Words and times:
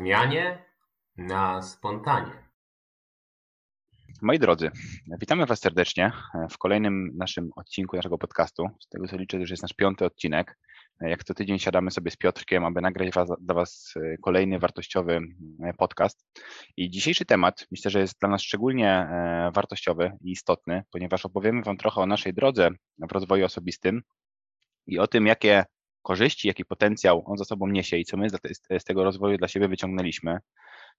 zmianie 0.00 0.64
na 1.16 1.62
spontanie. 1.62 2.32
Moi 4.22 4.38
drodzy, 4.38 4.70
witamy 5.20 5.46
Was 5.46 5.60
serdecznie 5.60 6.12
w 6.50 6.58
kolejnym 6.58 7.10
naszym 7.16 7.50
odcinku 7.56 7.96
naszego 7.96 8.18
podcastu. 8.18 8.66
Z 8.80 8.88
tego 8.88 9.08
co 9.08 9.16
liczę, 9.16 9.36
to 9.36 9.40
już 9.40 9.50
jest 9.50 9.62
nasz 9.62 9.72
piąty 9.72 10.04
odcinek. 10.04 10.58
Jak 11.00 11.24
co 11.24 11.34
tydzień 11.34 11.58
siadamy 11.58 11.90
sobie 11.90 12.10
z 12.10 12.16
Piotrkiem, 12.16 12.64
aby 12.64 12.80
nagrać 12.80 13.14
was, 13.14 13.28
dla 13.40 13.54
Was 13.54 13.94
kolejny 14.22 14.58
wartościowy 14.58 15.20
podcast. 15.78 16.24
I 16.76 16.90
dzisiejszy 16.90 17.24
temat 17.24 17.66
myślę, 17.70 17.90
że 17.90 18.00
jest 18.00 18.20
dla 18.20 18.28
nas 18.28 18.42
szczególnie 18.42 18.90
e, 18.90 19.50
wartościowy 19.54 20.12
i 20.24 20.30
istotny, 20.30 20.82
ponieważ 20.92 21.26
opowiemy 21.26 21.62
Wam 21.62 21.76
trochę 21.76 22.00
o 22.00 22.06
naszej 22.06 22.34
drodze 22.34 22.70
w 22.98 23.12
rozwoju 23.12 23.44
osobistym 23.44 24.02
i 24.86 24.98
o 24.98 25.06
tym, 25.06 25.26
jakie 25.26 25.64
korzyści, 26.02 26.48
jaki 26.48 26.64
potencjał 26.64 27.22
on 27.26 27.36
za 27.36 27.44
sobą 27.44 27.66
niesie 27.66 27.96
i 27.96 28.04
co 28.04 28.16
my 28.16 28.28
z 28.78 28.84
tego 28.84 29.04
rozwoju 29.04 29.38
dla 29.38 29.48
siebie 29.48 29.68
wyciągnęliśmy, 29.68 30.38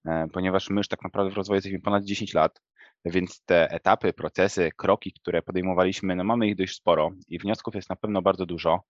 e, 0.05 0.27
ponieważ 0.34 0.70
my 0.70 0.77
już 0.77 0.88
tak 0.88 1.04
naprawdę 1.04 1.32
w 1.32 1.38
rozwoju 1.38 1.58
jesteśmy 1.58 1.80
ponad 1.80 2.04
10 2.04 2.34
lat, 2.34 2.62
więc 3.05 3.44
te 3.46 3.72
etapy, 3.72 4.14
procesy, 4.14 4.70
kroki, 4.77 5.14
które 5.14 5.41
podejmowaliśmy, 5.41 6.16
no 6.16 6.24
mamy 6.24 6.48
ich 6.48 6.55
dość 6.55 6.76
sporo 6.76 7.12
i 7.27 7.40
wniosków 7.40 7.76
jest 7.76 7.90
na 7.90 7.96
pewno 7.96 8.22
bardzo 8.22 8.46
dużo, 8.46 8.84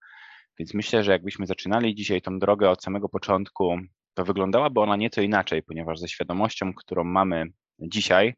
więc 0.59 0.73
myślę, 0.73 1.03
że 1.03 1.11
jakbyśmy 1.11 1.45
zaczynali 1.45 1.95
dzisiaj 1.95 2.21
tą 2.21 2.39
drogę 2.39 2.69
od 2.69 2.83
samego 2.83 3.09
początku, 3.09 3.77
to 4.13 4.25
wyglądałaby 4.25 4.79
ona 4.79 4.95
nieco 4.95 5.21
inaczej, 5.21 5.63
ponieważ 5.63 5.99
ze 5.99 6.07
świadomością, 6.07 6.73
którą 6.73 7.03
mamy 7.03 7.45
dzisiaj, 7.79 8.33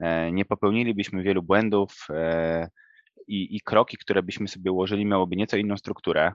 e, 0.00 0.32
nie 0.32 0.44
popełnilibyśmy 0.44 1.22
wielu 1.22 1.42
błędów 1.42 2.06
e, 2.10 2.68
i, 3.26 3.56
i 3.56 3.60
kroki, 3.60 3.96
które 3.96 4.22
byśmy 4.22 4.48
sobie 4.48 4.72
ułożyli, 4.72 5.06
miałyby 5.06 5.36
nieco 5.36 5.56
inną 5.56 5.76
strukturę. 5.76 6.32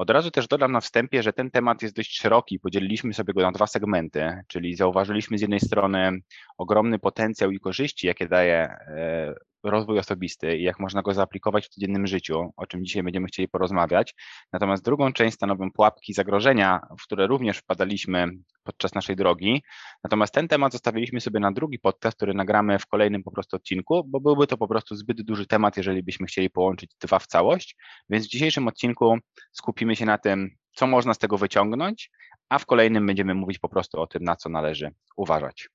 Od 0.00 0.10
razu 0.10 0.30
też 0.30 0.48
dodam 0.48 0.72
na 0.72 0.80
wstępie, 0.80 1.22
że 1.22 1.32
ten 1.32 1.50
temat 1.50 1.82
jest 1.82 1.96
dość 1.96 2.18
szeroki. 2.18 2.58
Podzieliliśmy 2.58 3.14
sobie 3.14 3.34
go 3.34 3.42
na 3.42 3.52
dwa 3.52 3.66
segmenty, 3.66 4.42
czyli 4.48 4.74
zauważyliśmy 4.74 5.38
z 5.38 5.40
jednej 5.40 5.60
strony 5.60 6.12
ogromny 6.58 6.98
potencjał 6.98 7.50
i 7.50 7.60
korzyści, 7.60 8.06
jakie 8.06 8.28
daje 8.28 8.56
e, 8.56 9.34
rozwój 9.64 9.98
osobisty 9.98 10.56
i 10.56 10.62
jak 10.62 10.80
można 10.80 11.02
go 11.02 11.14
zaaplikować 11.14 11.66
w 11.66 11.68
codziennym 11.68 12.06
życiu, 12.06 12.50
o 12.56 12.66
czym 12.66 12.84
dzisiaj 12.84 13.02
będziemy 13.02 13.26
chcieli 13.26 13.48
porozmawiać. 13.48 14.14
Natomiast 14.52 14.84
drugą 14.84 15.12
część 15.12 15.34
stanowią 15.34 15.70
pułapki 15.70 16.12
zagrożenia, 16.12 16.80
w 17.00 17.02
które 17.02 17.26
również 17.26 17.58
wpadaliśmy 17.58 18.28
podczas 18.62 18.94
naszej 18.94 19.16
drogi. 19.16 19.62
Natomiast 20.04 20.34
ten 20.34 20.48
temat 20.48 20.72
zostawiliśmy 20.72 21.20
sobie 21.20 21.40
na 21.40 21.52
drugi 21.52 21.78
podcast, 21.78 22.16
który 22.16 22.34
nagramy 22.34 22.78
w 22.78 22.86
kolejnym 22.86 23.22
po 23.22 23.30
prostu 23.30 23.56
odcinku, 23.56 24.04
bo 24.06 24.20
byłby 24.20 24.46
to 24.46 24.56
po 24.56 24.68
prostu 24.68 24.96
zbyt 24.96 25.22
duży 25.22 25.46
temat, 25.46 25.76
jeżeli 25.76 26.02
byśmy 26.02 26.26
chcieli 26.26 26.50
połączyć 26.50 26.90
dwa 27.00 27.18
w 27.18 27.26
całość. 27.26 27.76
Więc 28.10 28.26
w 28.26 28.28
dzisiejszym 28.28 28.68
odcinku 28.68 29.18
skupimy 29.52 29.96
się 29.96 30.06
na 30.06 30.18
tym, 30.18 30.50
co 30.72 30.86
można 30.86 31.14
z 31.14 31.18
tego 31.18 31.38
wyciągnąć, 31.38 32.10
a 32.48 32.58
w 32.58 32.66
kolejnym 32.66 33.06
będziemy 33.06 33.34
mówić 33.34 33.58
po 33.58 33.68
prostu 33.68 34.00
o 34.00 34.06
tym, 34.06 34.24
na 34.24 34.36
co 34.36 34.48
należy 34.48 34.92
uważać. 35.16 35.68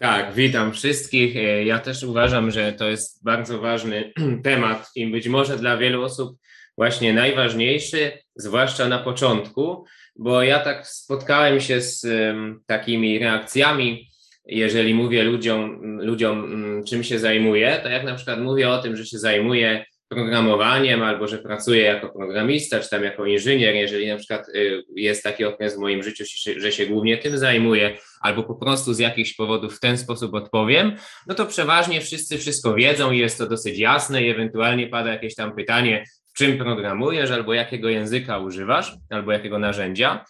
Tak, 0.00 0.34
witam 0.34 0.72
wszystkich. 0.72 1.36
E, 1.36 1.64
ja 1.64 1.78
też 1.78 2.02
uważam, 2.02 2.50
że 2.50 2.72
to 2.72 2.88
jest 2.88 3.24
bardzo 3.24 3.58
ważny 3.58 4.12
temat 4.44 4.90
i 4.94 5.06
być 5.06 5.28
może 5.28 5.56
dla 5.56 5.76
wielu 5.76 6.02
osób 6.02 6.38
właśnie 6.76 7.12
najważniejszy, 7.12 8.12
zwłaszcza 8.36 8.88
na 8.88 8.98
początku, 8.98 9.84
bo 10.16 10.42
ja 10.42 10.58
tak 10.60 10.86
spotkałem 10.86 11.60
się 11.60 11.80
z 11.80 12.06
takimi 12.66 13.18
reakcjami, 13.18 14.08
jeżeli 14.46 14.94
mówię 14.94 15.24
ludziom, 15.24 15.80
ludziom 16.00 16.40
um, 16.40 16.84
czym 16.84 17.04
się 17.04 17.18
zajmuję, 17.18 17.80
to 17.82 17.88
jak 17.88 18.04
na 18.04 18.14
przykład 18.14 18.40
mówię 18.40 18.70
o 18.70 18.82
tym, 18.82 18.96
że 18.96 19.06
się 19.06 19.18
zajmuję 19.18 19.84
programowaniem, 20.10 21.02
albo 21.02 21.28
że 21.28 21.38
pracuję 21.38 21.82
jako 21.82 22.08
programista, 22.08 22.80
czy 22.80 22.90
tam 22.90 23.04
jako 23.04 23.26
inżynier, 23.26 23.74
jeżeli 23.74 24.08
na 24.08 24.16
przykład 24.16 24.48
y, 24.48 24.84
jest 24.96 25.22
taki 25.22 25.44
okres 25.44 25.76
w 25.76 25.78
moim 25.78 26.02
życiu, 26.02 26.24
że 26.56 26.72
się 26.72 26.86
głównie 26.86 27.18
tym 27.18 27.38
zajmuję, 27.38 27.96
albo 28.20 28.42
po 28.42 28.54
prostu 28.54 28.94
z 28.94 28.98
jakichś 28.98 29.34
powodów 29.34 29.76
w 29.76 29.80
ten 29.80 29.98
sposób 29.98 30.34
odpowiem, 30.34 30.96
no 31.26 31.34
to 31.34 31.46
przeważnie 31.46 32.00
wszyscy 32.00 32.38
wszystko 32.38 32.74
wiedzą 32.74 33.12
i 33.12 33.18
jest 33.18 33.38
to 33.38 33.46
dosyć 33.46 33.78
jasne 33.78 34.22
i 34.22 34.30
ewentualnie 34.30 34.86
pada 34.86 35.12
jakieś 35.12 35.34
tam 35.34 35.56
pytanie, 35.56 36.04
w 36.34 36.38
czym 36.38 36.58
programujesz, 36.58 37.30
albo 37.30 37.54
jakiego 37.54 37.88
języka 37.88 38.38
używasz, 38.38 38.92
albo 39.10 39.32
jakiego 39.32 39.58
narzędzia. 39.58 40.24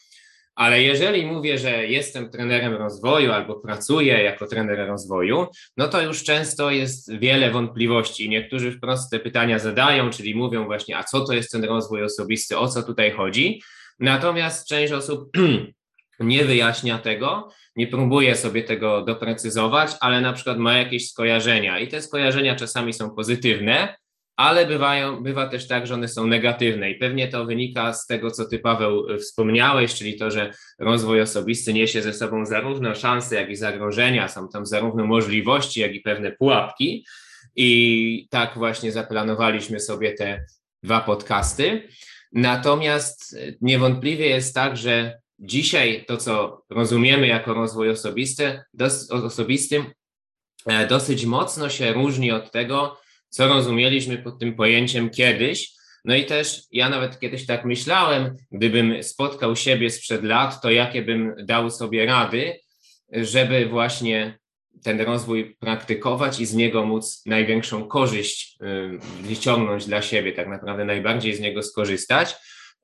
Ale 0.55 0.83
jeżeli 0.83 1.27
mówię, 1.27 1.59
że 1.59 1.87
jestem 1.87 2.31
trenerem 2.31 2.75
rozwoju 2.75 3.33
albo 3.33 3.55
pracuję 3.55 4.23
jako 4.23 4.47
trener 4.47 4.89
rozwoju, 4.89 5.47
no 5.77 5.89
to 5.89 6.03
już 6.03 6.25
często 6.25 6.71
jest 6.71 7.19
wiele 7.19 7.51
wątpliwości. 7.51 8.29
Niektórzy 8.29 8.73
wprost 8.73 9.11
te 9.11 9.19
pytania 9.19 9.59
zadają, 9.59 10.11
czyli 10.11 10.35
mówią 10.35 10.65
właśnie, 10.65 10.97
a 10.97 11.05
co 11.05 11.25
to 11.25 11.33
jest 11.33 11.53
ten 11.53 11.65
rozwój 11.65 12.05
osobisty, 12.05 12.59
o 12.59 12.69
co 12.69 12.83
tutaj 12.83 13.11
chodzi. 13.11 13.63
Natomiast 13.99 14.69
część 14.69 14.93
osób 14.93 15.31
nie 16.21 16.45
wyjaśnia 16.45 16.99
tego, 16.99 17.49
nie 17.77 17.87
próbuje 17.87 18.37
sobie 18.37 18.63
tego 18.63 19.03
doprecyzować, 19.03 19.91
ale 20.01 20.21
na 20.21 20.33
przykład 20.33 20.59
ma 20.59 20.79
jakieś 20.79 21.09
skojarzenia 21.09 21.79
i 21.79 21.89
te 21.89 22.03
skojarzenia 22.03 22.57
czasami 22.57 22.93
są 22.93 23.11
pozytywne, 23.11 23.95
ale 24.37 24.67
bywają, 24.67 25.23
bywa 25.23 25.49
też 25.49 25.69
tak, 25.69 25.87
że 25.87 25.95
one 25.95 26.09
są 26.09 26.27
negatywne 26.27 26.91
i 26.91 26.95
pewnie 26.95 27.29
to 27.29 27.45
wynika 27.45 27.93
z 27.93 28.07
tego, 28.07 28.31
co 28.31 28.45
ty 28.45 28.59
Paweł 28.59 29.07
wspomniałeś, 29.19 29.95
czyli 29.95 30.19
to, 30.19 30.31
że 30.31 30.53
rozwój 30.79 31.21
osobisty 31.21 31.73
niesie 31.73 32.03
ze 32.03 32.13
sobą 32.13 32.47
zarówno 32.47 32.95
szanse, 32.95 33.37
jak 33.37 33.51
i 33.51 33.57
zagrożenia, 33.57 34.29
są 34.29 34.49
tam 34.49 34.67
zarówno 34.67 35.07
możliwości, 35.07 35.81
jak 35.81 35.95
i 35.95 36.01
pewne 36.01 36.33
pułapki 36.33 37.05
i 37.57 38.29
tak 38.31 38.55
właśnie 38.55 38.93
zaplanowaliśmy 38.93 39.81
sobie 39.81 40.13
te 40.13 40.45
dwa 40.83 41.01
podcasty. 41.01 41.89
Natomiast 42.33 43.37
niewątpliwie 43.61 44.27
jest 44.27 44.55
tak, 44.55 44.77
że 44.77 45.21
dzisiaj 45.39 46.05
to, 46.09 46.17
co 46.17 46.63
rozumiemy 46.71 47.27
jako 47.27 47.55
rozwój 47.55 47.91
osobisty, 47.91 48.63
osobisty, 49.11 49.85
e, 50.67 50.87
dosyć 50.87 51.27
mocno 51.27 51.69
się 51.69 51.93
różni 51.93 52.33
od 52.33 52.53
tego, 52.53 53.01
co 53.31 53.49
rozumieliśmy 53.49 54.19
pod 54.19 54.39
tym 54.39 54.55
pojęciem 54.55 55.11
kiedyś. 55.11 55.73
No 56.05 56.15
i 56.15 56.27
też 56.27 56.63
ja 56.73 56.89
nawet 56.89 57.21
kiedyś 57.21 57.47
tak 57.47 57.65
myślałem, 57.65 58.37
gdybym 58.53 59.03
spotkał 59.03 59.57
siebie 59.57 59.91
sprzed 59.91 60.25
lat, 60.25 60.63
to 60.63 60.71
jakie 60.71 61.03
bym 61.03 61.35
dał 61.45 61.71
sobie 61.71 62.07
rady, 62.07 62.61
żeby 63.13 63.67
właśnie 63.67 64.39
ten 64.83 65.01
rozwój 65.01 65.57
praktykować 65.61 66.41
i 66.41 66.47
z 66.47 66.55
niego 66.55 66.87
móc 66.87 67.23
największą 67.27 67.89
korzyść 67.89 68.59
y, 68.63 69.23
wyciągnąć 69.23 69.87
dla 69.87 70.03
siebie, 70.03 70.33
tak 70.33 70.49
naprawdę 70.49 70.85
najbardziej 70.85 71.35
z 71.35 71.41
niego 71.41 71.63
skorzystać. 71.63 72.37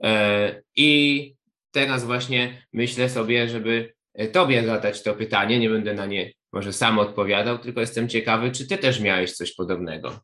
E, 0.04 0.62
I 0.76 1.34
teraz 1.70 2.04
właśnie 2.04 2.66
myślę 2.72 3.08
sobie, 3.08 3.48
żeby 3.48 3.96
Tobie 4.32 4.66
zadać 4.66 5.02
to 5.02 5.14
pytanie, 5.14 5.58
nie 5.58 5.70
będę 5.70 5.94
na 5.94 6.06
nie 6.06 6.32
może 6.56 6.72
sam 6.72 6.98
odpowiadał, 6.98 7.58
tylko 7.58 7.80
jestem 7.80 8.08
ciekawy, 8.08 8.50
czy 8.50 8.68
ty 8.68 8.78
też 8.78 9.00
miałeś 9.00 9.32
coś 9.32 9.54
podobnego. 9.54 10.20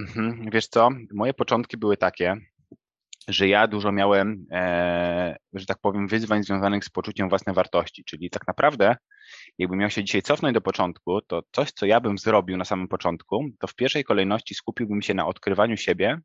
Mhm, 0.00 0.50
wiesz 0.52 0.68
co, 0.68 0.88
moje 1.12 1.34
początki 1.34 1.76
były 1.76 1.96
takie, 1.96 2.36
że 3.28 3.48
ja 3.48 3.66
dużo 3.66 3.92
miałem, 3.92 4.46
e, 4.52 5.36
że 5.52 5.66
tak 5.66 5.78
powiem, 5.82 6.08
wyzwań 6.08 6.42
związanych 6.42 6.84
z 6.84 6.90
poczuciem 6.90 7.28
własnej 7.28 7.54
wartości, 7.54 8.04
czyli 8.04 8.30
tak 8.30 8.46
naprawdę, 8.46 8.96
jakbym 9.58 9.78
miał 9.78 9.90
się 9.90 10.04
dzisiaj 10.04 10.22
cofnąć 10.22 10.54
do 10.54 10.60
początku, 10.60 11.20
to 11.20 11.42
coś, 11.52 11.72
co 11.72 11.86
ja 11.86 12.00
bym 12.00 12.18
zrobił 12.18 12.56
na 12.56 12.64
samym 12.64 12.88
początku, 12.88 13.48
to 13.60 13.66
w 13.66 13.74
pierwszej 13.74 14.04
kolejności 14.04 14.54
skupiłbym 14.54 15.02
się 15.02 15.14
na 15.14 15.26
odkrywaniu 15.26 15.76
siebie 15.76 16.20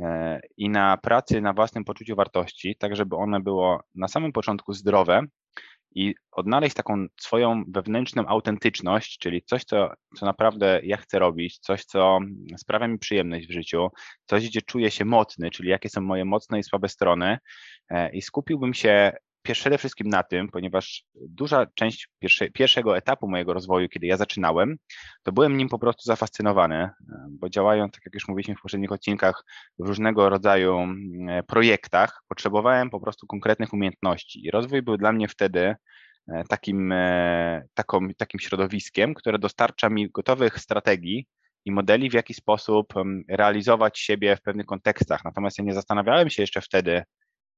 e, 0.00 0.40
i 0.56 0.68
na 0.68 0.96
pracy 0.96 1.40
na 1.40 1.52
własnym 1.52 1.84
poczuciu 1.84 2.16
wartości, 2.16 2.76
tak 2.78 2.96
żeby 2.96 3.16
one 3.16 3.40
było 3.40 3.82
na 3.94 4.08
samym 4.08 4.32
początku 4.32 4.72
zdrowe, 4.72 5.22
i 5.94 6.14
odnaleźć 6.32 6.76
taką 6.76 7.06
swoją 7.20 7.64
wewnętrzną 7.68 8.26
autentyczność, 8.26 9.18
czyli 9.18 9.42
coś, 9.42 9.64
co, 9.64 9.90
co 10.16 10.26
naprawdę 10.26 10.80
ja 10.82 10.96
chcę 10.96 11.18
robić, 11.18 11.58
coś, 11.58 11.84
co 11.84 12.18
sprawia 12.56 12.88
mi 12.88 12.98
przyjemność 12.98 13.46
w 13.46 13.52
życiu, 13.52 13.88
coś, 14.26 14.48
gdzie 14.48 14.62
czuję 14.62 14.90
się 14.90 15.04
mocny, 15.04 15.50
czyli 15.50 15.68
jakie 15.68 15.88
są 15.88 16.00
moje 16.00 16.24
mocne 16.24 16.58
i 16.58 16.62
słabe 16.62 16.88
strony. 16.88 17.38
E, 17.90 18.16
I 18.16 18.22
skupiłbym 18.22 18.74
się 18.74 19.12
przede 19.52 19.78
wszystkim 19.78 20.08
na 20.08 20.22
tym, 20.22 20.48
ponieważ 20.48 21.04
duża 21.14 21.66
część 21.74 22.08
pierwsze, 22.18 22.50
pierwszego 22.50 22.96
etapu 22.96 23.28
mojego 23.28 23.52
rozwoju, 23.52 23.88
kiedy 23.88 24.06
ja 24.06 24.16
zaczynałem, 24.16 24.76
to 25.22 25.32
byłem 25.32 25.56
nim 25.56 25.68
po 25.68 25.78
prostu 25.78 26.02
zafascynowany, 26.02 26.74
e, 26.74 26.92
bo 27.30 27.48
działając, 27.48 27.92
tak 27.92 28.02
jak 28.06 28.14
już 28.14 28.28
mówiliśmy 28.28 28.54
w 28.54 28.62
poprzednich 28.62 28.92
odcinkach, 28.92 29.44
w 29.78 29.88
różnego 29.88 30.28
rodzaju 30.28 30.78
e, 31.28 31.42
projektach, 31.42 32.22
potrzebowałem 32.28 32.90
po 32.90 33.00
prostu 33.00 33.26
konkretnych 33.26 33.72
umiejętności. 33.72 34.46
I 34.46 34.50
rozwój 34.50 34.82
był 34.82 34.96
dla 34.96 35.12
mnie 35.12 35.28
wtedy 35.28 35.74
e, 36.28 36.44
takim, 36.48 36.94
taką, 37.74 38.08
takim 38.16 38.40
środowiskiem, 38.40 39.14
które 39.14 39.38
dostarcza 39.38 39.90
mi 39.90 40.10
gotowych 40.10 40.58
strategii, 40.58 41.26
i 41.64 41.72
modeli, 41.72 42.10
w 42.10 42.14
jaki 42.14 42.34
sposób 42.34 42.94
realizować 43.28 43.98
siebie 43.98 44.36
w 44.36 44.42
pewnych 44.42 44.66
kontekstach. 44.66 45.24
Natomiast 45.24 45.58
ja 45.58 45.64
nie 45.64 45.74
zastanawiałem 45.74 46.30
się 46.30 46.42
jeszcze 46.42 46.60
wtedy, 46.60 47.02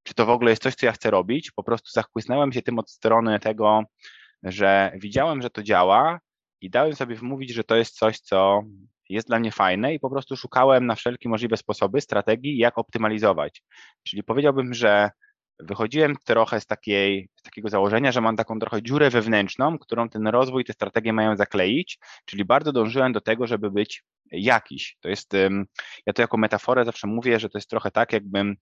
czy 0.02 0.14
to 0.14 0.26
w 0.26 0.30
ogóle 0.30 0.50
jest 0.50 0.62
coś, 0.62 0.74
co 0.74 0.86
ja 0.86 0.92
chcę 0.92 1.10
robić. 1.10 1.50
Po 1.50 1.62
prostu 1.62 1.90
zachłysnąłem 1.90 2.52
się 2.52 2.62
tym 2.62 2.78
od 2.78 2.90
strony 2.90 3.40
tego, 3.40 3.82
że 4.42 4.92
widziałem, 4.94 5.42
że 5.42 5.50
to 5.50 5.62
działa 5.62 6.20
i 6.60 6.70
dałem 6.70 6.94
sobie 6.94 7.16
wmówić, 7.16 7.50
że 7.50 7.64
to 7.64 7.76
jest 7.76 7.94
coś, 7.94 8.20
co 8.20 8.62
jest 9.08 9.28
dla 9.28 9.38
mnie 9.38 9.52
fajne 9.52 9.94
i 9.94 10.00
po 10.00 10.10
prostu 10.10 10.36
szukałem 10.36 10.86
na 10.86 10.94
wszelkie 10.94 11.28
możliwe 11.28 11.56
sposoby, 11.56 12.00
strategii, 12.00 12.58
jak 12.58 12.78
optymalizować. 12.78 13.62
Czyli 14.02 14.22
powiedziałbym, 14.22 14.74
że 14.74 15.10
wychodziłem 15.58 16.16
trochę 16.24 16.60
z, 16.60 16.66
takiej, 16.66 17.28
z 17.36 17.42
takiego 17.42 17.68
założenia, 17.68 18.12
że 18.12 18.20
mam 18.20 18.36
taką 18.36 18.58
trochę 18.58 18.82
dziurę 18.82 19.10
wewnętrzną, 19.10 19.78
którą 19.78 20.08
ten 20.08 20.28
rozwój, 20.28 20.64
te 20.64 20.72
strategie 20.72 21.12
mają 21.12 21.36
zakleić, 21.36 21.98
czyli 22.24 22.44
bardzo 22.44 22.72
dążyłem 22.72 23.12
do 23.12 23.20
tego, 23.20 23.46
żeby 23.46 23.70
być 23.70 24.04
jakiś. 24.32 24.96
To 25.00 25.08
jest, 25.08 25.32
ja 26.06 26.12
to 26.12 26.22
jako 26.22 26.36
metaforę 26.36 26.84
zawsze 26.84 27.06
mówię, 27.06 27.40
że 27.40 27.48
to 27.48 27.58
jest 27.58 27.70
trochę 27.70 27.90
tak, 27.90 28.12
jakbym 28.12 28.56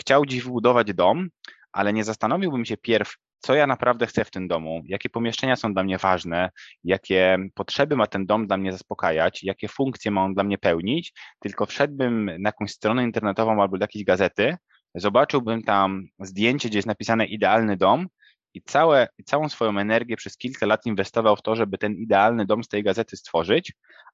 chciał 0.00 0.26
dziś 0.26 0.42
wybudować 0.42 0.94
dom, 0.94 1.28
ale 1.72 1.92
nie 1.92 2.04
zastanowiłbym 2.04 2.64
się 2.64 2.76
pierw, 2.76 3.14
co 3.40 3.54
ja 3.54 3.66
naprawdę 3.66 4.06
chcę 4.06 4.24
w 4.24 4.30
tym 4.30 4.48
domu, 4.48 4.82
jakie 4.86 5.08
pomieszczenia 5.08 5.56
są 5.56 5.74
dla 5.74 5.84
mnie 5.84 5.98
ważne, 5.98 6.50
jakie 6.84 7.38
potrzeby 7.54 7.96
ma 7.96 8.06
ten 8.06 8.26
dom 8.26 8.46
dla 8.46 8.56
mnie 8.56 8.72
zaspokajać, 8.72 9.42
jakie 9.42 9.68
funkcje 9.68 10.10
ma 10.10 10.24
on 10.24 10.34
dla 10.34 10.44
mnie 10.44 10.58
pełnić, 10.58 11.12
tylko 11.40 11.66
wszedłbym 11.66 12.24
na 12.24 12.48
jakąś 12.48 12.70
stronę 12.70 13.04
internetową 13.04 13.62
albo 13.62 13.78
do 13.78 13.84
jakiejś 13.84 14.04
gazety, 14.04 14.56
zobaczyłbym 14.94 15.62
tam 15.62 16.06
zdjęcie, 16.20 16.68
gdzie 16.68 16.78
jest 16.78 16.88
napisane 16.88 17.26
idealny 17.26 17.76
dom 17.76 18.06
i 18.54 18.62
całe, 18.62 19.08
całą 19.24 19.48
swoją 19.48 19.78
energię 19.78 20.16
przez 20.16 20.36
kilka 20.36 20.66
lat 20.66 20.86
inwestował 20.86 21.36
w 21.36 21.42
to, 21.42 21.56
żeby 21.56 21.78
ten 21.78 21.94
idealny 21.94 22.46
dom 22.46 22.64
z 22.64 22.68
tej 22.68 22.82
gazety 22.82 23.16
stworzyć, 23.16 23.72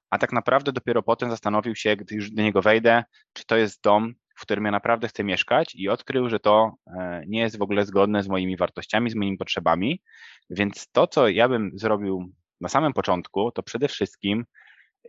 a 0.09 0.17
tak 0.17 0.33
naprawdę 0.33 0.71
dopiero 0.71 1.03
potem 1.03 1.29
zastanowił 1.29 1.75
się, 1.75 1.95
gdy 1.95 2.15
już 2.15 2.31
do 2.31 2.41
niego 2.41 2.61
wejdę, 2.61 3.03
czy 3.33 3.45
to 3.45 3.57
jest 3.57 3.83
dom, 3.83 4.13
w 4.35 4.41
którym 4.41 4.65
ja 4.65 4.71
naprawdę 4.71 5.07
chcę 5.07 5.23
mieszkać 5.23 5.75
i 5.75 5.89
odkrył, 5.89 6.29
że 6.29 6.39
to 6.39 6.75
e, 6.87 7.23
nie 7.27 7.39
jest 7.39 7.57
w 7.57 7.61
ogóle 7.61 7.85
zgodne 7.85 8.23
z 8.23 8.27
moimi 8.27 8.57
wartościami, 8.57 9.09
z 9.09 9.15
moimi 9.15 9.37
potrzebami. 9.37 10.01
Więc 10.49 10.91
to, 10.91 11.07
co 11.07 11.27
ja 11.27 11.49
bym 11.49 11.71
zrobił 11.73 12.33
na 12.61 12.69
samym 12.69 12.93
początku, 12.93 13.51
to 13.51 13.63
przede 13.63 13.87
wszystkim 13.87 14.45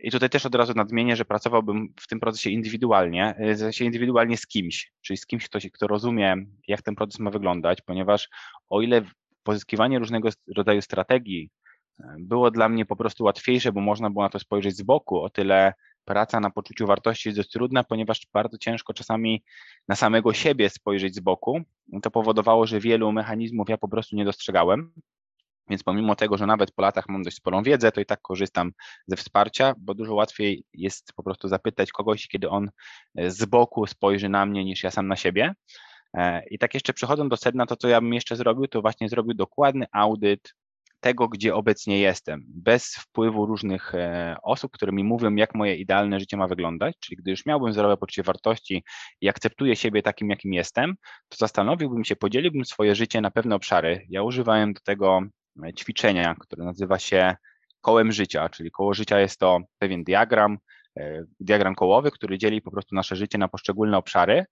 i 0.01 0.11
tutaj 0.11 0.29
też 0.29 0.45
od 0.45 0.55
razu 0.55 0.73
nadmienię, 0.73 1.15
że 1.15 1.25
pracowałbym 1.25 1.93
w 1.99 2.07
tym 2.07 2.19
procesie 2.19 2.49
indywidualnie, 2.49 3.35
e, 3.39 3.55
sensie 3.55 3.85
indywidualnie 3.85 4.37
z 4.37 4.47
kimś, 4.47 4.91
czyli 5.01 5.17
z 5.17 5.25
kimś, 5.25 5.45
kto, 5.45 5.59
kto 5.73 5.87
rozumie, 5.87 6.35
jak 6.67 6.81
ten 6.81 6.95
proces 6.95 7.19
ma 7.19 7.31
wyglądać, 7.31 7.81
ponieważ 7.81 8.29
o 8.69 8.81
ile 8.81 9.01
pozyskiwanie 9.43 9.99
różnego 9.99 10.29
rodzaju 10.55 10.81
strategii 10.81 11.49
e, 11.99 12.15
było 12.19 12.51
dla 12.51 12.69
mnie 12.69 12.85
po 12.85 12.95
prostu 12.95 13.23
łatwiejsze, 13.23 13.71
bo 13.71 13.81
można 13.81 14.09
było 14.09 14.23
na 14.23 14.29
to 14.29 14.39
spojrzeć 14.39 14.75
z 14.75 14.81
boku, 14.81 15.21
o 15.21 15.29
tyle 15.29 15.73
praca 16.07 16.39
na 16.39 16.49
poczuciu 16.49 16.87
wartości 16.87 17.29
jest 17.29 17.39
dość 17.39 17.49
trudna, 17.51 17.83
ponieważ 17.83 18.27
bardzo 18.33 18.57
ciężko 18.57 18.93
czasami 18.93 19.43
na 19.87 19.95
samego 19.95 20.33
siebie 20.33 20.69
spojrzeć 20.69 21.15
z 21.15 21.19
boku. 21.19 21.61
To 22.01 22.11
powodowało, 22.11 22.67
że 22.67 22.79
wielu 22.79 23.11
mechanizmów 23.11 23.69
ja 23.69 23.77
po 23.77 23.87
prostu 23.87 24.15
nie 24.15 24.25
dostrzegałem. 24.25 24.93
Więc 25.69 25.83
pomimo 25.83 26.15
tego, 26.15 26.37
że 26.37 26.45
nawet 26.45 26.71
po 26.71 26.81
latach 26.81 27.09
mam 27.09 27.23
dość 27.23 27.37
sporą 27.37 27.63
wiedzę, 27.63 27.91
to 27.91 28.01
i 28.01 28.05
tak 28.05 28.21
korzystam 28.21 28.71
ze 29.07 29.15
wsparcia, 29.15 29.73
bo 29.77 29.93
dużo 29.93 30.15
łatwiej 30.15 30.63
jest 30.73 31.13
po 31.15 31.23
prostu 31.23 31.47
zapytać 31.47 31.91
kogoś, 31.91 32.27
kiedy 32.27 32.49
on 32.49 32.69
e, 33.15 33.31
z 33.31 33.45
boku 33.45 33.87
spojrzy 33.87 34.29
na 34.29 34.45
mnie, 34.45 34.65
niż 34.65 34.83
ja 34.83 34.91
sam 34.91 35.07
na 35.07 35.15
siebie. 35.15 35.53
E, 36.13 36.47
I 36.49 36.57
tak 36.57 36.73
jeszcze 36.73 36.93
przechodząc 36.93 37.29
do 37.29 37.37
sedna, 37.37 37.65
to 37.65 37.75
co 37.75 37.87
ja 37.87 38.01
bym 38.01 38.13
jeszcze 38.13 38.35
zrobił, 38.35 38.67
to 38.67 38.81
właśnie 38.81 39.09
zrobił 39.09 39.33
dokładny 39.33 39.85
audyt 39.91 40.53
tego, 40.99 41.27
gdzie 41.27 41.55
obecnie 41.55 41.99
jestem, 41.99 42.43
bez 42.47 42.95
wpływu 42.95 43.45
różnych 43.45 43.95
e, 43.95 44.35
osób, 44.43 44.71
które 44.71 44.91
mi 44.91 45.03
mówią, 45.03 45.35
jak 45.35 45.55
moje 45.55 45.75
idealne 45.75 46.19
życie 46.19 46.37
ma 46.37 46.47
wyglądać, 46.47 46.95
czyli 46.99 47.17
gdy 47.17 47.31
już 47.31 47.45
miałbym 47.45 47.73
zdrowe 47.73 47.97
poczucie 47.97 48.23
wartości 48.23 48.83
i 49.21 49.29
akceptuję 49.29 49.75
siebie 49.75 50.01
takim, 50.01 50.29
jakim 50.29 50.53
jestem, 50.53 50.95
to 51.29 51.37
zastanowiłbym 51.37 52.05
się, 52.05 52.15
podzieliłbym 52.15 52.65
swoje 52.65 52.95
życie 52.95 53.21
na 53.21 53.31
pewne 53.31 53.55
obszary. 53.55 54.05
Ja 54.09 54.23
używałem 54.23 54.73
do 54.73 54.81
tego 54.81 55.21
e, 55.63 55.73
ćwiczenia, 55.73 56.35
które 56.39 56.65
nazywa 56.65 56.99
się 56.99 57.35
kołem 57.81 58.11
życia, 58.11 58.49
czyli 58.49 58.71
koło 58.71 58.93
życia 58.93 59.19
jest 59.19 59.39
to 59.39 59.59
pewien 59.79 60.03
diagram, 60.03 60.57
e, 60.99 61.23
diagram 61.39 61.75
kołowy, 61.75 62.11
który 62.11 62.37
dzieli 62.37 62.61
po 62.61 62.71
prostu 62.71 62.95
nasze 62.95 63.15
życie 63.15 63.37
na 63.37 63.47
poszczególne 63.47 63.97
obszary 63.97 64.45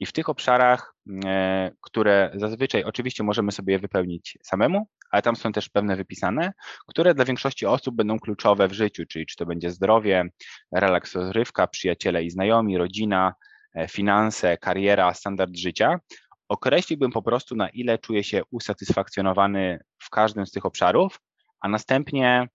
i 0.00 0.06
w 0.06 0.12
tych 0.12 0.28
obszarach, 0.28 0.94
e, 1.26 1.70
które 1.80 2.30
zazwyczaj 2.34 2.84
oczywiście 2.84 3.22
możemy 3.22 3.52
sobie 3.52 3.78
wypełnić 3.78 4.38
samemu, 4.42 4.86
ale 5.10 5.22
tam 5.22 5.36
są 5.36 5.52
też 5.52 5.68
pewne 5.68 5.96
wypisane, 5.96 6.52
które 6.86 7.14
dla 7.14 7.24
większości 7.24 7.66
osób 7.66 7.96
będą 7.96 8.18
kluczowe 8.18 8.68
w 8.68 8.72
życiu, 8.72 9.06
czyli 9.06 9.26
czy 9.26 9.36
to 9.36 9.46
będzie 9.46 9.70
zdrowie, 9.70 10.24
relaks, 10.72 11.14
rozrywka, 11.14 11.66
przyjaciele 11.66 12.24
i 12.24 12.30
znajomi, 12.30 12.78
rodzina, 12.78 13.34
e, 13.74 13.88
finanse, 13.88 14.58
kariera, 14.58 15.14
standard 15.14 15.56
życia. 15.56 16.00
Określiłbym 16.48 17.10
po 17.10 17.22
prostu, 17.22 17.56
na 17.56 17.68
ile 17.68 17.98
czuję 17.98 18.24
się 18.24 18.42
usatysfakcjonowany 18.50 19.78
w 19.98 20.10
każdym 20.10 20.46
z 20.46 20.50
tych 20.50 20.66
obszarów, 20.66 21.20
a 21.60 21.68
następnie 21.68 22.48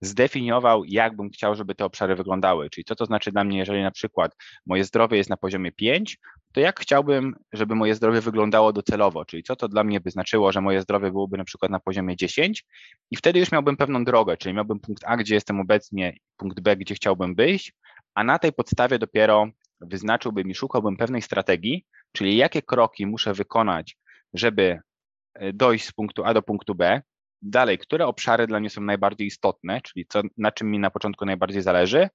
zdefiniował, 0.00 0.84
jak 0.84 1.16
bym 1.16 1.30
chciał, 1.30 1.54
żeby 1.54 1.74
te 1.74 1.84
obszary 1.84 2.16
wyglądały. 2.16 2.70
Czyli 2.70 2.84
co 2.84 2.94
to 2.94 3.06
znaczy 3.06 3.32
dla 3.32 3.44
mnie, 3.44 3.58
jeżeli 3.58 3.82
na 3.82 3.90
przykład 3.90 4.36
moje 4.66 4.84
zdrowie 4.84 5.16
jest 5.16 5.30
na 5.30 5.36
poziomie 5.36 5.72
5, 5.72 6.18
to 6.52 6.60
jak 6.60 6.80
chciałbym, 6.80 7.34
żeby 7.52 7.74
moje 7.74 7.94
zdrowie 7.94 8.20
wyglądało 8.20 8.72
docelowo, 8.72 9.24
czyli 9.24 9.42
co 9.42 9.56
to 9.56 9.68
dla 9.68 9.84
mnie 9.84 10.00
by 10.00 10.10
znaczyło, 10.10 10.52
że 10.52 10.60
moje 10.60 10.82
zdrowie 10.82 11.10
byłoby 11.10 11.38
na 11.38 11.44
przykład 11.44 11.70
na 11.70 11.80
poziomie 11.80 12.16
10 12.16 12.64
i 13.10 13.16
wtedy 13.16 13.38
już 13.38 13.52
miałbym 13.52 13.76
pewną 13.76 14.04
drogę, 14.04 14.36
czyli 14.36 14.54
miałbym 14.54 14.80
punkt 14.80 15.04
A, 15.06 15.16
gdzie 15.16 15.34
jestem 15.34 15.60
obecnie, 15.60 16.16
punkt 16.36 16.60
B, 16.60 16.76
gdzie 16.76 16.94
chciałbym 16.94 17.34
być, 17.34 17.72
a 18.14 18.24
na 18.24 18.38
tej 18.38 18.52
podstawie 18.52 18.98
dopiero 18.98 19.46
wyznaczyłbym 19.80 20.50
i 20.50 20.54
szukałbym 20.54 20.96
pewnej 20.96 21.22
strategii, 21.22 21.86
czyli 22.12 22.36
jakie 22.36 22.62
kroki 22.62 23.06
muszę 23.06 23.34
wykonać, 23.34 23.96
żeby 24.34 24.78
e, 25.34 25.52
dojść 25.52 25.86
z 25.86 25.92
punktu 25.92 26.24
A 26.24 26.34
do 26.34 26.42
punktu 26.42 26.74
B, 26.74 27.02
Dalej, 27.42 27.78
które 27.78 28.06
obszary 28.06 28.46
dla 28.46 28.60
mnie 28.60 28.70
są 28.70 28.80
najbardziej 28.80 29.26
istotne, 29.26 29.80
czyli 29.80 30.06
co, 30.06 30.22
na 30.36 30.52
czym 30.52 30.70
mi 30.70 30.78
na 30.78 30.90
początku 30.90 31.24
najbardziej 31.24 31.62
zależy 31.62 32.08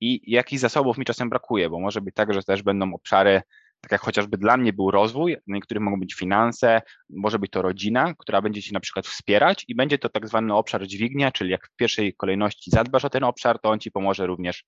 i 0.00 0.32
jakich 0.32 0.58
zasobów 0.58 0.98
mi 0.98 1.04
czasem 1.04 1.30
brakuje, 1.30 1.70
bo 1.70 1.80
może 1.80 2.00
być 2.00 2.14
tak, 2.14 2.34
że 2.34 2.42
też 2.42 2.62
będą 2.62 2.94
obszary, 2.94 3.42
tak 3.80 3.92
jak 3.92 4.00
chociażby 4.00 4.38
dla 4.38 4.56
mnie 4.56 4.72
był 4.72 4.90
rozwój, 4.90 5.36
na 5.46 5.54
niektórych 5.54 5.82
mogą 5.82 6.00
być 6.00 6.14
finanse, 6.14 6.82
może 7.10 7.38
być 7.38 7.50
to 7.50 7.62
rodzina, 7.62 8.14
która 8.18 8.42
będzie 8.42 8.62
ci 8.62 8.72
na 8.72 8.80
przykład 8.80 9.06
wspierać 9.06 9.64
i 9.68 9.74
będzie 9.74 9.98
to 9.98 10.08
tak 10.08 10.28
zwany 10.28 10.54
obszar 10.54 10.86
dźwignia, 10.86 11.32
czyli 11.32 11.50
jak 11.50 11.66
w 11.66 11.76
pierwszej 11.76 12.14
kolejności 12.14 12.70
zadbasz 12.70 13.04
o 13.04 13.10
ten 13.10 13.24
obszar, 13.24 13.58
to 13.58 13.70
on 13.70 13.78
ci 13.78 13.90
pomoże 13.90 14.26
również 14.26 14.64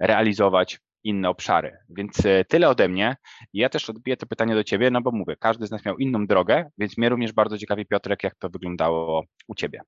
realizować 0.00 0.78
inne 1.04 1.28
obszary. 1.28 1.76
Więc 1.90 2.26
e, 2.26 2.44
tyle 2.44 2.68
ode 2.68 2.88
mnie. 2.88 3.16
Ja 3.52 3.68
też 3.68 3.90
odbiję 3.90 4.16
to 4.16 4.26
pytanie 4.26 4.54
do 4.54 4.64
Ciebie, 4.64 4.90
no 4.90 5.00
bo 5.00 5.10
mówię, 5.12 5.36
każdy 5.36 5.66
z 5.66 5.70
nas 5.70 5.84
miał 5.84 5.96
inną 5.96 6.26
drogę, 6.26 6.70
więc 6.78 6.98
mnie 6.98 7.08
również 7.08 7.32
bardzo 7.32 7.58
ciekawi, 7.58 7.86
Piotrek, 7.86 8.22
jak 8.22 8.34
to 8.34 8.48
wyglądało 8.48 9.24
u 9.48 9.54
Ciebie. 9.54 9.80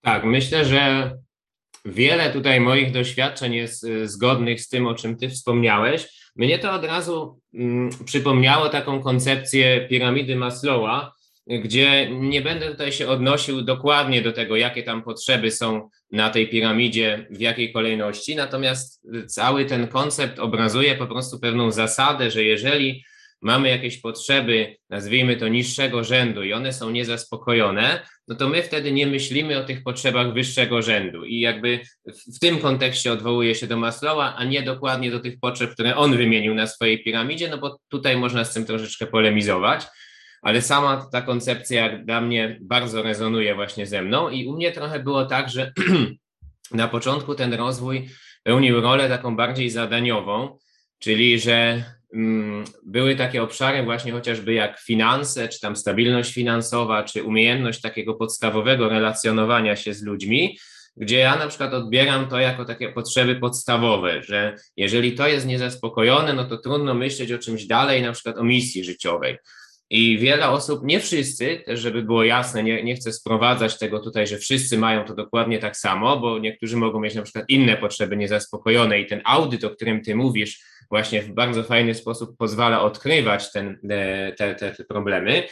Tak, 0.00 0.24
myślę, 0.24 0.64
że 0.64 1.12
wiele 1.84 2.30
tutaj 2.32 2.60
moich 2.60 2.92
doświadczeń 2.92 3.54
jest 3.54 3.84
e, 3.84 4.08
zgodnych 4.08 4.60
z 4.60 4.68
tym, 4.68 4.86
o 4.86 4.94
czym 4.94 5.16
Ty 5.16 5.28
wspomniałeś. 5.28 6.32
Mnie 6.36 6.58
to 6.58 6.72
od 6.72 6.84
razu 6.84 7.40
mm, 7.54 7.90
przypomniało 8.04 8.68
taką 8.68 9.02
koncepcję 9.02 9.86
piramidy 9.88 10.36
Maslowa, 10.36 11.12
gdzie 11.46 12.10
nie 12.10 12.42
będę 12.42 12.70
tutaj 12.70 12.92
się 12.92 13.08
odnosił 13.08 13.62
dokładnie 13.62 14.22
do 14.22 14.32
tego, 14.32 14.56
jakie 14.56 14.82
tam 14.82 15.02
potrzeby 15.02 15.50
są 15.50 15.88
na 16.10 16.30
tej 16.30 16.48
piramidzie, 16.48 17.26
w 17.30 17.40
jakiej 17.40 17.72
kolejności, 17.72 18.36
natomiast 18.36 19.02
cały 19.26 19.64
ten 19.64 19.88
koncept 19.88 20.38
obrazuje 20.38 20.94
po 20.94 21.06
prostu 21.06 21.40
pewną 21.40 21.70
zasadę, 21.70 22.30
że 22.30 22.44
jeżeli 22.44 23.04
mamy 23.42 23.68
jakieś 23.68 23.98
potrzeby, 23.98 24.76
nazwijmy 24.90 25.36
to 25.36 25.48
niższego 25.48 26.04
rzędu 26.04 26.42
i 26.42 26.52
one 26.52 26.72
są 26.72 26.90
niezaspokojone, 26.90 28.06
no 28.28 28.34
to 28.34 28.48
my 28.48 28.62
wtedy 28.62 28.92
nie 28.92 29.06
myślimy 29.06 29.58
o 29.58 29.64
tych 29.64 29.82
potrzebach 29.82 30.32
wyższego 30.32 30.82
rzędu. 30.82 31.24
I 31.24 31.40
jakby 31.40 31.80
w 32.36 32.38
tym 32.38 32.58
kontekście 32.58 33.12
odwołuje 33.12 33.54
się 33.54 33.66
do 33.66 33.76
Maslowa, 33.76 34.34
a 34.36 34.44
nie 34.44 34.62
dokładnie 34.62 35.10
do 35.10 35.20
tych 35.20 35.40
potrzeb, 35.40 35.70
które 35.70 35.96
on 35.96 36.16
wymienił 36.16 36.54
na 36.54 36.66
swojej 36.66 37.04
piramidzie, 37.04 37.48
no 37.48 37.58
bo 37.58 37.78
tutaj 37.88 38.16
można 38.16 38.44
z 38.44 38.54
tym 38.54 38.64
troszeczkę 38.64 39.06
polemizować 39.06 39.86
ale 40.42 40.62
sama 40.62 41.06
ta 41.12 41.22
koncepcja 41.22 41.98
dla 41.98 42.20
mnie 42.20 42.58
bardzo 42.60 43.02
rezonuje 43.02 43.54
właśnie 43.54 43.86
ze 43.86 44.02
mną 44.02 44.30
i 44.30 44.46
u 44.46 44.56
mnie 44.56 44.72
trochę 44.72 45.00
było 45.00 45.26
tak, 45.26 45.50
że 45.50 45.72
na 46.70 46.88
początku 46.88 47.34
ten 47.34 47.54
rozwój 47.54 48.08
pełnił 48.42 48.80
rolę 48.80 49.08
taką 49.08 49.36
bardziej 49.36 49.70
zadaniową, 49.70 50.58
czyli 50.98 51.40
że 51.40 51.84
mm, 52.14 52.64
były 52.86 53.16
takie 53.16 53.42
obszary 53.42 53.82
właśnie 53.82 54.12
chociażby 54.12 54.52
jak 54.52 54.80
finanse, 54.80 55.48
czy 55.48 55.60
tam 55.60 55.76
stabilność 55.76 56.32
finansowa, 56.32 57.02
czy 57.02 57.24
umiejętność 57.24 57.80
takiego 57.80 58.14
podstawowego 58.14 58.88
relacjonowania 58.88 59.76
się 59.76 59.94
z 59.94 60.02
ludźmi, 60.02 60.58
gdzie 60.96 61.18
ja 61.18 61.36
na 61.36 61.46
przykład 61.46 61.74
odbieram 61.74 62.28
to 62.28 62.38
jako 62.38 62.64
takie 62.64 62.92
potrzeby 62.92 63.36
podstawowe, 63.36 64.22
że 64.22 64.56
jeżeli 64.76 65.12
to 65.12 65.28
jest 65.28 65.46
niezaspokojone, 65.46 66.32
no 66.32 66.44
to 66.44 66.58
trudno 66.58 66.94
myśleć 66.94 67.32
o 67.32 67.38
czymś 67.38 67.66
dalej, 67.66 68.02
na 68.02 68.12
przykład 68.12 68.38
o 68.38 68.44
misji 68.44 68.84
życiowej. 68.84 69.38
I 69.94 70.18
wiele 70.18 70.48
osób, 70.48 70.80
nie 70.84 71.00
wszyscy, 71.00 71.64
żeby 71.66 72.02
było 72.02 72.24
jasne, 72.24 72.62
nie, 72.62 72.84
nie 72.84 72.94
chcę 72.94 73.12
sprowadzać 73.12 73.78
tego 73.78 74.00
tutaj, 74.00 74.26
że 74.26 74.38
wszyscy 74.38 74.78
mają 74.78 75.04
to 75.04 75.14
dokładnie 75.14 75.58
tak 75.58 75.76
samo, 75.76 76.20
bo 76.20 76.38
niektórzy 76.38 76.76
mogą 76.76 77.00
mieć 77.00 77.14
na 77.14 77.22
przykład 77.22 77.44
inne 77.48 77.76
potrzeby 77.76 78.16
niezaspokojone 78.16 79.00
i 79.00 79.06
ten 79.06 79.20
audyt, 79.24 79.64
o 79.64 79.70
którym 79.70 80.02
ty 80.02 80.14
mówisz, 80.14 80.60
właśnie 80.90 81.22
w 81.22 81.32
bardzo 81.32 81.62
fajny 81.62 81.94
sposób 81.94 82.36
pozwala 82.38 82.82
odkrywać 82.82 83.52
ten, 83.52 83.78
te, 84.36 84.54
te, 84.54 84.72
te 84.72 84.84
problemy. 84.84 85.42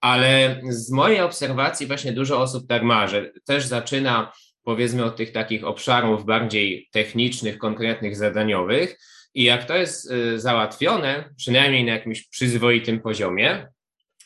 Ale 0.00 0.60
z 0.68 0.90
mojej 0.90 1.20
obserwacji 1.20 1.86
właśnie 1.86 2.12
dużo 2.12 2.40
osób 2.40 2.68
tak 2.68 2.82
ma, 2.82 3.06
że 3.06 3.32
też 3.46 3.66
zaczyna 3.66 4.32
powiedzmy 4.64 5.04
od 5.04 5.16
tych 5.16 5.32
takich 5.32 5.64
obszarów 5.64 6.24
bardziej 6.24 6.88
technicznych, 6.92 7.58
konkretnych, 7.58 8.16
zadaniowych. 8.16 8.98
I 9.34 9.44
jak 9.44 9.64
to 9.64 9.76
jest 9.76 10.10
y, 10.10 10.40
załatwione, 10.40 11.24
przynajmniej 11.36 11.84
na 11.84 11.92
jakimś 11.92 12.28
przyzwoitym 12.28 13.00
poziomie, 13.00 13.73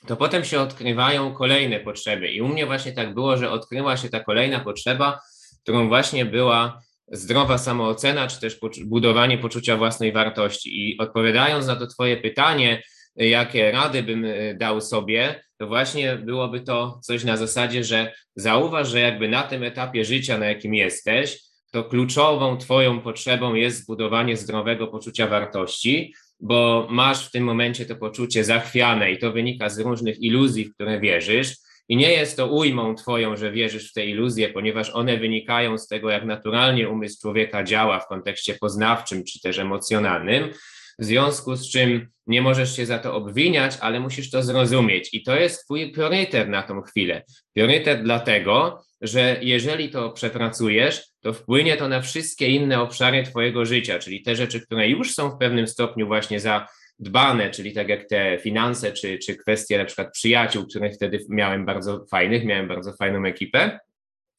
to 0.06 0.16
potem 0.16 0.44
się 0.44 0.60
odkrywają 0.60 1.34
kolejne 1.34 1.80
potrzeby. 1.80 2.28
I 2.28 2.40
u 2.40 2.48
mnie 2.48 2.66
właśnie 2.66 2.92
tak 2.92 3.14
było, 3.14 3.36
że 3.36 3.50
odkryła 3.50 3.96
się 3.96 4.08
ta 4.08 4.20
kolejna 4.20 4.60
potrzeba, 4.60 5.20
którą 5.62 5.88
właśnie 5.88 6.24
była 6.24 6.82
zdrowa 7.12 7.58
samoocena, 7.58 8.26
czy 8.26 8.40
też 8.40 8.58
budowanie 8.84 9.38
poczucia 9.38 9.76
własnej 9.76 10.12
wartości. 10.12 10.90
I 10.90 10.98
odpowiadając 10.98 11.66
na 11.66 11.76
to 11.76 11.86
Twoje 11.86 12.16
pytanie, 12.16 12.82
jakie 13.16 13.72
rady 13.72 14.02
bym 14.02 14.24
e, 14.24 14.54
dał 14.54 14.80
sobie, 14.80 15.44
to 15.58 15.66
właśnie 15.66 16.16
byłoby 16.16 16.60
to 16.60 17.00
coś 17.02 17.24
na 17.24 17.36
zasadzie, 17.36 17.84
że 17.84 18.12
zauważ, 18.36 18.88
że 18.88 19.00
jakby 19.00 19.28
na 19.28 19.42
tym 19.42 19.62
etapie 19.62 20.04
życia, 20.04 20.38
na 20.38 20.46
jakim 20.46 20.74
jesteś, 20.74 21.40
to 21.70 21.84
kluczową 21.84 22.56
Twoją 22.56 23.00
potrzebą 23.00 23.54
jest 23.54 23.82
zbudowanie 23.82 24.36
zdrowego 24.36 24.86
poczucia 24.86 25.26
wartości, 25.26 26.14
bo 26.40 26.86
masz 26.90 27.28
w 27.28 27.30
tym 27.30 27.44
momencie 27.44 27.86
to 27.86 27.96
poczucie 27.96 28.44
zachwiane 28.44 29.12
i 29.12 29.18
to 29.18 29.32
wynika 29.32 29.68
z 29.68 29.78
różnych 29.78 30.22
iluzji, 30.22 30.64
w 30.64 30.74
które 30.74 31.00
wierzysz. 31.00 31.56
I 31.88 31.96
nie 31.96 32.12
jest 32.12 32.36
to 32.36 32.46
ujmą 32.46 32.94
Twoją, 32.94 33.36
że 33.36 33.52
wierzysz 33.52 33.90
w 33.90 33.92
te 33.92 34.06
iluzje, 34.06 34.48
ponieważ 34.48 34.90
one 34.90 35.16
wynikają 35.16 35.78
z 35.78 35.88
tego, 35.88 36.10
jak 36.10 36.24
naturalnie 36.24 36.88
umysł 36.88 37.20
człowieka 37.20 37.64
działa 37.64 38.00
w 38.00 38.06
kontekście 38.06 38.54
poznawczym 38.54 39.24
czy 39.24 39.40
też 39.40 39.58
emocjonalnym 39.58 40.50
w 40.98 41.04
związku 41.04 41.56
z 41.56 41.70
czym 41.70 42.08
nie 42.26 42.42
możesz 42.42 42.76
się 42.76 42.86
za 42.86 42.98
to 42.98 43.14
obwiniać, 43.14 43.78
ale 43.80 44.00
musisz 44.00 44.30
to 44.30 44.42
zrozumieć. 44.42 45.14
I 45.14 45.22
to 45.22 45.36
jest 45.36 45.64
Twój 45.64 45.92
priorytet 45.92 46.48
na 46.48 46.62
tą 46.62 46.82
chwilę. 46.82 47.22
Priorytet 47.54 48.02
dlatego, 48.02 48.82
że 49.00 49.36
jeżeli 49.40 49.90
to 49.90 50.10
przepracujesz, 50.10 51.04
to 51.20 51.32
wpłynie 51.32 51.76
to 51.76 51.88
na 51.88 52.00
wszystkie 52.00 52.48
inne 52.48 52.80
obszary 52.80 53.22
Twojego 53.22 53.64
życia, 53.64 53.98
czyli 53.98 54.22
te 54.22 54.36
rzeczy, 54.36 54.60
które 54.60 54.88
już 54.88 55.14
są 55.14 55.30
w 55.30 55.38
pewnym 55.38 55.68
stopniu 55.68 56.06
właśnie 56.06 56.40
zadbane, 56.40 57.50
czyli 57.50 57.72
tak 57.72 57.88
jak 57.88 58.08
te 58.08 58.38
finanse, 58.38 58.92
czy, 58.92 59.18
czy 59.18 59.36
kwestie 59.36 59.78
na 59.78 59.84
przykład 59.84 60.12
przyjaciół, 60.12 60.66
których 60.66 60.94
wtedy 60.94 61.18
miałem 61.28 61.66
bardzo 61.66 62.06
fajnych, 62.10 62.44
miałem 62.44 62.68
bardzo 62.68 62.92
fajną 62.92 63.24
ekipę, 63.24 63.78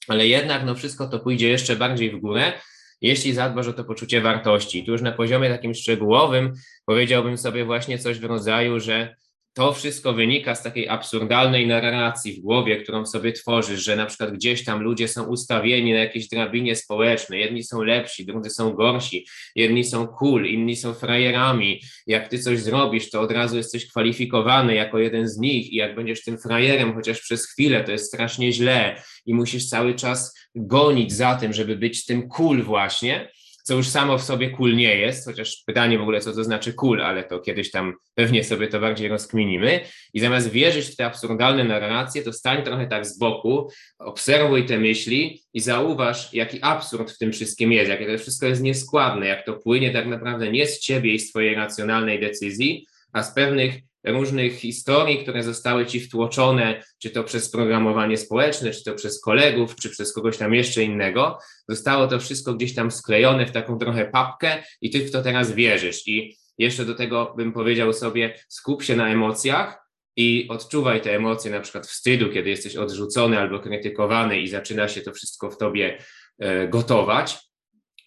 ale 0.07 0.27
jednak 0.27 0.65
no 0.65 0.75
wszystko 0.75 1.07
to 1.07 1.19
pójdzie 1.19 1.49
jeszcze 1.49 1.75
bardziej 1.75 2.11
w 2.11 2.19
górę, 2.19 2.53
jeśli 3.01 3.33
zadbasz 3.33 3.67
o 3.67 3.73
to 3.73 3.83
poczucie 3.83 4.21
wartości. 4.21 4.85
Tu 4.85 4.91
już 4.91 5.01
na 5.01 5.11
poziomie 5.11 5.49
takim 5.49 5.73
szczegółowym 5.73 6.53
powiedziałbym 6.85 7.37
sobie 7.37 7.65
właśnie 7.65 7.99
coś 7.99 8.19
w 8.19 8.23
rodzaju, 8.23 8.79
że 8.79 9.15
to 9.59 9.73
wszystko 9.73 10.13
wynika 10.13 10.55
z 10.55 10.63
takiej 10.63 10.89
absurdalnej 10.89 11.67
narracji 11.67 12.33
w 12.33 12.39
głowie, 12.39 12.77
którą 12.77 13.05
sobie 13.05 13.33
tworzysz, 13.33 13.83
że 13.83 13.95
na 13.95 14.05
przykład 14.05 14.31
gdzieś 14.31 14.65
tam 14.65 14.81
ludzie 14.81 15.07
są 15.07 15.23
ustawieni 15.23 15.93
na 15.93 15.99
jakiejś 15.99 16.27
drabinie 16.27 16.75
społecznej, 16.75 17.41
jedni 17.41 17.63
są 17.63 17.81
lepsi, 17.81 18.25
drudzy 18.25 18.49
są 18.49 18.71
gorsi, 18.71 19.27
jedni 19.55 19.83
są 19.83 20.07
cool, 20.07 20.45
inni 20.45 20.75
są 20.75 20.93
frajerami. 20.93 21.81
Jak 22.07 22.27
ty 22.27 22.39
coś 22.39 22.59
zrobisz, 22.59 23.09
to 23.09 23.21
od 23.21 23.31
razu 23.31 23.57
jesteś 23.57 23.87
kwalifikowany 23.87 24.75
jako 24.75 24.99
jeden 24.99 25.27
z 25.27 25.37
nich 25.37 25.73
i 25.73 25.75
jak 25.75 25.95
będziesz 25.95 26.23
tym 26.23 26.37
frajerem 26.37 26.93
chociaż 26.93 27.21
przez 27.21 27.47
chwilę, 27.47 27.83
to 27.83 27.91
jest 27.91 28.05
strasznie 28.05 28.51
źle 28.51 29.03
i 29.25 29.33
musisz 29.33 29.69
cały 29.69 29.95
czas 29.95 30.39
gonić 30.55 31.13
za 31.13 31.35
tym, 31.35 31.53
żeby 31.53 31.75
być 31.75 32.05
tym 32.05 32.29
cool 32.29 32.63
właśnie 32.63 33.31
co 33.69 33.75
już 33.75 33.87
samo 33.87 34.17
w 34.17 34.23
sobie 34.23 34.49
cool 34.49 34.75
nie 34.75 34.95
jest, 34.95 35.25
chociaż 35.25 35.63
pytanie 35.65 35.97
w 35.97 36.01
ogóle, 36.01 36.21
co 36.21 36.33
to 36.33 36.43
znaczy 36.43 36.73
cool, 36.73 37.01
ale 37.01 37.23
to 37.23 37.39
kiedyś 37.39 37.71
tam 37.71 37.93
pewnie 38.15 38.43
sobie 38.43 38.67
to 38.67 38.79
bardziej 38.79 39.07
rozkminimy. 39.07 39.79
I 40.13 40.19
zamiast 40.19 40.51
wierzyć 40.51 40.85
w 40.87 40.95
te 40.95 41.05
absurdalne 41.05 41.63
narracje, 41.63 42.23
to 42.23 42.33
stań 42.33 42.63
trochę 42.63 42.87
tak 42.87 43.05
z 43.05 43.17
boku, 43.17 43.69
obserwuj 43.99 44.65
te 44.65 44.79
myśli 44.79 45.41
i 45.53 45.59
zauważ, 45.59 46.33
jaki 46.33 46.59
absurd 46.61 47.11
w 47.11 47.17
tym 47.17 47.31
wszystkim 47.31 47.71
jest, 47.71 47.89
jakie 47.89 48.05
to 48.05 48.17
wszystko 48.17 48.45
jest 48.45 48.61
nieskładne, 48.61 49.27
jak 49.27 49.45
to 49.45 49.53
płynie 49.53 49.91
tak 49.91 50.07
naprawdę 50.07 50.51
nie 50.51 50.67
z 50.67 50.79
ciebie 50.79 51.13
i 51.13 51.19
z 51.19 51.29
twojej 51.29 51.55
racjonalnej 51.55 52.19
decyzji, 52.19 52.85
a 53.13 53.23
z 53.23 53.33
pewnych 53.33 53.88
różnych 54.03 54.53
historii, 54.53 55.17
które 55.17 55.43
zostały 55.43 55.85
ci 55.85 55.99
wtłoczone, 55.99 56.83
czy 56.99 57.09
to 57.09 57.23
przez 57.23 57.51
programowanie 57.51 58.17
społeczne, 58.17 58.71
czy 58.71 58.83
to 58.83 58.93
przez 58.93 59.21
kolegów, 59.21 59.75
czy 59.75 59.89
przez 59.89 60.13
kogoś 60.13 60.37
tam 60.37 60.53
jeszcze 60.53 60.83
innego. 60.83 61.37
Zostało 61.69 62.07
to 62.07 62.19
wszystko 62.19 62.53
gdzieś 62.53 62.75
tam 62.75 62.91
sklejone 62.91 63.45
w 63.45 63.51
taką 63.51 63.77
trochę 63.77 64.05
papkę 64.05 64.63
i 64.81 64.89
ty 64.89 64.99
w 64.99 65.11
to 65.11 65.21
teraz 65.21 65.51
wierzysz. 65.51 66.07
I 66.07 66.37
jeszcze 66.57 66.85
do 66.85 66.95
tego 66.95 67.33
bym 67.37 67.53
powiedział 67.53 67.93
sobie, 67.93 68.39
skup 68.47 68.83
się 68.83 68.95
na 68.95 69.09
emocjach 69.09 69.89
i 70.15 70.47
odczuwaj 70.49 71.01
te 71.01 71.15
emocje 71.15 71.51
na 71.51 71.59
przykład 71.59 71.87
wstydu, 71.87 72.29
kiedy 72.29 72.49
jesteś 72.49 72.75
odrzucony 72.75 73.39
albo 73.39 73.59
krytykowany 73.59 74.39
i 74.39 74.47
zaczyna 74.47 74.87
się 74.87 75.01
to 75.01 75.13
wszystko 75.13 75.51
w 75.51 75.57
tobie 75.57 75.97
e, 76.39 76.67
gotować. 76.67 77.37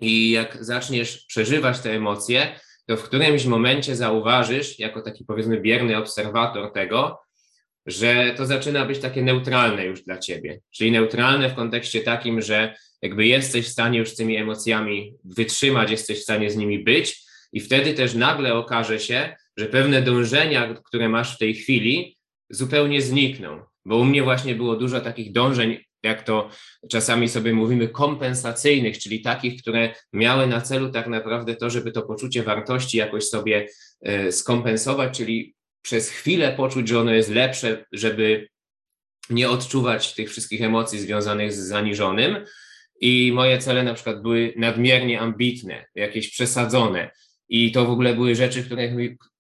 I 0.01 0.31
jak 0.31 0.65
zaczniesz 0.65 1.25
przeżywać 1.27 1.81
te 1.81 1.93
emocje, 1.93 2.61
to 2.87 2.97
w 2.97 3.03
którymś 3.03 3.45
momencie 3.45 3.97
zauważysz, 3.97 4.79
jako 4.79 5.03
taki 5.03 5.25
powiedzmy 5.25 5.61
bierny 5.61 5.97
obserwator 5.97 6.73
tego, 6.73 7.19
że 7.87 8.35
to 8.37 8.47
zaczyna 8.47 8.85
być 8.85 8.99
takie 8.99 9.23
neutralne 9.23 9.87
już 9.87 10.03
dla 10.03 10.19
ciebie. 10.19 10.61
Czyli 10.71 10.93
neutralne 10.93 11.51
w 11.51 11.55
kontekście 11.55 12.01
takim, 12.01 12.41
że 12.41 12.75
jakby 13.03 13.27
jesteś 13.27 13.67
w 13.67 13.73
stanie 13.73 13.99
już 13.99 14.11
z 14.11 14.17
tymi 14.17 14.37
emocjami 14.37 15.15
wytrzymać, 15.25 15.91
jesteś 15.91 16.21
w 16.21 16.23
stanie 16.23 16.51
z 16.51 16.57
nimi 16.57 16.79
być, 16.85 17.23
i 17.53 17.61
wtedy 17.61 17.95
też 17.95 18.15
nagle 18.15 18.55
okaże 18.55 19.01
się, 19.01 19.37
że 19.57 19.67
pewne 19.67 20.03
dążenia, 20.03 20.75
które 20.85 21.09
masz 21.09 21.35
w 21.35 21.39
tej 21.39 21.55
chwili, 21.55 22.19
zupełnie 22.51 23.03
znikną. 23.03 23.61
Bo 23.85 23.97
u 23.97 24.05
mnie 24.05 24.23
właśnie 24.23 24.55
było 24.55 24.77
dużo 24.77 25.01
takich 25.01 25.33
dążeń 25.33 25.79
jak 26.03 26.23
to 26.23 26.51
czasami 26.91 27.29
sobie 27.29 27.53
mówimy, 27.53 27.89
kompensacyjnych, 27.89 28.99
czyli 28.99 29.21
takich, 29.21 29.63
które 29.63 29.95
miały 30.13 30.47
na 30.47 30.61
celu 30.61 30.91
tak 30.91 31.07
naprawdę 31.07 31.57
to, 31.57 31.71
żeby 31.71 31.93
to 31.93 32.03
poczucie 32.03 32.43
wartości 32.43 32.99
jakoś 32.99 33.25
sobie 33.25 33.69
e, 34.03 34.33
skompensować, 34.33 35.17
czyli 35.17 35.55
przez 35.83 36.11
chwilę 36.11 36.53
poczuć, 36.57 36.89
że 36.89 37.01
ono 37.01 37.13
jest 37.13 37.31
lepsze, 37.31 37.85
żeby 37.93 38.49
nie 39.31 39.51
odczuwać 39.51 40.15
tych 40.15 40.31
wszystkich 40.31 40.63
emocji 40.63 40.99
związanych 40.99 41.53
z 41.53 41.59
zaniżonym. 41.59 42.45
I 43.01 43.33
moje 43.35 43.59
cele 43.59 43.83
na 43.83 43.95
przykład 43.95 44.23
były 44.23 44.55
nadmiernie 44.57 45.21
ambitne, 45.21 45.85
jakieś 45.95 46.31
przesadzone. 46.31 47.11
I 47.55 47.73
to 47.73 47.87
w 47.87 47.91
ogóle 47.91 48.15
były 48.15 48.35
rzeczy, 48.35 48.65
których, 48.65 48.93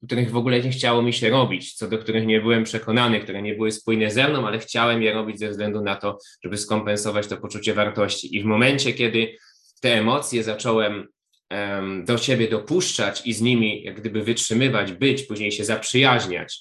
których 0.06 0.30
w 0.30 0.36
ogóle 0.36 0.60
nie 0.60 0.70
chciało 0.70 1.02
mi 1.02 1.12
się 1.12 1.30
robić, 1.30 1.74
co 1.74 1.88
do 1.88 1.98
których 1.98 2.26
nie 2.26 2.40
byłem 2.40 2.64
przekonany, 2.64 3.20
które 3.20 3.42
nie 3.42 3.54
były 3.54 3.72
spójne 3.72 4.10
ze 4.10 4.28
mną, 4.28 4.46
ale 4.46 4.58
chciałem 4.58 5.02
je 5.02 5.12
robić 5.12 5.38
ze 5.38 5.50
względu 5.50 5.80
na 5.80 5.96
to, 5.96 6.18
żeby 6.44 6.56
skompensować 6.56 7.26
to 7.26 7.36
poczucie 7.36 7.74
wartości. 7.74 8.36
I 8.36 8.42
w 8.42 8.44
momencie, 8.44 8.92
kiedy 8.92 9.36
te 9.80 9.94
emocje 9.94 10.42
zacząłem 10.42 11.08
um, 11.50 12.04
do 12.04 12.18
siebie 12.18 12.48
dopuszczać 12.48 13.26
i 13.26 13.32
z 13.32 13.40
nimi 13.40 13.82
jak 13.82 14.00
gdyby 14.00 14.22
wytrzymywać, 14.22 14.92
być, 14.92 15.22
później 15.22 15.52
się 15.52 15.64
zaprzyjaźniać, 15.64 16.60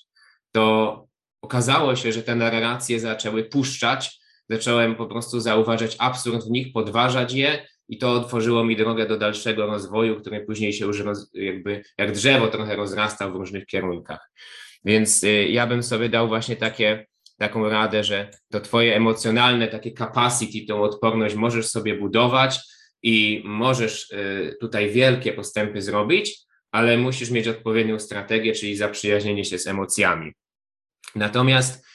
to 0.51 1.07
okazało 1.41 1.95
się, 1.95 2.11
że 2.11 2.23
te 2.23 2.35
narracje 2.35 2.99
zaczęły 2.99 3.43
puszczać, 3.43 4.19
zacząłem 4.49 4.95
po 4.95 5.05
prostu 5.05 5.39
zauważać 5.39 5.95
absurd 5.99 6.45
w 6.45 6.51
nich, 6.51 6.73
podważać 6.73 7.33
je 7.33 7.67
i 7.91 7.97
to 7.97 8.11
otworzyło 8.11 8.63
mi 8.63 8.75
drogę 8.75 9.05
do 9.05 9.17
dalszego 9.17 9.65
rozwoju, 9.65 10.21
który 10.21 10.45
później 10.45 10.73
się 10.73 10.85
już 10.85 10.99
roz, 10.99 11.31
jakby 11.33 11.83
jak 11.97 12.11
drzewo 12.11 12.47
trochę 12.47 12.75
rozrastał 12.75 13.31
w 13.31 13.35
różnych 13.35 13.65
kierunkach. 13.65 14.31
Więc 14.85 15.23
y, 15.23 15.47
ja 15.49 15.67
bym 15.67 15.83
sobie 15.83 16.09
dał 16.09 16.27
właśnie 16.27 16.55
takie, 16.55 17.05
taką 17.37 17.69
radę, 17.69 18.03
że 18.03 18.31
to 18.51 18.59
twoje 18.59 18.95
emocjonalne 18.95 19.67
takie 19.67 19.91
capacity, 19.91 20.67
tą 20.67 20.83
odporność 20.83 21.35
możesz 21.35 21.67
sobie 21.67 21.95
budować 21.95 22.59
i 23.03 23.41
możesz 23.45 24.11
y, 24.11 24.57
tutaj 24.61 24.89
wielkie 24.89 25.33
postępy 25.33 25.81
zrobić, 25.81 26.39
ale 26.71 26.97
musisz 26.97 27.31
mieć 27.31 27.47
odpowiednią 27.47 27.99
strategię, 27.99 28.53
czyli 28.53 28.75
zaprzyjaźnienie 28.75 29.45
się 29.45 29.59
z 29.59 29.67
emocjami. 29.67 30.31
Natomiast 31.15 31.90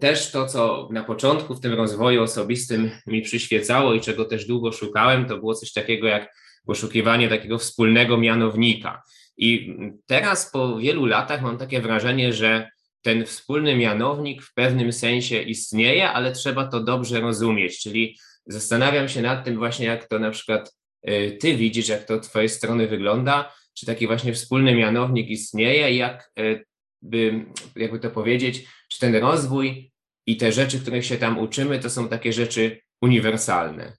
też 0.00 0.30
to, 0.30 0.46
co 0.46 0.88
na 0.92 1.04
początku 1.04 1.54
w 1.54 1.60
tym 1.60 1.74
rozwoju 1.74 2.22
osobistym 2.22 2.90
mi 3.06 3.22
przyświecało 3.22 3.94
i 3.94 4.00
czego 4.00 4.24
też 4.24 4.46
długo 4.46 4.72
szukałem, 4.72 5.26
to 5.26 5.38
było 5.38 5.54
coś 5.54 5.72
takiego 5.72 6.06
jak 6.06 6.34
poszukiwanie 6.66 7.28
takiego 7.28 7.58
wspólnego 7.58 8.16
mianownika. 8.18 9.02
I 9.36 9.76
teraz 10.06 10.50
po 10.50 10.76
wielu 10.76 11.06
latach 11.06 11.42
mam 11.42 11.58
takie 11.58 11.80
wrażenie, 11.80 12.32
że 12.32 12.68
ten 13.02 13.26
wspólny 13.26 13.76
mianownik 13.76 14.42
w 14.42 14.54
pewnym 14.54 14.92
sensie 14.92 15.42
istnieje, 15.42 16.10
ale 16.10 16.32
trzeba 16.32 16.66
to 16.66 16.80
dobrze 16.80 17.20
rozumieć. 17.20 17.80
Czyli 17.80 18.18
zastanawiam 18.46 19.08
się 19.08 19.22
nad 19.22 19.44
tym 19.44 19.56
właśnie, 19.56 19.86
jak 19.86 20.08
to 20.08 20.18
na 20.18 20.30
przykład 20.30 20.76
e, 21.02 21.30
ty 21.30 21.56
widzisz, 21.56 21.88
jak 21.88 22.04
to 22.04 22.14
od 22.14 22.28
twojej 22.28 22.48
strony 22.48 22.86
wygląda, 22.88 23.52
czy 23.74 23.86
taki 23.86 24.06
właśnie 24.06 24.32
wspólny 24.32 24.74
mianownik 24.74 25.28
istnieje 25.28 25.96
jak 25.96 26.30
e, 26.38 26.60
by, 27.04 27.46
jakby 27.76 27.98
to 27.98 28.10
powiedzieć, 28.10 28.68
czy 28.88 28.98
ten 28.98 29.16
rozwój 29.16 29.92
i 30.26 30.36
te 30.36 30.52
rzeczy, 30.52 30.80
których 30.80 31.06
się 31.06 31.16
tam 31.16 31.38
uczymy, 31.38 31.78
to 31.78 31.90
są 31.90 32.08
takie 32.08 32.32
rzeczy 32.32 32.80
uniwersalne. 33.02 33.96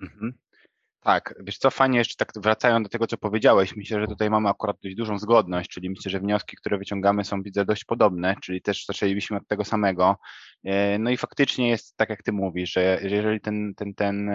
Mhm. 0.00 0.32
Tak, 1.04 1.34
wiesz 1.40 1.58
co, 1.58 1.70
fajnie 1.70 1.98
jeszcze 1.98 2.16
tak 2.16 2.32
wracając 2.36 2.86
do 2.86 2.88
tego, 2.88 3.06
co 3.06 3.16
powiedziałeś, 3.16 3.76
myślę, 3.76 4.00
że 4.00 4.06
tutaj 4.06 4.30
mamy 4.30 4.48
akurat 4.48 4.76
dość 4.82 4.96
dużą 4.96 5.18
zgodność, 5.18 5.70
czyli 5.70 5.90
myślę, 5.90 6.10
że 6.10 6.20
wnioski, 6.20 6.56
które 6.56 6.78
wyciągamy 6.78 7.24
są, 7.24 7.42
widzę, 7.42 7.64
dość 7.64 7.84
podobne, 7.84 8.36
czyli 8.42 8.62
też 8.62 8.84
zaczęlibyśmy 8.86 9.36
od 9.36 9.48
tego 9.48 9.64
samego. 9.64 10.16
E, 10.64 10.98
no 10.98 11.10
i 11.10 11.16
faktycznie 11.16 11.68
jest 11.68 11.96
tak, 11.96 12.10
jak 12.10 12.22
ty 12.22 12.32
mówisz, 12.32 12.72
że 12.72 13.00
jeżeli 13.02 13.40
ten, 13.40 13.74
ten, 13.76 13.94
ten 13.94 14.30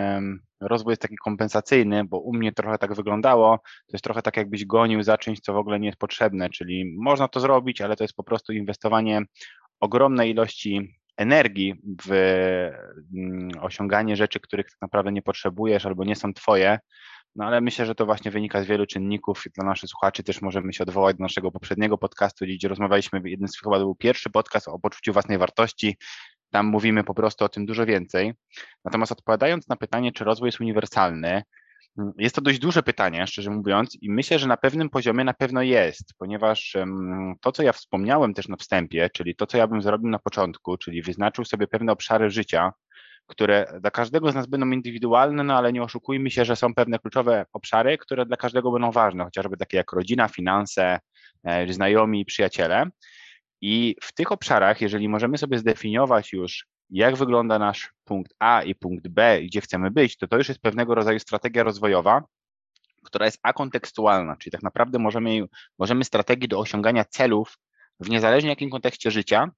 rozwój 0.62 0.92
jest 0.92 1.02
taki 1.02 1.16
kompensacyjny, 1.16 2.04
bo 2.06 2.20
u 2.20 2.34
mnie 2.34 2.52
trochę 2.52 2.78
tak 2.78 2.96
wyglądało, 2.96 3.58
to 3.58 3.94
jest 3.94 4.04
trochę 4.04 4.22
tak, 4.22 4.38
jakbyś 4.38 4.66
gonił 4.66 5.04
za 5.04 5.18
czymś, 5.18 5.40
co 5.40 5.54
w 5.54 5.58
ogóle 5.58 5.80
nie 5.80 5.88
jest 5.88 6.00
potrzebne, 6.00 6.50
czyli 6.50 6.96
można 6.98 7.28
to 7.28 7.40
zrobić, 7.40 7.82
ale 7.82 7.96
to 7.96 8.04
jest 8.04 8.16
po 8.16 8.24
prostu 8.24 8.54
inwestowanie 8.54 9.22
ogromnej 9.80 10.32
ilości 10.32 10.99
energii 11.20 11.76
w 12.06 12.12
mm, 13.16 13.50
osiąganie 13.62 14.16
rzeczy, 14.16 14.40
których 14.40 14.66
tak 14.66 14.82
naprawdę 14.82 15.12
nie 15.12 15.22
potrzebujesz 15.22 15.86
albo 15.86 16.04
nie 16.04 16.16
są 16.16 16.34
twoje. 16.34 16.80
No 17.36 17.46
ale 17.46 17.62
myślę, 17.62 17.86
że 17.86 17.96
to 17.96 18.06
właśnie 18.06 18.32
wynika 18.32 18.64
z 18.64 18.66
wielu 18.66 18.86
czynników. 18.86 19.44
Dla 19.56 19.66
naszych 19.66 19.90
słuchaczy 19.90 20.24
też 20.24 20.42
możemy 20.42 20.74
się 20.74 20.84
odwołać 20.84 21.18
do 21.18 21.24
naszego 21.24 21.52
poprzedniego 21.52 21.98
podcastu, 21.98 22.46
gdzie 22.46 22.68
rozmawialiśmy, 22.68 23.22
jeden 23.26 23.48
z 23.48 23.60
chyba 23.60 23.78
był 23.78 23.96
pierwszy 23.96 24.30
podcast 24.30 24.68
o 24.68 24.80
poczuciu 24.80 25.14
własnej 25.14 25.38
wartości. 25.38 25.98
Tam 26.52 26.66
mówimy 26.66 27.04
po 27.04 27.14
prostu 27.14 27.46
o 27.46 27.50
tym 27.50 27.66
dużo 27.66 27.86
więcej. 27.86 28.34
Natomiast 28.86 29.12
odpowiadając 29.12 29.68
na 29.68 29.76
pytanie, 29.76 30.12
czy 30.12 30.24
rozwój 30.24 30.48
jest 30.48 30.62
uniwersalny, 30.62 31.44
jest 32.18 32.36
to 32.36 32.42
dość 32.42 32.60
duże 32.60 32.84
pytanie, 32.84 33.28
szczerze 33.28 33.52
mówiąc, 33.52 33.98
i 34.02 34.12
myślę, 34.12 34.40
że 34.40 34.48
na 34.48 34.58
pewnym 34.58 34.90
poziomie 34.90 35.24
na 35.24 35.34
pewno 35.34 35.62
jest, 35.62 36.14
ponieważ 36.18 36.78
to, 37.42 37.52
co 37.52 37.64
ja 37.64 37.74
wspomniałem 37.74 38.34
też 38.34 38.48
na 38.48 38.56
wstępie, 38.56 39.10
czyli 39.14 39.36
to, 39.36 39.48
co 39.48 39.58
ja 39.58 39.68
bym 39.68 39.82
zrobił 39.82 40.10
na 40.10 40.20
początku, 40.20 40.78
czyli 40.78 41.02
wyznaczył 41.02 41.46
sobie 41.46 41.68
pewne 41.68 41.92
obszary 41.92 42.30
życia, 42.30 42.72
które 43.28 43.66
dla 43.82 43.92
każdego 43.92 44.32
z 44.32 44.36
nas 44.36 44.48
będą 44.48 44.72
indywidualne, 44.72 45.44
no 45.44 45.58
ale 45.58 45.74
nie 45.74 45.84
oszukujmy 45.84 46.32
się, 46.32 46.46
że 46.46 46.56
są 46.56 46.74
pewne 46.74 47.00
kluczowe 47.00 47.46
obszary, 47.54 47.98
które 47.98 48.26
dla 48.26 48.38
każdego 48.38 48.72
będą 48.72 48.92
ważne, 48.92 49.24
chociażby 49.24 49.58
takie 49.58 49.78
jak 49.78 49.92
rodzina, 49.92 50.28
finanse, 50.28 51.00
e, 51.44 51.74
znajomi, 51.74 52.26
przyjaciele. 52.26 52.86
I 53.62 53.96
w 54.02 54.14
tych 54.14 54.32
obszarach, 54.32 54.82
jeżeli 54.82 55.10
możemy 55.10 55.38
sobie 55.38 55.58
zdefiniować 55.58 56.34
już 56.34 56.66
jak 56.90 57.16
wygląda 57.16 57.60
nasz 57.60 57.94
punkt 58.04 58.34
A 58.40 58.64
i 58.64 58.76
punkt 58.76 59.08
B, 59.08 59.42
gdzie 59.42 59.62
chcemy 59.62 59.92
być, 59.92 60.18
to 60.18 60.28
to 60.28 60.38
już 60.38 60.50
jest 60.50 60.62
pewnego 60.62 60.96
rodzaju 60.96 61.20
strategia 61.20 61.64
rozwojowa, 61.64 62.24
która 63.04 63.26
jest 63.26 63.40
akontekstualna, 63.44 64.36
czyli 64.38 64.52
tak 64.52 64.64
naprawdę 64.64 65.00
możemy, 65.00 65.48
możemy 65.80 66.04
strategię 66.04 66.48
do 66.48 66.60
osiągania 66.60 67.06
celów 67.06 67.58
w 68.00 68.10
niezależnie 68.10 68.50
jakim 68.50 68.70
kontekście 68.70 69.12
życia, 69.12 69.52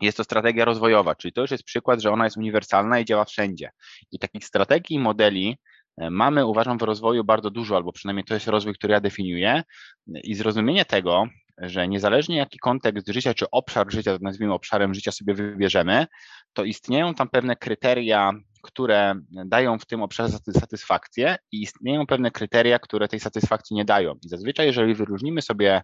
jest 0.00 0.16
to 0.16 0.24
strategia 0.24 0.64
rozwojowa, 0.64 1.14
czyli 1.14 1.32
to 1.32 1.40
już 1.40 1.50
jest 1.50 1.64
przykład, 1.64 2.02
że 2.02 2.10
ona 2.10 2.24
jest 2.24 2.36
uniwersalna 2.36 3.00
i 3.00 3.04
działa 3.04 3.24
wszędzie. 3.24 3.70
I 4.12 4.18
takich 4.18 4.44
strategii 4.44 4.96
i 4.96 4.98
modeli 4.98 5.58
e, 5.96 6.10
mamy, 6.10 6.46
uważam, 6.46 6.78
w 6.78 6.82
rozwoju 6.82 7.24
bardzo 7.24 7.50
dużo, 7.50 7.76
albo 7.76 7.92
przynajmniej 7.92 8.24
to 8.24 8.34
jest 8.34 8.46
rozwój, 8.46 8.74
który 8.74 8.92
ja 8.92 9.00
definiuję. 9.00 9.62
I 10.06 10.34
zrozumienie 10.34 10.84
tego, 10.84 11.26
że 11.58 11.88
niezależnie 11.88 12.36
jaki 12.36 12.58
kontekst 12.58 13.08
życia 13.08 13.34
czy 13.34 13.50
obszar 13.50 13.92
życia, 13.92 14.18
nazwijmy 14.20 14.54
obszarem 14.54 14.94
życia 14.94 15.12
sobie 15.12 15.34
wybierzemy, 15.34 16.06
to 16.52 16.64
istnieją 16.64 17.14
tam 17.14 17.28
pewne 17.28 17.56
kryteria, 17.56 18.32
które 18.62 19.14
dają 19.46 19.78
w 19.78 19.86
tym 19.86 20.02
obszarze 20.02 20.38
satysfakcję 20.60 21.36
i 21.52 21.62
istnieją 21.62 22.06
pewne 22.06 22.30
kryteria, 22.30 22.78
które 22.78 23.08
tej 23.08 23.20
satysfakcji 23.20 23.76
nie 23.76 23.84
dają. 23.84 24.14
I 24.24 24.28
zazwyczaj, 24.28 24.66
jeżeli 24.66 24.94
wyróżnimy 24.94 25.42
sobie 25.42 25.82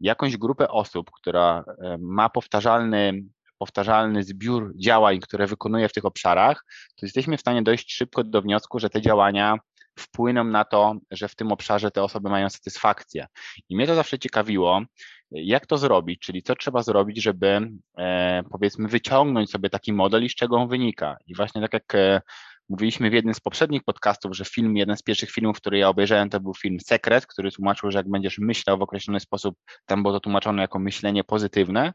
jakąś 0.00 0.36
grupę 0.36 0.68
osób, 0.68 1.10
która 1.10 1.64
e, 1.82 1.96
ma 2.00 2.28
powtarzalny 2.28 3.22
powtarzalny 3.58 4.22
zbiór 4.22 4.72
działań, 4.84 5.20
które 5.20 5.46
wykonuje 5.46 5.88
w 5.88 5.92
tych 5.92 6.04
obszarach, 6.04 6.64
to 6.96 7.06
jesteśmy 7.06 7.36
w 7.36 7.40
stanie 7.40 7.62
dojść 7.62 7.94
szybko 7.94 8.24
do 8.24 8.42
wniosku, 8.42 8.78
że 8.78 8.90
te 8.90 9.00
działania 9.00 9.58
wpłyną 9.98 10.44
na 10.44 10.64
to, 10.64 10.96
że 11.10 11.28
w 11.28 11.34
tym 11.34 11.52
obszarze 11.52 11.90
te 11.90 12.02
osoby 12.02 12.28
mają 12.28 12.50
satysfakcję. 12.50 13.26
I 13.68 13.76
mnie 13.76 13.86
to 13.86 13.94
zawsze 13.94 14.18
ciekawiło, 14.18 14.82
jak 15.30 15.66
to 15.66 15.78
zrobić, 15.78 16.20
czyli 16.20 16.42
co 16.42 16.54
trzeba 16.54 16.82
zrobić, 16.82 17.22
żeby 17.22 17.70
e, 17.98 18.42
powiedzmy 18.50 18.88
wyciągnąć 18.88 19.50
sobie 19.50 19.70
taki 19.70 19.92
model 19.92 20.24
i 20.24 20.28
z 20.28 20.34
czego 20.34 20.56
on 20.56 20.68
wynika. 20.68 21.16
I 21.26 21.34
właśnie 21.34 21.62
tak 21.62 21.72
jak 21.72 21.94
e, 21.94 22.20
mówiliśmy 22.68 23.10
w 23.10 23.12
jednym 23.12 23.34
z 23.34 23.40
poprzednich 23.40 23.84
podcastów, 23.84 24.36
że 24.36 24.44
film, 24.44 24.76
jeden 24.76 24.96
z 24.96 25.02
pierwszych 25.02 25.30
filmów, 25.30 25.56
który 25.56 25.78
ja 25.78 25.88
obejrzałem, 25.88 26.30
to 26.30 26.40
był 26.40 26.54
film 26.54 26.80
Sekret, 26.80 27.26
który 27.26 27.52
tłumaczył, 27.52 27.90
że 27.90 27.98
jak 27.98 28.10
będziesz 28.10 28.38
myślał 28.38 28.78
w 28.78 28.82
określony 28.82 29.20
sposób, 29.20 29.58
tam 29.86 30.02
było 30.02 30.14
to 30.14 30.20
tłumaczone 30.20 30.62
jako 30.62 30.78
myślenie 30.78 31.24
pozytywne, 31.24 31.92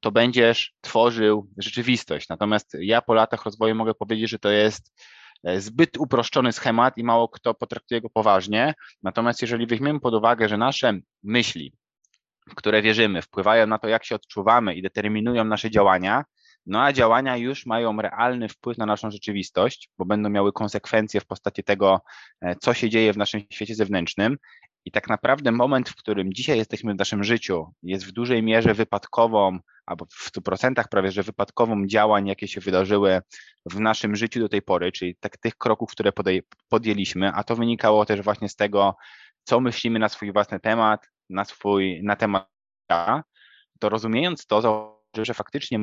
to 0.00 0.12
będziesz 0.12 0.74
tworzył 0.80 1.48
rzeczywistość. 1.58 2.28
Natomiast 2.28 2.76
ja 2.80 3.02
po 3.02 3.14
latach 3.14 3.44
rozwoju 3.44 3.74
mogę 3.74 3.94
powiedzieć, 3.94 4.30
że 4.30 4.38
to 4.38 4.50
jest 4.50 4.92
zbyt 5.56 5.96
uproszczony 5.98 6.52
schemat 6.52 6.98
i 6.98 7.04
mało 7.04 7.28
kto 7.28 7.54
potraktuje 7.54 8.00
go 8.00 8.10
poważnie. 8.10 8.74
Natomiast 9.02 9.42
jeżeli 9.42 9.66
weźmiemy 9.66 10.00
pod 10.00 10.14
uwagę, 10.14 10.48
że 10.48 10.56
nasze 10.56 10.98
myśli, 11.22 11.72
w 12.50 12.54
które 12.54 12.82
wierzymy, 12.82 13.22
wpływają 13.22 13.66
na 13.66 13.78
to, 13.78 13.88
jak 13.88 14.04
się 14.04 14.14
odczuwamy 14.14 14.74
i 14.74 14.82
determinują 14.82 15.44
nasze 15.44 15.70
działania, 15.70 16.24
no 16.66 16.82
a 16.82 16.92
działania 16.92 17.36
już 17.36 17.66
mają 17.66 17.96
realny 18.02 18.48
wpływ 18.48 18.78
na 18.78 18.86
naszą 18.86 19.10
rzeczywistość, 19.10 19.90
bo 19.98 20.04
będą 20.04 20.30
miały 20.30 20.52
konsekwencje 20.52 21.20
w 21.20 21.26
postaci 21.26 21.64
tego, 21.64 22.00
e, 22.40 22.56
co 22.56 22.74
się 22.74 22.90
dzieje 22.90 23.12
w 23.12 23.16
naszym 23.16 23.40
świecie 23.52 23.74
zewnętrznym. 23.74 24.36
I 24.84 24.90
tak 24.90 25.08
naprawdę 25.08 25.52
moment, 25.52 25.88
w 25.88 25.96
którym 25.96 26.32
dzisiaj 26.32 26.58
jesteśmy 26.58 26.94
w 26.94 26.98
naszym 26.98 27.24
życiu, 27.24 27.72
jest 27.82 28.04
w 28.06 28.12
dużej 28.12 28.42
mierze 28.42 28.74
wypadkową 28.74 29.58
albo 29.86 30.04
w 30.04 30.30
100% 30.30 30.84
prawie, 30.90 31.12
że 31.12 31.22
wypadkową 31.22 31.86
działań, 31.86 32.26
jakie 32.26 32.48
się 32.48 32.60
wydarzyły 32.60 33.20
w 33.66 33.80
naszym 33.80 34.16
życiu 34.16 34.40
do 34.40 34.48
tej 34.48 34.62
pory, 34.62 34.92
czyli 34.92 35.16
tak, 35.20 35.36
tych 35.38 35.56
kroków, 35.56 35.90
które 35.90 36.12
podjęliśmy, 36.68 37.32
a 37.32 37.44
to 37.44 37.56
wynikało 37.56 38.06
też 38.06 38.22
właśnie 38.22 38.48
z 38.48 38.56
tego, 38.56 38.96
co 39.44 39.60
myślimy 39.60 39.98
na 39.98 40.08
swój 40.08 40.32
własny 40.32 40.60
temat, 40.60 41.06
na 41.30 41.44
swój, 41.44 42.02
na 42.02 42.16
temat 42.16 42.48
to 43.80 43.88
rozumiejąc 43.88 44.46
to, 44.46 44.96
że 45.16 45.34
faktycznie 45.34 45.78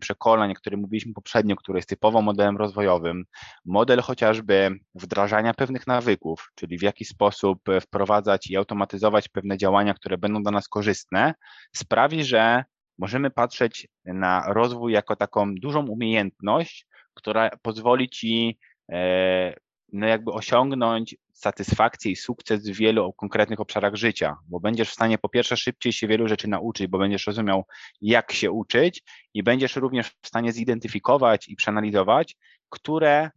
przekonań, 0.00 0.50
o 0.52 0.54
których 0.54 0.80
mówiliśmy 0.80 1.12
poprzednio, 1.12 1.56
który 1.56 1.78
jest 1.78 1.88
typowo 1.88 2.22
modelem 2.22 2.56
rozwojowym, 2.56 3.24
model 3.64 4.00
chociażby 4.00 4.70
wdrażania 4.94 5.54
pewnych 5.54 5.86
nawyków, 5.86 6.52
czyli 6.54 6.78
w 6.78 6.82
jaki 6.82 7.04
sposób 7.04 7.58
wprowadzać 7.80 8.50
i 8.50 8.56
automatyzować 8.56 9.28
pewne 9.28 9.56
działania, 9.56 9.94
które 9.94 10.18
będą 10.18 10.42
dla 10.42 10.52
nas 10.52 10.68
korzystne, 10.68 11.34
sprawi, 11.76 12.24
że 12.24 12.64
możemy 12.98 13.30
patrzeć 13.30 13.88
na 14.04 14.44
rozwój 14.46 14.92
jako 14.92 15.16
taką 15.16 15.54
dużą 15.54 15.86
umiejętność, 15.86 16.86
która 17.14 17.50
pozwoli 17.62 18.08
ci 18.08 18.58
e, 18.92 19.54
no 19.92 20.06
jakby 20.06 20.32
osiągnąć 20.32 21.16
satysfakcję 21.32 22.12
i 22.12 22.16
sukces 22.16 22.68
w 22.68 22.76
wielu 22.76 23.12
konkretnych 23.12 23.60
obszarach 23.60 23.94
życia, 23.94 24.36
bo 24.48 24.60
będziesz 24.60 24.90
w 24.90 24.92
stanie 24.92 25.18
po 25.18 25.28
pierwsze 25.28 25.56
szybciej 25.56 25.92
się 25.92 26.06
wielu 26.06 26.28
rzeczy 26.28 26.48
nauczyć, 26.48 26.86
bo 26.86 26.98
będziesz 26.98 27.26
rozumiał, 27.26 27.64
jak 28.00 28.32
się 28.32 28.50
uczyć 28.50 29.02
i 29.34 29.42
będziesz 29.42 29.76
również 29.76 30.08
w 30.08 30.26
stanie 30.26 30.52
zidentyfikować 30.52 31.48
i 31.48 31.56
przeanalizować, 31.56 32.36
które 32.68 33.30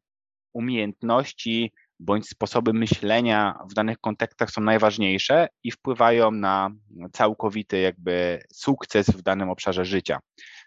umiejętności 0.54 1.74
bądź 2.02 2.30
sposoby 2.30 2.74
myślenia 2.74 3.60
w 3.70 3.74
danych 3.74 3.98
kontekstach 4.00 4.52
są 4.52 4.62
najważniejsze 4.62 5.48
i 5.64 5.72
wpływają 5.72 6.32
na 6.32 6.72
całkowity 7.14 7.80
jakby 7.80 8.40
sukces 8.54 9.10
w 9.10 9.22
danym 9.22 9.50
obszarze 9.50 9.86
życia. 9.86 10.20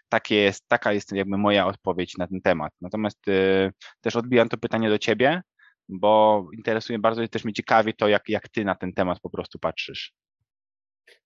Takie 0.09 0.35
jest, 0.35 0.63
taka 0.67 0.93
jest 0.93 1.11
jakby 1.11 1.37
moja 1.37 1.67
odpowiedź 1.67 2.17
na 2.17 2.27
ten 2.27 2.41
temat. 2.41 2.73
Natomiast 2.81 3.27
y, 3.27 3.71
też 4.01 4.15
odbijam 4.15 4.49
to 4.49 4.57
pytanie 4.57 4.89
do 4.89 4.97
ciebie, 4.97 5.41
bo 5.89 6.45
interesuje 6.57 6.99
bardzo 6.99 7.23
i 7.23 7.29
też 7.29 7.43
mnie 7.43 7.53
ciekawi 7.53 7.93
to, 7.93 8.07
jak, 8.07 8.29
jak 8.29 8.49
ty 8.49 8.65
na 8.65 8.75
ten 8.75 8.93
temat 8.93 9.19
po 9.19 9.29
prostu 9.29 9.59
patrzysz. 9.59 10.13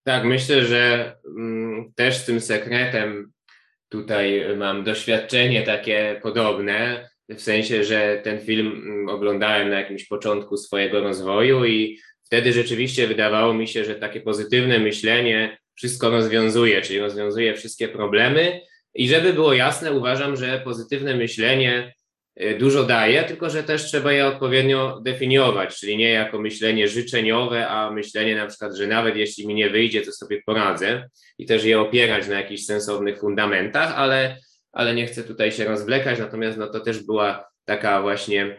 Tak, 0.04 0.24
myślę, 0.24 0.66
że 0.66 1.16
mm, 1.38 1.94
też 1.96 2.26
tym 2.26 2.42
sekretem 2.42 3.32
tutaj 3.90 4.46
mam 4.58 4.84
doświadczenie 4.84 5.64
takie 5.64 6.20
podobne 6.24 7.09
w 7.30 7.42
sensie, 7.42 7.84
że 7.84 8.22
ten 8.24 8.40
film 8.40 8.68
mm, 8.68 9.10
oglądałem 9.10 9.70
na 9.70 9.80
jakimś 9.80 10.08
początku 10.08 10.58
swojego 10.58 11.00
rozwoju 11.00 11.66
i 11.66 12.00
wtedy 12.26 12.54
rzeczywiście 12.54 13.08
wydawało 13.08 13.54
mi 13.54 13.68
się, 13.68 13.86
że 13.86 13.96
takie 13.96 14.22
pozytywne 14.22 14.80
myślenie 14.80 15.58
wszystko 15.76 16.10
rozwiązuje, 16.10 16.82
czyli 16.82 17.00
rozwiązuje 17.00 17.54
wszystkie 17.54 17.88
problemy. 17.88 18.62
I 18.96 19.10
żeby 19.10 19.34
było 19.34 19.54
jasne, 19.54 19.92
uważam, 19.92 20.38
że 20.38 20.62
pozytywne 20.64 21.16
myślenie 21.16 21.94
y, 22.42 22.58
dużo 22.60 22.84
daje, 22.84 23.24
tylko 23.24 23.50
że 23.50 23.64
też 23.64 23.86
trzeba 23.86 24.14
je 24.14 24.28
odpowiednio 24.28 25.02
definiować, 25.02 25.80
czyli 25.80 25.98
nie 25.98 26.12
jako 26.12 26.40
myślenie 26.40 26.88
życzeniowe, 26.88 27.68
a 27.68 27.92
myślenie 27.92 28.36
na 28.36 28.48
przykład, 28.48 28.76
że 28.76 28.88
nawet 28.88 29.16
jeśli 29.16 29.48
mi 29.48 29.54
nie 29.54 29.70
wyjdzie, 29.70 30.02
to 30.02 30.12
sobie 30.12 30.42
poradzę 30.46 31.10
i 31.38 31.46
też 31.46 31.64
je 31.64 31.82
opierać 31.82 32.28
na 32.28 32.36
jakichś 32.36 32.64
sensownych 32.64 33.20
fundamentach, 33.20 33.94
ale 33.96 34.38
ale 34.72 34.96
nie 34.96 35.08
chcę 35.08 35.24
tutaj 35.24 35.52
się 35.52 35.66
rozwlekać, 35.66 36.20
natomiast 36.20 36.58
no 36.58 36.68
to 36.68 36.80
też 36.80 37.04
była 37.04 37.50
taka 37.66 38.02
właśnie 38.02 38.56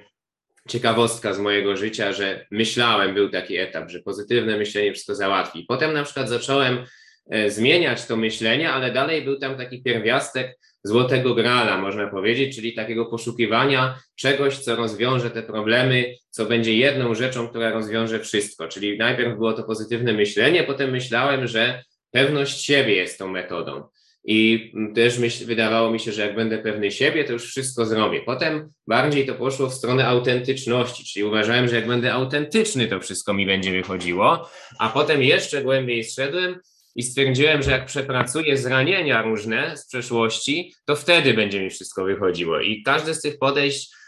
ciekawostka 0.69 1.35
z 1.35 1.39
mojego 1.39 1.77
życia, 1.77 2.13
że 2.13 2.47
myślałem, 2.51 3.15
był 3.15 3.29
taki 3.29 3.57
etap, 3.57 3.91
że 3.91 4.01
pozytywne 4.01 4.57
myślenie 4.57 4.93
wszystko 4.93 5.15
załatwi. 5.15 5.65
Potem 5.69 5.93
na 5.93 6.05
przykład 6.05 6.29
zacząłem 6.29 6.85
e, 7.31 7.51
zmieniać 7.51 8.07
to 8.07 8.17
myślenie, 8.17 8.71
ale 8.71 8.93
dalej 8.93 9.23
był 9.23 9.39
tam 9.39 9.57
taki 9.57 9.83
pierwiastek 9.83 10.59
złotego 10.85 11.35
grala, 11.35 11.79
można 11.79 12.07
powiedzieć, 12.07 12.57
czyli 12.57 12.75
takiego 12.75 13.07
poszukiwania 13.07 13.99
czegoś, 14.17 14.59
co 14.59 14.77
rozwiąże 14.77 15.31
te 15.31 15.43
problemy, 15.43 16.15
co 16.31 16.47
będzie 16.47 16.75
jedną 16.75 17.15
rzeczą, 17.15 17.49
która 17.49 17.71
rozwiąże 17.71 18.21
wszystko. 18.21 18.69
Czyli 18.69 18.99
najpierw 18.99 19.37
było 19.37 19.53
to 19.53 19.63
pozytywne 19.63 20.13
myślenie, 20.13 20.65
potem 20.65 20.91
myślałem, 20.91 21.47
że 21.47 21.85
pewność 22.11 22.65
siebie 22.65 22.95
jest 22.95 23.19
tą 23.19 23.29
metodą. 23.29 23.89
I 24.25 24.73
też 24.95 25.19
myśl, 25.19 25.47
wydawało 25.47 25.91
mi 25.91 26.01
się, 26.01 26.13
że 26.13 26.23
jak 26.27 26.35
będę 26.35 26.59
pewny 26.59 26.91
siebie, 26.91 27.25
to 27.25 27.33
już 27.33 27.45
wszystko 27.45 27.87
zrobię. 27.87 28.21
Potem 28.27 28.73
bardziej 28.87 29.27
to 29.27 29.35
poszło 29.35 29.69
w 29.69 29.75
stronę 29.75 30.07
autentyczności, 30.07 31.05
czyli 31.05 31.25
uważałem, 31.25 31.69
że 31.69 31.77
jak 31.77 31.87
będę 31.87 32.13
autentyczny, 32.13 32.87
to 32.87 33.01
wszystko 33.01 33.35
mi 33.35 33.47
będzie 33.47 33.73
wychodziło. 33.73 34.51
A 34.79 34.89
potem 34.89 35.23
jeszcze 35.23 35.63
głębiej 35.63 36.05
zszedłem 36.05 36.61
i 36.97 37.03
stwierdziłem, 37.03 37.63
że 37.63 37.71
jak 37.71 37.87
przepracuję 37.87 38.57
zranienia 38.57 39.23
różne 39.23 39.77
z 39.77 39.87
przeszłości, 39.87 40.75
to 40.85 40.97
wtedy 40.97 41.35
będzie 41.35 41.63
mi 41.63 41.71
wszystko 41.71 42.05
wychodziło. 42.05 42.61
I 42.61 42.83
każde 42.83 43.15
z 43.15 43.21
tych 43.21 43.39
podejść 43.39 44.00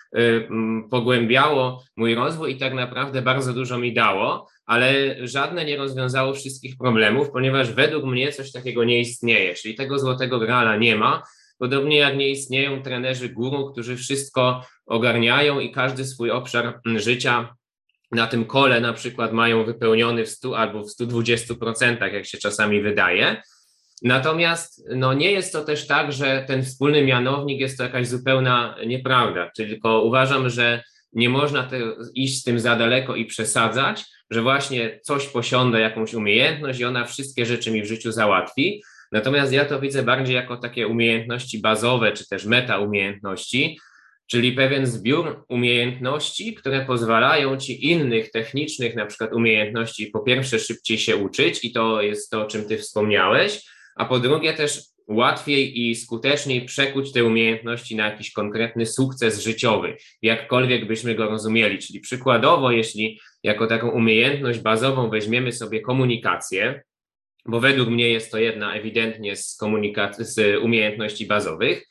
pogłębiało 0.90 1.84
mój 1.96 2.14
rozwój 2.14 2.52
i 2.52 2.58
tak 2.58 2.74
naprawdę 2.74 3.22
bardzo 3.22 3.52
dużo 3.52 3.78
mi 3.78 3.94
dało, 3.94 4.48
ale 4.66 5.16
żadne 5.26 5.64
nie 5.64 5.76
rozwiązało 5.76 6.34
wszystkich 6.34 6.76
problemów, 6.76 7.30
ponieważ 7.30 7.72
według 7.72 8.04
mnie 8.04 8.32
coś 8.32 8.52
takiego 8.52 8.84
nie 8.84 9.00
istnieje, 9.00 9.54
czyli 9.54 9.74
tego 9.74 9.98
złotego 9.98 10.38
grala 10.38 10.76
nie 10.76 10.96
ma. 10.96 11.22
Podobnie 11.58 11.96
jak 11.96 12.16
nie 12.16 12.28
istnieją 12.28 12.82
trenerzy 12.82 13.28
guru, 13.28 13.72
którzy 13.72 13.96
wszystko 13.96 14.64
ogarniają 14.86 15.60
i 15.60 15.72
każdy 15.72 16.04
swój 16.04 16.30
obszar 16.30 16.80
życia 16.96 17.54
na 18.12 18.26
tym 18.26 18.44
kole 18.44 18.80
na 18.80 18.92
przykład 18.92 19.32
mają 19.32 19.64
wypełniony 19.64 20.24
w 20.24 20.28
100 20.28 20.58
albo 20.58 20.82
w 20.82 20.86
120%, 20.86 22.12
jak 22.12 22.26
się 22.26 22.38
czasami 22.38 22.82
wydaje. 22.82 23.42
Natomiast 24.02 24.84
no, 24.96 25.14
nie 25.14 25.30
jest 25.30 25.52
to 25.52 25.64
też 25.64 25.86
tak, 25.86 26.12
że 26.12 26.44
ten 26.46 26.62
wspólny 26.62 27.04
mianownik 27.04 27.60
jest 27.60 27.78
to 27.78 27.84
jakaś 27.84 28.08
zupełna 28.08 28.76
nieprawda, 28.86 29.50
tylko 29.56 30.02
uważam, 30.02 30.50
że 30.50 30.82
nie 31.12 31.28
można 31.28 31.62
te, 31.62 31.80
iść 32.14 32.40
z 32.40 32.42
tym 32.42 32.60
za 32.60 32.76
daleko 32.76 33.16
i 33.16 33.24
przesadzać, 33.24 34.04
że 34.30 34.42
właśnie 34.42 35.00
coś 35.02 35.26
posiąda, 35.26 35.78
jakąś 35.78 36.14
umiejętność 36.14 36.80
i 36.80 36.84
ona 36.84 37.04
wszystkie 37.04 37.46
rzeczy 37.46 37.70
mi 37.70 37.82
w 37.82 37.86
życiu 37.86 38.12
załatwi. 38.12 38.82
Natomiast 39.12 39.52
ja 39.52 39.64
to 39.64 39.80
widzę 39.80 40.02
bardziej 40.02 40.34
jako 40.34 40.56
takie 40.56 40.88
umiejętności 40.88 41.58
bazowe, 41.58 42.12
czy 42.12 42.28
też 42.28 42.44
meta 42.44 42.78
umiejętności, 42.78 43.78
czyli 44.26 44.52
pewien 44.52 44.86
zbiór 44.86 45.44
umiejętności, 45.48 46.54
które 46.54 46.86
pozwalają 46.86 47.56
ci 47.56 47.90
innych 47.90 48.30
technicznych, 48.30 48.94
na 48.94 49.06
przykład 49.06 49.32
umiejętności, 49.32 50.06
po 50.06 50.20
pierwsze 50.20 50.58
szybciej 50.58 50.98
się 50.98 51.16
uczyć, 51.16 51.64
i 51.64 51.72
to 51.72 52.02
jest 52.02 52.30
to, 52.30 52.42
o 52.42 52.46
czym 52.46 52.68
ty 52.68 52.78
wspomniałeś, 52.78 53.72
a 53.96 54.04
po 54.04 54.18
drugie 54.18 54.52
też 54.52 54.92
łatwiej 55.08 55.80
i 55.80 55.94
skuteczniej 55.94 56.64
przekuć 56.64 57.12
te 57.12 57.24
umiejętności 57.24 57.96
na 57.96 58.06
jakiś 58.06 58.32
konkretny 58.32 58.86
sukces 58.86 59.42
życiowy, 59.42 59.96
jakkolwiek 60.22 60.86
byśmy 60.86 61.14
go 61.14 61.26
rozumieli. 61.26 61.78
Czyli 61.78 62.00
przykładowo, 62.00 62.70
jeśli 62.70 63.20
jako 63.42 63.66
taką 63.66 63.90
umiejętność 63.90 64.58
bazową 64.58 65.10
weźmiemy 65.10 65.52
sobie 65.52 65.80
komunikację, 65.80 66.82
bo 67.46 67.60
według 67.60 67.88
mnie 67.88 68.08
jest 68.08 68.30
to 68.30 68.38
jedna 68.38 68.74
ewidentnie 68.74 69.36
z, 69.36 69.58
z 70.18 70.38
umiejętności 70.62 71.26
bazowych, 71.26 71.88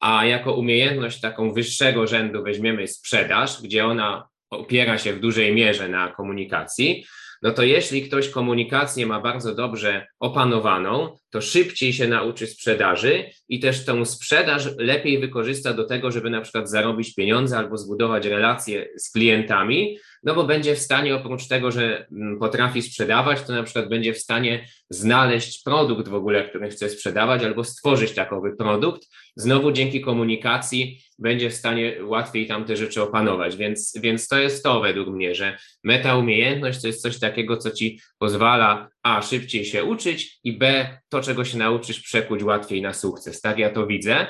a 0.00 0.26
jako 0.26 0.54
umiejętność 0.54 1.20
taką 1.20 1.52
wyższego 1.52 2.06
rzędu 2.06 2.42
weźmiemy 2.42 2.88
sprzedaż, 2.88 3.62
gdzie 3.62 3.86
ona 3.86 4.28
opiera 4.50 4.98
się 4.98 5.12
w 5.12 5.20
dużej 5.20 5.54
mierze 5.54 5.88
na 5.88 6.08
komunikacji, 6.08 7.06
no 7.44 7.50
to 7.50 7.62
jeśli 7.62 8.02
ktoś 8.02 8.28
komunikację 8.28 9.06
ma 9.06 9.20
bardzo 9.20 9.54
dobrze 9.54 10.06
opanowaną, 10.20 11.16
to 11.30 11.40
szybciej 11.40 11.92
się 11.92 12.08
nauczy 12.08 12.46
sprzedaży 12.46 13.24
i 13.48 13.60
też 13.60 13.84
tą 13.84 14.04
sprzedaż 14.04 14.68
lepiej 14.78 15.18
wykorzysta 15.18 15.74
do 15.74 15.84
tego, 15.84 16.10
żeby 16.10 16.30
na 16.30 16.40
przykład 16.40 16.70
zarobić 16.70 17.14
pieniądze 17.14 17.58
albo 17.58 17.78
zbudować 17.78 18.26
relacje 18.26 18.88
z 18.96 19.10
klientami, 19.10 19.98
no 20.24 20.34
bo 20.34 20.44
będzie 20.44 20.74
w 20.74 20.78
stanie 20.78 21.14
oprócz 21.14 21.48
tego, 21.48 21.70
że 21.70 22.06
mm, 22.12 22.38
potrafi 22.38 22.82
sprzedawać, 22.82 23.42
to 23.42 23.52
na 23.52 23.62
przykład 23.62 23.88
będzie 23.88 24.14
w 24.14 24.18
stanie 24.18 24.66
znaleźć 24.90 25.62
produkt 25.62 26.08
w 26.08 26.14
ogóle, 26.14 26.48
który 26.48 26.70
chce 26.70 26.88
sprzedawać 26.88 27.44
albo 27.44 27.64
stworzyć 27.64 28.12
takowy 28.12 28.56
produkt. 28.56 29.02
Znowu 29.36 29.72
dzięki 29.72 30.00
komunikacji 30.00 31.00
będzie 31.18 31.50
w 31.50 31.54
stanie 31.54 31.96
łatwiej 32.02 32.46
tam 32.46 32.64
te 32.64 32.76
rzeczy 32.76 33.02
opanować, 33.02 33.56
więc, 33.56 33.98
więc 34.00 34.28
to 34.28 34.38
jest 34.38 34.64
to 34.64 34.80
według 34.80 35.08
mnie, 35.08 35.34
że 35.34 35.58
meta 35.84 36.16
umiejętność 36.16 36.80
to 36.80 36.86
jest 36.86 37.02
coś 37.02 37.18
takiego, 37.18 37.56
co 37.56 37.70
ci 37.70 38.00
pozwala 38.18 38.88
a 39.02 39.22
szybciej 39.22 39.64
się 39.64 39.84
uczyć 39.84 40.38
i 40.44 40.58
b 40.58 40.88
to, 41.08 41.20
czego 41.20 41.44
się 41.44 41.58
nauczysz, 41.58 42.00
przekuć 42.00 42.42
łatwiej 42.42 42.82
na 42.82 42.92
sukces. 42.92 43.40
Tak 43.40 43.58
ja 43.58 43.70
to 43.70 43.86
widzę. 43.86 44.26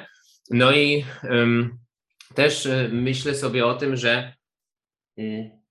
No 0.50 0.72
i 0.72 1.04
um, 1.30 1.78
też 2.34 2.66
y, 2.66 2.90
myślę 2.92 3.34
sobie 3.34 3.66
o 3.66 3.74
tym, 3.74 3.96
że 3.96 4.32
y, 5.18 5.63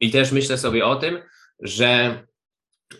i 0.00 0.10
też 0.10 0.32
myślę 0.32 0.58
sobie 0.58 0.86
o 0.86 0.96
tym, 0.96 1.18
że 1.60 2.22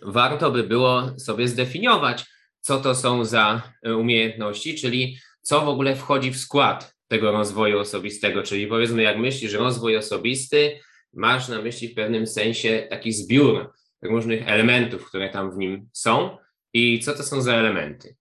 warto 0.03 0.51
by 0.51 0.63
było 0.63 1.19
sobie 1.19 1.49
zdefiniować, 1.49 2.25
co 2.61 2.81
to 2.81 2.95
są 2.95 3.25
za 3.25 3.63
e, 3.83 3.97
umiejętności, 3.97 4.75
czyli 4.75 5.19
co 5.43 5.61
w 5.61 5.69
ogóle 5.69 5.97
wchodzi 5.97 6.31
w 6.31 6.37
skład 6.37 6.97
tego 7.09 7.33
rozwoju 7.33 7.79
osobistego. 7.79 8.43
Czyli 8.43 8.67
powiedzmy, 8.67 9.03
jak 9.03 9.19
myślisz 9.19 9.53
rozwój 9.53 9.97
osobisty, 9.97 10.81
masz 11.13 11.49
na 11.49 11.63
myśli 11.63 11.89
w 11.89 11.95
pewnym 11.95 12.27
sensie 12.27 12.87
taki 12.91 13.13
zbiór 13.13 13.73
różnych 14.03 14.49
elementów, 14.49 15.07
które 15.07 15.29
tam 15.29 15.51
w 15.51 15.57
nim 15.57 15.89
są. 15.93 16.37
I 16.73 17.01
co 17.01 17.15
to 17.15 17.23
są 17.23 17.41
za 17.41 17.55
elementy? 17.55 18.17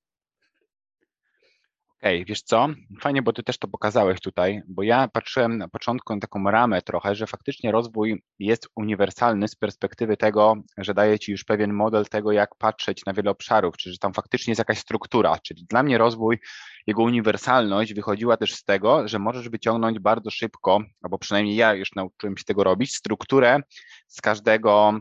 Okay, 2.05 2.25
wiesz 2.25 2.41
co? 2.41 2.67
Fajnie, 3.01 3.21
bo 3.21 3.33
ty 3.33 3.43
też 3.43 3.57
to 3.57 3.67
pokazałeś 3.67 4.19
tutaj, 4.19 4.61
bo 4.67 4.83
ja 4.83 5.07
patrzyłem 5.07 5.57
na 5.57 5.67
początku 5.67 6.13
na 6.13 6.19
taką 6.19 6.51
ramę 6.51 6.81
trochę, 6.81 7.15
że 7.15 7.27
faktycznie 7.27 7.71
rozwój 7.71 8.23
jest 8.39 8.69
uniwersalny 8.75 9.47
z 9.47 9.55
perspektywy 9.55 10.17
tego, 10.17 10.55
że 10.77 10.93
daje 10.93 11.19
ci 11.19 11.31
już 11.31 11.43
pewien 11.43 11.73
model 11.73 12.05
tego, 12.05 12.31
jak 12.31 12.55
patrzeć 12.55 13.05
na 13.05 13.13
wiele 13.13 13.31
obszarów, 13.31 13.77
czy 13.77 13.91
że 13.91 13.97
tam 13.97 14.13
faktycznie 14.13 14.51
jest 14.51 14.59
jakaś 14.59 14.77
struktura. 14.77 15.37
Czyli 15.43 15.65
dla 15.69 15.83
mnie 15.83 15.97
rozwój, 15.97 16.39
jego 16.87 17.03
uniwersalność 17.03 17.93
wychodziła 17.93 18.37
też 18.37 18.55
z 18.55 18.63
tego, 18.63 19.07
że 19.07 19.19
możesz 19.19 19.49
wyciągnąć 19.49 19.99
bardzo 19.99 20.31
szybko, 20.31 20.79
albo 21.01 21.17
przynajmniej 21.17 21.55
ja 21.55 21.73
już 21.73 21.95
nauczyłem 21.95 22.37
się 22.37 22.43
tego 22.43 22.63
robić, 22.63 22.95
strukturę 22.95 23.59
z 24.07 24.21
każdego 24.21 24.99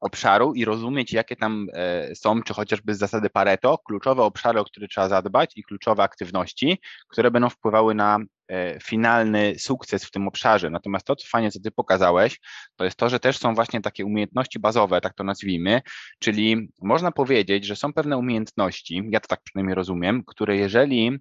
obszaru 0.00 0.54
i 0.54 0.64
rozumieć, 0.64 1.12
jakie 1.12 1.36
tam 1.36 1.66
e, 1.72 2.14
są, 2.14 2.42
czy 2.42 2.54
chociażby 2.54 2.94
z 2.94 2.98
zasady 2.98 3.30
Pareto, 3.30 3.78
kluczowe 3.78 4.22
obszary, 4.22 4.60
o 4.60 4.64
które 4.64 4.88
trzeba 4.88 5.08
zadbać 5.08 5.52
i 5.56 5.62
kluczowe 5.62 6.02
aktywności, 6.02 6.80
które 7.08 7.30
będą 7.30 7.48
wpływały 7.48 7.94
na 7.94 8.18
e, 8.48 8.80
finalny 8.80 9.54
sukces 9.58 10.04
w 10.04 10.10
tym 10.10 10.28
obszarze. 10.28 10.70
Natomiast 10.70 11.06
to, 11.06 11.16
co 11.16 11.28
fajnie, 11.28 11.50
co 11.50 11.60
ty 11.60 11.70
pokazałeś, 11.70 12.40
to 12.76 12.84
jest 12.84 12.96
to, 12.96 13.08
że 13.08 13.20
też 13.20 13.38
są 13.38 13.54
właśnie 13.54 13.80
takie 13.80 14.04
umiejętności 14.04 14.58
bazowe, 14.58 15.00
tak 15.00 15.14
to 15.14 15.24
nazwijmy, 15.24 15.82
czyli 16.18 16.68
można 16.82 17.12
powiedzieć, 17.12 17.66
że 17.66 17.76
są 17.76 17.92
pewne 17.92 18.16
umiejętności, 18.16 19.02
ja 19.10 19.20
to 19.20 19.28
tak 19.28 19.40
przynajmniej 19.42 19.74
rozumiem, 19.74 20.22
które 20.26 20.56
jeżeli 20.56 21.18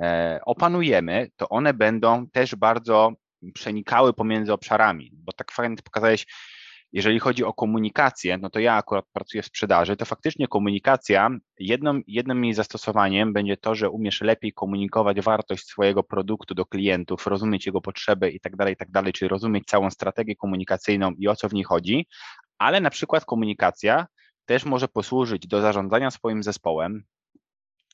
e, 0.00 0.40
opanujemy, 0.46 1.28
to 1.36 1.48
one 1.48 1.74
będą 1.74 2.26
też 2.26 2.54
bardzo 2.54 3.12
przenikały 3.54 4.12
pomiędzy 4.12 4.52
obszarami, 4.52 5.10
bo 5.14 5.32
tak 5.32 5.52
fajnie 5.52 5.76
pokazałeś, 5.76 6.26
jeżeli 6.92 7.18
chodzi 7.18 7.44
o 7.44 7.52
komunikację, 7.52 8.38
no 8.38 8.50
to 8.50 8.58
ja 8.60 8.74
akurat 8.74 9.04
pracuję 9.12 9.42
w 9.42 9.46
sprzedaży, 9.46 9.96
to 9.96 10.04
faktycznie 10.04 10.48
komunikacja, 10.48 11.30
jednym, 11.58 12.02
jednym 12.06 12.44
jej 12.44 12.54
zastosowaniem 12.54 13.32
będzie 13.32 13.56
to, 13.56 13.74
że 13.74 13.90
umiesz 13.90 14.20
lepiej 14.20 14.52
komunikować 14.52 15.20
wartość 15.20 15.66
swojego 15.66 16.02
produktu 16.02 16.54
do 16.54 16.66
klientów, 16.66 17.26
rozumieć 17.26 17.66
jego 17.66 17.80
potrzeby 17.80 18.30
i 18.30 18.40
tak 18.40 18.56
dalej, 18.56 18.74
i 18.74 18.76
tak 18.76 18.90
dalej, 18.90 19.12
czyli 19.12 19.28
rozumieć 19.28 19.64
całą 19.66 19.90
strategię 19.90 20.36
komunikacyjną 20.36 21.10
i 21.18 21.28
o 21.28 21.36
co 21.36 21.48
w 21.48 21.52
niej 21.54 21.64
chodzi, 21.64 22.06
ale 22.58 22.80
na 22.80 22.90
przykład 22.90 23.24
komunikacja 23.24 24.06
też 24.44 24.64
może 24.64 24.88
posłużyć 24.88 25.46
do 25.46 25.60
zarządzania 25.60 26.10
swoim 26.10 26.42
zespołem, 26.42 27.04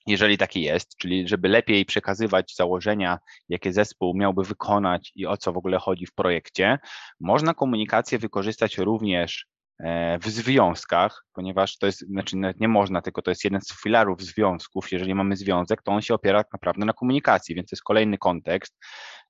jeżeli 0.06 0.38
taki 0.38 0.62
jest, 0.62 0.96
czyli 0.96 1.28
żeby 1.28 1.48
lepiej 1.48 1.84
przekazywać 1.84 2.54
założenia, 2.56 3.18
jakie 3.48 3.72
zespół 3.72 4.14
miałby 4.16 4.42
wykonać 4.42 5.12
i 5.14 5.26
o 5.26 5.36
co 5.36 5.52
w 5.52 5.56
ogóle 5.56 5.78
chodzi 5.78 6.06
w 6.06 6.14
projekcie, 6.14 6.78
można 7.20 7.54
komunikację 7.54 8.18
wykorzystać 8.18 8.78
również 8.78 9.46
e, 9.78 10.18
w 10.18 10.28
związkach, 10.28 11.24
ponieważ 11.32 11.78
to 11.78 11.86
jest, 11.86 12.00
znaczy 12.00 12.36
nie 12.60 12.68
można, 12.68 13.02
tylko 13.02 13.22
to 13.22 13.30
jest 13.30 13.44
jeden 13.44 13.60
z 13.60 13.82
filarów 13.82 14.22
związków. 14.22 14.92
Jeżeli 14.92 15.14
mamy 15.14 15.36
związek, 15.36 15.82
to 15.82 15.92
on 15.92 16.02
się 16.02 16.14
opiera 16.14 16.44
naprawdę 16.52 16.84
na 16.84 16.92
komunikacji, 16.92 17.54
więc 17.54 17.70
to 17.70 17.74
jest 17.76 17.84
kolejny 17.84 18.18
kontekst. 18.18 18.78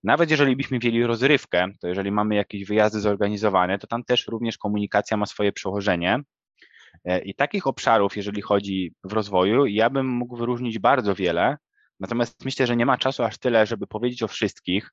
Nawet 0.05 0.31
jeżeli 0.31 0.57
byśmy 0.57 0.79
mieli 0.85 1.07
rozrywkę, 1.07 1.69
to 1.81 1.89
jeżeli 1.89 2.11
mamy 2.13 2.35
jakieś 2.35 2.65
wyjazdy 2.65 3.01
zorganizowane, 3.01 3.79
to 3.79 3.87
tam 3.87 4.05
też 4.05 4.27
również 4.27 4.59
komunikacja 4.59 5.17
ma 5.17 5.27
swoje 5.27 5.53
przełożenie. 5.53 6.21
E, 7.05 7.19
I 7.19 7.35
takich 7.35 7.67
obszarów, 7.67 8.17
jeżeli 8.17 8.43
chodzi 8.43 8.93
w 9.05 9.13
rozwoju, 9.13 9.67
ja 9.67 9.91
bym 9.91 10.09
mógł 10.09 10.37
wyróżnić 10.37 10.79
bardzo 10.79 11.15
wiele, 11.15 11.57
natomiast 12.01 12.45
myślę, 12.45 12.67
że 12.67 12.77
nie 12.77 12.87
ma 12.87 12.99
czasu 12.99 13.23
aż 13.23 13.39
tyle, 13.39 13.67
żeby 13.67 13.87
powiedzieć 13.87 14.23
o 14.23 14.29
wszystkich, 14.29 14.91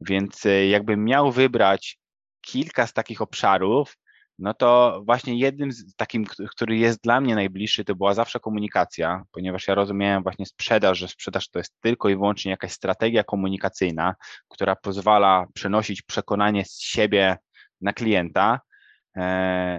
więc 0.00 0.46
e, 0.46 0.66
jakbym 0.66 1.04
miał 1.04 1.32
wybrać 1.32 1.98
kilka 2.40 2.86
z 2.86 2.92
takich 2.92 3.20
obszarów, 3.20 3.96
no 4.38 4.54
to 4.54 5.02
właśnie 5.06 5.38
jednym 5.38 5.72
z 5.72 5.94
takim, 5.96 6.24
który 6.50 6.76
jest 6.76 7.02
dla 7.02 7.20
mnie 7.20 7.34
najbliższy, 7.34 7.84
to 7.84 7.94
była 7.94 8.14
zawsze 8.14 8.40
komunikacja, 8.40 9.24
ponieważ 9.32 9.68
ja 9.68 9.74
rozumiałem 9.74 10.22
właśnie 10.22 10.46
sprzedaż, 10.46 10.98
że 10.98 11.08
sprzedaż 11.08 11.48
to 11.50 11.58
jest 11.58 11.74
tylko 11.80 12.08
i 12.08 12.16
wyłącznie 12.16 12.50
jakaś 12.50 12.72
strategia 12.72 13.24
komunikacyjna, 13.24 14.14
która 14.48 14.76
pozwala 14.76 15.46
przenosić 15.54 16.02
przekonanie 16.02 16.64
z 16.64 16.80
siebie 16.80 17.36
na 17.80 17.92
klienta, 17.92 18.60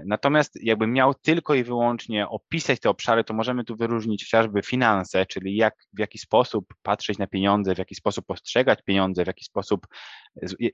natomiast 0.06 0.64
jakbym 0.64 0.94
miał 0.94 1.14
tylko 1.14 1.54
i 1.54 1.64
wyłącznie 1.64 2.28
opisać 2.28 2.80
te 2.80 2.90
obszary, 2.90 3.24
to 3.24 3.34
możemy 3.34 3.64
tu 3.64 3.76
wyróżnić 3.76 4.24
chociażby 4.24 4.62
finanse, 4.62 5.26
czyli 5.26 5.56
jak, 5.56 5.76
w 5.94 6.00
jaki 6.00 6.18
sposób 6.18 6.74
patrzeć 6.84 7.18
na 7.18 7.28
pieniądze, 7.28 7.76
w 7.76 7.78
jaki 7.78 7.96
sposób 7.96 8.26
postrzegać 8.26 8.80
pieniądze, 8.86 9.24
w 9.24 9.28
jaki 9.28 9.46
sposób, 9.46 9.88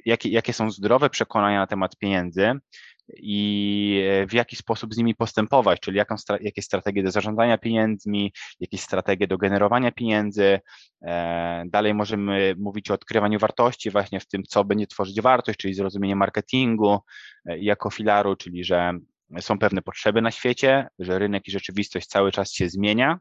jakie, 0.05 0.29
jakie 0.29 0.53
są 0.53 0.71
zdrowe 0.71 1.09
przekonania 1.09 1.59
na 1.59 1.67
temat 1.67 1.97
pieniędzy 1.97 2.59
i 3.17 4.03
e, 4.09 4.27
w 4.27 4.33
jaki 4.33 4.55
sposób 4.55 4.93
z 4.93 4.97
nimi 4.97 5.15
postępować, 5.15 5.79
czyli 5.79 5.97
jaką, 5.97 6.15
jakie 6.41 6.61
strategie 6.61 7.03
do 7.03 7.11
zarządzania 7.11 7.57
pieniędzmi, 7.57 8.33
jakieś 8.59 8.81
strategie 8.81 9.27
do 9.27 9.37
generowania 9.37 9.91
pieniędzy. 9.91 10.59
E, 11.01 11.63
dalej 11.67 11.93
możemy 11.93 12.55
mówić 12.59 12.91
o 12.91 12.93
odkrywaniu 12.93 13.39
wartości 13.39 13.89
właśnie 13.89 14.19
w 14.19 14.27
tym, 14.27 14.43
co 14.43 14.63
będzie 14.63 14.87
tworzyć 14.87 15.21
wartość, 15.21 15.59
czyli 15.59 15.73
zrozumienie 15.73 16.15
marketingu 16.15 16.93
e, 16.93 16.99
jako 17.45 17.89
filaru, 17.89 18.35
czyli 18.35 18.63
że 18.63 18.93
są 19.39 19.59
pewne 19.59 19.81
potrzeby 19.81 20.21
na 20.21 20.31
świecie, 20.31 20.87
że 20.99 21.19
rynek 21.19 21.47
i 21.47 21.51
rzeczywistość 21.51 22.07
cały 22.07 22.31
czas 22.31 22.51
się 22.51 22.69
zmienia 22.69 23.19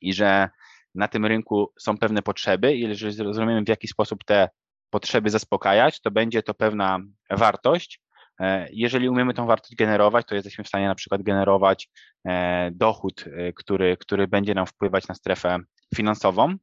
i 0.00 0.14
że 0.14 0.48
na 0.94 1.08
tym 1.08 1.26
rynku 1.26 1.72
są 1.78 1.98
pewne 1.98 2.22
potrzeby 2.22 2.74
i 2.74 2.80
jeżeli 2.80 3.12
zrozumiemy, 3.12 3.64
w 3.64 3.68
jaki 3.68 3.88
sposób 3.88 4.24
te 4.24 4.48
potrzeby 4.90 5.30
zaspokajać, 5.30 6.00
to 6.00 6.10
będzie 6.10 6.42
to 6.42 6.54
pewna 6.54 7.00
wartość, 7.30 8.00
E, 8.40 8.68
jeżeli 8.72 9.08
umiemy 9.08 9.34
tą 9.34 9.46
wartość 9.46 9.76
generować, 9.76 10.26
to 10.26 10.34
jesteśmy 10.34 10.64
w 10.64 10.68
stanie 10.68 10.88
na 10.88 10.94
przykład 10.94 11.22
generować 11.22 11.88
e, 12.26 12.70
dochód, 12.70 13.24
e, 13.26 13.52
który, 13.52 13.96
który 13.96 14.28
będzie 14.28 14.54
nam 14.54 14.66
wpływać 14.66 15.08
na 15.08 15.14
strefę 15.14 15.58
finansową. 15.94 16.54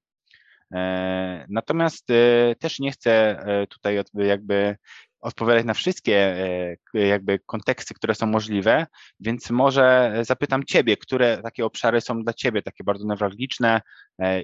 Natomiast 1.49 2.07
też 2.59 2.79
nie 2.79 2.91
chcę 2.91 3.43
tutaj 3.69 3.99
jakby 4.15 4.77
odpowiadać 5.21 5.65
na 5.65 5.73
wszystkie 5.73 6.35
jakby 6.93 7.39
konteksty, 7.45 7.93
które 7.93 8.15
są 8.15 8.25
możliwe, 8.25 8.87
więc 9.19 9.49
może 9.49 10.13
zapytam 10.21 10.63
Ciebie, 10.65 10.97
które 10.97 11.37
takie 11.43 11.65
obszary 11.65 12.01
są 12.01 12.23
dla 12.23 12.33
Ciebie 12.33 12.61
takie 12.61 12.83
bardzo 12.83 13.05
newralgiczne 13.07 13.81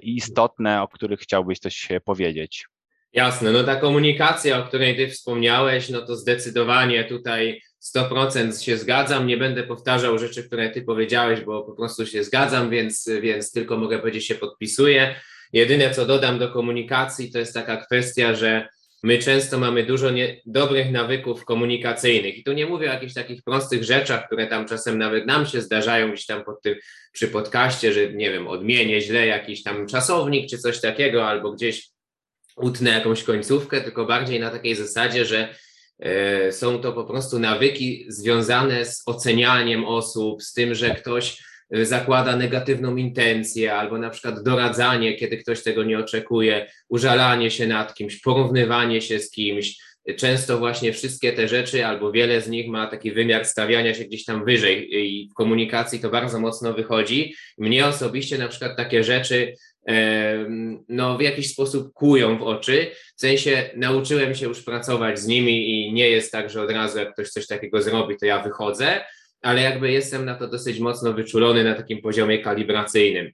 i 0.02 0.16
istotne, 0.16 0.82
o 0.82 0.88
których 0.88 1.20
chciałbyś 1.20 1.58
coś 1.58 1.88
powiedzieć? 2.04 2.66
Jasne, 3.12 3.52
no 3.52 3.64
ta 3.64 3.76
komunikacja, 3.76 4.58
o 4.58 4.62
której 4.62 4.96
ty 4.96 5.08
wspomniałeś, 5.08 5.88
no 5.88 6.02
to 6.02 6.16
zdecydowanie 6.16 7.04
tutaj 7.04 7.62
100% 7.96 8.64
się 8.64 8.76
zgadzam. 8.76 9.26
Nie 9.26 9.36
będę 9.36 9.62
powtarzał 9.62 10.18
rzeczy, 10.18 10.44
które 10.44 10.70
ty 10.70 10.82
powiedziałeś, 10.82 11.40
bo 11.40 11.62
po 11.62 11.72
prostu 11.72 12.06
się 12.06 12.24
zgadzam, 12.24 12.70
więc, 12.70 13.10
więc 13.22 13.52
tylko 13.52 13.76
mogę 13.76 13.98
powiedzieć, 13.98 14.26
się 14.26 14.34
podpisuję. 14.34 15.14
Jedyne, 15.52 15.90
co 15.90 16.06
dodam 16.06 16.38
do 16.38 16.52
komunikacji, 16.52 17.32
to 17.32 17.38
jest 17.38 17.54
taka 17.54 17.76
kwestia, 17.76 18.34
że 18.34 18.68
my 19.02 19.18
często 19.18 19.58
mamy 19.58 19.86
dużo 19.86 20.10
nie, 20.10 20.40
dobrych 20.46 20.90
nawyków 20.90 21.44
komunikacyjnych. 21.44 22.38
I 22.38 22.44
tu 22.44 22.52
nie 22.52 22.66
mówię 22.66 22.90
o 22.90 22.92
jakichś 22.92 23.14
takich 23.14 23.42
prostych 23.42 23.84
rzeczach, 23.84 24.26
które 24.26 24.46
tam 24.46 24.66
czasem 24.66 24.98
nawet 24.98 25.26
nam 25.26 25.46
się 25.46 25.60
zdarzają 25.60 26.12
gdzieś 26.12 26.26
tam 26.26 26.44
pod 26.44 26.62
tym, 26.62 26.74
przy 27.12 27.28
podcaście, 27.28 27.92
że 27.92 28.12
nie 28.12 28.30
wiem, 28.30 28.48
odmienię 28.48 29.00
źle 29.00 29.26
jakiś 29.26 29.62
tam 29.62 29.86
czasownik 29.86 30.50
czy 30.50 30.58
coś 30.58 30.80
takiego, 30.80 31.28
albo 31.28 31.52
gdzieś 31.52 31.88
utnę 32.56 32.90
jakąś 32.90 33.22
końcówkę, 33.22 33.80
tylko 33.80 34.06
bardziej 34.06 34.40
na 34.40 34.50
takiej 34.50 34.74
zasadzie, 34.74 35.24
że 35.24 35.54
e, 35.98 36.52
są 36.52 36.78
to 36.78 36.92
po 36.92 37.04
prostu 37.04 37.38
nawyki 37.38 38.04
związane 38.08 38.84
z 38.84 39.02
ocenianiem 39.06 39.84
osób, 39.84 40.42
z 40.42 40.52
tym, 40.52 40.74
że 40.74 40.94
ktoś 40.94 41.47
zakłada 41.70 42.36
negatywną 42.36 42.96
intencję, 42.96 43.74
albo 43.74 43.98
na 43.98 44.10
przykład 44.10 44.42
doradzanie, 44.42 45.14
kiedy 45.14 45.36
ktoś 45.36 45.62
tego 45.62 45.84
nie 45.84 45.98
oczekuje, 45.98 46.70
użalanie 46.88 47.50
się 47.50 47.66
nad 47.66 47.94
kimś, 47.94 48.20
porównywanie 48.20 49.02
się 49.02 49.18
z 49.18 49.30
kimś. 49.30 49.88
Często 50.16 50.58
właśnie 50.58 50.92
wszystkie 50.92 51.32
te 51.32 51.48
rzeczy, 51.48 51.86
albo 51.86 52.12
wiele 52.12 52.40
z 52.40 52.48
nich 52.48 52.68
ma 52.68 52.86
taki 52.86 53.12
wymiar 53.12 53.44
stawiania 53.44 53.94
się 53.94 54.04
gdzieś 54.04 54.24
tam 54.24 54.44
wyżej 54.44 54.88
i 54.94 55.28
w 55.30 55.34
komunikacji 55.34 56.00
to 56.00 56.10
bardzo 56.10 56.40
mocno 56.40 56.72
wychodzi. 56.72 57.34
Mnie 57.58 57.86
osobiście 57.86 58.38
na 58.38 58.48
przykład 58.48 58.76
takie 58.76 59.04
rzeczy 59.04 59.54
no, 60.88 61.18
w 61.18 61.20
jakiś 61.20 61.50
sposób 61.52 61.92
kują 61.92 62.38
w 62.38 62.42
oczy. 62.42 62.90
W 63.16 63.20
sensie 63.20 63.70
nauczyłem 63.76 64.34
się 64.34 64.46
już 64.46 64.62
pracować 64.62 65.18
z 65.18 65.26
nimi 65.26 65.70
i 65.70 65.92
nie 65.92 66.10
jest 66.10 66.32
tak, 66.32 66.50
że 66.50 66.62
od 66.62 66.70
razu 66.70 66.98
jak 66.98 67.12
ktoś 67.12 67.28
coś 67.28 67.46
takiego 67.46 67.82
zrobi, 67.82 68.16
to 68.16 68.26
ja 68.26 68.42
wychodzę, 68.42 69.00
ale 69.42 69.62
jakby 69.62 69.92
jestem 69.92 70.24
na 70.24 70.34
to 70.34 70.48
dosyć 70.48 70.80
mocno 70.80 71.12
wyczulony 71.12 71.64
na 71.64 71.74
takim 71.74 72.02
poziomie 72.02 72.38
kalibracyjnym. 72.38 73.32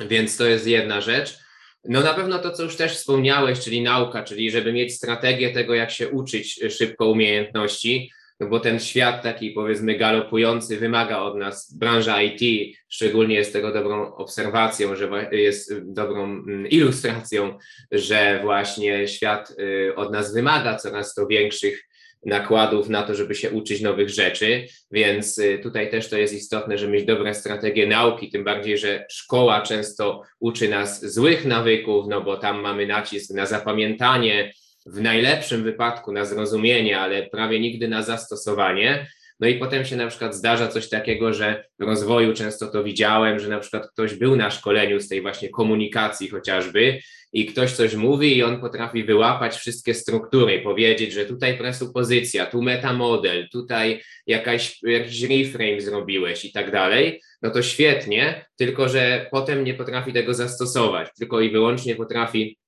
Więc 0.00 0.36
to 0.36 0.46
jest 0.46 0.66
jedna 0.66 1.00
rzecz. 1.00 1.38
No 1.84 2.00
na 2.00 2.14
pewno 2.14 2.38
to, 2.38 2.50
co 2.50 2.62
już 2.62 2.76
też 2.76 2.96
wspomniałeś, 2.96 3.60
czyli 3.60 3.82
nauka, 3.82 4.22
czyli 4.22 4.50
żeby 4.50 4.72
mieć 4.72 4.94
strategię 4.94 5.50
tego, 5.50 5.74
jak 5.74 5.90
się 5.90 6.08
uczyć 6.08 6.60
szybko 6.70 7.10
umiejętności, 7.10 8.10
no 8.40 8.48
bo 8.48 8.60
ten 8.60 8.80
świat 8.80 9.22
taki 9.22 9.50
powiedzmy 9.50 9.98
galopujący 9.98 10.76
wymaga 10.76 11.18
od 11.18 11.36
nas, 11.36 11.74
branża 11.74 12.22
IT 12.22 12.76
szczególnie 12.88 13.34
jest 13.34 13.52
tego 13.52 13.72
dobrą 13.72 14.14
obserwacją, 14.14 14.96
że 14.96 15.28
jest 15.32 15.74
dobrą 15.82 16.24
mm, 16.24 16.66
ilustracją, 16.66 17.58
że 17.92 18.40
właśnie 18.42 19.08
świat 19.08 19.50
y, 19.58 19.94
od 19.96 20.12
nas 20.12 20.34
wymaga 20.34 20.76
coraz 20.76 21.14
to 21.14 21.26
większych 21.26 21.88
nakładów 22.26 22.88
na 22.88 23.02
to, 23.02 23.14
żeby 23.14 23.34
się 23.34 23.50
uczyć 23.50 23.80
nowych 23.80 24.10
rzeczy, 24.10 24.66
więc 24.90 25.38
y, 25.38 25.58
tutaj 25.62 25.90
też 25.90 26.08
to 26.08 26.16
jest 26.18 26.34
istotne, 26.34 26.78
żeby 26.78 26.92
mieć 26.92 27.04
dobre 27.04 27.34
strategie 27.34 27.86
nauki, 27.86 28.30
tym 28.30 28.44
bardziej, 28.44 28.78
że 28.78 29.06
szkoła 29.10 29.60
często 29.60 30.22
uczy 30.40 30.68
nas 30.68 31.04
złych 31.04 31.44
nawyków, 31.44 32.06
no 32.08 32.20
bo 32.20 32.36
tam 32.36 32.60
mamy 32.60 32.86
nacisk 32.86 33.34
na 33.34 33.46
zapamiętanie, 33.46 34.52
w 34.86 35.00
najlepszym 35.00 35.62
wypadku 35.62 36.12
na 36.12 36.24
zrozumienie, 36.24 37.00
ale 37.00 37.22
prawie 37.22 37.60
nigdy 37.60 37.88
na 37.88 38.02
zastosowanie. 38.02 39.06
No 39.40 39.48
i 39.48 39.54
potem 39.54 39.84
się 39.84 39.96
na 39.96 40.06
przykład 40.06 40.34
zdarza 40.34 40.68
coś 40.68 40.88
takiego, 40.88 41.32
że 41.32 41.64
w 41.78 41.82
rozwoju 41.82 42.34
często 42.34 42.66
to 42.66 42.84
widziałem, 42.84 43.38
że 43.38 43.48
na 43.48 43.58
przykład 43.58 43.90
ktoś 43.92 44.14
był 44.14 44.36
na 44.36 44.50
szkoleniu 44.50 45.00
z 45.00 45.08
tej 45.08 45.22
właśnie 45.22 45.48
komunikacji 45.48 46.28
chociażby 46.28 46.98
i 47.32 47.46
ktoś 47.46 47.72
coś 47.72 47.94
mówi 47.94 48.36
i 48.36 48.42
on 48.42 48.60
potrafi 48.60 49.04
wyłapać 49.04 49.56
wszystkie 49.56 49.94
struktury, 49.94 50.60
powiedzieć, 50.60 51.12
że 51.12 51.26
tutaj 51.26 51.58
presupozycja, 51.58 52.46
tu 52.46 52.62
metamodel, 52.62 53.48
tutaj 53.48 54.02
jakaś, 54.26 54.82
jakiś 54.82 55.22
reframe 55.22 55.80
zrobiłeś 55.80 56.44
i 56.44 56.52
tak 56.52 56.70
dalej, 56.70 57.22
no 57.42 57.50
to 57.50 57.62
świetnie, 57.62 58.44
tylko 58.56 58.88
że 58.88 59.26
potem 59.30 59.64
nie 59.64 59.74
potrafi 59.74 60.12
tego 60.12 60.34
zastosować, 60.34 61.08
tylko 61.18 61.40
i 61.40 61.50
wyłącznie 61.50 61.96
potrafi 61.96 62.58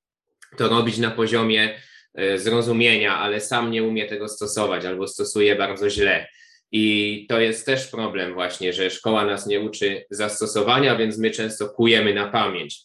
to 0.57 0.69
robić 0.69 0.99
na 0.99 1.11
poziomie 1.11 1.75
E, 2.15 2.39
zrozumienia, 2.39 3.19
ale 3.19 3.41
sam 3.41 3.71
nie 3.71 3.85
umie 3.85 4.07
tego 4.07 4.29
stosować 4.29 4.85
albo 4.85 5.09
stosuje 5.09 5.57
bardzo 5.57 5.91
źle. 5.91 6.29
I 6.73 7.27
to 7.29 7.41
jest 7.41 7.67
też 7.67 7.87
problem 7.87 8.35
właśnie, 8.35 8.73
że 8.73 8.91
szkoła 8.91 9.25
nas 9.25 9.47
nie 9.47 9.61
uczy 9.61 10.05
zastosowania, 10.11 10.97
więc 10.97 11.19
my 11.19 11.31
często 11.31 11.69
kujemy 11.69 12.15
na 12.15 12.29
pamięć. 12.29 12.83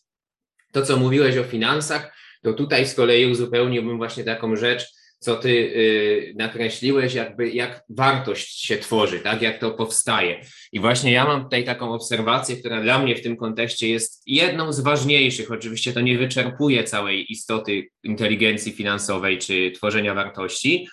To, 0.72 0.82
co 0.82 0.98
mówiłeś 0.98 1.38
o 1.38 1.44
finansach, 1.44 2.18
to 2.44 2.54
tutaj 2.54 2.88
z 2.88 2.94
kolei 2.94 3.32
uzupełniłbym 3.32 3.98
właśnie 3.98 4.24
taką 4.24 4.56
rzecz, 4.56 4.86
co 5.20 5.36
ty 5.36 5.50
y, 5.50 6.34
nakreśliłeś, 6.38 7.14
jakby 7.14 7.50
jak 7.50 7.84
wartość 7.90 8.66
się 8.66 8.78
tworzy, 8.78 9.20
tak, 9.20 9.42
jak 9.42 9.60
to 9.60 9.72
powstaje. 9.72 10.42
I 10.72 10.80
właśnie 10.80 11.12
ja 11.12 11.26
mam 11.26 11.44
tutaj 11.44 11.64
taką 11.64 11.94
obserwację, 11.94 12.58
która 12.58 12.82
dla 12.82 13.00
mnie 13.00 13.16
w 13.16 13.22
tym 13.22 13.38
kontekście 13.38 13.90
jest 13.90 14.22
jedną 14.26 14.74
z 14.74 14.80
ważniejszych. 14.80 15.52
Oczywiście 15.52 15.94
to 15.94 16.02
nie 16.02 16.18
wyczerpuje 16.18 16.84
całej 16.84 17.32
istoty 17.32 17.88
inteligencji 18.04 18.72
finansowej 18.72 19.38
czy 19.38 19.72
tworzenia 19.72 20.14
wartości, 20.14 20.88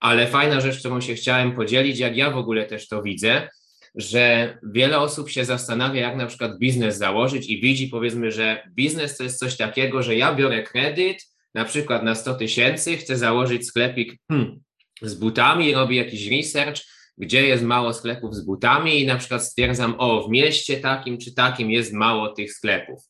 ale 0.00 0.26
fajna 0.26 0.60
rzecz, 0.60 0.78
którą 0.78 1.00
się 1.00 1.14
chciałem 1.14 1.52
podzielić, 1.52 1.98
jak 1.98 2.16
ja 2.16 2.30
w 2.30 2.36
ogóle 2.36 2.64
też 2.64 2.88
to 2.88 3.02
widzę, 3.02 3.48
że 3.94 4.58
wiele 4.62 4.98
osób 4.98 5.30
się 5.30 5.44
zastanawia, 5.44 6.00
jak 6.00 6.16
na 6.16 6.26
przykład 6.26 6.58
biznes 6.58 6.98
założyć 6.98 7.50
i 7.50 7.60
widzi, 7.60 7.88
powiedzmy, 7.88 8.32
że 8.32 8.68
biznes 8.74 9.16
to 9.16 9.24
jest 9.24 9.38
coś 9.38 9.56
takiego, 9.56 10.02
że 10.02 10.16
ja 10.16 10.34
biorę 10.34 10.62
kredyt, 10.62 11.32
na 11.54 11.64
przykład 11.64 12.02
na 12.02 12.14
100 12.14 12.34
tysięcy, 12.34 12.96
chcę 12.96 13.16
założyć 13.16 13.66
sklepik 13.66 14.16
hmm, 14.28 14.60
z 15.02 15.14
butami, 15.14 15.74
robię 15.74 15.96
jakiś 15.96 16.30
research, 16.30 16.82
gdzie 17.18 17.46
jest 17.46 17.64
mało 17.64 17.94
sklepów 17.94 18.34
z 18.34 18.44
butami 18.44 19.00
i 19.00 19.06
na 19.06 19.16
przykład 19.16 19.44
stwierdzam, 19.44 19.94
o, 19.98 20.28
w 20.28 20.30
mieście 20.30 20.80
takim 20.80 21.18
czy 21.18 21.34
takim 21.34 21.70
jest 21.70 21.92
mało 21.92 22.28
tych 22.28 22.52
sklepów. 22.52 23.00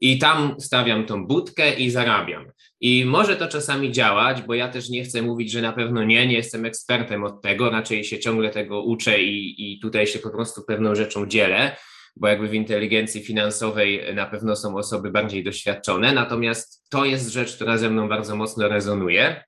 I 0.00 0.18
tam 0.18 0.56
stawiam 0.60 1.06
tą 1.06 1.26
budkę 1.26 1.74
i 1.74 1.90
zarabiam. 1.90 2.44
I 2.82 3.04
może 3.04 3.36
to 3.36 3.48
czasami 3.48 3.92
działać, 3.92 4.42
bo 4.42 4.54
ja 4.54 4.68
też 4.68 4.88
nie 4.88 5.04
chcę 5.04 5.22
mówić, 5.22 5.50
że 5.50 5.62
na 5.62 5.72
pewno 5.72 6.04
nie, 6.04 6.26
nie 6.26 6.34
jestem 6.34 6.64
ekspertem 6.64 7.24
od 7.24 7.42
tego, 7.42 7.70
raczej 7.70 8.04
się 8.04 8.18
ciągle 8.18 8.50
tego 8.50 8.82
uczę 8.82 9.22
i, 9.22 9.72
i 9.74 9.80
tutaj 9.80 10.06
się 10.06 10.18
po 10.18 10.30
prostu 10.30 10.62
pewną 10.62 10.94
rzeczą 10.94 11.26
dzielę 11.26 11.76
bo 12.16 12.28
jakby 12.28 12.48
w 12.48 12.54
inteligencji 12.54 13.22
finansowej 13.22 14.14
na 14.14 14.26
pewno 14.26 14.56
są 14.56 14.76
osoby 14.76 15.10
bardziej 15.10 15.44
doświadczone. 15.44 16.12
Natomiast 16.12 16.84
to 16.90 17.04
jest 17.04 17.32
rzecz, 17.32 17.54
która 17.54 17.78
ze 17.78 17.90
mną 17.90 18.08
bardzo 18.08 18.36
mocno 18.36 18.68
rezonuje, 18.68 19.44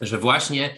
że 0.00 0.18
właśnie 0.18 0.76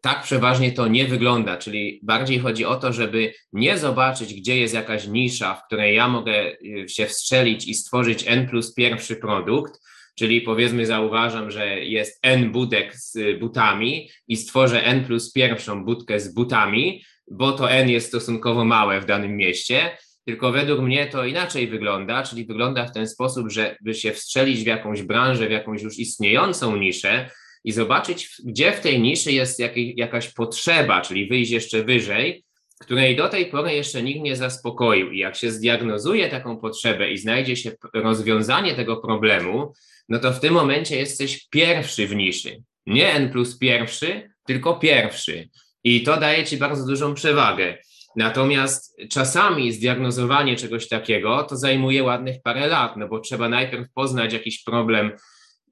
tak 0.00 0.22
przeważnie 0.22 0.72
to 0.72 0.88
nie 0.88 1.04
wygląda, 1.04 1.56
czyli 1.56 2.00
bardziej 2.02 2.38
chodzi 2.38 2.64
o 2.64 2.76
to, 2.76 2.92
żeby 2.92 3.32
nie 3.52 3.78
zobaczyć, 3.78 4.34
gdzie 4.34 4.56
jest 4.56 4.74
jakaś 4.74 5.06
nisza, 5.06 5.54
w 5.54 5.66
której 5.66 5.96
ja 5.96 6.08
mogę 6.08 6.52
y, 6.52 6.88
się 6.88 7.06
wstrzelić 7.06 7.68
i 7.68 7.74
stworzyć 7.74 8.24
N 8.26 8.48
plus 8.48 8.74
pierwszy 8.74 9.16
produkt, 9.16 9.80
czyli 10.20 10.40
powiedzmy 10.40 10.86
zauważam, 10.86 11.50
że 11.50 11.84
jest 11.84 12.18
N 12.22 12.52
budek 12.52 12.96
z 12.96 13.38
butami 13.38 14.10
i 14.28 14.36
stworzę 14.36 14.84
N 14.84 15.04
plus 15.04 15.32
pierwszą 15.32 15.84
budkę 15.84 16.20
z 16.20 16.34
butami, 16.34 17.04
bo 17.30 17.52
to 17.52 17.70
N 17.70 17.88
jest 17.90 18.08
stosunkowo 18.08 18.64
małe 18.64 19.00
w 19.00 19.06
danym 19.06 19.36
mieście, 19.36 19.96
tylko 20.24 20.52
według 20.52 20.80
mnie 20.80 21.06
to 21.06 21.24
inaczej 21.24 21.68
wygląda, 21.68 22.22
czyli 22.22 22.46
wygląda 22.46 22.86
w 22.86 22.92
ten 22.92 23.08
sposób, 23.08 23.50
żeby 23.50 23.94
się 23.94 24.12
wstrzelić 24.12 24.62
w 24.62 24.66
jakąś 24.66 25.02
branżę, 25.02 25.48
w 25.48 25.50
jakąś 25.50 25.82
już 25.82 25.98
istniejącą 25.98 26.76
niszę 26.76 27.30
i 27.64 27.72
zobaczyć, 27.72 28.28
gdzie 28.44 28.72
w 28.72 28.80
tej 28.80 29.00
niszy 29.00 29.32
jest 29.32 29.62
jakaś 29.96 30.32
potrzeba, 30.32 31.00
czyli 31.00 31.28
wyjść 31.28 31.50
jeszcze 31.50 31.84
wyżej, 31.84 32.44
której 32.80 33.16
do 33.16 33.28
tej 33.28 33.46
pory 33.46 33.74
jeszcze 33.74 34.02
nikt 34.02 34.20
nie 34.20 34.36
zaspokoił. 34.36 35.10
I 35.10 35.18
jak 35.18 35.36
się 35.36 35.50
zdiagnozuje 35.50 36.28
taką 36.28 36.56
potrzebę 36.56 37.10
i 37.10 37.18
znajdzie 37.18 37.56
się 37.56 37.72
rozwiązanie 37.94 38.74
tego 38.74 38.96
problemu, 38.96 39.72
no 40.08 40.18
to 40.18 40.32
w 40.32 40.40
tym 40.40 40.54
momencie 40.54 40.96
jesteś 40.96 41.48
pierwszy 41.48 42.06
w 42.06 42.16
niszy. 42.16 42.62
Nie 42.86 43.12
N 43.12 43.30
plus 43.30 43.58
pierwszy, 43.58 44.30
tylko 44.46 44.74
pierwszy. 44.74 45.48
I 45.84 46.02
to 46.02 46.16
daje 46.16 46.44
ci 46.44 46.56
bardzo 46.56 46.86
dużą 46.86 47.14
przewagę. 47.14 47.78
Natomiast 48.16 48.96
czasami 49.10 49.72
zdiagnozowanie 49.72 50.56
czegoś 50.56 50.88
takiego 50.88 51.42
to 51.42 51.56
zajmuje 51.56 52.02
ładnych 52.02 52.36
parę 52.42 52.66
lat, 52.66 52.96
no 52.96 53.08
bo 53.08 53.20
trzeba 53.20 53.48
najpierw 53.48 53.92
poznać 53.94 54.32
jakiś 54.32 54.62
problem 54.62 55.12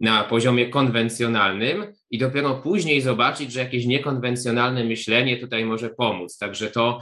na 0.01 0.25
poziomie 0.25 0.69
konwencjonalnym 0.69 1.93
i 2.11 2.19
dopiero 2.19 2.55
później 2.55 3.01
zobaczyć, 3.01 3.53
że 3.53 3.61
jakieś 3.61 3.87
niekonwencjonalne 3.87 4.85
myślenie 4.85 5.37
tutaj 5.37 5.65
może 5.65 5.91
pomóc. 5.91 6.39
Także 6.39 6.71
to 6.71 7.01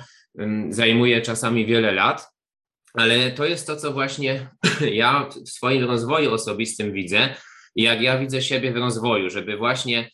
zajmuje 0.71 1.23
czasami 1.23 1.66
wiele 1.66 1.92
lat, 1.92 2.27
ale 2.95 3.31
to 3.31 3.45
jest 3.45 3.66
to, 3.66 3.77
co 3.77 3.92
właśnie 3.92 4.49
ja 4.92 5.29
w 5.47 5.49
swoim 5.49 5.85
rozwoju 5.85 6.33
osobistym 6.33 6.92
widzę. 6.92 7.35
I 7.77 7.83
jak 7.83 8.01
ja 8.01 8.19
widzę 8.19 8.42
siebie 8.42 8.73
w 8.73 8.77
rozwoju, 8.77 9.31
żeby 9.31 9.57
właśnie 9.57 10.11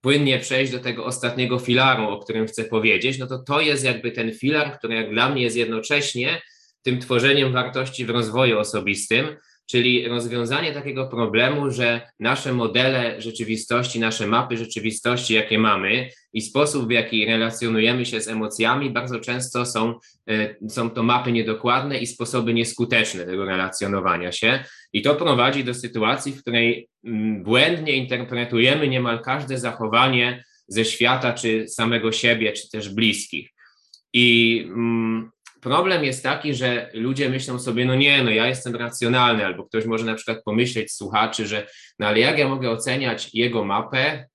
płynnie 0.00 0.38
przejść 0.38 0.72
do 0.72 0.78
tego 0.78 1.04
ostatniego 1.04 1.58
filaru, 1.58 2.08
o 2.08 2.18
którym 2.18 2.46
chcę 2.46 2.64
powiedzieć, 2.64 3.18
no 3.18 3.26
to 3.26 3.38
to 3.38 3.60
jest 3.60 3.84
jakby 3.84 4.12
ten 4.12 4.32
filar, 4.32 4.78
który 4.78 4.94
jak 4.94 5.10
dla 5.10 5.28
mnie 5.28 5.42
jest 5.42 5.56
jednocześnie 5.56 6.42
tym 6.82 7.00
tworzeniem 7.00 7.52
wartości 7.52 8.04
w 8.04 8.10
rozwoju 8.10 8.58
osobistym, 8.58 9.36
czyli 9.66 10.08
rozwiązanie 10.08 10.72
takiego 10.72 11.06
problemu, 11.06 11.70
że 11.70 12.00
nasze 12.20 12.52
modele 12.52 13.22
rzeczywistości, 13.22 14.00
nasze 14.00 14.26
mapy 14.26 14.56
rzeczywistości, 14.56 15.34
jakie 15.34 15.58
mamy 15.58 16.08
i 16.32 16.40
sposób, 16.40 16.88
w 16.88 16.90
jaki 16.90 17.26
relacjonujemy 17.26 18.06
się 18.06 18.20
z 18.20 18.28
emocjami, 18.28 18.90
bardzo 18.90 19.20
często 19.20 19.66
są, 19.66 19.94
e, 20.28 20.68
są 20.68 20.90
to 20.90 21.02
mapy 21.02 21.32
niedokładne 21.32 21.98
i 21.98 22.06
sposoby 22.06 22.54
nieskuteczne 22.54 23.24
tego 23.24 23.44
relacjonowania 23.44 24.32
się. 24.32 24.64
I 24.92 25.02
to 25.02 25.14
prowadzi 25.14 25.64
do 25.64 25.74
sytuacji, 25.74 26.32
w 26.32 26.40
której 26.40 26.88
mm, 27.04 27.42
błędnie 27.42 27.92
interpretujemy 27.92 28.88
niemal 28.88 29.22
każde 29.22 29.58
zachowanie 29.58 30.44
ze 30.68 30.84
świata, 30.84 31.32
czy 31.32 31.68
samego 31.68 32.12
siebie, 32.12 32.52
czy 32.52 32.70
też 32.70 32.88
bliskich. 32.88 33.50
I 34.12 34.60
mm, 34.66 35.30
problem 35.60 36.04
jest 36.04 36.22
taki, 36.22 36.54
że 36.54 36.90
ludzie 36.94 37.28
myślą 37.28 37.58
sobie, 37.58 37.84
no 37.84 37.94
nie, 37.94 38.22
no 38.22 38.30
ja 38.30 38.46
jestem 38.46 38.76
racjonalny, 38.76 39.46
albo 39.46 39.64
ktoś 39.64 39.84
może 39.84 40.04
na 40.04 40.14
przykład 40.14 40.44
pomyśleć 40.44 40.92
słuchaczy, 40.92 41.46
że 41.46 41.66
no 41.98 42.06
ale 42.06 42.20
jak 42.20 42.38
ja 42.38 42.48
mogę 42.48 42.70
oceniać 42.70 43.34
jego 43.34 43.64
mapę, 43.64 44.28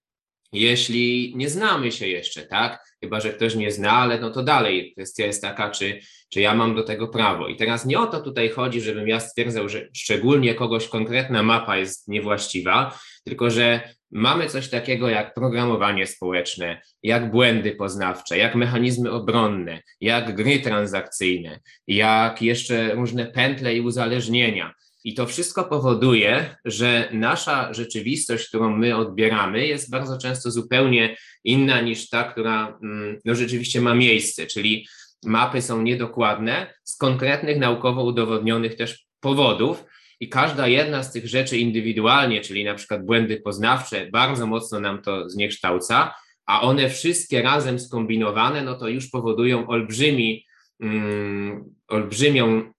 jeśli 0.53 1.33
nie 1.35 1.49
znamy 1.49 1.91
się 1.91 2.07
jeszcze, 2.07 2.41
tak? 2.41 2.85
Chyba, 3.03 3.19
że 3.19 3.33
ktoś 3.33 3.55
nie 3.55 3.71
zna, 3.71 3.91
ale 3.91 4.19
no 4.19 4.29
to 4.29 4.43
dalej 4.43 4.93
kwestia 4.93 5.25
jest 5.25 5.41
taka, 5.41 5.69
czy, 5.69 5.99
czy 6.29 6.41
ja 6.41 6.55
mam 6.55 6.75
do 6.75 6.83
tego 6.83 7.07
prawo. 7.07 7.47
I 7.47 7.55
teraz 7.55 7.85
nie 7.85 7.99
o 7.99 8.07
to 8.07 8.21
tutaj 8.21 8.49
chodzi, 8.49 8.81
żebym 8.81 9.07
ja 9.07 9.19
stwierdzał, 9.19 9.69
że 9.69 9.87
szczególnie 9.95 10.55
kogoś 10.55 10.87
konkretna 10.87 11.43
mapa 11.43 11.77
jest 11.77 12.07
niewłaściwa, 12.07 12.99
tylko 13.23 13.49
że 13.49 13.93
mamy 14.11 14.47
coś 14.47 14.69
takiego 14.69 15.09
jak 15.09 15.33
programowanie 15.33 16.07
społeczne, 16.07 16.81
jak 17.03 17.31
błędy 17.31 17.71
poznawcze, 17.71 18.37
jak 18.37 18.55
mechanizmy 18.55 19.11
obronne, 19.11 19.81
jak 20.01 20.35
gry 20.35 20.59
transakcyjne, 20.59 21.59
jak 21.87 22.41
jeszcze 22.41 22.95
różne 22.95 23.25
pętle 23.25 23.75
i 23.75 23.81
uzależnienia. 23.81 24.73
I 25.03 25.13
to 25.13 25.25
wszystko 25.25 25.63
powoduje, 25.63 26.55
że 26.65 27.09
nasza 27.11 27.73
rzeczywistość, 27.73 28.47
którą 28.47 28.77
my 28.77 28.95
odbieramy, 28.95 29.67
jest 29.67 29.91
bardzo 29.91 30.17
często 30.17 30.51
zupełnie 30.51 31.15
inna 31.43 31.81
niż 31.81 32.09
ta, 32.09 32.23
która 32.23 32.79
mm, 32.83 33.19
no, 33.25 33.35
rzeczywiście 33.35 33.81
ma 33.81 33.95
miejsce, 33.95 34.45
czyli 34.45 34.87
mapy 35.25 35.61
są 35.61 35.81
niedokładne 35.81 36.73
z 36.83 36.97
konkretnych 36.97 37.57
naukowo 37.57 38.03
udowodnionych 38.03 38.75
też 38.75 39.05
powodów, 39.19 39.83
i 40.21 40.29
każda 40.29 40.67
jedna 40.67 41.03
z 41.03 41.11
tych 41.11 41.27
rzeczy 41.27 41.57
indywidualnie, 41.57 42.41
czyli 42.41 42.63
na 42.63 42.75
przykład 42.75 43.05
błędy 43.05 43.41
poznawcze, 43.41 44.09
bardzo 44.11 44.47
mocno 44.47 44.79
nam 44.79 45.01
to 45.01 45.29
zniekształca, 45.29 46.13
a 46.45 46.61
one 46.61 46.89
wszystkie 46.89 47.41
razem 47.41 47.79
skombinowane, 47.79 48.61
no 48.63 48.75
to 48.75 48.87
już 48.87 49.09
powodują 49.09 49.67
olbrzymi, 49.67 50.45
mm, 50.79 51.75
olbrzymią 51.87 52.73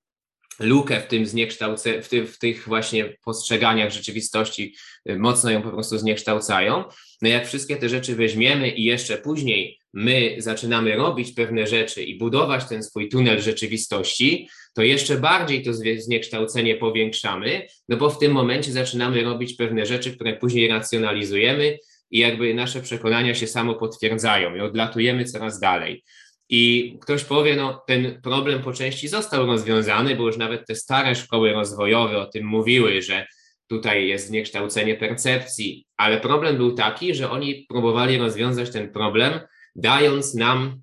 lukę 0.61 1.01
w 1.01 1.07
tym 1.07 1.27
zniekształce, 1.27 2.03
w, 2.03 2.09
ty, 2.09 2.27
w 2.27 2.39
tych 2.39 2.69
właśnie 2.69 3.17
postrzeganiach 3.25 3.93
rzeczywistości, 3.93 4.75
y, 5.11 5.19
mocno 5.19 5.51
ją 5.51 5.63
po 5.63 5.71
prostu 5.71 5.99
zniekształcają. 5.99 6.85
No 7.23 7.29
jak 7.29 7.47
wszystkie 7.47 7.77
te 7.77 7.89
rzeczy 7.89 8.17
weźmiemy 8.17 8.71
i 8.71 8.85
jeszcze 8.85 9.19
później 9.19 9.79
my 9.93 10.35
zaczynamy 10.39 10.97
robić 10.97 11.33
pewne 11.33 11.67
rzeczy 11.67 12.03
i 12.03 12.19
budować 12.19 12.65
ten 12.69 12.83
swój 12.83 13.09
tunel 13.09 13.41
rzeczywistości, 13.41 14.49
to 14.75 14.83
jeszcze 14.83 15.19
bardziej 15.19 15.63
to 15.63 15.71
zniekształcenie 15.97 16.77
powiększamy, 16.77 17.67
no 17.89 17.97
bo 17.97 18.11
w 18.11 18.19
tym 18.19 18.33
momencie 18.33 18.73
zaczynamy 18.73 19.23
robić 19.23 19.55
pewne 19.55 19.87
rzeczy, 19.87 20.15
które 20.15 20.37
później 20.37 20.69
racjonalizujemy 20.69 21.79
i 22.11 22.19
jakby 22.19 22.55
nasze 22.55 22.81
przekonania 22.81 23.35
się 23.35 23.47
samo 23.47 23.75
potwierdzają 23.75 24.55
i 24.55 24.61
odlatujemy 24.61 25.25
coraz 25.25 25.61
dalej. 25.61 26.05
I 26.49 26.97
ktoś 27.01 27.25
powie, 27.25 27.57
no 27.57 27.83
ten 27.87 28.21
problem 28.23 28.63
po 28.63 28.73
części 28.73 29.09
został 29.09 29.47
rozwiązany, 29.47 30.17
bo 30.17 30.27
już 30.27 30.37
nawet 30.37 30.67
te 30.67 30.75
stare 30.75 31.15
szkoły 31.15 31.53
rozwojowe 31.53 32.19
o 32.19 32.27
tym 32.27 32.47
mówiły, 32.47 33.03
że 33.03 33.27
tutaj 33.67 34.09
jest 34.09 34.27
zniekształcenie 34.27 34.95
percepcji, 34.95 35.87
ale 35.97 36.21
problem 36.21 36.57
był 36.57 36.75
taki, 36.75 37.15
że 37.15 37.31
oni 37.31 37.67
próbowali 37.69 38.19
rozwiązać 38.19 38.71
ten 38.71 38.93
problem, 38.93 39.41
dając 39.77 40.35
nam 40.35 40.83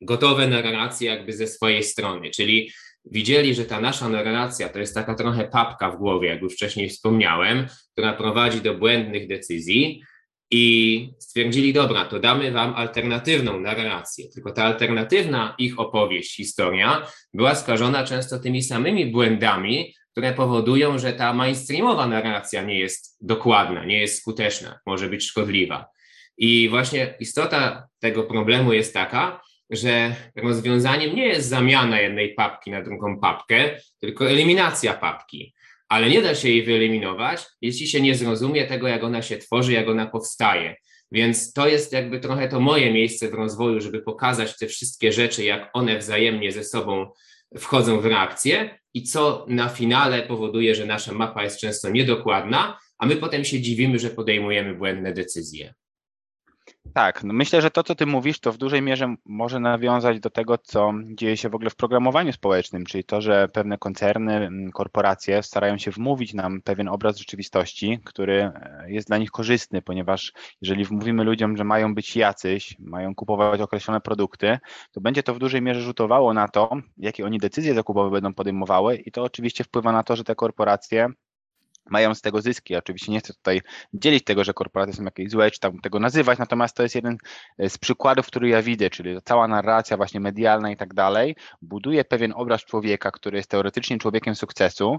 gotowe 0.00 0.46
narracje 0.46 1.10
jakby 1.10 1.32
ze 1.32 1.46
swojej 1.46 1.82
strony, 1.82 2.30
czyli 2.30 2.70
widzieli, 3.04 3.54
że 3.54 3.64
ta 3.64 3.80
nasza 3.80 4.08
narracja 4.08 4.68
to 4.68 4.78
jest 4.78 4.94
taka 4.94 5.14
trochę 5.14 5.48
papka 5.48 5.90
w 5.90 5.96
głowie, 5.96 6.28
jak 6.28 6.42
już 6.42 6.54
wcześniej 6.54 6.88
wspomniałem, 6.88 7.66
która 7.92 8.12
prowadzi 8.12 8.60
do 8.60 8.74
błędnych 8.74 9.28
decyzji 9.28 10.02
i 10.50 11.10
stwierdzili, 11.18 11.72
dobra, 11.72 12.04
to 12.04 12.20
damy 12.20 12.52
wam 12.52 12.74
alternatywną 12.74 13.60
narrację, 13.60 14.28
tylko 14.34 14.52
ta 14.52 14.64
alternatywna 14.64 15.54
ich 15.58 15.78
opowieść, 15.80 16.36
historia 16.36 17.06
była 17.34 17.54
skażona 17.54 18.04
często 18.04 18.38
tymi 18.38 18.62
samymi 18.62 19.06
błędami, 19.06 19.94
które 20.12 20.32
powodują, 20.32 20.98
że 20.98 21.12
ta 21.12 21.32
mainstreamowa 21.32 22.06
narracja 22.06 22.62
nie 22.62 22.78
jest 22.78 23.16
dokładna, 23.20 23.84
nie 23.84 23.98
jest 24.00 24.20
skuteczna, 24.20 24.78
może 24.86 25.08
być 25.08 25.24
szkodliwa. 25.24 25.86
I 26.38 26.68
właśnie 26.68 27.14
istota 27.20 27.88
tego 27.98 28.22
problemu 28.22 28.72
jest 28.72 28.94
taka, 28.94 29.40
że 29.70 30.16
rozwiązaniem 30.36 31.16
nie 31.16 31.26
jest 31.26 31.48
zamiana 31.48 32.00
jednej 32.00 32.34
papki 32.34 32.70
na 32.70 32.82
drugą 32.82 33.20
papkę, 33.20 33.80
tylko 34.00 34.30
eliminacja 34.30 34.94
papki. 34.94 35.54
Ale 35.88 36.10
nie 36.10 36.22
da 36.22 36.34
się 36.34 36.48
jej 36.48 36.62
wyeliminować, 36.62 37.46
jeśli 37.60 37.86
się 37.86 38.00
nie 38.00 38.14
zrozumie 38.14 38.66
tego, 38.66 38.88
jak 38.88 39.04
ona 39.04 39.22
się 39.22 39.38
tworzy, 39.38 39.72
jak 39.72 39.88
ona 39.88 40.06
powstaje. 40.06 40.76
Więc 41.12 41.52
to 41.52 41.68
jest 41.68 41.92
jakby 41.92 42.20
trochę 42.20 42.48
to 42.48 42.60
moje 42.60 42.92
miejsce 42.92 43.28
w 43.28 43.34
rozwoju, 43.34 43.80
żeby 43.80 44.02
pokazać 44.02 44.58
te 44.58 44.66
wszystkie 44.66 45.12
rzeczy, 45.12 45.44
jak 45.44 45.70
one 45.72 45.98
wzajemnie 45.98 46.52
ze 46.52 46.64
sobą 46.64 47.10
wchodzą 47.58 48.00
w 48.00 48.06
reakcję 48.06 48.78
i 48.94 49.02
co 49.02 49.46
na 49.48 49.68
finale 49.68 50.22
powoduje, 50.22 50.74
że 50.74 50.86
nasza 50.86 51.12
mapa 51.12 51.44
jest 51.44 51.60
często 51.60 51.90
niedokładna, 51.90 52.78
a 52.98 53.06
my 53.06 53.16
potem 53.16 53.44
się 53.44 53.60
dziwimy, 53.60 53.98
że 53.98 54.10
podejmujemy 54.10 54.74
błędne 54.74 55.12
decyzje. 55.12 55.74
Tak, 56.94 57.24
no 57.24 57.34
myślę, 57.34 57.62
że 57.62 57.70
to, 57.70 57.82
co 57.82 57.94
ty 57.94 58.06
mówisz, 58.06 58.40
to 58.40 58.52
w 58.52 58.58
dużej 58.58 58.82
mierze 58.82 59.14
może 59.24 59.60
nawiązać 59.60 60.20
do 60.20 60.30
tego, 60.30 60.58
co 60.58 60.92
dzieje 61.14 61.36
się 61.36 61.48
w 61.48 61.54
ogóle 61.54 61.70
w 61.70 61.76
programowaniu 61.76 62.32
społecznym, 62.32 62.84
czyli 62.84 63.04
to, 63.04 63.20
że 63.20 63.48
pewne 63.48 63.78
koncerny, 63.78 64.50
korporacje 64.74 65.42
starają 65.42 65.78
się 65.78 65.90
wmówić 65.90 66.34
nam 66.34 66.62
pewien 66.62 66.88
obraz 66.88 67.16
rzeczywistości, 67.16 67.98
który 68.04 68.42
e, 68.42 68.84
jest 68.88 69.08
dla 69.08 69.18
nich 69.18 69.30
korzystny, 69.30 69.82
ponieważ 69.82 70.32
jeżeli 70.62 70.84
wmówimy 70.84 71.24
ludziom, 71.24 71.56
że 71.56 71.64
mają 71.64 71.94
być 71.94 72.16
jacyś, 72.16 72.76
mają 72.78 73.14
kupować 73.14 73.60
określone 73.60 74.00
produkty, 74.00 74.58
to 74.92 75.00
będzie 75.00 75.22
to 75.22 75.34
w 75.34 75.38
dużej 75.38 75.62
mierze 75.62 75.80
rzutowało 75.80 76.34
na 76.34 76.48
to, 76.48 76.70
jakie 76.96 77.24
oni 77.24 77.38
decyzje 77.38 77.74
zakupowe 77.74 78.10
będą 78.10 78.34
podejmowały 78.34 78.96
i 78.96 79.12
to 79.12 79.22
oczywiście 79.22 79.64
wpływa 79.64 79.92
na 79.92 80.02
to, 80.02 80.16
że 80.16 80.24
te 80.24 80.34
korporacje 80.34 81.08
mają 81.90 82.14
z 82.14 82.20
tego 82.20 82.42
zyski. 82.42 82.76
Oczywiście 82.76 83.12
nie 83.12 83.18
chcę 83.18 83.34
tutaj 83.34 83.60
dzielić 83.94 84.24
tego, 84.24 84.44
że 84.44 84.54
korporacje 84.54 84.94
są 84.94 85.04
jakieś 85.04 85.30
złe, 85.30 85.50
czy 85.50 85.60
tam 85.60 85.80
tego 85.80 86.00
nazywać, 86.00 86.38
natomiast 86.38 86.76
to 86.76 86.82
jest 86.82 86.94
jeden 86.94 87.16
e, 87.58 87.70
z 87.70 87.78
przykładów, 87.78 88.26
który 88.26 88.48
ja 88.48 88.62
widzę, 88.62 88.90
czyli 88.90 89.16
cała 89.24 89.48
narracja 89.48 89.96
właśnie 89.96 90.20
medialna 90.20 90.70
i 90.70 90.76
tak 90.76 90.94
dalej 90.94 91.36
buduje 91.62 92.04
pewien 92.04 92.32
obraz 92.36 92.64
człowieka, 92.64 93.10
który 93.10 93.36
jest 93.36 93.50
teoretycznie 93.50 93.98
człowiekiem 93.98 94.34
sukcesu 94.34 94.98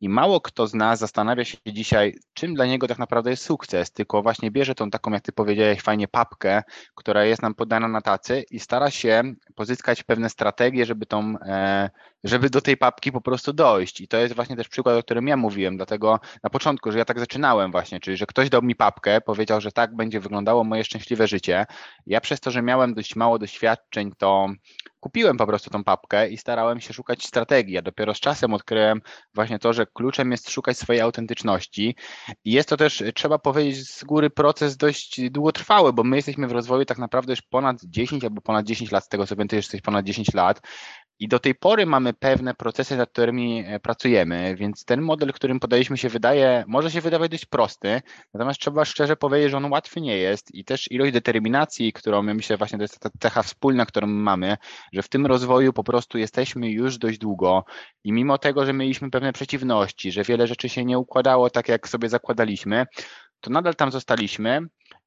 i 0.00 0.08
mało 0.08 0.40
kto 0.40 0.66
z 0.66 0.74
nas 0.74 0.98
zastanawia 0.98 1.44
się 1.44 1.56
dzisiaj, 1.66 2.14
czym 2.34 2.54
dla 2.54 2.66
niego 2.66 2.88
tak 2.88 2.98
naprawdę 2.98 3.30
jest 3.30 3.44
sukces, 3.44 3.92
tylko 3.92 4.22
właśnie 4.22 4.50
bierze 4.50 4.74
tą 4.74 4.90
taką, 4.90 5.10
jak 5.10 5.22
ty 5.22 5.32
powiedziałeś, 5.32 5.80
fajnie 5.80 6.08
papkę, 6.08 6.62
która 6.94 7.24
jest 7.24 7.42
nam 7.42 7.54
podana 7.54 7.88
na 7.88 8.00
tacy 8.00 8.44
i 8.50 8.60
stara 8.60 8.90
się 8.90 9.22
pozyskać 9.54 10.02
pewne 10.02 10.30
strategie, 10.30 10.86
żeby, 10.86 11.06
tą, 11.06 11.38
e, 11.38 11.90
żeby 12.24 12.50
do 12.50 12.60
tej 12.60 12.76
papki 12.76 13.12
po 13.12 13.20
prostu 13.20 13.52
dojść. 13.52 14.00
I 14.00 14.08
to 14.08 14.16
jest 14.16 14.34
właśnie 14.34 14.56
też 14.56 14.68
przykład, 14.68 14.96
o 14.96 15.02
którym 15.02 15.28
ja 15.28 15.36
mówiłem, 15.36 15.76
dlatego 15.76 16.20
na 16.42 16.50
początku, 16.50 16.92
że 16.92 16.98
ja 16.98 17.04
tak 17.04 17.18
zaczynałem 17.18 17.70
właśnie, 17.70 18.00
czyli 18.00 18.16
że 18.16 18.26
ktoś 18.26 18.50
dał 18.50 18.62
mi 18.62 18.76
papkę, 18.76 19.20
powiedział, 19.20 19.60
że 19.60 19.72
tak 19.72 19.96
będzie 19.96 20.20
wyglądało 20.20 20.64
moje 20.64 20.84
szczęśliwe 20.84 21.26
życie. 21.26 21.66
Ja 22.06 22.20
przez 22.20 22.40
to, 22.40 22.50
że 22.50 22.62
miałem 22.62 22.94
dość 22.94 23.16
mało 23.16 23.38
doświadczeń, 23.38 24.12
to 24.18 24.48
kupiłem 25.06 25.36
po 25.36 25.46
prostu 25.46 25.70
tą 25.70 25.84
papkę 25.84 26.28
i 26.28 26.36
starałem 26.36 26.80
się 26.80 26.94
szukać 26.94 27.26
strategii. 27.26 27.78
A 27.78 27.82
dopiero 27.82 28.14
z 28.14 28.20
czasem 28.20 28.54
odkryłem 28.54 29.00
właśnie 29.34 29.58
to, 29.58 29.72
że 29.72 29.86
kluczem 29.86 30.30
jest 30.30 30.50
szukać 30.50 30.78
swojej 30.78 31.02
autentyczności. 31.02 31.96
I 32.44 32.52
jest 32.52 32.68
to 32.68 32.76
też, 32.76 33.02
trzeba 33.14 33.38
powiedzieć, 33.38 33.90
z 33.90 34.04
góry 34.04 34.30
proces 34.30 34.76
dość 34.76 35.30
długotrwały, 35.30 35.92
bo 35.92 36.04
my 36.04 36.16
jesteśmy 36.16 36.48
w 36.48 36.52
rozwoju 36.52 36.84
tak 36.84 36.98
naprawdę 36.98 37.32
już 37.32 37.42
ponad 37.42 37.76
10 37.84 38.24
albo 38.24 38.40
ponad 38.40 38.66
10 38.66 38.90
lat, 38.90 39.04
z 39.04 39.08
tego 39.08 39.26
co 39.26 39.36
ty 39.36 39.56
jesteś 39.56 39.80
ponad 39.80 40.04
10 40.04 40.34
lat. 40.34 40.60
I 41.18 41.28
do 41.28 41.38
tej 41.38 41.54
pory 41.54 41.86
mamy 41.86 42.12
pewne 42.12 42.54
procesy, 42.54 42.96
nad 42.96 43.10
którymi 43.10 43.64
e, 43.66 43.80
pracujemy, 43.80 44.56
więc 44.56 44.84
ten 44.84 45.02
model, 45.02 45.32
którym 45.32 45.60
podaliśmy 45.60 45.98
się 45.98 46.08
wydaje, 46.08 46.64
może 46.66 46.90
się 46.90 47.00
wydawać 47.00 47.30
dość 47.30 47.46
prosty, 47.46 48.02
natomiast 48.34 48.60
trzeba 48.60 48.84
szczerze 48.84 49.16
powiedzieć, 49.16 49.50
że 49.50 49.56
on 49.56 49.72
łatwy 49.72 50.00
nie 50.00 50.16
jest 50.18 50.54
i 50.54 50.64
też 50.64 50.90
ilość 50.90 51.12
determinacji, 51.12 51.92
którą 51.92 52.22
my 52.22 52.34
myślę 52.34 52.56
właśnie 52.56 52.78
to 52.78 52.84
jest 52.84 53.00
ta 53.00 53.10
cecha 53.20 53.42
wspólna, 53.42 53.86
którą 53.86 54.06
mamy, 54.06 54.56
że 54.92 55.02
w 55.02 55.08
tym 55.08 55.26
rozwoju 55.26 55.72
po 55.72 55.84
prostu 55.84 56.18
jesteśmy 56.18 56.70
już 56.70 56.98
dość 56.98 57.18
długo 57.18 57.64
i 58.04 58.12
mimo 58.12 58.38
tego, 58.38 58.66
że 58.66 58.72
mieliśmy 58.72 59.10
pewne 59.10 59.32
przeciwności, 59.32 60.12
że 60.12 60.22
wiele 60.22 60.46
rzeczy 60.46 60.68
się 60.68 60.84
nie 60.84 60.98
układało 60.98 61.50
tak, 61.50 61.68
jak 61.68 61.88
sobie 61.88 62.08
zakładaliśmy, 62.08 62.86
to 63.40 63.50
nadal 63.50 63.74
tam 63.74 63.90
zostaliśmy 63.90 64.60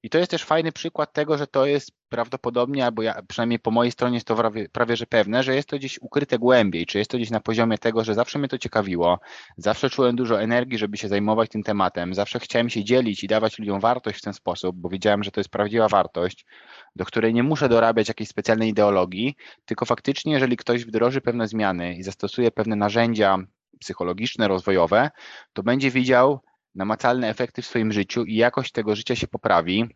i 0.03 0.09
to 0.09 0.17
jest 0.17 0.31
też 0.31 0.43
fajny 0.43 0.71
przykład 0.71 1.13
tego, 1.13 1.37
że 1.37 1.47
to 1.47 1.65
jest 1.65 1.91
prawdopodobnie, 2.09 2.85
albo 2.85 3.01
ja, 3.01 3.21
przynajmniej 3.27 3.59
po 3.59 3.71
mojej 3.71 3.91
stronie 3.91 4.15
jest 4.15 4.27
to 4.27 4.35
prawie, 4.35 4.69
prawie 4.69 4.95
że 4.95 5.05
pewne, 5.05 5.43
że 5.43 5.55
jest 5.55 5.69
to 5.69 5.77
gdzieś 5.77 5.99
ukryte 6.01 6.39
głębiej, 6.39 6.85
czy 6.85 6.97
jest 6.97 7.11
to 7.11 7.17
gdzieś 7.17 7.29
na 7.29 7.39
poziomie 7.39 7.77
tego, 7.77 8.03
że 8.03 8.13
zawsze 8.13 8.39
mnie 8.39 8.47
to 8.47 8.57
ciekawiło, 8.57 9.19
zawsze 9.57 9.89
czułem 9.89 10.15
dużo 10.15 10.41
energii, 10.41 10.77
żeby 10.77 10.97
się 10.97 11.07
zajmować 11.07 11.49
tym 11.49 11.63
tematem, 11.63 12.13
zawsze 12.13 12.39
chciałem 12.39 12.69
się 12.69 12.83
dzielić 12.83 13.23
i 13.23 13.27
dawać 13.27 13.59
ludziom 13.59 13.79
wartość 13.79 14.19
w 14.19 14.21
ten 14.21 14.33
sposób, 14.33 14.75
bo 14.75 14.89
wiedziałem, 14.89 15.23
że 15.23 15.31
to 15.31 15.39
jest 15.39 15.49
prawdziwa 15.49 15.87
wartość, 15.87 16.45
do 16.95 17.05
której 17.05 17.33
nie 17.33 17.43
muszę 17.43 17.69
dorabiać 17.69 18.07
jakiejś 18.07 18.29
specjalnej 18.29 18.69
ideologii, 18.69 19.35
tylko 19.65 19.85
faktycznie, 19.85 20.33
jeżeli 20.33 20.57
ktoś 20.57 20.85
wdroży 20.85 21.21
pewne 21.21 21.47
zmiany 21.47 21.95
i 21.95 22.03
zastosuje 22.03 22.51
pewne 22.51 22.75
narzędzia 22.75 23.37
psychologiczne, 23.79 24.47
rozwojowe, 24.47 25.09
to 25.53 25.63
będzie 25.63 25.91
widział 25.91 26.39
namacalne 26.75 27.29
efekty 27.29 27.61
w 27.61 27.65
swoim 27.65 27.91
życiu 27.91 28.23
i 28.23 28.35
jakość 28.35 28.71
tego 28.71 28.95
życia 28.95 29.15
się 29.15 29.27
poprawi. 29.27 29.89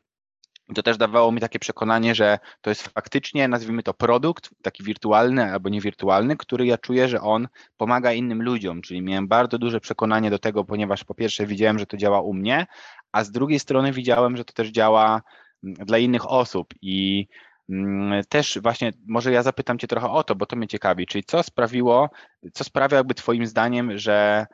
To 0.75 0.83
też 0.83 0.97
dawało 0.97 1.31
mi 1.31 1.41
takie 1.41 1.59
przekonanie, 1.59 2.15
że 2.15 2.39
to 2.61 2.69
jest 2.69 2.87
faktycznie, 2.87 3.47
nazwijmy 3.47 3.83
to 3.83 3.93
produkt, 3.93 4.49
taki 4.61 4.83
wirtualny 4.83 5.53
albo 5.53 5.69
niewirtualny, 5.69 6.37
który 6.37 6.65
ja 6.65 6.77
czuję, 6.77 7.07
że 7.07 7.21
on 7.21 7.47
pomaga 7.77 8.13
innym 8.13 8.43
ludziom. 8.43 8.81
Czyli 8.81 9.01
miałem 9.01 9.27
bardzo 9.27 9.57
duże 9.57 9.79
przekonanie 9.79 10.29
do 10.29 10.39
tego, 10.39 10.63
ponieważ 10.63 11.03
po 11.03 11.15
pierwsze 11.15 11.45
widziałem, 11.45 11.79
że 11.79 11.85
to 11.85 11.97
działa 11.97 12.21
u 12.21 12.33
mnie, 12.33 12.65
a 13.11 13.23
z 13.23 13.31
drugiej 13.31 13.59
strony 13.59 13.91
widziałem, 13.91 14.37
że 14.37 14.45
to 14.45 14.53
też 14.53 14.67
działa 14.67 15.21
mm, 15.63 15.75
dla 15.75 15.97
innych 15.97 16.31
osób. 16.31 16.73
I 16.81 17.27
mm, 17.69 18.23
też 18.29 18.59
właśnie, 18.63 18.91
może 19.07 19.31
ja 19.31 19.43
zapytam 19.43 19.79
Cię 19.79 19.87
trochę 19.87 20.09
o 20.09 20.23
to, 20.23 20.35
bo 20.35 20.45
to 20.45 20.55
mnie 20.55 20.67
ciekawi, 20.67 21.05
czyli 21.05 21.23
co 21.23 21.43
sprawiło, 21.43 22.09
co 22.53 22.63
sprawia 22.63 22.97
jakby 22.97 23.13
Twoim 23.13 23.47
zdaniem, 23.47 23.97
że 23.97 24.45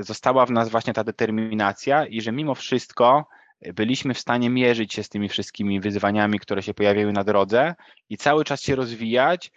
została 0.00 0.46
w 0.46 0.50
nas 0.50 0.68
właśnie 0.68 0.92
ta 0.92 1.04
determinacja 1.04 2.06
i 2.06 2.20
że 2.20 2.32
mimo 2.32 2.54
wszystko 2.54 3.28
byliśmy 3.74 4.14
w 4.14 4.18
stanie 4.18 4.50
mierzyć 4.50 4.94
się 4.94 5.02
z 5.02 5.08
tymi 5.08 5.28
wszystkimi 5.28 5.80
wyzwaniami, 5.80 6.38
które 6.38 6.62
się 6.62 6.74
pojawiały 6.74 7.12
na 7.12 7.24
drodze 7.24 7.74
i 8.08 8.16
cały 8.16 8.44
czas 8.44 8.62
się 8.62 8.74
rozwijać 8.74 9.52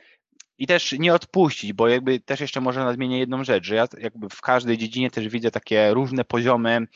i 0.58 0.68
też 0.68 0.92
nie 1.00 1.14
odpuścić, 1.14 1.74
bo 1.74 1.88
jakby 1.88 2.20
też 2.20 2.40
jeszcze 2.40 2.62
może 2.62 2.84
nadmienię 2.84 3.20
jedną 3.20 3.44
rzecz, 3.44 3.66
że 3.66 3.76
ja 3.76 3.88
jakby 3.98 4.30
w 4.30 4.42
każdej 4.42 4.78
dziedzinie 4.78 5.12
też 5.12 5.28
widzę 5.28 5.52
takie 5.52 5.94
różne 5.94 6.26
poziomy 6.26 6.88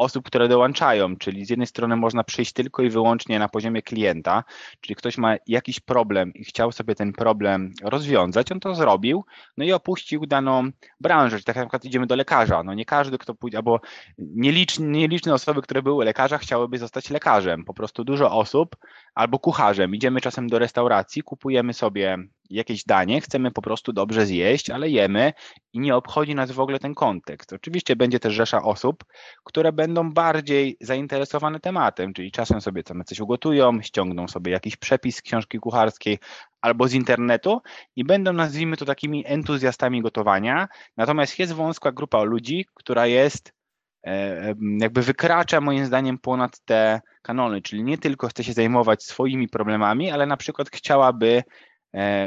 osób, 0.00 0.26
które 0.26 0.48
dołączają, 0.48 1.16
czyli 1.16 1.44
z 1.44 1.50
jednej 1.50 1.66
strony 1.66 1.96
można 1.96 2.24
przyjść 2.24 2.52
tylko 2.52 2.82
i 2.82 2.90
wyłącznie 2.90 3.38
na 3.38 3.48
poziomie 3.48 3.82
klienta, 3.82 4.44
czyli 4.80 4.96
ktoś 4.96 5.18
ma 5.18 5.34
jakiś 5.46 5.80
problem 5.80 6.34
i 6.34 6.44
chciał 6.44 6.72
sobie 6.72 6.94
ten 6.94 7.12
problem 7.12 7.72
rozwiązać, 7.82 8.52
on 8.52 8.60
to 8.60 8.74
zrobił, 8.74 9.24
no 9.56 9.64
i 9.64 9.72
opuścił 9.72 10.26
daną 10.26 10.70
branżę, 11.00 11.36
czyli 11.36 11.44
tak 11.44 11.56
na 11.56 11.62
przykład 11.62 11.84
idziemy 11.84 12.06
do 12.06 12.16
lekarza, 12.16 12.62
no 12.62 12.74
nie 12.74 12.84
każdy, 12.84 13.18
kto 13.18 13.34
pójdzie, 13.34 13.58
albo 13.58 13.80
nieliczne, 14.18 14.86
nieliczne 14.86 15.34
osoby, 15.34 15.62
które 15.62 15.82
były 15.82 16.04
lekarza, 16.04 16.38
chciałyby 16.38 16.78
zostać 16.78 17.10
lekarzem, 17.10 17.64
po 17.64 17.74
prostu 17.74 18.04
dużo 18.04 18.30
osób, 18.32 18.76
albo 19.14 19.38
kucharzem, 19.38 19.94
idziemy 19.94 20.20
czasem 20.20 20.48
do 20.48 20.58
restauracji, 20.58 21.22
kupujemy 21.22 21.74
sobie 21.74 22.18
jakieś 22.50 22.84
danie, 22.84 23.20
chcemy 23.20 23.50
po 23.50 23.62
prostu 23.62 23.92
dobrze 23.92 24.26
zjeść, 24.26 24.70
ale 24.70 24.88
jemy 24.88 25.32
i 25.72 25.80
nie 25.80 25.96
obchodzi 25.96 26.34
nas 26.34 26.50
w 26.50 26.60
ogóle 26.60 26.78
ten 26.78 26.94
kontekst. 26.94 27.52
Oczywiście 27.52 27.96
będzie 27.96 28.20
też 28.20 28.34
rzesza 28.34 28.62
osób, 28.62 29.04
które 29.44 29.72
będą 29.72 30.12
bardziej 30.12 30.76
zainteresowane 30.80 31.60
tematem, 31.60 32.12
czyli 32.12 32.32
czasem 32.32 32.60
sobie 32.60 32.82
tam 32.82 33.04
coś 33.04 33.20
ugotują, 33.20 33.82
ściągną 33.82 34.28
sobie 34.28 34.52
jakiś 34.52 34.76
przepis 34.76 35.16
z 35.16 35.22
książki 35.22 35.58
kucharskiej 35.58 36.18
albo 36.60 36.88
z 36.88 36.94
internetu 36.94 37.60
i 37.96 38.04
będą, 38.04 38.32
nazwijmy 38.32 38.76
to, 38.76 38.84
takimi 38.84 39.24
entuzjastami 39.26 40.02
gotowania. 40.02 40.68
Natomiast 40.96 41.38
jest 41.38 41.52
wąska 41.52 41.92
grupa 41.92 42.22
ludzi, 42.22 42.66
która 42.74 43.06
jest 43.06 43.52
e, 44.06 44.54
jakby 44.80 45.02
wykracza 45.02 45.60
moim 45.60 45.86
zdaniem 45.86 46.18
ponad 46.18 46.60
te 46.64 47.00
kanony, 47.22 47.62
czyli 47.62 47.84
nie 47.84 47.98
tylko 47.98 48.28
chce 48.28 48.44
się 48.44 48.52
zajmować 48.52 49.02
swoimi 49.02 49.48
problemami, 49.48 50.10
ale 50.10 50.26
na 50.26 50.36
przykład 50.36 50.70
chciałaby 50.70 51.42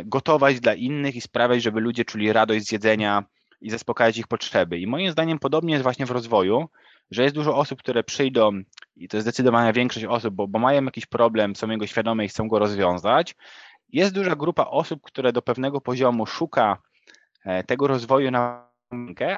gotować 0.06 0.60
dla 0.60 0.74
innych 0.74 1.16
i 1.16 1.22
sprawiać, 1.22 1.64
żeby 1.64 1.80
ludzie 1.82 2.06
czuli 2.06 2.34
radość 2.34 2.66
z 2.66 2.72
jedzenia 2.72 3.24
i 3.62 3.70
zaspokajać 3.70 4.18
ich 4.18 4.28
potrzeby. 4.28 4.80
I 4.80 4.88
moim 4.88 5.12
zdaniem 5.12 5.40
podobnie 5.40 5.74
jest 5.74 5.84
właśnie 5.84 6.06
w 6.06 6.12
rozwoju, 6.12 6.70
że 7.12 7.24
jest 7.24 7.36
dużo 7.36 7.58
osób, 7.58 7.80
które 7.80 8.04
przyjdą, 8.04 8.52
i 8.96 9.08
to 9.08 9.18
jest 9.18 9.26
zdecydowana 9.26 9.74
większość 9.74 10.06
osób, 10.06 10.36
bo, 10.36 10.48
bo 10.48 10.60
mają 10.60 10.86
jakiś 10.86 11.06
problem, 11.06 11.56
są 11.56 11.70
jego 11.70 11.88
świadome 11.88 12.26
i 12.26 12.28
chcą 12.28 12.48
go 12.48 12.60
rozwiązać. 12.60 13.36
Jest 13.90 14.14
duża 14.14 14.36
grupa 14.36 14.66
osób, 14.66 15.02
które 15.02 15.34
do 15.34 15.42
pewnego 15.42 15.82
poziomu 15.82 16.26
szuka 16.26 16.78
e, 17.46 17.64
tego 17.64 17.88
rozwoju 17.88 18.32
na 18.32 18.73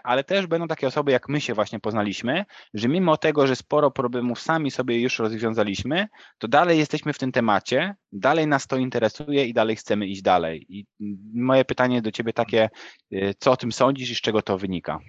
ale 0.04 0.24
też 0.24 0.48
będą 0.48 0.68
takie 0.68 0.88
osoby, 0.88 1.12
jak 1.12 1.30
my 1.30 1.42
się 1.42 1.54
właśnie 1.54 1.80
poznaliśmy, 1.80 2.46
że 2.74 2.88
mimo 2.88 3.18
tego, 3.18 3.48
że 3.48 3.56
sporo 3.56 3.92
problemów 3.92 4.40
sami 4.40 4.72
sobie 4.72 5.00
już 5.02 5.20
rozwiązaliśmy, 5.20 6.08
to 6.38 6.48
dalej 6.48 6.78
jesteśmy 6.78 7.14
w 7.14 7.18
tym 7.18 7.32
temacie, 7.32 7.96
dalej 8.12 8.48
nas 8.48 8.68
to 8.68 8.78
interesuje 8.78 9.46
i 9.46 9.54
dalej 9.54 9.76
chcemy 9.76 10.08
iść 10.08 10.22
dalej. 10.22 10.66
I 10.70 10.86
moje 11.34 11.66
pytanie 11.66 12.02
do 12.02 12.12
Ciebie 12.12 12.34
takie, 12.34 12.70
y, 13.14 13.34
co 13.40 13.52
o 13.52 13.58
tym 13.58 13.72
sądzisz 13.72 14.10
i 14.10 14.16
z 14.16 14.22
czego 14.22 14.42
to 14.42 14.58
wynika? 14.58 15.00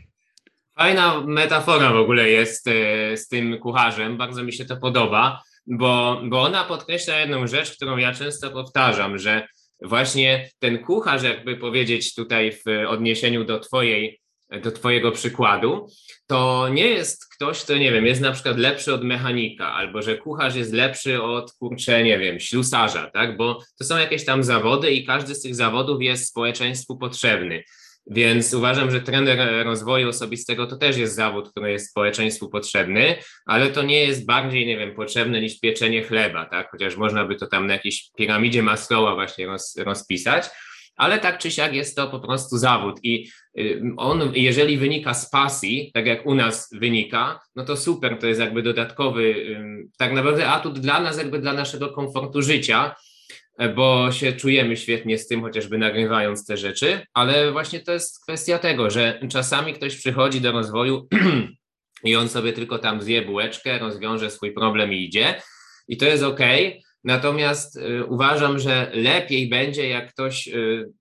Fajna 0.79 1.21
metafora 1.27 1.93
w 1.93 1.97
ogóle 1.97 2.29
jest 2.31 2.67
y, 2.67 3.17
z 3.17 3.29
tym 3.29 3.59
kucharzem, 3.59 4.17
bardzo 4.17 4.43
mi 4.43 4.53
się 4.53 4.65
to 4.65 4.77
podoba, 4.77 5.43
bo, 5.67 6.21
bo 6.25 6.43
ona 6.43 6.65
podkreśla 6.65 7.19
jedną 7.19 7.47
rzecz, 7.47 7.77
którą 7.77 7.97
ja 7.97 8.15
często 8.15 8.51
powtarzam, 8.51 9.19
że 9.19 9.49
właśnie 9.83 10.51
ten 10.59 10.79
kucharz, 10.79 11.23
jakby 11.23 11.57
powiedzieć 11.57 12.15
tutaj 12.15 12.53
w 12.53 12.89
odniesieniu 12.89 13.45
do 13.45 13.61
Twojej 13.61 14.21
do 14.63 14.73
Twojego 14.73 15.13
przykładu, 15.13 15.87
to 16.27 16.69
nie 16.69 16.87
jest 16.87 17.35
ktoś, 17.35 17.65
kto, 17.65 17.77
nie 17.77 17.93
wiem, 17.93 18.07
jest 18.07 18.21
na 18.21 18.33
przykład 18.33 18.59
lepszy 18.59 18.95
od 18.95 19.05
mechanika, 19.05 19.73
albo 19.73 20.03
że 20.03 20.19
kucharz 20.19 20.55
jest 20.55 20.73
lepszy 20.73 21.23
od, 21.23 21.53
kurczę, 21.53 22.05
nie 22.05 22.19
wiem, 22.19 22.41
ślusarza, 22.41 23.11
tak? 23.11 23.37
Bo 23.37 23.63
to 23.79 23.85
są 23.85 23.99
jakieś 23.99 24.25
tam 24.25 24.45
zawody 24.45 24.93
i 24.93 25.07
każdy 25.07 25.35
z 25.35 25.43
tych 25.43 25.55
zawodów 25.55 26.03
jest 26.03 26.29
społeczeństwu 26.29 26.99
potrzebny. 26.99 27.63
Więc 28.11 28.55
uważam, 28.55 28.91
że 28.91 29.01
trener 29.01 29.67
rozwoju 29.67 30.09
osobistego 30.09 30.67
to 30.67 30.77
też 30.77 30.97
jest 30.97 31.15
zawód, 31.15 31.51
który 31.51 31.73
jest 31.73 31.91
społeczeństwu 31.91 32.49
potrzebny, 32.49 33.17
ale 33.47 33.71
to 33.71 33.83
nie 33.83 34.05
jest 34.05 34.27
bardziej, 34.27 34.67
nie 34.67 34.79
wiem, 34.79 34.95
potrzebne 34.95 35.41
niż 35.41 35.61
pieczenie 35.61 36.03
chleba, 36.03 36.45
tak? 36.45 36.71
Chociaż 36.71 36.97
można 36.97 37.25
by 37.25 37.35
to 37.35 37.47
tam 37.47 37.67
na 37.67 37.73
jakiejś 37.73 38.11
piramidzie 38.17 38.63
Maslowa 38.63 39.15
właśnie 39.15 39.47
roz, 39.47 39.77
rozpisać 39.77 40.45
ale 40.97 41.19
tak 41.19 41.39
czy 41.39 41.51
siak 41.51 41.75
jest 41.75 41.97
to 41.97 42.09
po 42.09 42.21
prostu 42.21 42.59
zawód 42.59 43.01
i 43.03 43.29
y, 43.59 43.83
on, 43.97 44.33
jeżeli 44.35 44.79
wynika 44.79 45.15
z 45.15 45.31
pasji, 45.31 45.91
tak 45.95 46.07
jak 46.07 46.27
u 46.27 46.35
nas 46.35 46.69
wynika, 46.73 47.41
no 47.57 47.65
to 47.65 47.77
super, 47.77 48.19
to 48.19 48.27
jest 48.27 48.41
jakby 48.41 48.63
dodatkowy, 48.63 49.57
tak 49.99 50.13
naprawdę 50.13 50.49
atut 50.49 50.79
dla 50.79 51.01
nas, 51.01 51.19
jakby 51.19 51.39
dla 51.39 51.53
naszego 51.53 51.89
komfortu 51.89 52.43
życia, 52.43 52.95
bo 53.77 54.13
się 54.13 54.33
czujemy 54.33 54.77
świetnie 54.77 55.19
z 55.19 55.27
tym, 55.27 55.43
chociażby 55.43 55.79
nagrywając 55.79 56.47
te 56.47 56.57
rzeczy, 56.57 57.01
ale 57.15 57.53
właśnie 57.53 57.81
to 57.81 57.93
jest 57.93 58.23
kwestia 58.23 58.59
tego, 58.59 58.91
że 58.91 59.21
czasami 59.29 59.73
ktoś 59.73 59.97
przychodzi 59.97 60.41
do 60.41 60.53
rozwoju 60.53 61.09
i 62.05 62.17
on 62.17 62.29
sobie 62.29 62.53
tylko 62.53 62.79
tam 62.79 63.03
zje 63.03 63.23
bułeczkę, 63.23 63.79
rozwiąże 63.79 64.31
swój 64.31 64.53
problem 64.53 64.93
i 64.93 65.05
idzie. 65.05 65.43
I 65.89 65.97
to 65.97 66.07
jest 66.07 66.23
ok. 66.23 66.41
Natomiast 67.07 67.77
y, 67.77 68.05
uważam, 68.05 68.59
że 68.59 68.91
lepiej 68.95 69.49
będzie, 69.49 69.89
jak 69.89 70.13
ktoś 70.13 70.49
y, 70.49 70.93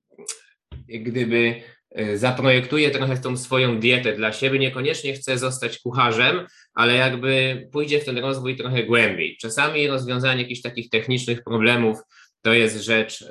gdyby 0.88 1.62
y, 2.00 2.18
zaprojektuje 2.18 2.92
trochę 2.92 3.18
tą 3.18 3.38
swoją 3.38 3.80
dietę 3.80 4.14
dla 4.14 4.34
siebie, 4.34 4.60
niekoniecznie 4.60 5.14
chce 5.14 5.38
zostać 5.38 5.80
kucharzem, 5.80 6.48
ale 6.74 6.94
jakby 6.94 7.68
pójdzie 7.72 8.00
w 8.00 8.06
ten 8.06 8.18
rozwój 8.18 8.56
trochę 8.56 8.84
głębiej. 8.84 9.38
Czasami 9.42 9.88
rozwiązanie 9.88 10.42
jakichś 10.42 10.62
takich 10.62 10.90
technicznych 10.90 11.44
problemów 11.44 11.98
to 12.42 12.54
jest 12.54 12.84
rzecz 12.84 13.26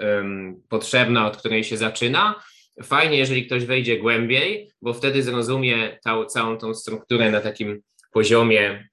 potrzebna, 0.69 1.27
od 1.27 1.37
której 1.37 1.65
się 1.65 1.77
zaczyna. 1.77 2.43
Fajnie, 2.83 3.17
jeżeli 3.17 3.47
ktoś 3.47 3.65
wejdzie 3.65 3.99
głębiej, 3.99 4.71
bo 4.83 4.95
wtedy 4.95 5.23
zrozumie 5.23 5.99
ta, 6.05 6.27
całą 6.27 6.59
tą 6.59 6.75
strukturę 6.75 7.31
na 7.31 7.41
takim 7.41 7.81
poziomie 8.13 8.89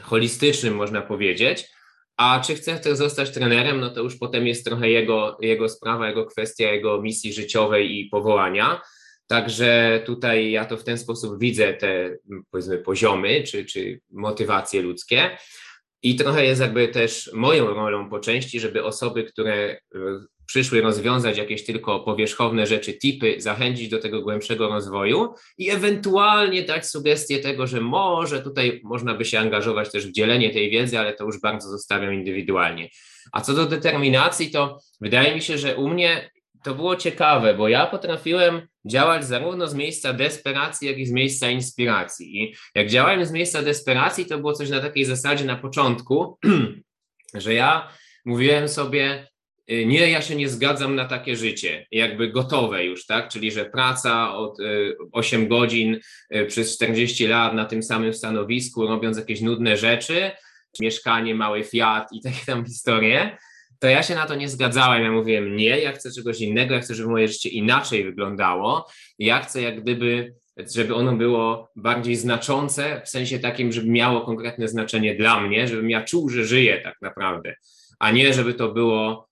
holistycznym, 0.00 0.74
można 0.74 1.02
powiedzieć. 1.02 1.68
A 2.16 2.40
czy 2.40 2.54
chce, 2.54 2.76
chce 2.76 2.96
zostać 2.96 3.30
trenerem, 3.30 3.80
no 3.80 3.90
to 3.90 4.02
już 4.02 4.18
potem 4.18 4.46
jest 4.46 4.64
trochę 4.64 4.90
jego, 4.90 5.36
jego 5.40 5.68
sprawa, 5.68 6.08
jego 6.08 6.26
kwestia, 6.26 6.72
jego 6.72 7.02
misji 7.02 7.32
życiowej 7.32 7.98
i 7.98 8.08
powołania. 8.08 8.80
Także 9.26 10.02
tutaj 10.06 10.50
ja 10.50 10.64
to 10.64 10.76
w 10.76 10.84
ten 10.84 10.98
sposób 10.98 11.40
widzę 11.40 11.74
te 11.74 12.16
powiedzmy 12.50 12.78
poziomy 12.78 13.42
czy, 13.42 13.64
czy 13.64 14.00
motywacje 14.10 14.82
ludzkie. 14.82 15.38
I 16.02 16.16
trochę 16.16 16.44
jest 16.44 16.60
jakby 16.60 16.88
też 16.88 17.30
moją 17.34 17.66
rolą 17.66 18.10
po 18.10 18.20
części, 18.20 18.60
żeby 18.60 18.84
osoby, 18.84 19.24
które 19.24 19.80
przyszły 20.46 20.80
rozwiązać 20.80 21.38
jakieś 21.38 21.64
tylko 21.64 22.00
powierzchowne 22.00 22.66
rzeczy, 22.66 22.92
tipy, 22.92 23.34
zachęcić 23.38 23.88
do 23.88 23.98
tego 23.98 24.22
głębszego 24.22 24.68
rozwoju 24.68 25.34
i 25.58 25.70
ewentualnie 25.70 26.62
dać 26.62 26.86
sugestię 26.86 27.38
tego, 27.38 27.66
że 27.66 27.80
może 27.80 28.42
tutaj 28.42 28.80
można 28.84 29.14
by 29.14 29.24
się 29.24 29.38
angażować 29.38 29.92
też 29.92 30.06
w 30.06 30.12
dzielenie 30.12 30.50
tej 30.50 30.70
wiedzy, 30.70 30.98
ale 30.98 31.12
to 31.12 31.24
już 31.24 31.40
bardzo 31.40 31.68
zostawiam 31.68 32.14
indywidualnie. 32.14 32.88
A 33.32 33.40
co 33.40 33.54
do 33.54 33.66
determinacji, 33.66 34.50
to 34.50 34.78
wydaje 35.00 35.34
mi 35.34 35.42
się, 35.42 35.58
że 35.58 35.76
u 35.76 35.88
mnie 35.88 36.30
to 36.62 36.74
było 36.74 36.96
ciekawe, 36.96 37.54
bo 37.54 37.68
ja 37.68 37.86
potrafiłem 37.86 38.62
działać 38.84 39.24
zarówno 39.24 39.68
z 39.68 39.74
miejsca 39.74 40.12
desperacji, 40.12 40.88
jak 40.88 40.98
i 40.98 41.06
z 41.06 41.12
miejsca 41.12 41.50
inspiracji. 41.50 42.42
I 42.42 42.54
jak 42.74 42.88
działałem 42.88 43.26
z 43.26 43.32
miejsca 43.32 43.62
desperacji, 43.62 44.26
to 44.26 44.38
było 44.38 44.52
coś 44.52 44.70
na 44.70 44.80
takiej 44.80 45.04
zasadzie 45.04 45.44
na 45.44 45.56
początku, 45.56 46.38
że 47.34 47.54
ja 47.54 47.88
mówiłem 48.24 48.68
sobie, 48.68 49.31
nie, 49.86 50.10
ja 50.10 50.22
się 50.22 50.36
nie 50.36 50.48
zgadzam 50.48 50.94
na 50.94 51.04
takie 51.04 51.36
życie, 51.36 51.86
jakby 51.90 52.28
gotowe 52.28 52.84
już, 52.84 53.06
tak? 53.06 53.28
Czyli, 53.28 53.52
że 53.52 53.64
praca 53.64 54.34
od 54.36 54.58
8 55.12 55.42
y, 55.42 55.46
godzin 55.46 55.98
y, 56.34 56.46
przez 56.46 56.76
40 56.76 57.26
lat 57.26 57.54
na 57.54 57.64
tym 57.64 57.82
samym 57.82 58.14
stanowisku, 58.14 58.86
robiąc 58.86 59.16
jakieś 59.16 59.40
nudne 59.40 59.76
rzeczy, 59.76 60.30
mieszkanie, 60.80 61.34
mały 61.34 61.64
Fiat 61.64 62.12
i 62.12 62.22
takie 62.26 62.46
tam 62.46 62.66
historie, 62.66 63.36
to 63.82 63.88
ja 63.88 64.02
się 64.02 64.14
na 64.14 64.26
to 64.26 64.34
nie 64.34 64.48
zgadzałem. 64.48 65.02
Ja 65.02 65.12
mówiłem, 65.12 65.56
nie, 65.56 65.80
ja 65.80 65.92
chcę 65.92 66.10
czegoś 66.10 66.40
innego, 66.40 66.74
ja 66.74 66.80
chcę, 66.80 66.94
żeby 66.94 67.08
moje 67.08 67.28
życie 67.28 67.48
inaczej 67.48 68.04
wyglądało. 68.04 68.86
Ja 69.18 69.40
chcę 69.40 69.62
jak 69.62 69.82
gdyby, 69.82 70.34
żeby 70.74 70.94
ono 70.94 71.16
było 71.16 71.68
bardziej 71.76 72.16
znaczące, 72.16 73.02
w 73.04 73.08
sensie 73.08 73.38
takim, 73.38 73.72
żeby 73.72 73.90
miało 73.90 74.20
konkretne 74.20 74.68
znaczenie 74.68 75.14
dla 75.14 75.40
mnie, 75.40 75.68
żebym 75.68 75.90
ja 75.90 76.02
czuł, 76.02 76.28
że 76.28 76.44
żyję 76.44 76.80
tak 76.84 76.96
naprawdę, 77.00 77.54
a 77.98 78.10
nie 78.10 78.34
żeby 78.34 78.54
to 78.54 78.72
było 78.72 79.31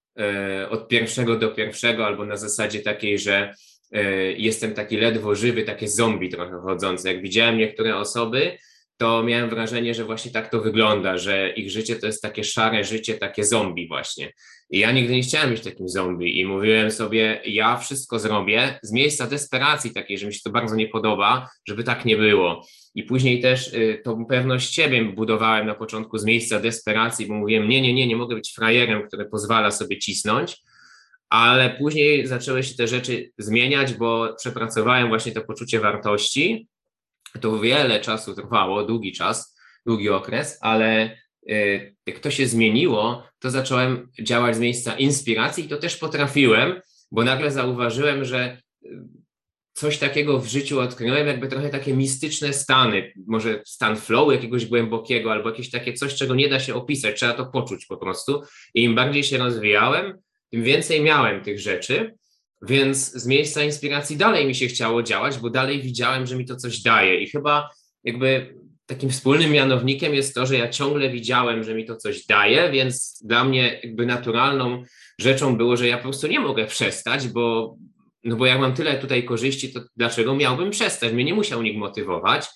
od 0.70 0.88
pierwszego 0.88 1.36
do 1.36 1.48
pierwszego 1.48 2.06
albo 2.06 2.24
na 2.24 2.36
zasadzie 2.36 2.80
takiej, 2.80 3.18
że 3.18 3.54
e, 3.92 4.02
jestem 4.32 4.74
taki 4.74 4.96
ledwo 4.96 5.34
żywy, 5.34 5.62
takie 5.62 5.88
zombie 5.88 6.28
trochę 6.28 6.60
chodzące. 6.62 7.12
Jak 7.12 7.22
widziałem 7.22 7.58
niektóre 7.58 7.96
osoby, 7.96 8.58
to 8.96 9.22
miałem 9.22 9.50
wrażenie, 9.50 9.94
że 9.94 10.04
właśnie 10.04 10.30
tak 10.30 10.50
to 10.50 10.60
wygląda, 10.60 11.18
że 11.18 11.50
ich 11.50 11.70
życie 11.70 11.96
to 11.96 12.06
jest 12.06 12.22
takie 12.22 12.44
szare 12.44 12.84
życie, 12.84 13.14
takie 13.14 13.44
zombie 13.44 13.88
właśnie. 13.88 14.32
I 14.70 14.78
ja 14.78 14.92
nigdy 14.92 15.14
nie 15.14 15.22
chciałem 15.22 15.50
być 15.50 15.60
takim 15.60 15.88
zombie 15.88 16.40
i 16.40 16.46
mówiłem 16.46 16.90
sobie, 16.90 17.40
ja 17.44 17.76
wszystko 17.76 18.18
zrobię 18.18 18.78
z 18.82 18.92
miejsca 18.92 19.26
desperacji 19.26 19.90
takiej, 19.94 20.18
że 20.18 20.26
mi 20.26 20.34
się 20.34 20.40
to 20.44 20.50
bardzo 20.50 20.76
nie 20.76 20.88
podoba, 20.88 21.48
żeby 21.68 21.84
tak 21.84 22.04
nie 22.04 22.16
było. 22.16 22.66
I 22.94 23.02
później 23.02 23.40
też 23.40 23.74
y, 23.74 24.00
tą 24.04 24.26
pewność 24.26 24.74
siebie 24.74 25.04
budowałem 25.04 25.66
na 25.66 25.74
początku 25.74 26.18
z 26.18 26.24
miejsca 26.24 26.60
desperacji, 26.60 27.26
bo 27.26 27.34
mówiłem, 27.34 27.68
nie, 27.68 27.80
nie, 27.80 27.94
nie, 27.94 28.06
nie 28.06 28.16
mogę 28.16 28.34
być 28.34 28.52
frajerem, 28.54 29.06
który 29.06 29.24
pozwala 29.24 29.70
sobie 29.70 29.98
cisnąć, 29.98 30.56
ale 31.28 31.70
później 31.70 32.26
zaczęły 32.26 32.62
się 32.62 32.74
te 32.74 32.88
rzeczy 32.88 33.30
zmieniać, 33.38 33.94
bo 33.94 34.34
przepracowałem 34.38 35.08
właśnie 35.08 35.32
to 35.32 35.40
poczucie 35.40 35.80
wartości 35.80 36.68
to 37.40 37.58
wiele 37.58 38.00
czasu 38.00 38.34
trwało, 38.34 38.84
długi 38.84 39.12
czas, 39.12 39.56
długi 39.86 40.08
okres, 40.08 40.58
ale 40.60 41.16
y, 41.50 41.96
jak 42.06 42.18
to 42.18 42.30
się 42.30 42.46
zmieniło, 42.46 43.29
to 43.40 43.50
zacząłem 43.50 44.08
działać 44.22 44.56
z 44.56 44.60
miejsca 44.60 44.94
inspiracji 44.98 45.64
i 45.64 45.68
to 45.68 45.76
też 45.76 45.96
potrafiłem, 45.96 46.80
bo 47.12 47.24
nagle 47.24 47.50
zauważyłem, 47.50 48.24
że 48.24 48.58
y, 48.84 48.88
coś 49.72 49.98
takiego 49.98 50.38
w 50.38 50.46
życiu 50.46 50.80
odkryłem, 50.80 51.26
jakby 51.26 51.48
trochę 51.48 51.68
takie 51.68 51.94
mistyczne 51.94 52.52
stany, 52.52 53.12
może 53.26 53.62
stan 53.66 53.96
flow 53.96 54.32
jakiegoś 54.32 54.66
głębokiego, 54.66 55.32
albo 55.32 55.50
jakieś 55.50 55.70
takie 55.70 55.92
coś, 55.92 56.14
czego 56.14 56.34
nie 56.34 56.48
da 56.48 56.60
się 56.60 56.74
opisać, 56.74 57.16
trzeba 57.16 57.32
to 57.32 57.46
poczuć 57.46 57.86
po 57.86 57.96
prostu. 57.96 58.42
I 58.74 58.82
im 58.82 58.94
bardziej 58.94 59.24
się 59.24 59.38
rozwijałem, 59.38 60.18
tym 60.50 60.62
więcej 60.62 61.02
miałem 61.02 61.42
tych 61.42 61.60
rzeczy. 61.60 62.14
Więc 62.62 63.12
z 63.12 63.26
miejsca 63.26 63.64
inspiracji 63.64 64.16
dalej 64.16 64.46
mi 64.46 64.54
się 64.54 64.66
chciało 64.66 65.02
działać, 65.02 65.38
bo 65.38 65.50
dalej 65.50 65.82
widziałem, 65.82 66.26
że 66.26 66.36
mi 66.36 66.44
to 66.44 66.56
coś 66.56 66.82
daje. 66.82 67.20
I 67.20 67.28
chyba 67.28 67.70
jakby 68.04 68.54
takim 68.90 69.10
wspólnym 69.10 69.50
mianownikiem 69.50 70.14
jest 70.14 70.34
to, 70.34 70.46
że 70.46 70.56
ja 70.56 70.68
ciągle 70.68 71.10
widziałem, 71.10 71.64
że 71.64 71.74
mi 71.74 71.84
to 71.84 71.96
coś 71.96 72.26
daje, 72.26 72.70
więc 72.70 73.22
dla 73.24 73.44
mnie 73.44 73.80
jakby 73.82 74.06
naturalną 74.06 74.82
rzeczą 75.18 75.56
było, 75.56 75.76
że 75.76 75.88
ja 75.88 75.96
po 75.96 76.02
prostu 76.02 76.26
nie 76.26 76.40
mogę 76.40 76.66
przestać, 76.66 77.28
bo, 77.28 77.76
no 78.24 78.36
bo 78.36 78.46
jak 78.46 78.60
mam 78.60 78.74
tyle 78.74 78.98
tutaj 78.98 79.24
korzyści, 79.24 79.72
to 79.72 79.80
dlaczego 79.96 80.34
miałbym 80.34 80.70
przestać? 80.70 81.12
Mnie 81.12 81.24
nie 81.24 81.34
musiał 81.34 81.62
nikt 81.62 81.78
motywować. 81.78 82.46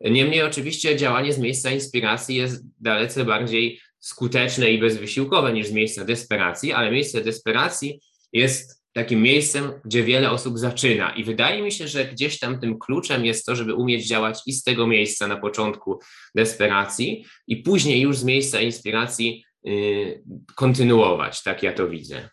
Niemniej 0.00 0.42
oczywiście 0.42 0.96
działanie 0.96 1.32
z 1.32 1.38
miejsca 1.38 1.70
inspiracji 1.70 2.36
jest 2.36 2.64
dalece 2.80 3.24
bardziej 3.24 3.80
skuteczne 3.98 4.70
i 4.70 4.78
bezwysiłkowe 4.78 5.52
niż 5.52 5.66
z 5.66 5.72
miejsca 5.72 6.04
desperacji, 6.04 6.72
ale 6.72 6.90
miejsce 6.90 7.20
desperacji 7.20 8.00
jest 8.32 8.75
takim 8.96 9.22
miejscem, 9.22 9.72
gdzie 9.84 10.04
wiele 10.04 10.30
osób 10.30 10.58
zaczyna. 10.58 11.10
I 11.16 11.24
wydaje 11.24 11.62
mi 11.62 11.72
się, 11.72 11.88
że 11.88 12.04
gdzieś 12.04 12.38
tam 12.38 12.60
tym 12.60 12.78
kluczem 12.78 13.24
jest 13.24 13.46
to, 13.46 13.56
żeby 13.56 13.74
umieć 13.74 14.06
działać 14.06 14.38
i 14.46 14.52
z 14.52 14.62
tego 14.62 14.86
miejsca 14.86 15.26
na 15.26 15.36
początku 15.36 16.00
desperacji, 16.34 17.24
i 17.46 17.56
później 17.56 18.00
już 18.00 18.18
z 18.18 18.24
miejsca 18.24 18.60
inspiracji 18.60 19.44
yy, 19.64 20.22
kontynuować. 20.54 21.42
Tak 21.42 21.62
ja 21.62 21.72
to 21.72 21.88
widzę. 21.88 22.28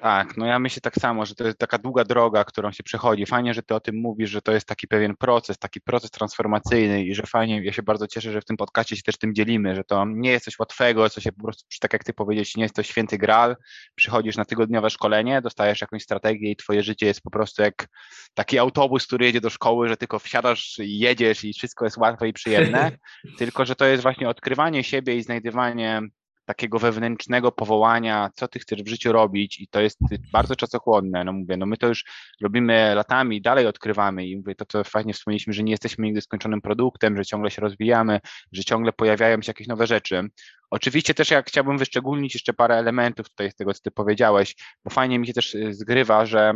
Tak, 0.00 0.36
no 0.36 0.46
ja 0.46 0.58
myślę 0.58 0.80
tak 0.80 0.94
samo, 0.94 1.26
że 1.26 1.34
to 1.34 1.46
jest 1.46 1.58
taka 1.58 1.78
długa 1.78 2.04
droga, 2.04 2.44
którą 2.44 2.72
się 2.72 2.82
przechodzi. 2.82 3.26
Fajnie, 3.26 3.54
że 3.54 3.62
ty 3.62 3.74
o 3.74 3.80
tym 3.80 3.96
mówisz, 3.96 4.30
że 4.30 4.42
to 4.42 4.52
jest 4.52 4.66
taki 4.66 4.88
pewien 4.88 5.16
proces, 5.16 5.58
taki 5.58 5.80
proces 5.80 6.10
transformacyjny 6.10 7.04
i 7.04 7.14
że 7.14 7.22
fajnie, 7.22 7.64
ja 7.64 7.72
się 7.72 7.82
bardzo 7.82 8.06
cieszę, 8.06 8.32
że 8.32 8.40
w 8.40 8.44
tym 8.44 8.56
podcaście 8.56 8.96
się 8.96 9.02
też 9.02 9.18
tym 9.18 9.34
dzielimy, 9.34 9.74
że 9.74 9.84
to 9.84 10.04
nie 10.06 10.30
jest 10.30 10.44
coś 10.44 10.58
łatwego, 10.58 11.10
co 11.10 11.20
się 11.20 11.32
po 11.32 11.42
prostu, 11.42 11.64
tak 11.80 11.92
jak 11.92 12.04
ty 12.04 12.12
powiedzieć, 12.12 12.56
nie 12.56 12.62
jest 12.62 12.74
to 12.74 12.82
święty 12.82 13.18
gral, 13.18 13.56
przychodzisz 13.94 14.36
na 14.36 14.44
tygodniowe 14.44 14.90
szkolenie, 14.90 15.42
dostajesz 15.42 15.80
jakąś 15.80 16.02
strategię 16.02 16.50
i 16.50 16.56
twoje 16.56 16.82
życie 16.82 17.06
jest 17.06 17.20
po 17.20 17.30
prostu 17.30 17.62
jak 17.62 17.88
taki 18.34 18.58
autobus, 18.58 19.06
który 19.06 19.26
jedzie 19.26 19.40
do 19.40 19.50
szkoły, 19.50 19.88
że 19.88 19.96
tylko 19.96 20.18
wsiadasz 20.18 20.78
i 20.78 20.98
jedziesz 20.98 21.44
i 21.44 21.52
wszystko 21.52 21.84
jest 21.84 21.96
łatwe 21.96 22.28
i 22.28 22.32
przyjemne, 22.32 22.90
tylko 23.38 23.64
że 23.64 23.74
to 23.74 23.84
jest 23.84 24.02
właśnie 24.02 24.28
odkrywanie 24.28 24.84
siebie 24.84 25.16
i 25.16 25.22
znajdywanie 25.22 26.02
takiego 26.48 26.78
wewnętrznego 26.78 27.52
powołania, 27.52 28.30
co 28.34 28.48
ty 28.48 28.58
chcesz 28.58 28.82
w 28.82 28.88
życiu 28.88 29.12
robić 29.12 29.60
i 29.60 29.68
to 29.68 29.80
jest 29.80 29.98
bardzo 30.32 30.56
czasochłonne. 30.56 31.24
No 31.24 31.32
mówię, 31.32 31.56
no 31.56 31.66
my 31.66 31.76
to 31.76 31.88
już 31.88 32.04
robimy 32.40 32.94
latami, 32.94 33.42
dalej 33.42 33.66
odkrywamy 33.66 34.26
i 34.26 34.36
mówię, 34.36 34.54
to 34.54 34.64
co 34.64 34.84
fajnie 34.84 35.14
wspomnieliśmy, 35.14 35.52
że 35.52 35.62
nie 35.62 35.70
jesteśmy 35.70 36.04
nigdy 36.04 36.20
skończonym 36.20 36.60
produktem, 36.60 37.16
że 37.16 37.24
ciągle 37.24 37.50
się 37.50 37.62
rozwijamy, 37.62 38.20
że 38.52 38.64
ciągle 38.64 38.92
pojawiają 38.92 39.42
się 39.42 39.50
jakieś 39.50 39.66
nowe 39.66 39.86
rzeczy. 39.86 40.28
Oczywiście 40.70 41.14
też 41.14 41.30
jak 41.30 41.46
chciałbym 41.46 41.78
wyszczególnić 41.78 42.34
jeszcze 42.34 42.52
parę 42.52 42.74
elementów 42.74 43.28
tutaj 43.28 43.50
z 43.50 43.54
tego, 43.54 43.74
co 43.74 43.80
ty 43.80 43.90
powiedziałeś, 43.90 44.54
bo 44.84 44.90
fajnie 44.90 45.18
mi 45.18 45.26
się 45.26 45.32
też 45.32 45.54
y, 45.54 45.74
zgrywa, 45.74 46.26
że 46.26 46.52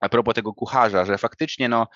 a 0.00 0.08
propos 0.08 0.34
tego 0.34 0.54
kucharza, 0.54 1.04
że 1.04 1.18
faktycznie 1.18 1.68
no 1.68 1.86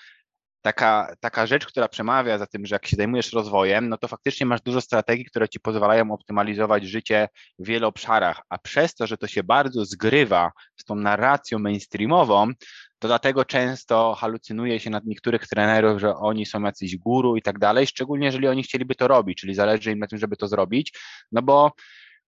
taka, 0.63 1.15
taka 1.19 1.47
rzecz, 1.47 1.65
która 1.65 1.87
przemawia 1.87 2.37
za 2.37 2.47
tym, 2.47 2.65
że 2.65 2.75
jak 2.75 2.87
się 2.87 2.95
zajmujesz 2.95 3.33
rozwojem, 3.33 3.89
no 3.89 3.97
to 3.97 4.07
faktycznie 4.07 4.45
masz 4.45 4.61
dużo 4.61 4.81
strategii, 4.81 5.25
które 5.25 5.49
ci 5.49 5.59
pozwalają 5.59 6.11
optymalizować 6.11 6.83
życie 6.83 7.27
w 7.59 7.67
wielu 7.67 7.87
obszarach, 7.87 8.41
a 8.49 8.57
przez 8.57 8.95
to, 8.95 9.07
że 9.07 9.17
to 9.17 9.27
się 9.27 9.43
bardzo 9.43 9.85
zgrywa 9.85 10.51
z 10.75 10.83
tą 10.83 10.95
narracją 10.95 11.59
mainstreamową, 11.59 12.51
to 12.99 13.07
dlatego 13.07 13.45
często 13.45 14.15
halucynuje 14.19 14.79
się 14.79 14.89
nad 14.89 15.05
niektórych 15.05 15.47
trenerów, 15.47 15.99
że 15.99 16.15
oni 16.15 16.45
są 16.45 16.61
jacyś 16.61 16.97
guru 16.97 17.37
i 17.37 17.41
tak 17.41 17.59
dalej, 17.59 17.87
szczególnie 17.87 18.25
jeżeli 18.25 18.47
oni 18.47 18.63
chcieliby 18.63 18.95
to 18.95 19.07
robić, 19.07 19.37
czyli 19.37 19.55
zależy 19.55 19.91
im 19.91 19.99
na 19.99 20.07
tym, 20.07 20.19
żeby 20.19 20.37
to 20.37 20.47
zrobić, 20.47 20.93
no 21.31 21.41
bo 21.41 21.71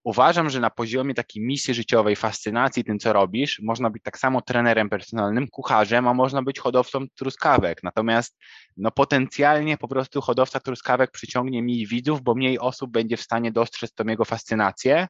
uważam, 0.05 0.49
że 0.49 0.59
na 0.59 0.69
poziomie 0.69 1.13
takiej 1.13 1.43
misji 1.43 1.73
życiowej, 1.73 2.15
fascynacji 2.15 2.83
tym, 2.83 2.99
co 2.99 3.13
robisz, 3.13 3.61
można 3.63 3.89
być 3.89 4.03
tak 4.03 4.17
samo 4.17 4.41
trenerem 4.41 4.89
personalnym, 4.89 5.47
kucharzem, 5.47 6.07
a 6.07 6.13
można 6.13 6.41
być 6.41 6.59
hodowcą 6.59 7.05
truskawek. 7.15 7.83
Natomiast 7.83 8.37
no, 8.77 8.91
potencjalnie 8.91 9.77
po 9.77 9.87
prostu 9.87 10.21
hodowca 10.21 10.59
truskawek 10.59 11.11
przyciągnie 11.11 11.63
mniej 11.63 11.87
widzów, 11.87 12.21
bo 12.21 12.35
mniej 12.35 12.59
osób 12.59 12.91
będzie 12.91 13.17
w 13.17 13.21
stanie 13.21 13.51
dostrzec 13.51 13.93
tą 13.93 14.03
jego 14.03 14.25
fascynację, 14.25 15.07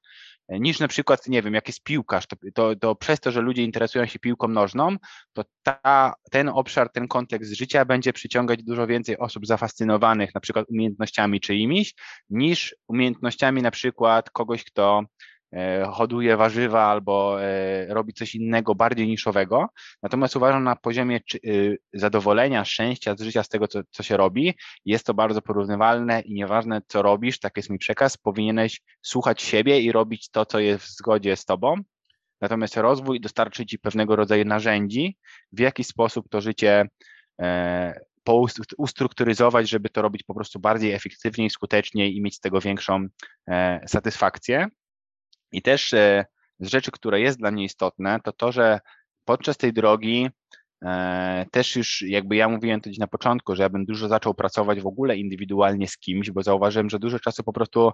niż 0.49 0.79
na 0.79 0.87
przykład, 0.87 1.27
nie 1.27 1.41
wiem, 1.41 1.53
jak 1.53 1.67
jest 1.67 1.83
piłkarz, 1.83 2.27
to, 2.27 2.35
to, 2.53 2.75
to 2.75 2.95
przez 2.95 3.19
to, 3.19 3.31
że 3.31 3.41
ludzie 3.41 3.63
interesują 3.63 4.05
się 4.05 4.19
piłką 4.19 4.47
nożną, 4.47 4.97
to 5.33 5.43
ta, 5.63 6.13
ten 6.31 6.49
obszar, 6.49 6.91
ten 6.91 7.07
kontekst 7.07 7.53
życia 7.53 7.85
będzie 7.85 8.13
przyciągać 8.13 8.63
dużo 8.63 8.87
więcej 8.87 9.17
osób 9.17 9.47
zafascynowanych 9.47 10.35
na 10.35 10.41
przykład 10.41 10.65
umiejętnościami 10.69 11.39
czyimiś, 11.39 11.93
niż 12.29 12.75
umiejętnościami 12.87 13.61
na 13.61 13.71
przykład 13.71 14.29
kogoś, 14.29 14.63
kto 14.63 14.84
E, 15.55 15.85
hoduje 15.91 16.37
warzywa 16.37 16.83
albo 16.83 17.43
e, 17.43 17.93
robi 17.93 18.13
coś 18.13 18.35
innego, 18.35 18.75
bardziej 18.75 19.07
niszowego. 19.07 19.67
Natomiast 20.03 20.35
uważam 20.35 20.63
na 20.63 20.75
poziomie 20.75 21.19
y, 21.45 21.77
zadowolenia, 21.93 22.65
szczęścia 22.65 23.15
z 23.15 23.21
życia, 23.21 23.43
z 23.43 23.49
tego, 23.49 23.67
co, 23.67 23.81
co 23.91 24.03
się 24.03 24.17
robi, 24.17 24.53
jest 24.85 25.05
to 25.05 25.13
bardzo 25.13 25.41
porównywalne 25.41 26.21
i 26.21 26.33
nieważne, 26.33 26.81
co 26.87 27.01
robisz, 27.01 27.39
tak 27.39 27.57
jest 27.57 27.69
mój 27.69 27.79
przekaz, 27.79 28.17
powinieneś 28.17 28.81
słuchać 29.01 29.41
siebie 29.41 29.81
i 29.81 29.91
robić 29.91 30.29
to, 30.29 30.45
co 30.45 30.59
jest 30.59 30.85
w 30.85 30.89
zgodzie 30.89 31.35
z 31.35 31.45
tobą. 31.45 31.75
Natomiast 32.41 32.77
rozwój 32.77 33.21
dostarczy 33.21 33.65
ci 33.65 33.79
pewnego 33.79 34.15
rodzaju 34.15 34.45
narzędzi, 34.45 35.17
w 35.51 35.59
jaki 35.59 35.83
sposób 35.83 36.29
to 36.29 36.41
życie 36.41 36.87
e, 37.41 37.99
ustrukturyzować, 38.77 39.69
żeby 39.69 39.89
to 39.89 40.01
robić 40.01 40.23
po 40.23 40.33
prostu 40.33 40.59
bardziej 40.59 40.93
efektywniej, 40.93 41.49
skuteczniej 41.49 42.15
i 42.15 42.21
mieć 42.21 42.35
z 42.35 42.39
tego 42.39 42.61
większą 42.61 43.07
satysfakcję. 43.87 44.67
I 45.51 45.61
też 45.61 45.93
e, 45.93 46.25
z 46.59 46.67
rzeczy, 46.67 46.91
które 46.91 47.19
jest 47.19 47.39
dla 47.39 47.51
mnie 47.51 47.63
istotne, 47.63 48.19
to 48.23 48.31
to, 48.31 48.51
że 48.51 48.79
podczas 49.25 49.57
tej 49.57 49.73
drogi 49.73 50.29
e, 50.85 51.45
też 51.51 51.75
już 51.75 52.01
jakby 52.01 52.35
ja 52.35 52.49
mówiłem 52.49 52.81
to 52.81 52.89
gdzieś 52.89 52.99
na 52.99 53.07
początku, 53.07 53.55
że 53.55 53.63
ja 53.63 53.69
bym 53.69 53.85
dużo 53.85 54.07
zaczął 54.07 54.33
pracować 54.33 54.81
w 54.81 54.87
ogóle 54.87 55.17
indywidualnie 55.17 55.87
z 55.87 55.97
kimś, 55.97 56.31
bo 56.31 56.43
zauważyłem, 56.43 56.89
że 56.89 56.99
dużo 56.99 57.19
czasu 57.19 57.43
po 57.43 57.53
prostu 57.53 57.91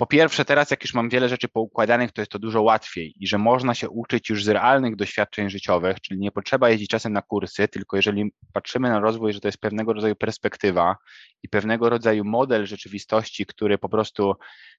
po 0.00 0.06
pierwsze, 0.06 0.44
teraz 0.44 0.70
jak 0.70 0.82
już 0.82 0.94
mam 0.94 1.08
wiele 1.08 1.28
rzeczy 1.28 1.48
poukładanych, 1.48 2.12
to 2.12 2.20
jest 2.20 2.32
to 2.32 2.38
dużo 2.38 2.62
łatwiej 2.62 3.14
i 3.20 3.26
że 3.26 3.38
można 3.38 3.74
się 3.74 3.90
uczyć 3.90 4.30
już 4.30 4.44
z 4.44 4.48
realnych 4.48 4.96
doświadczeń 4.96 5.50
życiowych, 5.50 6.00
czyli 6.00 6.20
nie 6.20 6.30
potrzeba 6.30 6.70
jeździć 6.70 6.90
czasem 6.90 7.12
na 7.12 7.22
kursy, 7.22 7.68
tylko 7.68 7.96
jeżeli 7.96 8.32
patrzymy 8.52 8.88
na 8.88 9.00
rozwój, 9.00 9.32
że 9.32 9.40
to 9.40 9.48
jest 9.48 9.58
pewnego 9.58 9.92
rodzaju 9.92 10.16
perspektywa 10.16 10.96
i 11.42 11.48
pewnego 11.48 11.88
rodzaju 11.88 12.24
model 12.24 12.66
rzeczywistości, 12.66 13.46
który 13.46 13.78
po 13.78 13.88
prostu 13.88 14.34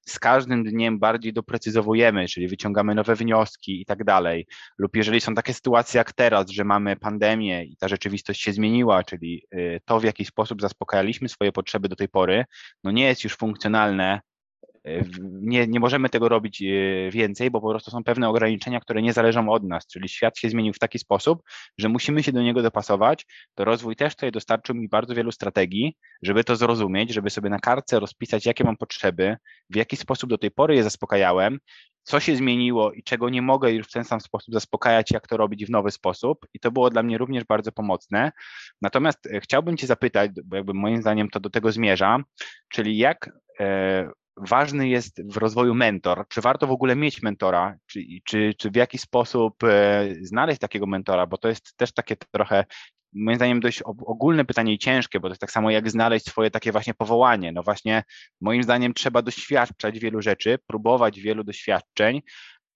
z 0.07 0.19
każdym 0.19 0.63
dniem 0.63 0.99
bardziej 0.99 1.33
doprecyzowujemy, 1.33 2.27
czyli 2.27 2.47
wyciągamy 2.47 2.95
nowe 2.95 3.15
wnioski 3.15 3.81
i 3.81 3.85
tak 3.85 4.03
dalej, 4.03 4.47
lub 4.77 4.95
jeżeli 4.95 5.21
są 5.21 5.35
takie 5.35 5.53
sytuacje 5.53 5.97
jak 5.97 6.13
teraz, 6.13 6.49
że 6.49 6.63
mamy 6.63 6.95
pandemię 6.95 7.63
i 7.63 7.77
ta 7.77 7.87
rzeczywistość 7.87 8.41
się 8.41 8.53
zmieniła, 8.53 9.03
czyli 9.03 9.45
y, 9.53 9.81
to, 9.85 9.99
w 9.99 10.03
jaki 10.03 10.25
sposób 10.25 10.61
zaspokajaliśmy 10.61 11.29
swoje 11.29 11.51
potrzeby 11.51 11.89
do 11.89 11.95
tej 11.95 12.09
pory, 12.09 12.45
no 12.83 12.91
nie 12.91 13.03
jest 13.03 13.23
już 13.23 13.37
funkcjonalne 13.37 14.21
nie, 15.41 15.67
nie 15.67 15.79
możemy 15.79 16.09
tego 16.09 16.29
robić 16.29 16.61
e, 16.61 16.65
więcej, 17.11 17.51
bo 17.51 17.61
po 17.61 17.69
prostu 17.69 17.91
są 17.91 18.03
pewne 18.03 18.29
ograniczenia, 18.29 18.79
które 18.79 19.01
nie 19.01 19.13
zależą 19.13 19.49
od 19.49 19.63
nas, 19.63 19.87
czyli 19.87 20.09
świat 20.09 20.37
się 20.37 20.49
zmienił 20.49 20.73
w 20.73 20.79
taki 20.79 20.99
sposób, 20.99 21.43
że 21.77 21.89
musimy 21.89 22.23
się 22.23 22.31
do 22.31 22.41
niego 22.41 22.61
dopasować. 22.61 23.25
To 23.55 23.65
rozwój 23.65 23.95
też 23.95 24.15
tutaj 24.15 24.31
dostarczył 24.31 24.75
mi 24.75 24.89
bardzo 24.89 25.15
wielu 25.15 25.31
strategii, 25.31 25.97
żeby 26.23 26.43
to 26.43 26.55
zrozumieć, 26.55 27.13
żeby 27.13 27.29
sobie 27.29 27.49
na 27.49 27.59
kartce 27.59 27.99
rozpisać, 27.99 28.45
jakie 28.45 28.63
mam 28.63 28.77
potrzeby, 28.77 29.37
w 29.69 29.75
jaki 29.75 29.97
sposób 29.97 30.29
do 30.29 30.37
tej 30.37 30.51
pory 30.51 30.75
je 30.75 30.83
zaspokajałem, 30.83 31.59
co 32.03 32.19
się 32.19 32.35
zmieniło 32.35 32.91
i 32.91 33.03
czego 33.03 33.29
nie 33.29 33.41
mogę 33.41 33.71
już 33.71 33.87
w 33.87 33.91
ten 33.91 34.03
sam 34.03 34.21
sposób 34.21 34.53
zaspokajać, 34.53 35.11
jak 35.11 35.27
to 35.27 35.37
robić 35.37 35.65
w 35.65 35.69
nowy 35.69 35.91
sposób. 35.91 36.45
I 36.53 36.59
to 36.59 36.71
było 36.71 36.89
dla 36.89 37.03
mnie 37.03 37.17
również 37.17 37.43
bardzo 37.43 37.71
pomocne. 37.71 38.31
Natomiast 38.81 39.25
e, 39.25 39.39
chciałbym 39.39 39.77
Cię 39.77 39.87
zapytać, 39.87 40.31
bo 40.45 40.55
jakby 40.55 40.73
moim 40.73 41.01
zdaniem 41.01 41.29
to 41.29 41.39
do 41.39 41.49
tego 41.49 41.71
zmierza, 41.71 42.23
czyli 42.69 42.97
jak 42.97 43.29
e, 43.59 44.11
ważny 44.47 44.89
jest 44.89 45.31
w 45.33 45.37
rozwoju 45.37 45.75
mentor. 45.75 46.25
Czy 46.29 46.41
warto 46.41 46.67
w 46.67 46.71
ogóle 46.71 46.95
mieć 46.95 47.21
mentora? 47.21 47.75
Czy, 47.85 47.99
czy, 48.25 48.53
czy 48.57 48.71
w 48.71 48.75
jaki 48.75 48.97
sposób 48.97 49.63
e, 49.63 50.07
znaleźć 50.21 50.59
takiego 50.59 50.87
mentora? 50.87 51.27
Bo 51.27 51.37
to 51.37 51.47
jest 51.47 51.77
też 51.77 51.93
takie 51.93 52.15
trochę 52.31 52.65
moim 53.13 53.35
zdaniem 53.35 53.59
dość 53.59 53.81
ogólne 53.85 54.45
pytanie 54.45 54.73
i 54.73 54.77
ciężkie, 54.77 55.19
bo 55.19 55.27
to 55.27 55.31
jest 55.31 55.41
tak 55.41 55.51
samo 55.51 55.71
jak 55.71 55.89
znaleźć 55.89 56.25
swoje 56.25 56.51
takie 56.51 56.71
właśnie 56.71 56.93
powołanie. 56.93 57.51
No 57.51 57.63
właśnie, 57.63 58.03
moim 58.41 58.63
zdaniem 58.63 58.93
trzeba 58.93 59.21
doświadczać 59.21 59.99
wielu 59.99 60.21
rzeczy, 60.21 60.59
próbować 60.67 61.19
wielu 61.19 61.43
doświadczeń, 61.43 62.21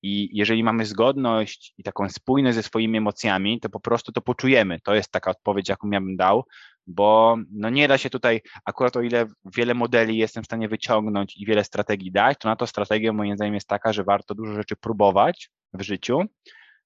i 0.05 0.29
jeżeli 0.37 0.63
mamy 0.63 0.85
zgodność 0.85 1.73
i 1.77 1.83
taką 1.83 2.09
spójność 2.09 2.55
ze 2.55 2.63
swoimi 2.63 2.97
emocjami, 2.97 3.59
to 3.59 3.69
po 3.69 3.79
prostu 3.79 4.11
to 4.11 4.21
poczujemy. 4.21 4.79
To 4.83 4.95
jest 4.95 5.11
taka 5.11 5.31
odpowiedź, 5.31 5.69
jaką 5.69 5.89
ja 5.89 6.01
bym 6.01 6.15
dał, 6.15 6.43
bo 6.87 7.37
no 7.51 7.69
nie 7.69 7.87
da 7.87 7.97
się 7.97 8.09
tutaj, 8.09 8.41
akurat 8.65 8.97
o 8.97 9.01
ile 9.01 9.25
wiele 9.45 9.73
modeli 9.73 10.17
jestem 10.17 10.43
w 10.43 10.45
stanie 10.45 10.67
wyciągnąć 10.67 11.37
i 11.37 11.45
wiele 11.45 11.63
strategii 11.63 12.11
dać, 12.11 12.37
to 12.39 12.49
na 12.49 12.55
to 12.55 12.67
strategia 12.67 13.13
moim 13.13 13.35
zdaniem 13.35 13.53
jest 13.53 13.67
taka, 13.67 13.93
że 13.93 14.03
warto 14.03 14.35
dużo 14.35 14.53
rzeczy 14.53 14.75
próbować 14.75 15.49
w 15.73 15.81
życiu 15.81 16.21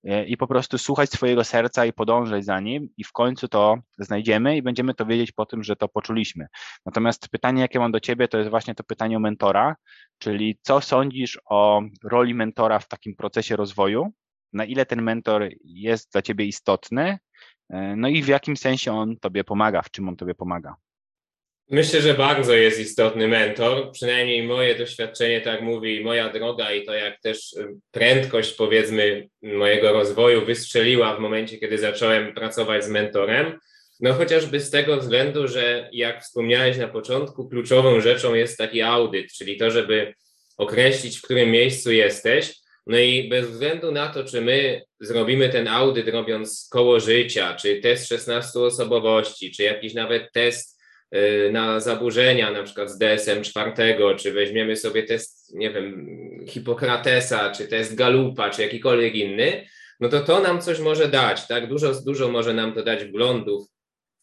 e, 0.03 0.25
i 0.25 0.37
po 0.37 0.47
prostu 0.47 0.77
słuchać 0.77 1.09
swojego 1.09 1.43
serca 1.43 1.85
i 1.85 1.93
podążać 1.93 2.45
za 2.45 2.59
nim 2.59 2.89
i 2.97 3.03
w 3.03 3.11
końcu 3.11 3.47
to 3.47 3.77
znajdziemy 3.97 4.57
i 4.57 4.61
będziemy 4.61 4.93
to 4.93 5.05
wiedzieć 5.05 5.31
po 5.31 5.45
tym, 5.45 5.63
że 5.63 5.75
to 5.75 5.87
poczuliśmy. 5.87 6.47
Natomiast 6.85 7.29
pytanie, 7.29 7.61
jakie 7.61 7.79
mam 7.79 7.91
do 7.91 7.99
Ciebie, 7.99 8.27
to 8.27 8.37
jest 8.37 8.49
właśnie 8.49 8.75
to 8.75 8.83
pytanie 8.83 9.17
o 9.17 9.19
mentora, 9.19 9.75
czyli 10.17 10.59
co 10.61 10.81
sądzisz 10.81 11.39
o 11.49 11.81
roli 12.03 12.33
mentora 12.33 12.79
w 12.79 12.87
takim 12.87 13.15
procesie 13.15 13.55
rozwoju? 13.55 14.13
Na 14.53 14.65
ile 14.65 14.85
ten 14.85 15.01
mentor 15.01 15.49
jest 15.63 16.11
dla 16.11 16.21
Ciebie 16.21 16.45
istotny 16.45 17.17
E, 17.69 17.95
no 17.95 18.07
i 18.07 18.23
w 18.23 18.27
jakim 18.27 18.57
sensie 18.57 18.93
on 18.93 19.17
tobie 19.17 19.43
pomaga, 19.43 19.81
w 19.81 19.91
czym 19.91 20.09
on 20.09 20.15
tobie 20.15 20.35
pomaga? 20.35 20.75
Myślę, 21.71 22.01
że 22.01 22.13
bardzo 22.13 22.53
jest 22.53 22.79
istotny 22.79 23.27
mentor. 23.27 23.91
Przynajmniej 23.91 24.43
moje 24.43 24.75
doświadczenie 24.75 25.41
tak 25.41 25.61
mówi, 25.61 26.03
moja 26.03 26.29
droga 26.29 26.71
i 26.71 26.85
to, 26.85 26.93
jak 26.93 27.21
też 27.21 27.53
y, 27.53 27.67
prędkość, 27.91 28.53
powiedzmy, 28.53 29.29
mojego 29.41 29.93
rozwoju 29.93 30.45
wystrzeliła 30.45 31.15
w 31.15 31.19
momencie, 31.19 31.57
kiedy 31.57 31.77
zacząłem 31.77 32.33
pracować 32.33 32.85
z 32.85 32.89
mentorem. 32.89 33.59
No 33.99 34.13
chociażby 34.13 34.59
z 34.59 34.69
tego 34.69 34.97
względu, 34.97 35.47
że 35.47 35.89
jak 35.91 36.23
wspomniałeś 36.23 36.77
na 36.77 36.87
początku, 36.87 37.49
kluczową 37.49 38.01
rzeczą 38.01 38.33
jest 38.33 38.57
taki 38.57 38.81
audyt, 38.81 39.33
czyli 39.33 39.57
to, 39.57 39.71
żeby 39.71 40.13
określić, 40.57 41.17
w 41.17 41.21
którym 41.21 41.51
miejscu 41.51 41.91
jesteś, 41.91 42.59
no 42.89 42.97
i 42.97 43.29
bez 43.29 43.49
względu 43.49 43.91
na 43.91 44.07
to, 44.07 44.23
czy 44.23 44.41
my 44.41 44.81
zrobimy 44.99 45.49
ten 45.49 45.67
audyt 45.67 46.07
robiąc 46.07 46.69
koło 46.71 46.99
życia, 46.99 47.55
czy 47.55 47.79
test 47.79 48.07
16 48.07 48.59
osobowości, 48.59 49.51
czy 49.51 49.63
jakiś 49.63 49.93
nawet 49.93 50.31
test 50.31 50.81
y, 51.15 51.49
na 51.51 51.79
zaburzenia, 51.79 52.51
na 52.51 52.63
przykład 52.63 52.89
z 52.89 52.97
DSM 52.97 53.43
4, 53.43 53.73
czy 54.17 54.31
weźmiemy 54.31 54.75
sobie 54.75 55.03
test, 55.03 55.55
nie 55.55 55.71
wiem, 55.71 56.07
Hipokratesa, 56.47 57.51
czy 57.51 57.67
test 57.67 57.95
Galupa, 57.95 58.49
czy 58.49 58.61
jakikolwiek 58.61 59.15
inny, 59.15 59.65
no 59.99 60.09
to 60.09 60.19
to 60.19 60.39
nam 60.39 60.61
coś 60.61 60.79
może 60.79 61.07
dać, 61.07 61.47
tak? 61.47 61.67
Dużo, 61.67 62.01
dużo 62.05 62.27
może 62.27 62.53
nam 62.53 62.73
to 62.73 62.83
dać 62.83 63.05
wglądów 63.05 63.67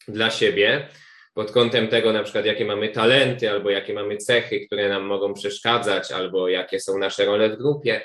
dla 0.08 0.30
siebie 0.30 0.88
pod 1.34 1.52
kątem 1.52 1.88
tego 1.88 2.12
na 2.12 2.22
przykład, 2.22 2.46
jakie 2.46 2.64
mamy 2.64 2.88
talenty, 2.88 3.50
albo 3.50 3.70
jakie 3.70 3.94
mamy 3.94 4.16
cechy, 4.16 4.66
które 4.66 4.88
nam 4.88 5.02
mogą 5.02 5.34
przeszkadzać, 5.34 6.12
albo 6.12 6.48
jakie 6.48 6.80
są 6.80 6.98
nasze 6.98 7.24
role 7.24 7.50
w 7.50 7.56
grupie. 7.56 8.00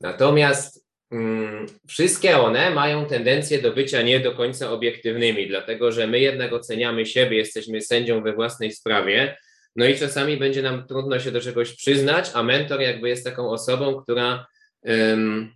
Natomiast 0.00 0.86
mm, 1.10 1.66
wszystkie 1.88 2.38
one 2.38 2.70
mają 2.70 3.06
tendencję 3.06 3.62
do 3.62 3.72
bycia 3.72 4.02
nie 4.02 4.20
do 4.20 4.32
końca 4.32 4.70
obiektywnymi, 4.70 5.48
dlatego 5.48 5.92
że 5.92 6.06
my 6.06 6.20
jednak 6.20 6.52
oceniamy 6.52 7.06
siebie, 7.06 7.36
jesteśmy 7.36 7.80
sędzią 7.80 8.22
we 8.22 8.32
własnej 8.32 8.72
sprawie, 8.72 9.36
no 9.76 9.86
i 9.86 9.98
czasami 9.98 10.36
będzie 10.36 10.62
nam 10.62 10.86
trudno 10.86 11.20
się 11.20 11.30
do 11.30 11.40
czegoś 11.40 11.76
przyznać, 11.76 12.30
a 12.34 12.42
mentor 12.42 12.80
jakby 12.80 13.08
jest 13.08 13.24
taką 13.24 13.50
osobą, 13.50 14.02
która 14.02 14.46
um, 14.82 15.54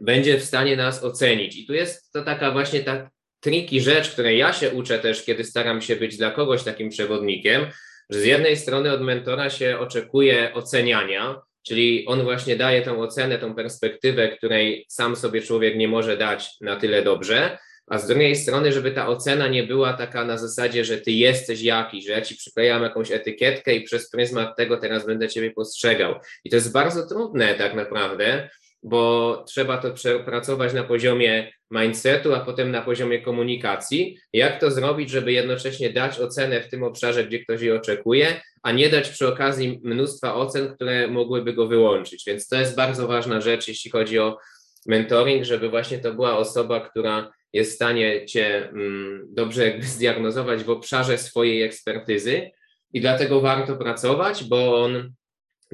będzie 0.00 0.38
w 0.38 0.44
stanie 0.44 0.76
nas 0.76 1.04
ocenić. 1.04 1.56
I 1.56 1.66
tu 1.66 1.74
jest 1.74 2.12
to 2.12 2.22
taka 2.22 2.50
właśnie 2.50 2.80
ta 2.80 3.10
triki 3.40 3.80
rzecz, 3.80 4.10
której 4.10 4.38
ja 4.38 4.52
się 4.52 4.70
uczę 4.70 4.98
też, 4.98 5.24
kiedy 5.24 5.44
staram 5.44 5.82
się 5.82 5.96
być 5.96 6.16
dla 6.16 6.30
kogoś 6.30 6.62
takim 6.62 6.88
przewodnikiem, 6.88 7.66
że 8.10 8.20
z 8.20 8.24
jednej 8.24 8.56
strony 8.56 8.92
od 8.92 9.00
mentora 9.00 9.50
się 9.50 9.78
oczekuje 9.78 10.54
oceniania, 10.54 11.40
Czyli 11.66 12.06
on 12.06 12.22
właśnie 12.22 12.56
daje 12.56 12.82
tą 12.82 13.00
ocenę, 13.02 13.38
tą 13.38 13.54
perspektywę, 13.54 14.28
której 14.28 14.86
sam 14.88 15.16
sobie 15.16 15.42
człowiek 15.42 15.76
nie 15.76 15.88
może 15.88 16.16
dać 16.16 16.50
na 16.60 16.76
tyle 16.76 17.02
dobrze, 17.02 17.58
a 17.86 17.98
z 17.98 18.06
drugiej 18.06 18.36
strony, 18.36 18.72
żeby 18.72 18.90
ta 18.90 19.08
ocena 19.08 19.48
nie 19.48 19.62
była 19.62 19.92
taka 19.92 20.24
na 20.24 20.38
zasadzie, 20.38 20.84
że 20.84 20.98
ty 20.98 21.12
jesteś 21.12 21.62
jakiś, 21.62 22.06
że 22.06 22.12
ja 22.12 22.20
ci 22.20 22.36
przyklejam 22.36 22.82
jakąś 22.82 23.10
etykietkę 23.10 23.74
i 23.74 23.82
przez 23.82 24.10
pryzmat 24.10 24.56
tego 24.56 24.76
teraz 24.76 25.06
będę 25.06 25.28
ciebie 25.28 25.50
postrzegał. 25.50 26.14
I 26.44 26.50
to 26.50 26.56
jest 26.56 26.72
bardzo 26.72 27.06
trudne 27.06 27.54
tak 27.54 27.74
naprawdę, 27.74 28.50
bo 28.84 29.44
trzeba 29.48 29.78
to 29.78 29.90
przepracować 29.90 30.74
na 30.74 30.84
poziomie 30.84 31.52
mindsetu, 31.70 32.34
a 32.34 32.40
potem 32.40 32.70
na 32.70 32.82
poziomie 32.82 33.22
komunikacji. 33.22 34.18
Jak 34.32 34.60
to 34.60 34.70
zrobić, 34.70 35.10
żeby 35.10 35.32
jednocześnie 35.32 35.90
dać 35.90 36.20
ocenę 36.20 36.60
w 36.60 36.68
tym 36.68 36.82
obszarze, 36.82 37.24
gdzie 37.24 37.38
ktoś 37.38 37.60
jej 37.60 37.72
oczekuje, 37.72 38.40
a 38.62 38.72
nie 38.72 38.88
dać 38.88 39.08
przy 39.08 39.28
okazji 39.28 39.80
mnóstwa 39.84 40.34
ocen, 40.34 40.74
które 40.74 41.08
mogłyby 41.08 41.52
go 41.52 41.66
wyłączyć. 41.66 42.24
Więc 42.26 42.48
to 42.48 42.56
jest 42.56 42.76
bardzo 42.76 43.08
ważna 43.08 43.40
rzecz, 43.40 43.68
jeśli 43.68 43.90
chodzi 43.90 44.18
o 44.18 44.38
mentoring, 44.86 45.44
żeby 45.44 45.70
właśnie 45.70 45.98
to 45.98 46.14
była 46.14 46.36
osoba, 46.36 46.80
która 46.80 47.32
jest 47.52 47.72
w 47.72 47.74
stanie 47.74 48.26
cię 48.26 48.68
mm, 48.68 49.26
dobrze 49.28 49.64
jakby 49.64 49.86
zdiagnozować 49.86 50.64
w 50.64 50.70
obszarze 50.70 51.18
swojej 51.18 51.62
ekspertyzy 51.62 52.50
i 52.92 53.00
dlatego 53.00 53.40
warto 53.40 53.76
pracować, 53.76 54.44
bo 54.44 54.84
on 54.84 55.12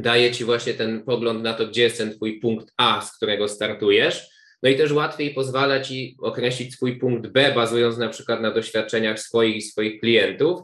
daje 0.03 0.31
ci 0.31 0.45
właśnie 0.45 0.75
ten 0.75 1.03
pogląd 1.03 1.43
na 1.43 1.55
to, 1.55 1.67
gdzie 1.67 1.83
jest 1.83 1.99
ten 1.99 2.15
twój 2.15 2.41
punkt 2.41 2.73
A, 2.77 3.01
z 3.01 3.17
którego 3.17 3.49
startujesz. 3.49 4.31
No 4.63 4.71
i 4.71 4.77
też 4.77 4.93
łatwiej 4.93 5.35
pozwala 5.35 5.81
ci 5.81 6.17
określić 6.23 6.75
swój 6.75 6.99
punkt 6.99 7.31
B, 7.31 7.53
bazując 7.55 7.99
na 7.99 8.09
przykład 8.09 8.41
na 8.41 8.51
doświadczeniach 8.51 9.21
swoich 9.21 9.57
i 9.57 9.63
swoich 9.63 10.01
klientów. 10.01 10.61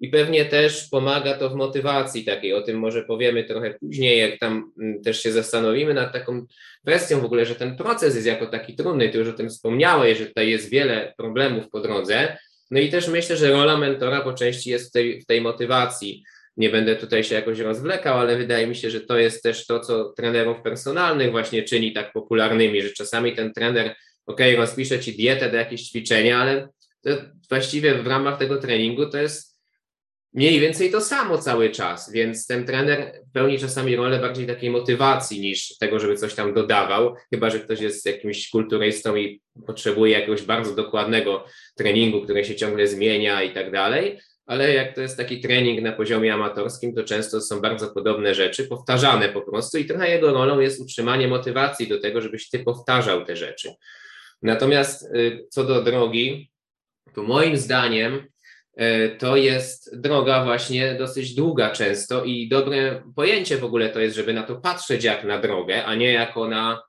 I 0.00 0.08
pewnie 0.08 0.44
też 0.44 0.88
pomaga 0.88 1.34
to 1.34 1.50
w 1.50 1.54
motywacji 1.54 2.24
takiej, 2.24 2.54
o 2.54 2.62
tym 2.62 2.78
może 2.78 3.02
powiemy 3.02 3.44
trochę 3.44 3.74
później, 3.74 4.18
jak 4.18 4.38
tam 4.38 4.72
mm, 4.78 5.02
też 5.02 5.22
się 5.22 5.32
zastanowimy 5.32 5.94
nad 5.94 6.12
taką 6.12 6.46
kwestią 6.86 7.20
w 7.20 7.24
ogóle, 7.24 7.46
że 7.46 7.54
ten 7.54 7.76
proces 7.76 8.14
jest 8.14 8.26
jako 8.26 8.46
taki 8.46 8.74
trudny, 8.74 9.08
ty 9.08 9.18
już 9.18 9.28
o 9.28 9.32
tym 9.32 9.48
wspomniałeś, 9.48 10.18
że 10.18 10.26
tutaj 10.26 10.50
jest 10.50 10.70
wiele 10.70 11.14
problemów 11.16 11.70
po 11.70 11.80
drodze. 11.80 12.36
No 12.70 12.80
i 12.80 12.88
też 12.88 13.08
myślę, 13.08 13.36
że 13.36 13.50
rola 13.50 13.76
mentora 13.76 14.20
po 14.20 14.32
części 14.32 14.70
jest 14.70 14.88
w 14.88 14.92
tej, 14.92 15.20
w 15.20 15.26
tej 15.26 15.40
motywacji. 15.40 16.24
Nie 16.56 16.70
będę 16.70 16.96
tutaj 16.96 17.24
się 17.24 17.34
jakoś 17.34 17.58
rozwlekał, 17.58 18.18
ale 18.18 18.36
wydaje 18.38 18.66
mi 18.66 18.76
się, 18.76 18.90
że 18.90 19.00
to 19.00 19.18
jest 19.18 19.42
też 19.42 19.66
to, 19.66 19.80
co 19.80 20.12
trenerów 20.16 20.62
personalnych 20.62 21.30
właśnie 21.30 21.62
czyni 21.62 21.92
tak 21.92 22.12
popularnymi, 22.12 22.82
że 22.82 22.90
czasami 22.90 23.36
ten 23.36 23.52
trener, 23.52 23.94
ok, 24.26 24.40
rozpisze 24.56 25.00
ci 25.00 25.12
dietę 25.16 25.50
do 25.50 25.56
jakieś 25.56 25.82
ćwiczenia, 25.82 26.38
ale 26.38 26.68
właściwie 27.48 27.94
w 27.94 28.06
ramach 28.06 28.38
tego 28.38 28.56
treningu 28.56 29.06
to 29.06 29.18
jest 29.18 29.56
mniej 30.36 30.60
więcej 30.60 30.90
to 30.90 31.00
samo 31.00 31.38
cały 31.38 31.70
czas, 31.70 32.12
więc 32.12 32.46
ten 32.46 32.66
trener 32.66 33.22
pełni 33.32 33.58
czasami 33.58 33.96
rolę 33.96 34.18
bardziej 34.18 34.46
takiej 34.46 34.70
motywacji 34.70 35.40
niż 35.40 35.78
tego, 35.78 36.00
żeby 36.00 36.16
coś 36.16 36.34
tam 36.34 36.54
dodawał, 36.54 37.14
chyba 37.30 37.50
że 37.50 37.60
ktoś 37.60 37.80
jest 37.80 38.06
jakimś 38.06 38.50
kulturystą 38.50 39.16
i 39.16 39.40
potrzebuje 39.66 40.12
jakiegoś 40.12 40.42
bardzo 40.42 40.74
dokładnego 40.74 41.44
treningu, 41.76 42.22
który 42.22 42.44
się 42.44 42.54
ciągle 42.54 42.86
zmienia 42.86 43.42
i 43.42 43.54
tak 43.54 43.72
dalej. 43.72 44.18
Ale 44.46 44.74
jak 44.74 44.94
to 44.94 45.00
jest 45.00 45.16
taki 45.16 45.40
trening 45.40 45.82
na 45.82 45.92
poziomie 45.92 46.34
amatorskim, 46.34 46.94
to 46.94 47.04
często 47.04 47.40
są 47.40 47.60
bardzo 47.60 47.88
podobne 47.88 48.34
rzeczy, 48.34 48.64
powtarzane 48.64 49.28
po 49.28 49.42
prostu, 49.42 49.78
i 49.78 49.84
trochę 49.84 50.10
jego 50.10 50.32
rolą 50.32 50.60
jest 50.60 50.80
utrzymanie 50.80 51.28
motywacji 51.28 51.88
do 51.88 52.00
tego, 52.00 52.20
żebyś 52.20 52.50
ty 52.50 52.58
powtarzał 52.58 53.24
te 53.24 53.36
rzeczy. 53.36 53.74
Natomiast 54.42 55.02
y, 55.02 55.46
co 55.50 55.64
do 55.64 55.82
drogi, 55.82 56.50
to 57.14 57.22
moim 57.22 57.56
zdaniem 57.56 58.28
E, 58.76 59.08
to 59.08 59.36
jest 59.36 60.00
droga 60.00 60.44
właśnie 60.44 60.94
dosyć 60.94 61.34
długa 61.34 61.70
często 61.70 62.24
i 62.24 62.48
dobre 62.48 63.02
pojęcie 63.16 63.56
w 63.56 63.64
ogóle 63.64 63.88
to 63.88 64.00
jest, 64.00 64.16
żeby 64.16 64.34
na 64.34 64.42
to 64.42 64.56
patrzeć 64.56 65.04
jak 65.04 65.24
na 65.24 65.38
drogę, 65.38 65.84
a 65.84 65.94
nie 65.94 66.12
jako 66.12 66.48
na 66.48 66.82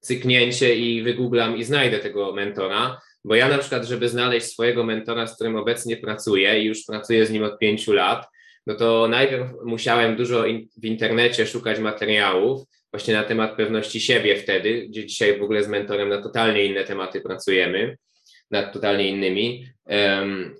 cyknięcie 0.00 0.74
i 0.74 1.02
wygooglam 1.02 1.56
i 1.56 1.64
znajdę 1.64 1.98
tego 1.98 2.32
mentora, 2.32 3.00
bo 3.24 3.34
ja 3.34 3.48
na 3.48 3.58
przykład, 3.58 3.84
żeby 3.84 4.08
znaleźć 4.08 4.46
swojego 4.46 4.84
mentora, 4.84 5.26
z 5.26 5.34
którym 5.34 5.56
obecnie 5.56 5.96
pracuję 5.96 6.60
i 6.60 6.64
już 6.64 6.84
pracuję 6.84 7.26
z 7.26 7.30
nim 7.30 7.42
od 7.42 7.58
pięciu 7.58 7.92
lat, 7.92 8.26
no 8.66 8.74
to 8.74 9.08
najpierw 9.08 9.46
musiałem 9.64 10.16
dużo 10.16 10.46
in, 10.46 10.68
w 10.82 10.84
internecie 10.84 11.46
szukać 11.46 11.78
materiałów 11.78 12.62
właśnie 12.92 13.14
na 13.14 13.22
temat 13.22 13.56
pewności 13.56 14.00
siebie 14.00 14.36
wtedy, 14.36 14.86
gdzie 14.88 15.06
dzisiaj 15.06 15.38
w 15.38 15.42
ogóle 15.42 15.64
z 15.64 15.68
mentorem 15.68 16.08
na 16.08 16.22
totalnie 16.22 16.64
inne 16.64 16.84
tematy 16.84 17.20
pracujemy 17.20 17.96
nad 18.50 18.72
totalnie 18.72 19.08
innymi. 19.08 19.66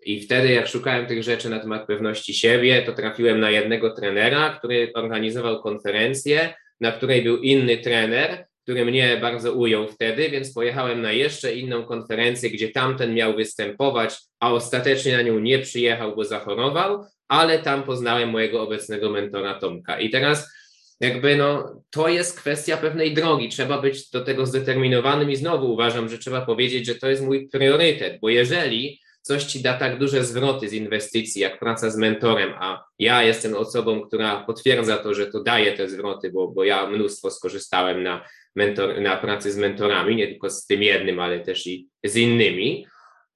I 0.04 0.20
wtedy, 0.20 0.52
jak 0.52 0.68
szukałem 0.68 1.06
tych 1.06 1.22
rzeczy 1.22 1.48
na 1.48 1.60
temat 1.60 1.86
pewności 1.86 2.34
siebie, 2.34 2.82
to 2.82 2.92
trafiłem 2.92 3.40
na 3.40 3.50
jednego 3.50 3.90
trenera, 3.90 4.56
który 4.58 4.92
organizował 4.94 5.62
konferencję, 5.62 6.54
na 6.80 6.92
której 6.92 7.22
był 7.22 7.36
inny 7.36 7.78
trener, 7.78 8.46
który 8.68 8.84
mnie 8.84 9.18
bardzo 9.20 9.52
ujął 9.52 9.88
wtedy, 9.88 10.28
więc 10.28 10.52
pojechałem 10.52 11.02
na 11.02 11.12
jeszcze 11.12 11.54
inną 11.54 11.84
konferencję, 11.84 12.50
gdzie 12.50 12.68
tamten 12.68 13.14
miał 13.14 13.36
występować, 13.36 14.16
a 14.40 14.52
ostatecznie 14.52 15.16
na 15.16 15.22
nią 15.22 15.38
nie 15.38 15.58
przyjechał, 15.58 16.16
bo 16.16 16.24
zachorował, 16.24 17.04
ale 17.28 17.58
tam 17.58 17.82
poznałem 17.82 18.30
mojego 18.30 18.62
obecnego 18.62 19.10
mentora 19.10 19.54
Tomka. 19.54 20.00
I 20.00 20.10
teraz 20.10 20.52
jakby 21.00 21.36
no, 21.36 21.82
to 21.90 22.08
jest 22.08 22.40
kwestia 22.40 22.76
pewnej 22.76 23.14
drogi. 23.14 23.48
Trzeba 23.48 23.82
być 23.82 24.10
do 24.10 24.24
tego 24.24 24.46
zdeterminowanym 24.46 25.30
i 25.30 25.36
znowu 25.36 25.72
uważam, 25.72 26.08
że 26.08 26.18
trzeba 26.18 26.40
powiedzieć, 26.40 26.86
że 26.86 26.94
to 26.94 27.08
jest 27.08 27.22
mój 27.22 27.48
priorytet, 27.48 28.20
bo 28.20 28.28
jeżeli 28.28 29.00
coś 29.22 29.44
ci 29.44 29.62
da 29.62 29.74
tak 29.74 29.98
duże 29.98 30.24
zwroty 30.24 30.68
z 30.68 30.72
inwestycji, 30.72 31.42
jak 31.42 31.58
praca 31.58 31.90
z 31.90 31.96
mentorem, 31.96 32.54
a 32.58 32.84
ja 32.98 33.22
jestem 33.22 33.54
osobą, 33.54 34.00
która 34.00 34.44
potwierdza 34.44 34.96
to, 34.96 35.14
że 35.14 35.26
to 35.26 35.42
daje 35.42 35.72
te 35.72 35.88
zwroty, 35.88 36.30
bo, 36.30 36.48
bo 36.48 36.64
ja 36.64 36.86
mnóstwo 36.86 37.30
skorzystałem 37.30 38.02
na, 38.02 38.24
mentor, 38.58 39.00
na 39.00 39.16
pracy 39.16 39.52
z 39.52 39.56
mentorami, 39.56 40.16
nie 40.16 40.28
tylko 40.28 40.50
z 40.50 40.66
tym 40.66 40.82
jednym, 40.82 41.20
ale 41.20 41.40
też 41.40 41.66
i 41.66 41.88
z 42.04 42.16
innymi. 42.16 42.86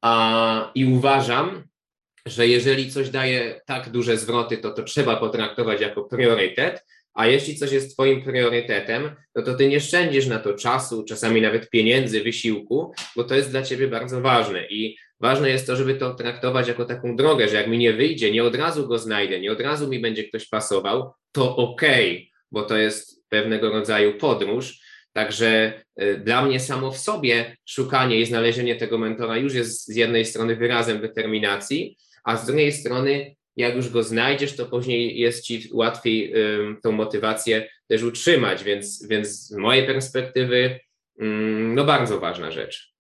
A, 0.03 0.71
I 0.75 0.85
uważam, 0.85 1.65
że 2.27 2.47
jeżeli 2.47 2.91
coś 2.91 3.11
daje 3.11 3.61
tak 3.67 3.91
duże 3.91 4.17
zwroty, 4.17 4.59
to 4.59 4.71
to 4.71 4.83
trzeba 4.83 5.17
potraktować 5.17 5.81
jako 5.81 6.05
priorytet, 6.05 6.85
a 7.15 7.27
jeśli 7.27 7.57
coś 7.57 7.73
jest 7.73 7.93
Twoim 7.93 8.23
priorytetem, 8.23 9.11
no 9.35 9.43
to 9.43 9.55
Ty 9.55 9.69
nie 9.69 9.81
szczędzisz 9.81 10.27
na 10.27 10.39
to 10.39 10.55
czasu, 10.55 11.05
czasami 11.05 11.41
nawet 11.41 11.71
pieniędzy, 11.71 12.23
wysiłku, 12.23 12.93
bo 13.17 13.25
to 13.25 13.35
jest 13.35 13.51
dla 13.51 13.63
Ciebie 13.63 13.89
bardzo 13.89 14.21
ważne. 14.21 14.67
I 14.67 14.97
ważne 15.21 15.51
jest 15.51 15.67
to, 15.67 15.77
żeby 15.77 15.95
to 15.95 16.15
traktować 16.15 16.69
jako 16.69 16.85
taką 16.85 17.17
drogę, 17.17 17.49
że 17.49 17.57
jak 17.57 17.69
mi 17.69 17.79
nie 17.79 17.93
wyjdzie, 17.93 18.33
nie 18.33 18.45
od 18.45 18.55
razu 18.55 18.89
go 18.89 18.99
znajdę, 18.99 19.41
nie 19.41 19.53
od 19.53 19.61
razu 19.61 19.89
mi 19.89 20.01
będzie 20.01 20.25
ktoś 20.25 20.49
pasował, 20.49 21.13
to 21.33 21.57
okej, 21.57 22.17
okay, 22.17 22.27
bo 22.53 22.63
to 22.63 22.77
jest 22.77 23.23
pewnego 23.29 23.71
rodzaju 23.71 24.19
podróż. 24.19 24.82
Także 25.13 25.73
y, 26.03 26.19
dla 26.25 26.45
mnie 26.45 26.61
samo 26.61 26.91
w 26.91 26.99
sobie 26.99 27.57
szukanie 27.67 28.21
i 28.21 28.27
znalezienie 28.27 28.77
tego 28.77 28.99
mentora 28.99 29.37
już 29.37 29.55
jest 29.55 29.87
z 29.87 29.97
jednej 29.97 30.25
strony 30.25 30.57
wyrazem 30.57 31.01
determinacji, 31.01 31.97
a 32.25 32.37
z 32.37 32.47
drugiej 32.47 32.73
strony 32.73 33.37
jak 33.57 33.77
już 33.77 33.91
go 33.91 34.03
znajdziesz, 34.03 34.57
to 34.57 34.67
później 34.67 35.19
jest 35.19 35.45
ci 35.45 35.69
łatwiej 35.73 36.35
tą 36.83 36.93
motywację 36.93 37.69
też 37.89 38.03
utrzymać, 38.03 38.65
więc, 38.65 39.07
więc 39.07 39.29
z 39.29 39.57
mojej 39.57 39.87
perspektywy 39.87 40.81
no 41.75 41.85
bardzo 41.85 42.21
ważna 42.21 42.51
rzecz. 42.51 42.93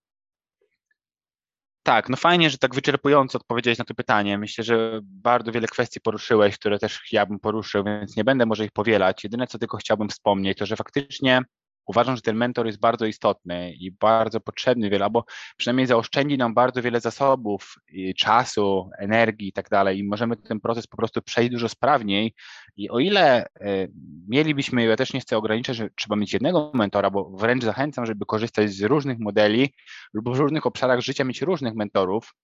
Tak, 1.82 2.08
no 2.08 2.16
fajnie, 2.16 2.50
że 2.50 2.58
tak 2.58 2.74
wyczerpująco 2.74 3.38
odpowiedziałeś 3.38 3.78
na 3.78 3.84
to 3.84 3.94
pytanie. 3.94 4.38
Myślę, 4.38 4.64
że 4.64 5.00
bardzo 5.02 5.52
wiele 5.52 5.68
kwestii 5.68 6.00
poruszyłeś, 6.00 6.58
które 6.58 6.78
też 6.78 7.00
ja 7.12 7.26
bym 7.26 7.38
poruszył, 7.38 7.84
więc 7.84 8.16
nie 8.16 8.24
będę 8.24 8.46
może 8.46 8.64
ich 8.64 8.72
powielać. 8.72 9.24
Jedyne, 9.24 9.46
co 9.46 9.58
tylko 9.58 9.76
chciałbym 9.76 10.08
wspomnieć, 10.08 10.58
to 10.58 10.66
że 10.66 10.76
faktycznie 10.76 11.42
uważam, 11.86 12.16
że 12.16 12.22
ten 12.22 12.36
mentor 12.36 12.66
jest 12.66 12.80
bardzo 12.80 13.06
istotny 13.06 13.72
i 13.72 13.90
bardzo 13.90 14.40
potrzebny 14.40 15.04
albo 15.04 15.24
przynajmniej 15.56 15.86
zaoszczędzi 15.86 16.38
nam 16.38 16.54
bardzo 16.54 16.82
wiele 16.82 17.00
zasobów, 17.00 17.74
czasu, 18.18 18.90
energii 18.98 19.48
i 19.48 19.52
tak 19.52 19.68
dalej. 19.68 19.98
I 19.98 20.04
możemy 20.04 20.36
ten 20.36 20.60
proces 20.60 20.86
po 20.86 20.96
prostu 20.96 21.22
przejść 21.22 21.50
dużo 21.50 21.68
sprawniej. 21.68 22.34
I 22.76 22.90
o 22.90 22.98
ile 22.98 23.46
e, 23.46 23.88
mielibyśmy, 24.28 24.84
ja 24.84 24.96
też 24.96 25.12
nie 25.12 25.20
chcę 25.20 25.36
ograniczać, 25.36 25.76
że 25.76 25.88
trzeba 25.96 26.16
mieć 26.16 26.32
jednego 26.32 26.70
mentora, 26.74 27.10
bo 27.10 27.30
wręcz 27.30 27.64
zachęcam, 27.64 28.06
żeby 28.06 28.26
korzystać 28.26 28.70
z 28.70 28.82
różnych 28.82 29.18
modeli 29.18 29.74
lub 30.12 30.36
w 30.36 30.38
różnych 30.38 30.66
obszarach 30.66 31.00
życia 31.00 31.24
mieć 31.24 31.42
różnych 31.42 31.74
mentorów, 31.74 32.34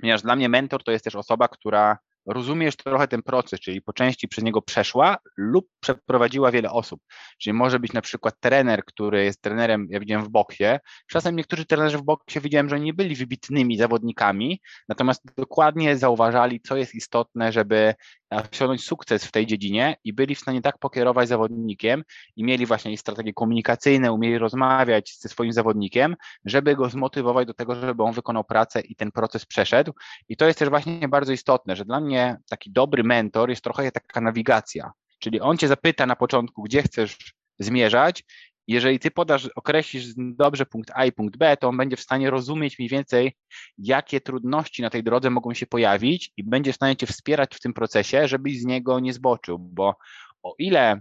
ponieważ 0.00 0.22
dla 0.22 0.36
mnie 0.36 0.48
mentor 0.48 0.84
to 0.84 0.90
jest 0.92 1.04
też 1.04 1.16
osoba, 1.16 1.48
która 1.48 1.98
rozumiesz 2.26 2.76
trochę 2.76 3.08
ten 3.08 3.22
proces, 3.22 3.60
czyli 3.60 3.82
po 3.82 3.92
części 3.92 4.28
przez 4.28 4.44
niego 4.44 4.62
przeszła 4.62 5.16
lub 5.36 5.68
przeprowadziła 5.80 6.50
wiele 6.50 6.70
osób. 6.70 7.00
Czyli 7.38 7.54
może 7.54 7.80
być 7.80 7.92
na 7.92 8.00
przykład 8.00 8.34
trener, 8.40 8.84
który 8.84 9.24
jest 9.24 9.40
trenerem, 9.42 9.86
ja 9.90 10.00
widziałem 10.00 10.24
w 10.24 10.28
boksie. 10.28 10.64
Czasem 11.06 11.36
niektórzy 11.36 11.66
trenerzy 11.66 11.98
w 11.98 12.02
boksie 12.02 12.40
widziałem, 12.40 12.68
że 12.68 12.80
nie 12.80 12.94
byli 12.94 13.14
wybitnymi 13.14 13.76
zawodnikami, 13.76 14.60
natomiast 14.88 15.22
dokładnie 15.36 15.96
zauważali, 15.96 16.60
co 16.60 16.76
jest 16.76 16.94
istotne, 16.94 17.52
żeby 17.52 17.94
osiągnąć 18.30 18.84
sukces 18.84 19.24
w 19.24 19.32
tej 19.32 19.46
dziedzinie 19.46 19.96
i 20.04 20.12
byli 20.12 20.34
w 20.34 20.40
stanie 20.40 20.62
tak 20.62 20.78
pokierować 20.78 21.28
zawodnikiem 21.28 22.04
i 22.36 22.44
mieli 22.44 22.66
właśnie 22.66 22.98
strategie 22.98 23.32
komunikacyjne, 23.32 24.12
umieli 24.12 24.38
rozmawiać 24.38 25.16
ze 25.20 25.28
swoim 25.28 25.52
zawodnikiem, 25.52 26.16
żeby 26.44 26.76
go 26.76 26.88
zmotywować 26.88 27.46
do 27.46 27.54
tego, 27.54 27.74
żeby 27.74 28.02
on 28.02 28.12
wykonał 28.12 28.44
pracę 28.44 28.80
i 28.80 28.96
ten 28.96 29.12
proces 29.12 29.46
przeszedł. 29.46 29.92
I 30.28 30.36
to 30.36 30.46
jest 30.46 30.58
też 30.58 30.68
właśnie 30.68 31.08
bardzo 31.08 31.32
istotne, 31.32 31.76
że 31.76 31.84
dla 31.84 32.00
mnie 32.00 32.36
taki 32.50 32.70
dobry 32.70 33.04
mentor 33.04 33.50
jest 33.50 33.64
trochę 33.64 33.92
taka 33.92 34.20
nawigacja, 34.20 34.92
czyli 35.18 35.40
on 35.40 35.58
cię 35.58 35.68
zapyta 35.68 36.06
na 36.06 36.16
początku, 36.16 36.62
gdzie 36.62 36.82
chcesz 36.82 37.34
zmierzać 37.58 38.24
jeżeli 38.66 38.98
ty 38.98 39.10
podasz, 39.10 39.48
określisz 39.56 40.04
dobrze 40.16 40.66
punkt 40.66 40.90
A 40.94 41.04
i 41.04 41.12
punkt 41.12 41.36
B, 41.36 41.56
to 41.56 41.68
on 41.68 41.76
będzie 41.76 41.96
w 41.96 42.00
stanie 42.00 42.30
rozumieć 42.30 42.78
mniej 42.78 42.88
więcej, 42.88 43.36
jakie 43.78 44.20
trudności 44.20 44.82
na 44.82 44.90
tej 44.90 45.02
drodze 45.02 45.30
mogą 45.30 45.54
się 45.54 45.66
pojawić 45.66 46.32
i 46.36 46.44
będzie 46.44 46.72
w 46.72 46.76
stanie 46.76 46.96
cię 46.96 47.06
wspierać 47.06 47.54
w 47.54 47.60
tym 47.60 47.74
procesie, 47.74 48.28
żebyś 48.28 48.60
z 48.60 48.64
niego 48.64 49.00
nie 49.00 49.12
zboczył, 49.12 49.58
bo 49.58 49.94
o 50.42 50.54
ile 50.58 51.00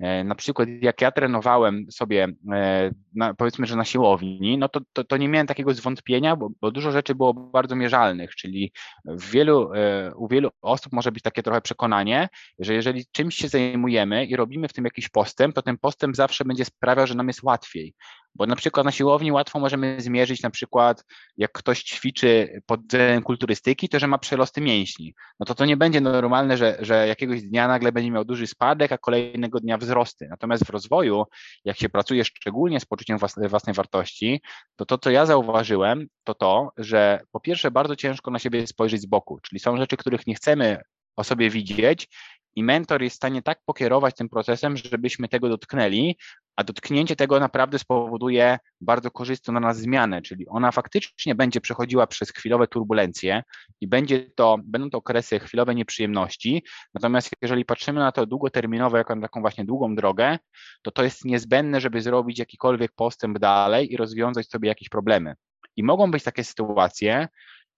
na 0.00 0.34
przykład 0.34 0.68
jak 0.80 1.00
ja 1.00 1.10
trenowałem 1.10 1.86
sobie, 1.90 2.28
e, 2.52 2.90
na, 3.14 3.34
powiedzmy, 3.34 3.66
że 3.66 3.76
na 3.76 3.84
siłowni, 3.84 4.58
no 4.58 4.68
to, 4.68 4.80
to, 4.92 5.04
to, 5.04 5.16
nie 5.16 5.28
miałem 5.28 5.46
takiego 5.46 5.74
zwątpienia, 5.74 6.36
bo, 6.36 6.48
bo, 6.60 6.70
dużo 6.70 6.90
rzeczy 6.90 7.14
było 7.14 7.34
bardzo 7.34 7.76
mierzalnych, 7.76 8.34
czyli 8.34 8.72
wielu, 9.04 9.72
e, 9.74 10.12
u 10.14 10.28
wielu 10.28 10.50
osób 10.62 10.92
może 10.92 11.12
być 11.12 11.22
takie 11.22 11.42
trochę 11.42 11.60
przekonanie, 11.60 12.28
że 12.58 12.74
jeżeli 12.74 13.04
czymś 13.12 13.34
się 13.34 13.48
zajmujemy 13.48 14.26
i 14.26 14.36
robimy 14.36 14.68
w 14.68 14.72
tym 14.72 14.84
jakiś 14.84 15.08
postęp, 15.08 15.54
to 15.54 15.62
ten 15.62 15.78
postęp 15.78 16.16
zawsze 16.16 16.44
będzie 16.44 16.64
sprawiał, 16.64 17.06
że 17.06 17.14
nam 17.14 17.28
jest 17.28 17.42
łatwiej. 17.42 17.94
Bo 18.36 18.46
na 18.46 18.56
przykład 18.56 18.84
na 18.84 18.92
siłowni 18.92 19.32
łatwo 19.32 19.60
możemy 19.60 19.96
zmierzyć 20.00 20.42
na 20.42 20.50
przykład, 20.50 21.04
jak 21.36 21.52
ktoś 21.52 21.82
ćwiczy 21.82 22.60
pod 22.66 22.80
względem 22.80 23.22
kulturystyki, 23.22 23.88
to 23.88 23.98
że 23.98 24.06
ma 24.06 24.18
przerosty 24.18 24.60
mięśni. 24.60 25.14
No 25.40 25.46
to 25.46 25.54
to 25.54 25.64
nie 25.64 25.76
będzie 25.76 26.00
normalne, 26.00 26.56
że, 26.56 26.76
że 26.80 27.08
jakiegoś 27.08 27.42
dnia 27.42 27.68
nagle 27.68 27.92
będzie 27.92 28.10
miał 28.10 28.24
duży 28.24 28.46
spadek, 28.46 28.92
a 28.92 28.98
kolejnego 28.98 29.60
dnia 29.60 29.78
wzrosty. 29.78 30.26
Natomiast 30.30 30.64
w 30.64 30.70
rozwoju, 30.70 31.24
jak 31.64 31.78
się 31.78 31.88
pracuje 31.88 32.24
szczególnie 32.24 32.80
z 32.80 32.84
poczuciem 32.84 33.18
własnej, 33.18 33.48
własnej 33.48 33.74
wartości, 33.74 34.40
to 34.76 34.86
to, 34.86 34.98
co 34.98 35.10
ja 35.10 35.26
zauważyłem, 35.26 36.06
to 36.24 36.34
to, 36.34 36.72
że 36.76 37.20
po 37.32 37.40
pierwsze 37.40 37.70
bardzo 37.70 37.96
ciężko 37.96 38.30
na 38.30 38.38
siebie 38.38 38.66
spojrzeć 38.66 39.00
z 39.00 39.06
boku, 39.06 39.38
czyli 39.42 39.60
są 39.60 39.76
rzeczy, 39.76 39.96
których 39.96 40.26
nie 40.26 40.34
chcemy 40.34 40.80
o 41.16 41.24
sobie 41.24 41.50
widzieć 41.50 42.08
i 42.56 42.64
mentor 42.64 43.02
jest 43.02 43.14
w 43.14 43.16
stanie 43.16 43.42
tak 43.42 43.58
pokierować 43.64 44.14
tym 44.14 44.28
procesem, 44.28 44.76
żebyśmy 44.76 45.28
tego 45.28 45.48
dotknęli, 45.48 46.16
a 46.56 46.64
dotknięcie 46.64 47.16
tego 47.16 47.40
naprawdę 47.40 47.78
spowoduje 47.78 48.58
bardzo 48.80 49.10
korzystną 49.10 49.54
dla 49.54 49.60
nas 49.60 49.78
zmianę, 49.78 50.22
czyli 50.22 50.48
ona 50.48 50.72
faktycznie 50.72 51.34
będzie 51.34 51.60
przechodziła 51.60 52.06
przez 52.06 52.30
chwilowe 52.30 52.68
turbulencje 52.68 53.42
i 53.80 53.88
będzie 53.88 54.30
to, 54.36 54.58
będą 54.64 54.90
to 54.90 54.98
okresy 54.98 55.38
chwilowe 55.38 55.74
nieprzyjemności, 55.74 56.64
natomiast 56.94 57.30
jeżeli 57.42 57.64
patrzymy 57.64 58.00
na 58.00 58.12
to 58.12 58.26
długoterminowo, 58.26 58.96
jako 58.96 59.14
na 59.14 59.22
taką 59.22 59.40
właśnie 59.40 59.64
długą 59.64 59.94
drogę, 59.94 60.38
to 60.82 60.90
to 60.90 61.02
jest 61.02 61.24
niezbędne, 61.24 61.80
żeby 61.80 62.02
zrobić 62.02 62.38
jakikolwiek 62.38 62.92
postęp 62.96 63.38
dalej 63.38 63.92
i 63.92 63.96
rozwiązać 63.96 64.48
sobie 64.48 64.68
jakieś 64.68 64.88
problemy. 64.88 65.34
I 65.76 65.82
mogą 65.82 66.10
być 66.10 66.24
takie 66.24 66.44
sytuacje, 66.44 67.28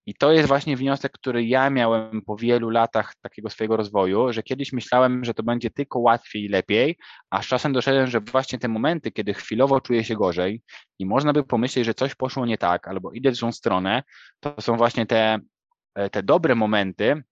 i 0.08 0.14
to 0.14 0.32
jest 0.32 0.48
właśnie 0.48 0.76
wniosek, 0.76 1.12
który 1.12 1.46
ja 1.46 1.70
miałem 1.70 2.22
po 2.22 2.36
wielu 2.36 2.70
latach 2.70 3.14
takiego 3.20 3.50
swojego 3.50 3.76
rozwoju, 3.76 4.32
że 4.32 4.42
kiedyś 4.42 4.72
myślałem, 4.72 5.24
że 5.24 5.34
to 5.34 5.42
będzie 5.42 5.70
tylko 5.70 5.98
łatwiej 5.98 6.44
i 6.44 6.48
lepiej, 6.48 6.96
a 7.30 7.42
z 7.42 7.46
czasem 7.46 7.72
doszedłem, 7.72 8.06
że 8.06 8.20
właśnie 8.20 8.58
te 8.58 8.68
momenty, 8.68 9.10
kiedy 9.12 9.34
chwilowo 9.34 9.80
czuję 9.80 10.04
się 10.04 10.14
gorzej 10.14 10.62
i 10.98 11.06
można 11.06 11.32
by 11.32 11.44
pomyśleć, 11.44 11.84
że 11.84 11.94
coś 11.94 12.14
poszło 12.14 12.46
nie 12.46 12.58
tak 12.58 12.88
albo 12.88 13.12
idę 13.12 13.30
w 13.30 13.34
złą 13.34 13.52
stronę, 13.52 14.02
to 14.40 14.54
są 14.60 14.76
właśnie 14.76 15.06
te, 15.06 15.38
e, 15.94 16.10
te 16.10 16.22
dobre 16.22 16.54
momenty, 16.54 17.22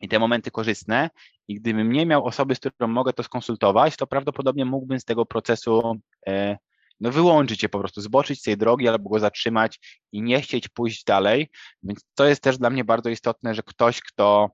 i 0.00 0.08
te 0.08 0.18
momenty 0.18 0.50
korzystne. 0.50 1.10
I 1.48 1.54
gdybym 1.54 1.92
nie 1.92 2.06
miał 2.06 2.24
osoby, 2.24 2.54
z 2.54 2.58
którą 2.58 2.88
mogę 2.88 3.12
to 3.12 3.22
skonsultować, 3.22 3.96
to 3.96 4.06
prawdopodobnie 4.06 4.64
mógłbym 4.64 5.00
z 5.00 5.04
tego 5.04 5.26
procesu 5.26 6.00
e, 6.28 6.58
no 7.00 7.10
wyłączyć 7.10 7.62
je 7.62 7.68
po 7.68 7.78
prostu, 7.78 8.00
zboczyć 8.00 8.38
z 8.40 8.42
tej 8.42 8.56
drogi 8.56 8.88
albo 8.88 9.10
go 9.10 9.18
zatrzymać 9.18 10.00
i 10.12 10.22
nie 10.22 10.40
chcieć 10.40 10.68
pójść 10.68 11.04
dalej. 11.04 11.50
Więc 11.82 12.04
to 12.14 12.26
jest 12.26 12.42
też 12.42 12.58
dla 12.58 12.70
mnie 12.70 12.84
bardzo 12.84 13.10
istotne, 13.10 13.54
że 13.54 13.62
ktoś, 13.62 14.00
kto 14.00 14.50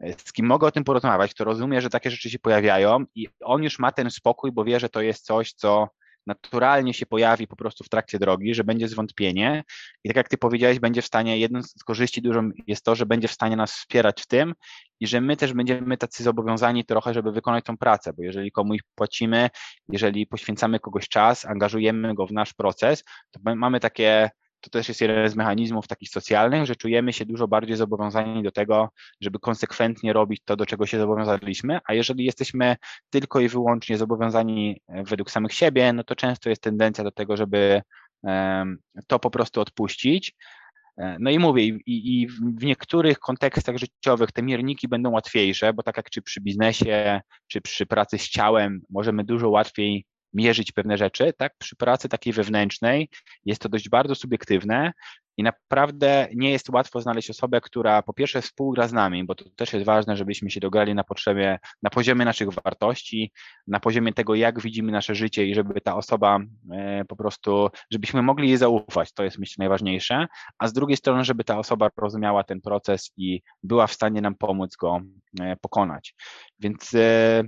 e, 0.00 0.12
z 0.12 0.32
kim 0.32 0.46
mogę 0.46 0.66
o 0.66 0.70
tym 0.70 0.84
porozmawiać, 0.84 1.34
kto 1.34 1.44
rozumie, 1.44 1.80
że 1.80 1.90
takie 1.90 2.10
rzeczy 2.10 2.30
się 2.30 2.38
pojawiają 2.38 3.04
i 3.14 3.28
on 3.44 3.62
już 3.62 3.78
ma 3.78 3.92
ten 3.92 4.10
spokój, 4.10 4.52
bo 4.52 4.64
wie, 4.64 4.80
że 4.80 4.88
to 4.88 5.00
jest 5.00 5.24
coś, 5.24 5.52
co 5.52 5.88
naturalnie 6.26 6.94
się 6.94 7.06
pojawi 7.06 7.46
po 7.46 7.56
prostu 7.56 7.84
w 7.84 7.88
trakcie 7.88 8.18
drogi, 8.18 8.54
że 8.54 8.64
będzie 8.64 8.88
zwątpienie 8.88 9.64
i 10.04 10.08
tak 10.08 10.16
jak 10.16 10.28
ty 10.28 10.38
powiedziałeś, 10.38 10.78
będzie 10.78 11.02
w 11.02 11.06
stanie, 11.06 11.38
jedną 11.38 11.62
z 11.62 11.84
korzyści 11.84 12.22
dużą 12.22 12.50
jest 12.66 12.84
to, 12.84 12.94
że 12.94 13.06
będzie 13.06 13.28
w 13.28 13.32
stanie 13.32 13.56
nas 13.56 13.72
wspierać 13.72 14.22
w 14.22 14.26
tym 14.26 14.54
i 15.00 15.06
że 15.06 15.20
my 15.20 15.36
też 15.36 15.52
będziemy 15.52 15.96
tacy 15.96 16.22
zobowiązani 16.22 16.84
trochę, 16.84 17.14
żeby 17.14 17.32
wykonać 17.32 17.64
tą 17.64 17.76
pracę, 17.76 18.12
bo 18.12 18.22
jeżeli 18.22 18.52
komuś 18.52 18.80
płacimy, 18.94 19.50
jeżeli 19.88 20.26
poświęcamy 20.26 20.80
kogoś 20.80 21.08
czas, 21.08 21.44
angażujemy 21.44 22.14
go 22.14 22.26
w 22.26 22.32
nasz 22.32 22.52
proces, 22.52 23.04
to 23.30 23.40
mamy 23.56 23.80
takie 23.80 24.30
to 24.64 24.70
też 24.70 24.88
jest 24.88 25.00
jeden 25.00 25.30
z 25.30 25.36
mechanizmów 25.36 25.86
takich 25.86 26.08
socjalnych, 26.08 26.66
że 26.66 26.76
czujemy 26.76 27.12
się 27.12 27.26
dużo 27.26 27.48
bardziej 27.48 27.76
zobowiązani 27.76 28.42
do 28.42 28.50
tego, 28.50 28.90
żeby 29.20 29.38
konsekwentnie 29.38 30.12
robić 30.12 30.42
to, 30.44 30.56
do 30.56 30.66
czego 30.66 30.86
się 30.86 30.98
zobowiązaliśmy, 30.98 31.78
a 31.88 31.94
jeżeli 31.94 32.24
jesteśmy 32.24 32.76
tylko 33.10 33.40
i 33.40 33.48
wyłącznie 33.48 33.96
zobowiązani 33.96 34.80
e, 34.88 35.04
według 35.04 35.30
samych 35.30 35.52
siebie, 35.52 35.92
no 35.92 36.04
to 36.04 36.16
często 36.16 36.50
jest 36.50 36.62
tendencja 36.62 37.04
do 37.04 37.10
tego, 37.10 37.36
żeby 37.36 37.82
to 39.06 39.18
po 39.18 39.30
prostu 39.30 39.60
odpuścić. 39.60 40.34
E, 40.98 41.16
no 41.20 41.30
i 41.30 41.38
mówię, 41.38 41.62
i, 41.64 41.78
i, 41.86 42.28
w 42.58 42.64
niektórych 42.64 43.18
kontekstach 43.18 43.76
życiowych 43.76 44.32
te 44.32 44.42
mierniki 44.42 44.88
będą 44.88 45.10
łatwiejsze, 45.10 45.72
bo 45.72 45.82
tak 45.82 45.96
jak 45.96 46.10
czy 46.10 46.22
przy 46.22 46.40
biznesie, 46.40 47.20
czy 47.46 47.60
przy 47.60 47.86
pracy 47.86 48.18
z 48.18 48.28
ciałem, 48.28 48.80
możemy 48.90 49.24
dużo 49.24 49.50
łatwiej 49.50 50.06
mierzyć 50.34 50.72
pewne 50.72 50.98
rzeczy, 50.98 51.32
tak? 51.38 51.52
Przy 51.58 51.76
pracy 51.76 52.08
takiej 52.08 52.32
wewnętrznej 52.32 53.08
jest 53.44 53.62
to 53.62 53.68
dość 53.68 53.88
bardzo 53.88 54.14
subiektywne 54.14 54.92
i 55.36 55.42
naprawdę 55.42 56.28
nie 56.34 56.50
jest 56.50 56.70
łatwo 56.70 57.00
znaleźć 57.00 57.30
osobę, 57.30 57.60
która 57.60 58.02
po 58.02 58.12
pierwsze 58.12 58.42
współgra 58.42 58.88
z 58.88 58.92
nami, 58.92 59.24
bo 59.24 59.34
to 59.34 59.44
też 59.56 59.72
jest 59.72 59.86
ważne, 59.86 60.16
żebyśmy 60.16 60.50
się 60.50 60.60
dograli 60.60 60.94
na 60.94 61.04
potrzebie, 61.04 61.58
na 61.82 61.90
poziomie 61.90 62.24
naszych 62.24 62.48
wartości, 62.50 63.32
na 63.66 63.80
poziomie 63.80 64.12
tego, 64.12 64.34
jak 64.34 64.60
widzimy 64.60 64.92
nasze 64.92 65.14
życie 65.14 65.46
i 65.46 65.54
żeby 65.54 65.80
ta 65.80 65.96
osoba 65.96 66.38
e, 66.72 67.04
po 67.04 67.16
prostu, 67.16 67.68
żebyśmy 67.90 68.22
mogli 68.22 68.48
jej 68.48 68.56
zaufać, 68.56 69.12
to 69.12 69.24
jest 69.24 69.38
myślę 69.38 69.62
najważniejsze, 69.62 70.26
a 70.58 70.68
z 70.68 70.72
drugiej 70.72 70.96
strony, 70.96 71.24
żeby 71.24 71.44
ta 71.44 71.58
osoba 71.58 71.90
rozumiała 71.96 72.44
ten 72.44 72.60
proces 72.60 73.12
i 73.16 73.42
była 73.62 73.86
w 73.86 73.92
stanie 73.92 74.20
nam 74.20 74.34
pomóc 74.34 74.76
go 74.76 75.00
e, 75.40 75.56
pokonać. 75.56 76.14
Więc 76.58 76.94
e, 76.94 77.42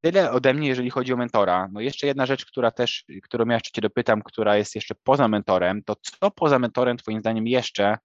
Tyle 0.00 0.30
ode 0.30 0.54
mnie, 0.54 0.68
jeżeli 0.68 0.90
chodzi 0.90 1.12
o 1.12 1.16
mentora. 1.16 1.68
No 1.72 1.80
jeszcze 1.80 2.06
jedna 2.06 2.26
rzecz, 2.26 2.46
która 2.46 2.70
też, 2.70 3.04
którą 3.22 3.46
ja 3.46 3.54
jeszcze 3.54 3.70
Cię 3.70 3.80
dopytam, 3.80 4.22
która 4.22 4.56
jest 4.56 4.74
jeszcze 4.74 4.94
poza 5.04 5.28
mentorem, 5.28 5.82
to 5.82 5.96
co 6.02 6.30
poza 6.30 6.58
mentorem 6.58 6.96
Twoim 6.96 7.20
zdaniem 7.20 7.46
jeszcze 7.46 7.98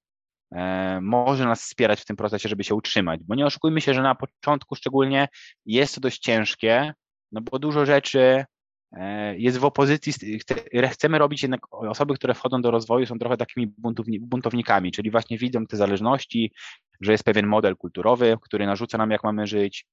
e, 0.51 0.99
może 1.01 1.45
nas 1.45 1.61
wspierać 1.61 2.01
w 2.01 2.05
tym 2.05 2.15
procesie, 2.15 2.49
żeby 2.49 2.63
się 2.63 2.75
utrzymać? 2.75 3.23
Bo 3.23 3.35
nie 3.35 3.45
oszukujmy 3.45 3.81
się, 3.81 3.93
że 3.93 4.01
na 4.01 4.15
początku 4.15 4.75
szczególnie 4.75 5.27
jest 5.65 5.95
to 5.95 6.01
dość 6.01 6.19
ciężkie, 6.19 6.93
no 7.31 7.41
bo 7.41 7.59
dużo 7.59 7.85
rzeczy 7.85 8.45
e, 8.91 9.37
jest 9.37 9.57
w 9.57 9.65
opozycji, 9.65 10.39
chcemy 10.91 11.17
robić 11.17 11.41
jednak 11.41 11.61
osoby, 11.73 12.15
które 12.15 12.33
wchodzą 12.33 12.61
do 12.61 12.71
rozwoju 12.71 13.05
są 13.05 13.19
trochę 13.19 13.37
takimi 13.37 13.73
buntownikami, 14.21 14.91
czyli 14.91 15.11
właśnie 15.11 15.37
widzą 15.37 15.65
te 15.67 15.77
zależności, 15.77 16.51
że 17.01 17.11
jest 17.11 17.23
pewien 17.23 17.47
model 17.47 17.77
kulturowy, 17.77 18.37
który 18.41 18.65
narzuca 18.65 18.97
nam, 18.97 19.11
jak 19.11 19.23
mamy 19.23 19.47
żyć, 19.47 19.85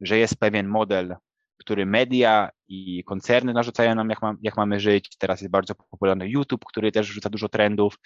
że 0.00 0.18
jest 0.18 0.36
pewien 0.36 0.68
model, 0.68 1.16
który 1.58 1.86
media 1.86 2.50
i 2.68 3.04
koncerny 3.04 3.52
narzucają 3.52 3.94
nam, 3.94 4.10
jak, 4.10 4.18
jak 4.42 4.56
mamy 4.56 4.80
żyć. 4.80 5.16
Teraz 5.18 5.40
jest 5.40 5.50
bardzo 5.50 5.74
popularny 5.74 6.28
YouTube, 6.28 6.64
który 6.64 6.92
też 6.92 7.06
rzuca 7.06 7.30
dużo 7.30 7.48
trendów. 7.48 7.98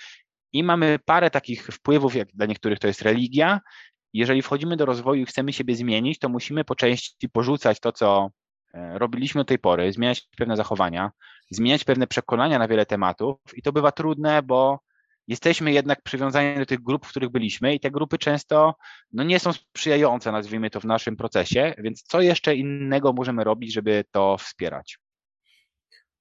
I 0.52 0.64
mamy 0.64 0.98
parę 1.04 1.30
takich 1.30 1.66
wpływów, 1.66 2.14
jak 2.14 2.28
dla 2.32 2.46
niektórych 2.46 2.78
to 2.78 2.86
jest 2.86 3.02
religia. 3.02 3.60
Jeżeli 4.12 4.42
wchodzimy 4.42 4.76
do 4.76 4.86
rozwoju 4.86 5.22
i 5.22 5.26
chcemy 5.26 5.52
siebie 5.52 5.74
zmienić, 5.74 6.18
to 6.18 6.28
musimy 6.28 6.64
po 6.64 6.74
części 6.74 7.28
porzucać 7.28 7.80
to, 7.80 7.92
co 7.92 8.30
e, 8.74 8.98
robiliśmy 8.98 9.40
do 9.40 9.44
tej 9.44 9.58
pory, 9.58 9.92
zmieniać 9.92 10.28
pewne 10.36 10.56
zachowania, 10.56 11.10
zmieniać 11.50 11.84
pewne 11.84 12.06
przekonania 12.06 12.58
na 12.58 12.68
wiele 12.68 12.86
tematów. 12.86 13.36
I 13.54 13.62
to 13.62 13.72
bywa 13.72 13.92
trudne, 13.92 14.42
bo 14.42 14.80
jesteśmy 15.30 15.72
jednak 15.72 16.02
przywiązani 16.02 16.58
do 16.58 16.66
tych 16.66 16.82
grup, 16.82 17.06
w 17.06 17.10
których 17.10 17.30
byliśmy 17.30 17.74
i 17.74 17.80
te 17.80 17.90
grupy 17.90 18.18
często 18.18 18.74
no, 19.12 19.22
nie 19.22 19.40
są 19.40 19.52
sprzyjające, 19.52 20.32
nazwijmy 20.32 20.70
to, 20.70 20.80
w 20.80 20.84
naszym 20.84 21.16
procesie, 21.16 21.74
więc 21.78 22.02
co 22.02 22.20
jeszcze 22.20 22.56
innego 22.56 23.12
możemy 23.12 23.44
robić, 23.44 23.72
żeby 23.72 24.04
to 24.12 24.36
wspierać? 24.38 24.98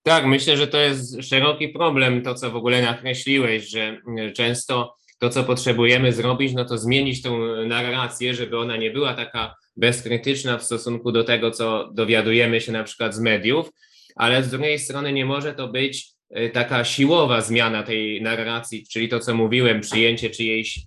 Tak, 0.03 0.26
myślę, 0.26 0.57
że 0.57 0.68
to 0.68 0.78
jest 0.78 1.24
szeroki 1.24 1.70
problem, 1.70 2.22
to 2.22 2.36
co 2.36 2.51
w 2.51 2.55
ogóle 2.55 2.82
nakreśliłeś, 2.82 3.70
że 3.70 4.01
często 4.36 4.95
to, 5.20 5.30
co 5.30 5.43
potrzebujemy 5.43 6.14
zrobić, 6.14 6.53
no 6.53 6.66
to 6.66 6.78
zmienić 6.78 7.22
tą 7.22 7.39
narrację, 7.66 8.34
żeby 8.34 8.60
ona 8.60 8.78
nie 8.78 8.91
była 8.91 9.14
taka 9.14 9.55
bezkrytyczna 9.78 10.57
w 10.57 10.64
stosunku 10.64 11.12
do 11.12 11.24
tego, 11.24 11.51
co 11.51 11.89
dowiadujemy 11.93 12.62
się 12.62 12.72
na 12.72 12.84
przykład 12.84 13.16
z 13.16 13.20
mediów, 13.20 13.70
ale 14.16 14.43
z 14.43 14.49
drugiej 14.49 14.80
strony 14.80 15.14
nie 15.14 15.26
może 15.26 15.53
to 15.53 15.68
być 15.68 16.18
taka 16.54 16.86
siłowa 16.86 17.42
zmiana 17.42 17.84
tej 17.84 18.22
narracji, 18.22 18.88
czyli 18.92 19.10
to, 19.10 19.20
co 19.20 19.34
mówiłem, 19.34 19.82
przyjęcie 19.82 20.30
czyjejś 20.30 20.80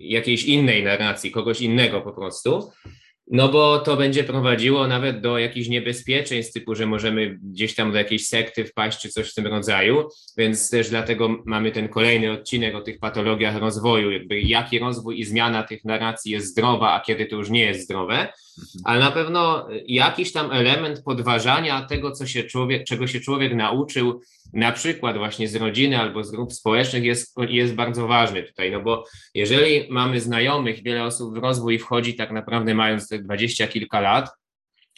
jakiejś 0.00 0.44
innej 0.44 0.82
narracji, 0.82 1.30
kogoś 1.30 1.60
innego 1.60 2.00
po 2.00 2.12
prostu, 2.12 2.72
no 3.30 3.48
bo 3.48 3.78
to 3.78 3.96
będzie 3.96 4.24
prowadziło 4.24 4.86
nawet 4.86 5.20
do 5.20 5.38
jakichś 5.38 5.68
niebezpieczeństw, 5.68 6.52
typu, 6.52 6.74
że 6.74 6.86
możemy 6.86 7.38
gdzieś 7.42 7.74
tam 7.74 7.92
do 7.92 7.98
jakiejś 7.98 8.28
sekty 8.28 8.64
wpaść, 8.64 9.00
czy 9.00 9.08
coś 9.08 9.30
w 9.30 9.34
tym 9.34 9.46
rodzaju, 9.46 10.08
więc 10.36 10.70
też 10.70 10.90
dlatego 10.90 11.28
mamy 11.46 11.72
ten 11.72 11.88
kolejny 11.88 12.32
odcinek 12.32 12.74
o 12.74 12.80
tych 12.80 12.98
patologiach 12.98 13.56
rozwoju, 13.56 14.10
jakby 14.10 14.40
jaki 14.40 14.78
rozwój 14.78 15.20
i 15.20 15.24
zmiana 15.24 15.62
tych 15.62 15.84
narracji 15.84 16.32
jest 16.32 16.46
zdrowa, 16.46 16.92
a 16.92 17.00
kiedy 17.00 17.26
to 17.26 17.36
już 17.36 17.50
nie 17.50 17.60
jest 17.60 17.84
zdrowe, 17.84 18.14
mhm. 18.14 18.34
ale 18.84 19.00
na 19.00 19.10
pewno 19.10 19.68
jakiś 19.86 20.32
tam 20.32 20.52
element 20.52 21.02
podważania 21.02 21.82
tego, 21.82 22.12
co 22.12 22.26
się 22.26 22.44
człowiek, 22.44 22.84
czego 22.84 23.06
się 23.06 23.20
człowiek 23.20 23.54
nauczył, 23.54 24.20
na 24.54 24.72
przykład 24.72 25.18
właśnie 25.18 25.48
z 25.48 25.56
rodziny 25.56 25.98
albo 25.98 26.24
z 26.24 26.30
grup 26.30 26.52
społecznych 26.52 27.04
jest, 27.04 27.34
jest 27.48 27.74
bardzo 27.74 28.06
ważny 28.06 28.42
tutaj, 28.42 28.70
no 28.70 28.82
bo 28.82 29.04
jeżeli 29.34 29.92
mamy 29.92 30.20
znajomych, 30.20 30.82
wiele 30.82 31.04
osób 31.04 31.34
w 31.34 31.42
rozwój 31.42 31.78
wchodzi 31.78 32.14
tak 32.14 32.32
naprawdę 32.32 32.74
mając 32.74 33.08
te 33.08 33.18
dwadzieścia 33.18 33.66
kilka 33.66 34.00
lat, 34.00 34.30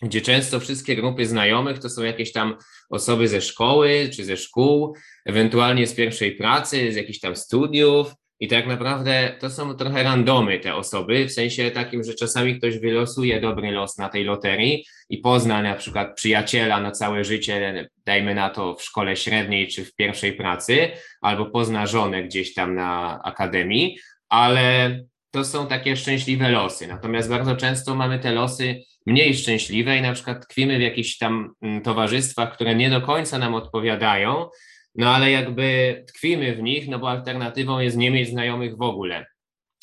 gdzie 0.03 0.21
często 0.21 0.61
wszystkie 0.61 0.97
grupy 0.97 1.27
znajomych 1.27 1.79
to 1.79 1.91
są 1.91 2.03
jakieś 2.03 2.33
tam 2.33 2.57
osoby 2.91 3.29
ze 3.29 3.41
szkoły 3.41 4.11
czy 4.17 4.25
ze 4.25 4.37
szkół, 4.37 4.97
ewentualnie 5.25 5.87
z 5.87 5.95
pierwszej 5.95 6.33
pracy, 6.33 6.93
z 6.93 6.97
jakichś 6.97 7.21
tam 7.21 7.37
studiów. 7.37 8.15
I 8.41 8.49
tak 8.49 8.67
naprawdę 8.67 9.37
to 9.41 9.51
są 9.51 9.75
trochę 9.75 10.03
randomy 10.03 10.61
te 10.61 10.75
osoby, 10.75 11.27
w 11.27 11.33
sensie 11.33 11.71
takim, 11.71 12.05
że 12.05 12.15
czasami 12.15 12.59
ktoś 12.59 12.79
wylosuje 12.79 13.41
dobry 13.41 13.71
los 13.71 13.99
na 13.99 14.09
tej 14.09 14.25
loterii 14.25 14.87
i 15.11 15.19
pozna 15.19 15.63
na 15.63 15.75
przykład 15.75 16.17
przyjaciela 16.17 16.81
na 16.81 16.91
całe 16.91 17.25
życie, 17.25 17.89
dajmy 18.07 18.35
na 18.35 18.51
to 18.51 18.75
w 18.75 18.83
szkole 18.83 19.17
średniej 19.17 19.69
czy 19.69 19.85
w 19.85 19.95
pierwszej 19.95 20.33
pracy, 20.33 20.89
albo 21.21 21.47
pozna 21.47 21.87
żonę 21.87 22.23
gdzieś 22.25 22.55
tam 22.55 22.75
na 22.75 23.21
akademii, 23.25 23.99
ale 24.29 24.99
to 25.31 25.45
są 25.45 25.67
takie 25.67 25.97
szczęśliwe 25.97 26.49
losy. 26.49 26.87
Natomiast 26.87 27.29
bardzo 27.29 27.57
często 27.57 27.95
mamy 27.95 28.19
te 28.19 28.33
losy 28.33 28.83
mniej 29.07 29.35
szczęśliwe 29.35 29.97
i 29.97 30.03
na 30.03 30.13
przykład 30.13 30.49
tkwimy 30.49 30.79
w 30.79 30.81
jakichś 30.81 31.19
tam 31.19 31.55
mm, 31.63 31.83
towarzystwach, 31.83 32.55
które 32.55 32.75
nie 32.75 32.91
do 32.91 33.01
końca 33.01 33.39
nam 33.39 33.55
odpowiadają, 33.55 34.49
no 34.97 35.15
ale 35.15 35.31
jakby 35.31 36.05
tkwimy 36.09 36.55
w 36.55 36.63
nich, 36.63 36.89
no 36.89 36.99
bo 36.99 37.11
alternatywą 37.11 37.79
jest 37.79 37.97
nie 37.97 38.11
mieć 38.11 38.29
znajomych 38.29 38.77
w 38.77 38.83
ogóle. 38.83 39.27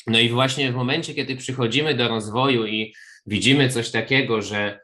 No 0.06 0.18
i 0.18 0.28
właśnie 0.28 0.72
w 0.72 0.74
momencie, 0.74 1.14
kiedy 1.14 1.36
przychodzimy 1.36 1.94
do 1.94 2.08
rozwoju 2.08 2.66
i 2.66 2.94
widzimy 3.26 3.68
coś 3.68 3.90
takiego, 3.90 4.42
że 4.42 4.80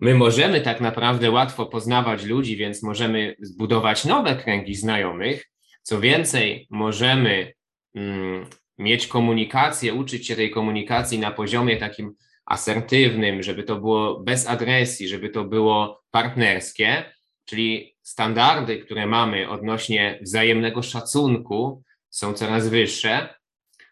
my 0.00 0.14
możemy 0.14 0.60
tak 0.60 0.80
naprawdę 0.80 1.30
łatwo 1.30 1.66
poznawać 1.66 2.24
ludzi, 2.24 2.56
więc 2.56 2.82
możemy 2.82 3.36
zbudować 3.40 4.04
nowe 4.04 4.36
kręgi 4.36 4.74
znajomych. 4.74 5.50
Co 5.82 6.00
więcej, 6.00 6.66
możemy 6.70 7.52
mm, 7.94 8.46
mieć 8.78 9.06
komunikację, 9.06 9.94
uczyć 9.94 10.26
się 10.26 10.36
tej 10.36 10.50
komunikacji 10.50 11.18
na 11.18 11.30
poziomie 11.30 11.76
takim 11.76 12.14
asertywnym, 12.46 13.42
żeby 13.42 13.62
to 13.62 13.76
było 13.76 14.20
bez 14.20 14.46
agresji, 14.46 15.08
żeby 15.08 15.28
to 15.28 15.44
było 15.44 16.02
partnerskie, 16.10 17.04
czyli 17.44 17.96
standardy, 18.08 18.78
które 18.78 19.06
mamy 19.06 19.48
odnośnie 19.48 20.18
wzajemnego 20.22 20.82
szacunku 20.82 21.82
są 22.10 22.32
coraz 22.32 22.68
wyższe, 22.68 23.34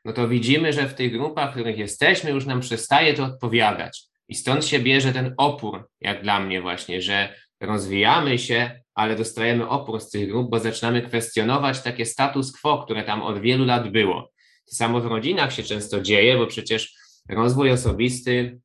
no 0.05 0.13
to 0.13 0.29
widzimy, 0.29 0.73
że 0.73 0.89
w 0.89 0.95
tych 0.95 1.13
grupach, 1.13 1.51
w 1.51 1.53
których 1.53 1.79
jesteśmy, 1.79 2.31
już 2.31 2.47
nam 2.47 2.61
przestaje 2.61 3.15
to 3.15 3.25
odpowiadać. 3.25 4.03
I 4.29 4.35
stąd 4.35 4.65
się 4.65 4.79
bierze 4.79 5.13
ten 5.13 5.35
opór, 5.37 5.89
jak 6.01 6.23
dla 6.23 6.41
mnie 6.41 6.63
właśnie, 6.63 7.03
że 7.03 7.35
rozwijamy 7.61 8.39
się, 8.39 8.81
ale 8.95 9.17
dostajemy 9.17 9.69
opór 9.69 10.01
z 10.01 10.11
tych 10.11 10.29
grup, 10.29 10.51
bo 10.51 10.59
zaczynamy 10.59 11.03
kwestionować 11.03 11.83
takie 11.83 12.07
status 12.07 12.61
quo, 12.61 12.85
które 12.85 13.03
tam 13.03 13.23
od 13.23 13.41
wielu 13.41 13.65
lat 13.65 13.91
było. 13.91 14.33
To 14.71 14.77
samo 14.77 15.01
w 15.01 15.07
rodzinach 15.07 15.53
się 15.53 15.63
często 15.63 16.01
dzieje, 16.01 16.39
bo 16.39 16.47
przecież 16.47 16.95
rozwój 17.29 17.71
osobisty 17.71 18.61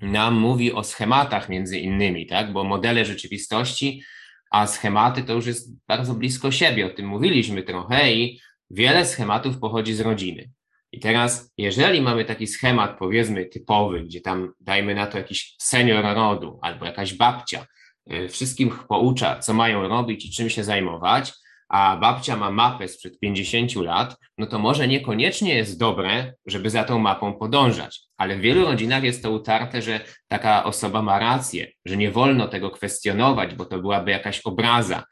nam 0.00 0.34
mówi 0.34 0.72
o 0.72 0.84
schematach 0.84 1.48
między 1.48 1.78
innymi, 1.78 2.26
tak? 2.26 2.52
Bo 2.52 2.64
modele 2.64 3.04
rzeczywistości, 3.04 4.02
a 4.50 4.66
schematy 4.66 5.22
to 5.22 5.32
już 5.32 5.46
jest 5.46 5.86
bardzo 5.88 6.14
blisko 6.14 6.50
siebie. 6.50 6.86
O 6.86 6.90
tym 6.90 7.06
mówiliśmy 7.06 7.62
trochę 7.62 8.12
i 8.12 8.40
wiele 8.70 9.06
schematów 9.06 9.58
pochodzi 9.58 9.94
z 9.94 10.00
rodziny. 10.00 10.50
I 10.92 11.00
teraz, 11.00 11.52
jeżeli 11.58 12.00
mamy 12.00 12.24
taki 12.24 12.46
schemat, 12.46 12.98
powiedzmy, 12.98 13.44
typowy, 13.46 14.04
gdzie 14.04 14.20
tam 14.20 14.52
dajmy 14.60 14.94
na 14.94 15.06
to 15.06 15.18
jakiś 15.18 15.54
senior 15.58 16.04
rodu 16.04 16.58
albo 16.62 16.84
jakaś 16.84 17.14
babcia, 17.14 17.66
y, 18.12 18.28
wszystkim 18.28 18.70
poucza, 18.88 19.38
co 19.38 19.54
mają 19.54 19.88
robić 19.88 20.26
i 20.26 20.30
czym 20.30 20.50
się 20.50 20.64
zajmować, 20.64 21.32
a 21.68 21.96
babcia 21.96 22.36
ma 22.36 22.50
mapę 22.50 22.88
sprzed 22.88 23.18
50 23.20 23.76
lat, 23.76 24.16
no 24.38 24.46
to 24.46 24.58
może 24.58 24.88
niekoniecznie 24.88 25.54
jest 25.54 25.78
dobre, 25.78 26.34
żeby 26.46 26.70
za 26.70 26.84
tą 26.84 26.98
mapą 26.98 27.34
podążać. 27.34 28.07
Ale 28.18 28.36
w 28.36 28.40
wielu 28.40 28.64
rodzinach 28.64 29.02
jest 29.02 29.22
to 29.22 29.30
utarte, 29.30 29.82
że 29.82 30.00
taka 30.28 30.64
osoba 30.64 31.02
ma 31.02 31.18
rację, 31.18 31.66
że 31.84 31.96
nie 31.96 32.10
wolno 32.10 32.48
tego 32.48 32.70
kwestionować, 32.70 33.54
bo 33.54 33.64
to 33.64 33.78
byłaby 33.78 34.10
jakaś 34.10 34.40
obraza. 34.40 35.04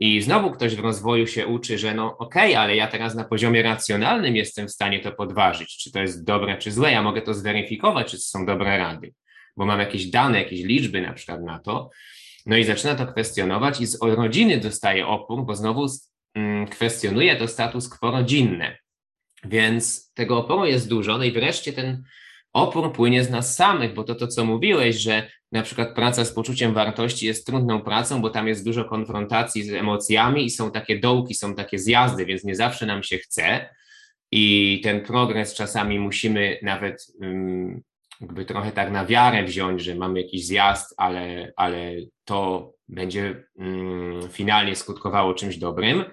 I 0.00 0.20
znowu 0.20 0.50
ktoś 0.50 0.76
w 0.76 0.80
rozwoju 0.80 1.26
się 1.26 1.46
uczy, 1.46 1.78
że 1.78 1.94
no 1.94 2.18
okej, 2.18 2.50
okay, 2.50 2.58
ale 2.58 2.76
ja 2.76 2.86
teraz 2.86 3.14
na 3.14 3.24
poziomie 3.24 3.62
racjonalnym 3.62 4.36
jestem 4.36 4.68
w 4.68 4.72
stanie 4.72 5.00
to 5.00 5.12
podważyć, 5.12 5.76
czy 5.76 5.92
to 5.92 6.00
jest 6.00 6.24
dobre, 6.24 6.58
czy 6.58 6.72
złe. 6.72 6.92
Ja 6.92 7.02
mogę 7.02 7.22
to 7.22 7.34
zweryfikować, 7.34 8.10
czy 8.10 8.16
to 8.16 8.22
są 8.22 8.46
dobre 8.46 8.78
rady, 8.78 9.14
bo 9.56 9.66
mam 9.66 9.80
jakieś 9.80 10.06
dane, 10.06 10.38
jakieś 10.38 10.60
liczby 10.60 11.00
na 11.00 11.12
przykład 11.12 11.42
na 11.42 11.58
to. 11.58 11.90
No 12.46 12.56
i 12.56 12.64
zaczyna 12.64 12.94
to 12.94 13.06
kwestionować 13.06 13.80
i 13.80 13.86
z 13.86 13.98
rodziny 14.02 14.60
dostaje 14.60 15.06
opór, 15.06 15.46
bo 15.46 15.54
znowu 15.54 15.86
mm, 16.34 16.66
kwestionuje 16.66 17.36
to 17.36 17.48
status 17.48 17.88
quo 17.88 18.10
rodzinne. 18.10 18.78
Więc 19.44 20.12
tego 20.14 20.38
oporu 20.38 20.66
jest 20.66 20.88
dużo. 20.88 21.18
No 21.18 21.24
i 21.24 21.32
wreszcie 21.32 21.72
ten 21.72 22.04
opór 22.52 22.92
płynie 22.92 23.24
z 23.24 23.30
nas 23.30 23.56
samych, 23.56 23.94
bo 23.94 24.04
to 24.04 24.14
to, 24.14 24.26
co 24.26 24.44
mówiłeś, 24.44 24.96
że 24.96 25.30
na 25.52 25.62
przykład 25.62 25.94
praca 25.94 26.24
z 26.24 26.32
poczuciem 26.32 26.74
wartości 26.74 27.26
jest 27.26 27.46
trudną 27.46 27.82
pracą, 27.82 28.22
bo 28.22 28.30
tam 28.30 28.48
jest 28.48 28.64
dużo 28.64 28.84
konfrontacji 28.84 29.62
z 29.62 29.72
emocjami 29.72 30.44
i 30.44 30.50
są 30.50 30.70
takie 30.70 30.98
dołki, 30.98 31.34
są 31.34 31.54
takie 31.54 31.78
zjazdy, 31.78 32.26
więc 32.26 32.44
nie 32.44 32.54
zawsze 32.54 32.86
nam 32.86 33.02
się 33.02 33.18
chce. 33.18 33.68
I 34.30 34.80
ten 34.84 35.00
progres 35.00 35.54
czasami 35.54 35.98
musimy 35.98 36.58
nawet 36.62 37.06
um, 37.20 37.82
jakby 38.20 38.44
trochę 38.44 38.72
tak 38.72 38.90
na 38.90 39.06
wiarę 39.06 39.44
wziąć, 39.44 39.82
że 39.82 39.94
mamy 39.94 40.20
jakiś 40.20 40.46
zjazd, 40.46 40.94
ale, 40.96 41.52
ale 41.56 41.92
to 42.24 42.72
będzie 42.88 43.44
mm, 43.58 44.28
finalnie 44.28 44.76
skutkowało 44.76 45.34
czymś 45.34 45.56
dobrym. 45.56 46.04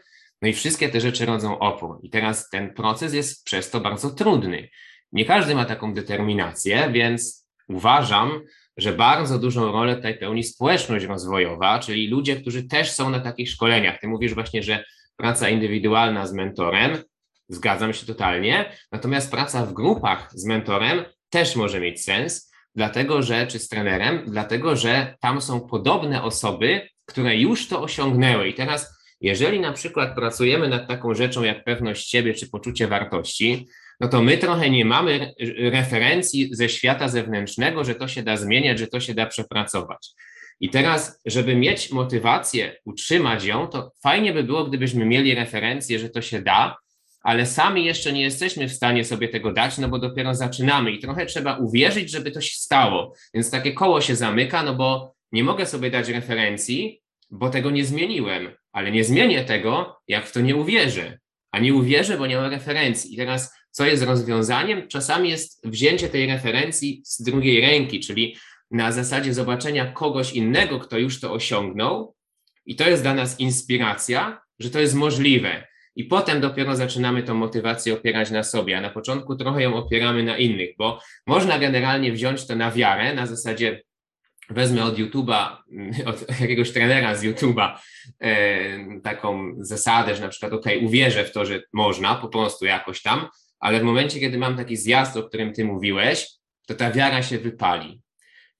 No 0.41 0.47
i 0.47 0.53
wszystkie 0.53 0.89
te 0.89 1.01
rzeczy 1.01 1.25
rodzą 1.25 1.59
opór. 1.59 1.99
I 2.03 2.09
teraz 2.09 2.49
ten 2.49 2.73
proces 2.73 3.13
jest 3.13 3.45
przez 3.45 3.69
to 3.69 3.79
bardzo 3.79 4.09
trudny. 4.09 4.69
Nie 5.11 5.25
każdy 5.25 5.55
ma 5.55 5.65
taką 5.65 5.93
determinację, 5.93 6.89
więc 6.91 7.49
uważam, 7.67 8.41
że 8.77 8.93
bardzo 8.93 9.39
dużą 9.39 9.71
rolę 9.71 9.95
tutaj 9.95 10.17
pełni 10.17 10.43
społeczność 10.43 11.05
rozwojowa, 11.05 11.79
czyli 11.79 12.07
ludzie, 12.07 12.35
którzy 12.35 12.63
też 12.63 12.91
są 12.91 13.09
na 13.09 13.19
takich 13.19 13.49
szkoleniach. 13.49 13.99
Ty 13.99 14.07
mówisz 14.07 14.33
właśnie, 14.33 14.63
że 14.63 14.83
praca 15.15 15.49
indywidualna 15.49 16.27
z 16.27 16.33
mentorem, 16.33 16.97
zgadzam 17.49 17.93
się 17.93 18.05
totalnie, 18.05 18.71
natomiast 18.91 19.31
praca 19.31 19.65
w 19.65 19.73
grupach 19.73 20.29
z 20.33 20.45
mentorem 20.45 21.05
też 21.29 21.55
może 21.55 21.79
mieć 21.79 22.03
sens, 22.03 22.51
dlatego 22.75 23.21
że, 23.21 23.47
czy 23.47 23.59
z 23.59 23.69
trenerem, 23.69 24.23
dlatego 24.27 24.75
że 24.75 25.15
tam 25.19 25.41
są 25.41 25.59
podobne 25.59 26.23
osoby, 26.23 26.89
które 27.05 27.37
już 27.37 27.67
to 27.67 27.81
osiągnęły. 27.81 28.47
I 28.49 28.53
teraz, 28.53 28.99
jeżeli 29.21 29.59
na 29.59 29.73
przykład 29.73 30.15
pracujemy 30.15 30.69
nad 30.69 30.87
taką 30.87 31.13
rzeczą 31.13 31.43
jak 31.43 31.63
pewność 31.63 32.09
siebie 32.09 32.33
czy 32.33 32.49
poczucie 32.49 32.87
wartości, 32.87 33.67
no 33.99 34.07
to 34.07 34.21
my 34.21 34.37
trochę 34.37 34.69
nie 34.69 34.85
mamy 34.85 35.33
referencji 35.71 36.49
ze 36.51 36.69
świata 36.69 37.07
zewnętrznego, 37.07 37.83
że 37.83 37.95
to 37.95 38.07
się 38.07 38.23
da 38.23 38.37
zmieniać, 38.37 38.79
że 38.79 38.87
to 38.87 38.99
się 38.99 39.13
da 39.13 39.25
przepracować. 39.25 40.09
I 40.59 40.69
teraz, 40.69 41.21
żeby 41.25 41.55
mieć 41.55 41.91
motywację, 41.91 42.75
utrzymać 42.85 43.43
ją, 43.43 43.67
to 43.67 43.91
fajnie 44.03 44.33
by 44.33 44.43
było, 44.43 44.65
gdybyśmy 44.65 45.05
mieli 45.05 45.35
referencję, 45.35 45.99
że 45.99 46.09
to 46.09 46.21
się 46.21 46.41
da, 46.41 46.77
ale 47.21 47.45
sami 47.45 47.85
jeszcze 47.85 48.13
nie 48.13 48.21
jesteśmy 48.21 48.67
w 48.67 48.73
stanie 48.73 49.05
sobie 49.05 49.27
tego 49.27 49.53
dać, 49.53 49.77
no 49.77 49.89
bo 49.89 49.99
dopiero 49.99 50.35
zaczynamy 50.35 50.91
i 50.91 50.99
trochę 50.99 51.25
trzeba 51.25 51.57
uwierzyć, 51.57 52.11
żeby 52.11 52.31
to 52.31 52.41
się 52.41 52.55
stało. 52.55 53.13
Więc 53.33 53.51
takie 53.51 53.73
koło 53.73 54.01
się 54.01 54.15
zamyka, 54.15 54.63
no 54.63 54.75
bo 54.75 55.13
nie 55.31 55.43
mogę 55.43 55.65
sobie 55.65 55.91
dać 55.91 56.09
referencji, 56.09 57.01
bo 57.29 57.49
tego 57.49 57.71
nie 57.71 57.85
zmieniłem, 57.85 58.51
ale 58.71 58.91
nie 58.91 59.03
zmienię 59.03 59.43
tego, 59.43 59.99
jak 60.07 60.27
w 60.27 60.31
to 60.31 60.41
nie 60.41 60.55
uwierzę. 60.55 61.19
A 61.51 61.59
nie 61.59 61.73
uwierzę, 61.73 62.17
bo 62.17 62.27
nie 62.27 62.35
mam 62.35 62.51
referencji. 62.51 63.13
I 63.13 63.17
teraz, 63.17 63.53
co 63.79 63.85
jest 63.85 64.03
rozwiązaniem? 64.03 64.87
Czasami 64.87 65.29
jest 65.29 65.67
wzięcie 65.67 66.09
tej 66.09 66.27
referencji 66.27 67.01
z 67.05 67.21
drugiej 67.21 67.61
ręki, 67.61 67.99
czyli 67.99 68.37
na 68.71 68.91
zasadzie 68.91 69.33
zobaczenia 69.33 69.91
kogoś 69.91 70.33
innego, 70.33 70.79
kto 70.79 70.97
już 70.97 71.19
to 71.19 71.33
osiągnął, 71.33 72.15
i 72.65 72.75
to 72.75 72.89
jest 72.89 73.03
dla 73.03 73.13
nas 73.13 73.39
inspiracja, 73.39 74.41
że 74.59 74.69
to 74.69 74.79
jest 74.79 74.95
możliwe. 74.95 75.67
I 75.95 76.03
potem 76.03 76.41
dopiero 76.41 76.75
zaczynamy 76.75 77.23
tą 77.23 77.33
motywację 77.33 77.93
opierać 77.93 78.31
na 78.31 78.43
sobie, 78.43 78.77
a 78.77 78.81
na 78.81 78.89
początku 78.89 79.35
trochę 79.35 79.63
ją 79.63 79.75
opieramy 79.75 80.23
na 80.23 80.37
innych, 80.37 80.69
bo 80.77 81.01
można 81.27 81.59
generalnie 81.59 82.11
wziąć 82.11 82.47
to 82.47 82.55
na 82.55 82.71
wiarę, 82.71 83.13
na 83.13 83.25
zasadzie 83.25 83.81
wezmę 84.49 84.83
od 84.83 84.97
YouTube'a, 84.97 85.55
od 86.05 86.29
jakiegoś 86.41 86.71
trenera 86.71 87.15
z 87.15 87.23
YouTube'a 87.23 87.77
e, 88.19 89.01
taką 89.01 89.55
zasadę, 89.59 90.15
że 90.15 90.21
na 90.21 90.29
przykład, 90.29 90.53
ok, 90.53 90.65
uwierzę 90.81 91.25
w 91.25 91.31
to, 91.31 91.45
że 91.45 91.61
można 91.73 92.15
po 92.15 92.27
prostu 92.27 92.65
jakoś 92.65 93.01
tam, 93.01 93.27
ale 93.59 93.79
w 93.79 93.83
momencie, 93.83 94.19
kiedy 94.19 94.37
mam 94.37 94.57
taki 94.57 94.77
zjazd, 94.77 95.17
o 95.17 95.23
którym 95.23 95.53
ty 95.53 95.65
mówiłeś, 95.65 96.27
to 96.67 96.75
ta 96.75 96.91
wiara 96.91 97.23
się 97.23 97.37
wypali. 97.37 98.01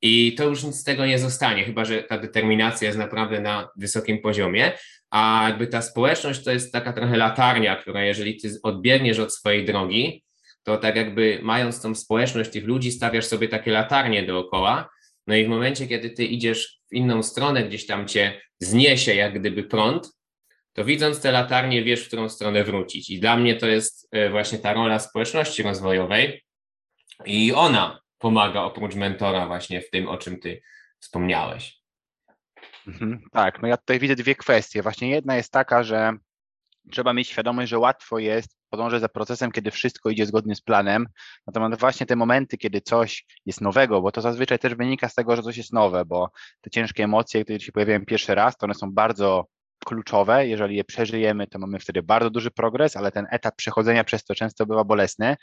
I 0.02 0.36
to 0.36 0.44
już 0.44 0.64
nic 0.64 0.76
z 0.76 0.84
tego 0.84 1.06
nie 1.06 1.20
zostanie, 1.20 1.64
chyba 1.64 1.86
że 1.86 2.04
ta 2.04 2.18
determinacja 2.18 2.88
jest 2.88 2.98
naprawdę 2.98 3.42
na 3.42 3.70
wysokim 3.78 4.22
poziomie, 4.22 4.72
a 5.12 5.46
jakby 5.50 5.68
ta 5.68 5.82
społeczność 5.82 6.44
to 6.44 6.52
jest 6.52 6.72
taka 6.74 6.94
trochę 6.94 7.18
latarnia, 7.18 7.76
która 7.76 8.04
jeżeli 8.04 8.38
ty 8.38 8.50
odbiegniesz 8.64 9.20
od 9.20 9.34
swojej 9.34 9.66
drogi, 9.66 10.24
to 10.64 10.78
tak 10.78 10.96
jakby 10.96 11.40
mając 11.42 11.82
tą 11.82 11.96
społeczność 11.96 12.50
tych 12.50 12.66
ludzi, 12.66 12.92
stawiasz 12.92 13.26
sobie 13.26 13.48
takie 13.48 13.72
latarnie 13.72 14.24
dookoła, 14.24 14.90
no 15.28 15.36
i 15.36 15.46
w 15.46 15.50
momencie, 15.50 15.88
kiedy 15.88 16.10
ty 16.10 16.26
idziesz 16.26 16.80
w 16.92 16.96
inną 16.96 17.24
stronę, 17.24 17.64
gdzieś 17.64 17.86
tam 17.86 18.08
cię 18.08 18.42
zniesie 18.60 19.16
jak 19.16 19.40
gdyby 19.40 19.64
prąd, 19.64 20.19
to 20.74 20.86
widząc 20.86 21.22
te 21.22 21.32
latarnie 21.32 21.84
wiesz, 21.84 22.04
w 22.04 22.08
którą 22.08 22.30
stronę 22.30 22.64
wrócić. 22.64 23.10
I 23.10 23.20
dla 23.20 23.38
mnie 23.38 23.56
to 23.56 23.68
jest 23.68 24.08
e, 24.12 24.30
właśnie 24.30 24.60
ta 24.60 24.74
rola 24.74 25.00
społeczności 25.00 25.64
rozwojowej 25.64 26.44
i 27.26 27.54
ona 27.54 28.02
pomaga 28.18 28.62
oprócz 28.62 28.96
mentora 28.96 29.48
właśnie 29.48 29.82
w 29.82 29.90
tym, 29.90 30.08
o 30.08 30.18
czym 30.18 30.40
ty 30.40 30.62
wspomniałeś? 31.00 31.80
Mhm, 32.88 33.22
tak, 33.32 33.62
no 33.62 33.68
ja 33.68 33.78
tutaj 33.78 34.00
widzę 34.00 34.16
dwie 34.16 34.36
kwestie. 34.36 34.82
Właśnie 34.82 35.10
jedna 35.10 35.36
jest 35.36 35.52
taka, 35.52 35.84
że 35.84 36.14
trzeba 36.92 37.14
mieć 37.14 37.28
świadomość, 37.28 37.70
że 37.70 37.80
łatwo 37.80 38.20
jest 38.20 38.58
podążać 38.70 39.02
za 39.02 39.10
procesem, 39.10 39.52
kiedy 39.52 39.72
wszystko 39.72 40.10
idzie 40.10 40.26
zgodnie 40.26 40.56
z 40.56 40.62
planem. 40.62 41.08
Natomiast 41.48 41.80
właśnie 41.80 42.06
te 42.06 42.16
momenty, 42.16 42.58
kiedy 42.58 42.82
coś 42.82 43.26
jest 43.46 43.62
nowego, 43.62 44.02
bo 44.02 44.12
to 44.12 44.22
zazwyczaj 44.22 44.60
też 44.60 44.76
wynika 44.76 45.10
z 45.10 45.16
tego, 45.16 45.36
że 45.36 45.44
coś 45.44 45.58
jest 45.58 45.74
nowe, 45.74 46.06
bo 46.06 46.32
te 46.62 46.70
ciężkie 46.70 47.04
emocje, 47.04 47.44
które 47.44 47.60
się 47.60 47.72
pojawiają 47.72 48.06
pierwszy 48.06 48.36
raz, 48.36 48.58
to 48.58 48.66
one 48.66 48.74
są 48.74 48.92
bardzo 48.92 49.46
kluczowe. 49.86 50.48
Jeżeli 50.48 50.76
je 50.76 50.84
przeżyjemy, 50.84 51.48
to 51.48 51.60
mamy 51.60 51.80
wtedy 51.80 52.04
bardzo 52.04 52.30
duży 52.30 52.52
progres, 52.52 52.98
ale 52.98 53.12
ten 53.12 53.28
etap 53.32 53.56
przechodzenia 53.56 54.04
przez 54.04 54.24
to 54.24 54.36
często 54.36 54.66
bywa 54.66 54.84
bolesny. 54.84 55.36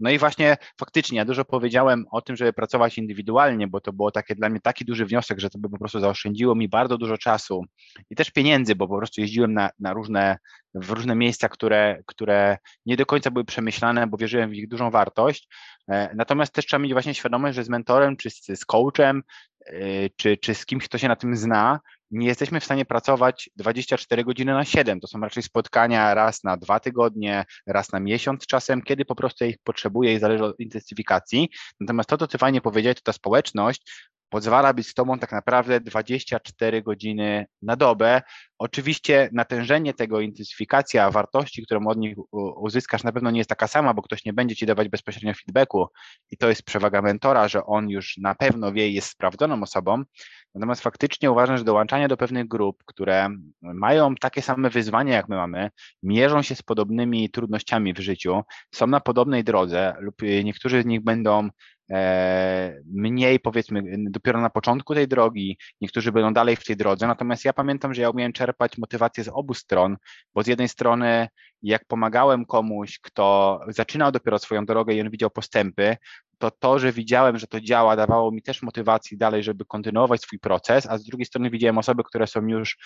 No 0.00 0.10
i 0.10 0.18
właśnie 0.18 0.56
faktycznie 0.80 1.18
ja 1.18 1.24
dużo 1.24 1.44
powiedziałem 1.44 2.04
o 2.10 2.22
tym, 2.22 2.36
żeby 2.36 2.52
pracować 2.52 2.98
indywidualnie, 2.98 3.68
bo 3.68 3.80
to 3.80 3.92
było 3.92 4.10
takie 4.10 4.34
dla 4.34 4.48
mnie 4.48 4.60
taki 4.60 4.84
duży 4.84 5.06
wniosek, 5.06 5.40
że 5.40 5.50
to 5.50 5.58
by 5.58 5.70
po 5.70 5.78
prostu 5.78 6.00
zaoszczędziło 6.00 6.54
mi 6.54 6.68
bardzo 6.68 6.98
dużo 6.98 7.18
czasu 7.18 7.64
i 8.10 8.16
też 8.16 8.30
pieniędzy, 8.30 8.74
bo 8.74 8.88
po 8.88 8.96
prostu 8.96 9.20
jeździłem 9.20 9.52
na, 9.52 9.70
na 9.78 9.92
różne 9.92 10.36
w 10.74 10.90
różne 10.90 11.14
miejsca, 11.14 11.48
które, 11.48 12.02
które 12.06 12.58
nie 12.86 12.96
do 12.96 13.06
końca 13.06 13.30
były 13.30 13.44
przemyślane, 13.44 14.06
bo 14.06 14.16
wierzyłem 14.16 14.50
w 14.50 14.54
ich 14.54 14.68
dużą 14.68 14.90
wartość. 14.90 15.48
E, 15.90 16.14
natomiast 16.14 16.52
też 16.52 16.66
trzeba 16.66 16.82
mieć 16.82 16.92
właśnie 16.92 17.14
świadomość, 17.14 17.56
że 17.56 17.64
z 17.64 17.68
mentorem, 17.68 18.16
czy 18.16 18.30
z, 18.30 18.46
z 18.46 18.64
coachem, 18.64 19.22
e, 19.66 19.74
czy, 20.16 20.36
czy 20.36 20.54
z 20.54 20.66
kimś, 20.66 20.84
kto 20.84 20.98
się 20.98 21.08
na 21.08 21.16
tym 21.16 21.36
zna, 21.36 21.80
nie 22.14 22.26
jesteśmy 22.26 22.60
w 22.60 22.64
stanie 22.64 22.84
pracować 22.84 23.50
24 23.56 24.24
godziny 24.24 24.52
na 24.52 24.64
7. 24.64 25.00
To 25.00 25.06
są 25.06 25.20
raczej 25.20 25.42
spotkania 25.42 26.14
raz 26.14 26.44
na 26.44 26.56
dwa 26.56 26.80
tygodnie, 26.80 27.44
raz 27.66 27.92
na 27.92 28.00
miesiąc 28.00 28.46
czasem, 28.46 28.82
kiedy 28.82 29.04
po 29.04 29.14
prostu 29.14 29.44
ich 29.44 29.56
potrzebuję 29.64 30.14
i 30.14 30.18
zależy 30.18 30.44
od 30.44 30.60
intensyfikacji. 30.60 31.48
Natomiast 31.80 32.08
to, 32.08 32.18
co 32.18 32.26
ty 32.26 32.38
fajnie 32.38 32.60
powiedziałeś, 32.60 32.96
to 32.96 33.02
ta 33.02 33.12
społeczność 33.12 33.82
pozwala 34.28 34.74
być 34.74 34.88
z 34.88 34.94
tobą 34.94 35.18
tak 35.18 35.32
naprawdę 35.32 35.80
24 35.80 36.82
godziny 36.82 37.46
na 37.62 37.76
dobę. 37.76 38.22
Oczywiście 38.58 39.28
natężenie 39.32 39.94
tego, 39.94 40.20
intensyfikacja 40.20 41.10
wartości, 41.10 41.62
którą 41.62 41.86
od 41.86 41.98
nich 41.98 42.16
uzyskasz, 42.56 43.04
na 43.04 43.12
pewno 43.12 43.30
nie 43.30 43.38
jest 43.38 43.50
taka 43.50 43.66
sama, 43.66 43.94
bo 43.94 44.02
ktoś 44.02 44.24
nie 44.24 44.32
będzie 44.32 44.56
ci 44.56 44.66
dawać 44.66 44.88
bezpośrednio 44.88 45.34
feedbacku 45.34 45.86
i 46.30 46.36
to 46.36 46.48
jest 46.48 46.62
przewaga 46.62 47.02
mentora, 47.02 47.48
że 47.48 47.66
on 47.66 47.90
już 47.90 48.16
na 48.16 48.34
pewno 48.34 48.72
wie 48.72 48.88
i 48.88 48.94
jest 48.94 49.08
sprawdzoną 49.08 49.62
osobą. 49.62 50.02
Natomiast 50.54 50.82
faktycznie 50.82 51.30
uważam, 51.30 51.58
że 51.58 51.64
dołączanie 51.64 52.08
do 52.08 52.16
pewnych 52.16 52.48
grup, 52.48 52.84
które 52.84 53.28
mają 53.62 54.14
takie 54.14 54.42
same 54.42 54.70
wyzwania, 54.70 55.14
jak 55.14 55.28
my 55.28 55.36
mamy, 55.36 55.70
mierzą 56.02 56.42
się 56.42 56.54
z 56.54 56.62
podobnymi 56.62 57.30
trudnościami 57.30 57.94
w 57.94 57.98
życiu, 57.98 58.42
są 58.74 58.86
na 58.86 59.00
podobnej 59.00 59.44
drodze 59.44 59.96
lub 59.98 60.14
niektórzy 60.44 60.82
z 60.82 60.86
nich 60.86 61.04
będą 61.04 61.48
mniej 62.86 63.40
powiedzmy 63.40 63.82
dopiero 64.10 64.40
na 64.40 64.50
początku 64.50 64.94
tej 64.94 65.08
drogi, 65.08 65.58
niektórzy 65.80 66.12
będą 66.12 66.32
dalej 66.32 66.56
w 66.56 66.64
tej 66.64 66.76
drodze, 66.76 67.06
natomiast 67.06 67.44
ja 67.44 67.52
pamiętam, 67.52 67.94
że 67.94 68.02
ja 68.02 68.10
umiałem 68.10 68.32
czerpać 68.32 68.78
motywację 68.78 69.24
z 69.24 69.28
obu 69.28 69.54
stron, 69.54 69.96
bo 70.34 70.42
z 70.42 70.46
jednej 70.46 70.68
strony 70.68 71.28
jak 71.62 71.84
pomagałem 71.84 72.46
komuś, 72.46 72.98
kto 72.98 73.60
zaczynał 73.68 74.12
dopiero 74.12 74.38
swoją 74.38 74.66
drogę 74.66 74.94
i 74.94 75.00
on 75.00 75.10
widział 75.10 75.30
postępy, 75.30 75.96
to 76.38 76.50
to, 76.50 76.78
że 76.78 76.92
widziałem, 76.92 77.38
że 77.38 77.46
to 77.46 77.60
działa, 77.60 77.96
dawało 77.96 78.32
mi 78.32 78.42
też 78.42 78.62
motywacji 78.62 79.18
dalej, 79.18 79.42
żeby 79.42 79.64
kontynuować 79.64 80.22
swój 80.22 80.38
proces, 80.38 80.86
a 80.86 80.98
z 80.98 81.04
drugiej 81.04 81.26
strony 81.26 81.50
widziałem 81.50 81.78
osoby, 81.78 82.02
które 82.04 82.26
są 82.26 82.46
już 82.46 82.78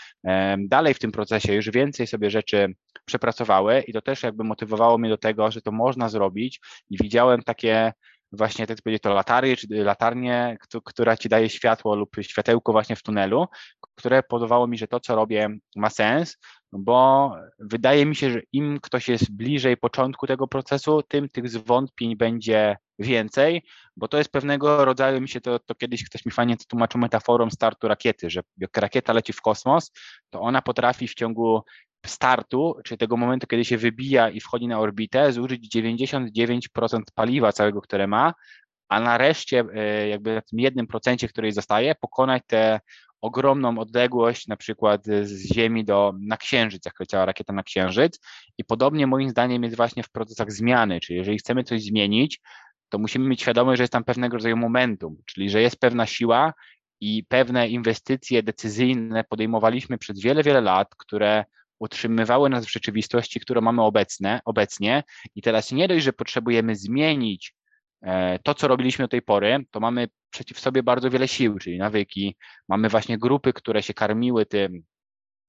dalej 0.59 0.95
w 0.95 0.99
tym 0.99 1.13
procesie, 1.13 1.55
już 1.55 1.71
więcej 1.71 2.07
sobie 2.07 2.31
rzeczy 2.31 2.75
przepracowały 3.05 3.81
i 3.81 3.93
to 3.93 4.03
też 4.03 4.23
jakby 4.23 4.45
motywowało 4.45 4.99
mnie 4.99 5.11
do 5.11 5.19
tego, 5.19 5.51
że 5.51 5.63
to 5.63 5.73
można 5.73 6.09
zrobić 6.09 6.61
i 6.91 6.97
widziałem 7.03 7.43
takie 7.43 7.93
właśnie, 8.33 8.67
tak 8.67 8.83
powiedzieć, 8.83 9.03
to 9.03 9.15
latarnię, 9.15 9.57
czy 9.57 9.67
latarnię, 9.71 10.57
która 10.85 11.17
ci 11.17 11.29
daje 11.29 11.49
światło 11.49 11.97
lub 11.97 12.17
światełko 12.21 12.73
właśnie 12.73 12.97
w 12.97 13.03
tunelu, 13.03 13.47
które 13.95 14.23
podawało 14.23 14.67
mi, 14.67 14.79
że 14.79 14.89
to, 14.89 15.01
co 15.01 15.17
robię, 15.17 15.49
ma 15.77 15.91
sens, 15.91 16.39
bo 16.73 17.33
wydaje 17.59 18.07
mi 18.07 18.17
się, 18.17 18.31
że 18.31 18.41
im 18.53 18.79
ktoś 18.83 19.09
jest 19.09 19.37
bliżej 19.37 19.77
początku 19.77 20.27
tego 20.27 20.49
procesu, 20.49 21.03
tym 21.03 21.29
tych 21.29 21.49
zwątpień 21.49 22.17
będzie 22.17 22.77
więcej, 22.99 23.63
bo 23.97 24.09
to 24.09 24.19
jest 24.19 24.33
pewnego 24.33 24.85
rodzaju, 24.85 25.21
mi 25.21 25.29
się 25.29 25.41
to, 25.41 25.59
to 25.59 25.75
kiedyś 25.75 26.05
ktoś 26.05 26.27
mi 26.27 26.33
fajnie 26.33 26.57
tłumaczył 26.69 27.01
metaforą 27.01 27.51
startu 27.51 27.89
rakiety, 27.89 28.31
że 28.31 28.41
jak 28.57 28.77
rakieta 28.77 29.13
leci 29.13 29.33
w 29.33 29.41
kosmos, 29.41 29.93
to 30.31 30.41
ona 30.41 30.63
potrafi 30.63 31.09
w 31.09 31.15
ciągu 31.15 31.63
startu, 32.09 32.75
czyli 32.85 32.99
tego 32.99 33.17
momentu, 33.17 33.47
kiedy 33.47 33.65
się 33.65 33.79
wybija 33.79 34.31
i 34.31 34.41
wchodzi 34.41 34.67
na 34.67 34.81
orbitę, 34.81 35.33
zużyć 35.33 35.77
99% 35.77 36.69
paliwa 37.15 37.53
całego, 37.53 37.81
które 37.81 38.07
ma, 38.07 38.35
a 38.89 39.01
nareszcie 39.01 39.65
e, 39.75 40.09
jakby 40.09 40.35
na 40.35 40.41
tym 40.41 40.61
jednym 40.61 40.87
procencie, 40.87 41.29
który 41.29 41.53
zostaje, 41.53 41.95
pokonać 41.95 42.43
tę 42.47 42.81
ogromną 43.21 43.79
odległość, 43.79 44.47
na 44.47 44.57
przykład 44.57 45.05
z 45.23 45.53
Ziemi 45.55 45.85
do, 45.85 46.13
na 46.21 46.37
Księżyc, 46.37 46.85
jak 46.85 47.01
leciała 47.01 47.27
rakieta 47.27 47.53
na 47.53 47.63
Księżyc. 47.63 48.21
I 48.59 48.65
podobnie 48.65 49.07
moim 49.07 49.31
zdaniem 49.31 49.63
jest 49.63 49.77
właśnie 49.77 50.03
w 50.03 50.11
procesach 50.11 50.53
zmiany, 50.53 51.01
czyli 51.01 51.17
jeżeli 51.17 51.39
chcemy 51.39 51.65
coś 51.65 51.83
zmienić, 51.83 52.41
to 52.89 52.99
musimy 52.99 53.29
mieć 53.29 53.41
świadomość, 53.41 53.79
że 53.79 53.83
jest 53.83 53.93
tam 53.93 54.05
pewnego 54.05 54.37
rodzaju 54.37 54.57
momentum, 54.57 55.17
czyli 55.27 55.51
że 55.51 55.63
jest 55.63 55.81
pewna 55.81 56.07
siła 56.07 56.55
i 57.01 57.25
pewne 57.29 57.69
inwestycje 57.69 58.43
decyzyjne 58.43 59.25
podejmowaliśmy 59.25 59.99
przez 59.99 60.21
wiele, 60.21 60.43
wiele 60.43 60.61
lat, 60.61 60.95
które 60.99 61.45
utrzymywały 61.79 62.51
nas 62.51 62.67
w 62.67 62.73
rzeczywistości, 62.73 63.41
którą 63.41 63.61
mamy 63.61 63.83
obecne, 63.83 64.41
obecnie. 64.45 65.03
I 65.35 65.43
teraz 65.43 65.73
nie 65.73 65.89
dość, 65.89 66.05
że 66.05 66.13
potrzebujemy 66.13 66.77
zmienić 66.77 67.55
e, 68.03 68.39
to, 68.39 68.55
co 68.55 68.69
robiliśmy 68.69 69.05
do 69.05 69.09
tej 69.09 69.23
pory, 69.23 69.65
to 69.71 69.81
mamy 69.81 70.09
przeciw 70.31 70.61
sobie 70.61 70.83
bardzo 70.83 71.11
wiele 71.11 71.29
sił, 71.29 71.59
czyli 71.59 71.79
nawyki, 71.79 72.37
mamy 72.69 72.89
właśnie 72.89 73.19
grupy, 73.19 73.53
które 73.53 73.83
się 73.83 73.95
karmiły 73.95 74.47
tym, 74.47 74.83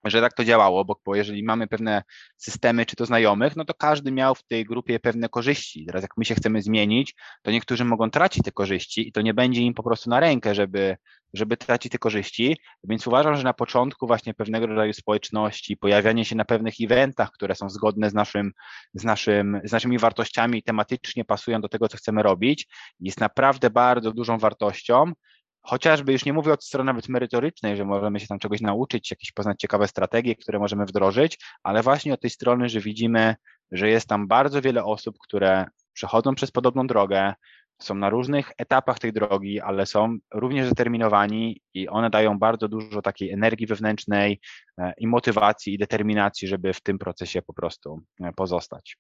że 0.06 0.22
tak 0.22 0.34
to 0.34 0.44
działało, 0.44 0.86
bo, 0.86 1.16
jeżeli 1.16 1.44
mamy 1.44 1.68
pewne 1.68 2.04
systemy, 2.38 2.86
czy 2.86 2.96
to 2.96 3.06
znajomych, 3.06 3.56
no 3.56 3.66
to 3.66 3.74
każdy 3.74 4.12
miał 4.12 4.36
w 4.36 4.44
tej 4.44 4.66
grupie 4.66 5.00
pewne 5.00 5.30
korzyści. 5.30 5.86
Teraz 5.86 6.02
jak 6.02 6.18
my 6.18 6.26
się 6.26 6.36
chcemy 6.36 6.62
zmienić, 6.62 7.16
to 7.42 7.52
niektórzy 7.52 7.86
mogą 7.86 8.12
tracić 8.12 8.44
te 8.44 8.52
korzyści 8.52 9.08
i 9.08 9.12
to 9.12 9.22
nie 9.22 9.34
będzie 9.34 9.62
im 9.62 9.74
po 9.74 9.84
prostu 9.84 10.10
na 10.10 10.20
rękę, 10.20 10.56
żeby 10.56 10.98
żeby 11.34 11.58
tracić 11.58 11.92
te 11.92 11.98
korzyści, 11.98 12.58
więc 12.84 13.08
uważam, 13.08 13.36
że 13.36 13.44
na 13.44 13.54
początku 13.54 14.08
właśnie 14.08 14.34
pewnego 14.34 14.68
rodzaju 14.68 14.94
społeczności, 14.94 15.78
pojawianie 15.78 16.26
się 16.26 16.36
na 16.36 16.46
pewnych 16.46 16.74
eventach, 16.82 17.32
które 17.32 17.56
są 17.56 17.70
zgodne 17.70 18.10
z, 18.10 18.14
naszym, 18.14 18.52
z, 18.94 19.04
naszym, 19.04 19.62
z 19.64 19.72
naszymi 19.72 19.98
wartościami 19.98 20.60
i 20.60 20.64
tematycznie 20.64 21.26
pasują 21.26 21.62
do 21.62 21.70
tego, 21.70 21.88
co 21.88 21.98
chcemy 21.98 22.24
robić, 22.24 22.68
jest 23.00 23.20
naprawdę 23.20 23.70
bardzo 23.70 24.12
dużą 24.12 24.38
wartością, 24.38 25.14
chociażby 25.62 26.12
już 26.12 26.26
nie 26.26 26.34
mówię 26.34 26.54
od 26.54 26.64
strony 26.64 26.86
nawet 26.86 27.10
merytorycznej, 27.10 27.78
że 27.78 27.86
możemy 27.86 28.20
się 28.20 28.28
tam 28.28 28.40
czegoś 28.40 28.62
nauczyć, 28.62 29.12
jakieś 29.12 29.32
poznać 29.32 29.60
ciekawe 29.60 29.88
strategie, 29.88 30.36
które 30.36 30.60
możemy 30.60 30.86
wdrożyć, 30.86 31.40
ale 31.64 31.84
właśnie 31.84 32.14
od 32.14 32.22
tej 32.22 32.30
strony, 32.30 32.70
że 32.70 32.80
widzimy, 32.80 33.36
że 33.72 33.90
jest 33.90 34.08
tam 34.08 34.28
bardzo 34.28 34.62
wiele 34.62 34.84
osób, 34.84 35.16
które 35.20 35.66
przechodzą 35.94 36.36
przez 36.36 36.52
podobną 36.52 36.88
drogę, 36.88 37.34
są 37.82 37.96
na 37.96 38.10
różnych 38.10 38.52
etapach 38.58 39.00
tej 39.00 39.14
drogi, 39.14 39.62
ale 39.62 39.86
są 39.86 40.18
również 40.34 40.66
zdeterminowani 40.66 41.62
i 41.74 41.88
one 41.88 42.10
dają 42.10 42.40
bardzo 42.40 42.68
dużo 42.68 43.02
takiej 43.02 43.32
energii 43.32 43.68
wewnętrznej 43.68 44.42
e, 44.78 44.94
i 44.98 45.08
motywacji 45.08 45.74
i 45.74 45.78
determinacji, 45.78 46.48
żeby 46.48 46.74
w 46.74 46.82
tym 46.82 47.00
procesie 47.00 47.42
po 47.42 47.54
prostu 47.54 48.02
e, 48.22 48.34
pozostać. 48.34 48.98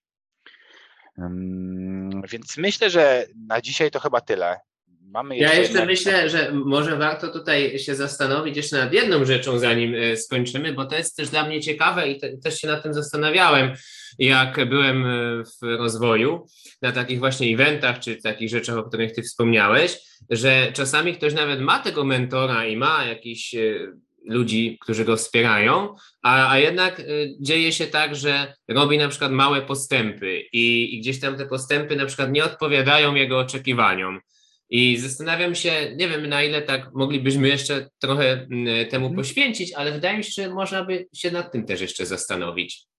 Więc 2.32 2.58
myślę, 2.58 2.90
że 2.90 3.26
na 3.48 3.62
dzisiaj 3.62 3.92
to 3.92 4.00
chyba 4.00 4.22
tyle. 4.22 4.60
Mamy 5.12 5.38
jeszcze 5.38 5.56
ja 5.56 5.62
jeszcze 5.62 5.86
myślę, 5.86 6.30
że 6.30 6.52
może 6.52 6.98
warto 6.98 7.28
tutaj 7.28 7.80
się 7.80 7.96
zastanowić 7.96 8.58
jeszcze 8.58 8.78
nad 8.78 8.94
jedną 8.94 9.26
rzeczą, 9.26 9.60
zanim 9.60 9.96
e, 9.96 10.18
skończymy, 10.18 10.74
bo 10.74 10.86
to 10.86 10.96
jest 10.96 11.18
też 11.18 11.30
dla 11.30 11.46
mnie 11.48 11.62
ciekawe 11.62 12.12
i 12.12 12.20
te, 12.20 12.38
też 12.38 12.62
się 12.62 12.68
nad 12.68 12.84
tym 12.84 12.94
zastanawiałem, 12.94 13.74
jak 14.20 14.70
byłem 14.70 15.06
e, 15.06 15.44
w 15.44 15.78
rozwoju, 15.78 16.46
na 16.82 16.92
takich 16.92 17.20
właśnie 17.20 17.54
eventach, 17.54 18.00
czy 18.00 18.16
takich 18.16 18.50
rzeczach, 18.50 18.78
o 18.78 18.84
których 18.84 19.12
Ty 19.12 19.22
wspomniałeś, 19.22 19.98
że 20.30 20.72
czasami 20.74 21.14
ktoś 21.14 21.34
nawet 21.34 21.62
ma 21.62 21.80
tego 21.80 22.04
mentora 22.04 22.66
i 22.66 22.78
ma 22.78 23.06
jakiś 23.06 23.56
e, 23.56 23.60
ludzi, 24.26 24.78
którzy 24.82 25.06
go 25.06 25.18
wspierają, 25.18 25.96
a, 26.24 26.52
a 26.52 26.58
jednak 26.60 27.02
dzieje 27.42 27.72
się 27.72 27.88
tak, 27.88 28.16
że 28.16 28.54
robi 28.68 28.98
na 28.98 29.08
przykład 29.08 29.32
małe 29.32 29.62
postępy 29.62 30.42
i, 30.54 30.96
i 30.96 31.00
gdzieś 31.00 31.20
tam 31.20 31.38
te 31.38 31.46
postępy 31.46 31.96
na 31.96 32.06
przykład 32.06 32.32
nie 32.32 32.44
odpowiadają 32.44 33.16
jego 33.16 33.40
oczekiwaniom. 33.40 34.20
I 34.70 34.98
zastanawiam 34.98 35.56
się, 35.56 35.96
nie 35.96 36.10
wiem 36.10 36.28
na 36.28 36.44
ile 36.44 36.62
tak 36.62 36.94
moglibyśmy 36.94 37.48
jeszcze 37.48 37.90
trochę 38.00 38.32
mm, 38.32 38.90
temu 38.90 39.06
mhm. 39.06 39.16
poświęcić, 39.16 39.74
ale 39.74 39.92
wydaje 39.92 40.18
mi 40.18 40.24
się, 40.24 40.44
że 40.44 40.54
można 40.54 40.86
by 40.86 41.08
się 41.16 41.32
nad 41.32 41.52
tym 41.52 41.66
też 41.66 41.82
jeszcze 41.82 42.06
zastanowić. 42.06 42.90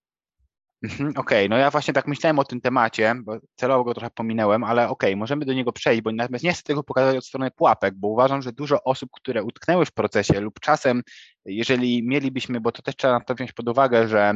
Mhm, 0.83 1.09
okej, 1.09 1.19
okay, 1.19 1.49
no 1.49 1.57
ja 1.57 1.71
właśnie 1.71 1.93
tak 1.93 2.07
myślałem 2.07 2.39
o 2.39 2.43
tym 2.43 2.61
temacie, 2.61 3.15
bo 3.23 3.37
celowo 3.55 3.83
go 3.83 3.93
trochę 3.93 4.09
pominęłem, 4.15 4.63
ale 4.63 4.89
okej, 4.89 5.09
okay, 5.09 5.15
możemy 5.15 5.45
do 5.45 5.53
niego 5.53 5.71
przejść, 5.71 6.01
bo 6.01 6.11
natomiast 6.11 6.43
nie 6.43 6.53
chcę 6.53 6.63
tego 6.63 6.83
pokazać 6.83 7.17
od 7.17 7.25
strony 7.25 7.51
pułapek, 7.51 7.93
bo 7.97 8.07
uważam, 8.07 8.41
że 8.41 8.51
dużo 8.51 8.83
osób, 8.83 9.09
które 9.13 9.43
utknęły 9.43 9.85
w 9.85 9.91
procesie 9.91 10.39
lub 10.39 10.59
czasem, 10.59 11.01
jeżeli 11.45 12.03
mielibyśmy, 12.03 12.61
bo 12.61 12.71
to 12.71 12.81
też 12.81 12.95
trzeba 12.95 13.19
to 13.19 13.35
wziąć 13.35 13.53
pod 13.53 13.69
uwagę, 13.69 14.07
że 14.07 14.33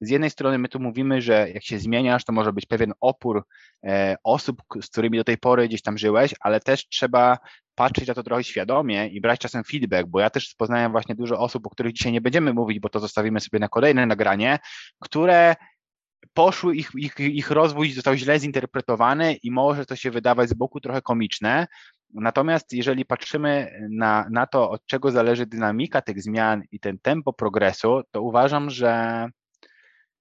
z 0.00 0.10
jednej 0.10 0.30
strony 0.30 0.58
my 0.58 0.68
tu 0.68 0.80
mówimy, 0.80 1.22
że 1.22 1.50
jak 1.50 1.64
się 1.64 1.78
zmieniasz, 1.78 2.24
to 2.24 2.32
może 2.32 2.52
być 2.52 2.66
pewien 2.66 2.92
opór 3.00 3.44
e, 3.84 4.16
osób, 4.24 4.62
z 4.82 4.86
którymi 4.86 5.18
do 5.18 5.24
tej 5.24 5.38
pory 5.38 5.68
gdzieś 5.68 5.82
tam 5.82 5.98
żyłeś, 5.98 6.34
ale 6.40 6.60
też 6.60 6.88
trzeba 6.88 7.38
patrzeć 7.74 8.08
na 8.08 8.14
to 8.14 8.22
trochę 8.22 8.44
świadomie 8.44 9.08
i 9.08 9.20
brać 9.20 9.40
czasem 9.40 9.64
feedback, 9.64 10.08
bo 10.08 10.20
ja 10.20 10.30
też 10.30 10.54
poznałem 10.54 10.92
właśnie 10.92 11.14
dużo 11.14 11.38
osób, 11.38 11.66
o 11.66 11.70
których 11.70 11.92
dzisiaj 11.92 12.12
nie 12.12 12.20
będziemy 12.20 12.52
mówić, 12.52 12.80
bo 12.80 12.88
to 12.88 13.00
zostawimy 13.00 13.40
sobie 13.40 13.58
na 13.58 13.68
kolejne 13.68 14.06
nagranie, 14.06 14.58
które 15.00 15.56
poszły, 16.34 16.76
ich, 16.76 16.90
ich, 16.96 17.20
ich 17.20 17.50
rozwój 17.50 17.92
został 17.92 18.14
źle 18.14 18.40
zinterpretowany 18.40 19.34
i 19.34 19.50
może 19.50 19.86
to 19.86 19.96
się 19.96 20.10
wydawać 20.10 20.48
z 20.48 20.54
boku 20.54 20.80
trochę 20.80 21.02
komiczne. 21.02 21.66
Natomiast 22.14 22.72
jeżeli 22.72 23.04
patrzymy 23.04 23.78
na, 23.90 24.26
na 24.30 24.46
to, 24.46 24.70
od 24.70 24.86
czego 24.86 25.10
zależy 25.10 25.46
dynamika 25.46 26.02
tych 26.02 26.22
zmian 26.22 26.62
i 26.72 26.80
ten 26.80 26.98
tempo 26.98 27.32
progresu, 27.32 28.02
to 28.10 28.22
uważam, 28.22 28.70
że 28.70 29.26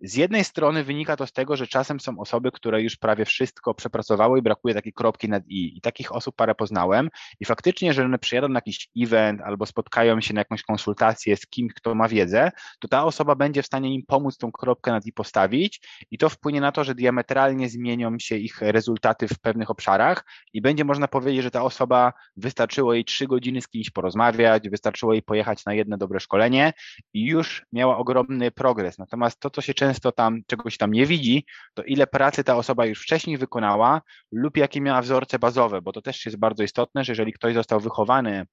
z 0.02 0.16
jednej 0.16 0.44
strony 0.44 0.84
wynika 0.84 1.16
to 1.16 1.28
z 1.28 1.32
tego, 1.32 1.56
że 1.56 1.68
czasem 1.68 2.00
są 2.00 2.20
osoby, 2.20 2.52
które 2.52 2.82
już 2.82 2.96
prawie 2.96 3.26
wszystko 3.26 3.74
przepracowały 3.74 4.40
i 4.40 4.42
brakuje 4.42 4.74
takiej 4.74 4.94
kropki 4.94 5.30
nad 5.30 5.44
i. 5.48 5.78
I 5.78 5.82
takich 5.82 6.16
osób 6.16 6.36
parę 6.36 6.56
poznałem 6.56 7.10
i 7.40 7.46
faktycznie, 7.46 7.94
że 7.94 8.06
one 8.06 8.20
przyjadą 8.20 8.48
na 8.48 8.58
jakiś 8.58 8.90
event 8.98 9.42
albo 9.42 9.66
spotkają 9.66 10.22
się 10.22 10.34
na 10.34 10.42
jakąś 10.42 10.64
konsultację 10.64 11.38
z 11.38 11.48
kimś, 11.48 11.74
kto 11.74 11.96
ma 11.96 12.08
wiedzę, 12.08 12.52
to 12.80 12.88
ta 12.88 13.06
osoba 13.06 13.36
będzie 13.36 13.64
w 13.64 13.66
stanie 13.66 13.94
im 13.94 14.04
pomóc 14.08 14.38
tą 14.38 14.52
kropkę 14.52 14.92
nad 14.92 15.06
i 15.06 15.14
postawić 15.14 15.82
i 16.12 16.18
to 16.18 16.30
wpłynie 16.30 16.62
na 16.62 16.72
to, 16.72 16.84
że 16.84 16.96
diametralnie 16.96 17.70
zmienią 17.70 18.20
się 18.20 18.38
ich 18.38 18.62
rezultaty 18.62 19.28
w 19.28 19.40
pewnych 19.40 19.70
obszarach 19.70 20.26
i 20.54 20.62
będzie 20.62 20.86
można 20.86 21.08
powiedzieć, 21.08 21.44
że 21.44 21.52
ta 21.52 21.64
osoba 21.64 22.14
wystarczyło 22.36 22.94
jej 22.94 23.06
trzy 23.06 23.28
godziny 23.28 23.62
z 23.62 23.68
kimś 23.68 23.90
porozmawiać, 23.90 24.70
wystarczyło 24.70 25.14
jej 25.14 25.24
pojechać 25.24 25.66
na 25.66 25.74
jedno 25.74 25.98
dobre 25.98 26.20
szkolenie 26.20 26.74
i 27.14 27.26
już 27.26 27.66
miała 27.74 27.98
ogromny 27.98 28.52
progres. 28.52 28.98
Natomiast 28.98 29.40
to, 29.40 29.50
co 29.50 29.62
się 29.62 29.74
często 29.74 29.87
często 29.88 30.12
tam 30.12 30.42
czegoś 30.48 30.78
tam 30.78 30.92
nie 30.92 31.06
widzi, 31.06 31.46
to 31.74 31.84
ile 31.84 32.08
pracy 32.08 32.44
ta 32.44 32.56
osoba 32.56 32.86
już 32.86 33.02
wcześniej 33.02 33.38
wykonała 33.38 34.02
lub 34.32 34.58
jakie 34.58 34.82
miała 34.82 35.02
wzorce 35.02 35.40
bazowe, 35.40 35.82
bo 35.82 35.92
to 35.92 36.02
też 36.02 36.26
jest 36.26 36.38
bardzo 36.38 36.64
istotne, 36.64 37.04
że 37.04 37.12
jeżeli 37.12 37.34
ktoś 37.34 37.54
został 37.54 37.80
wychowany 37.80 38.46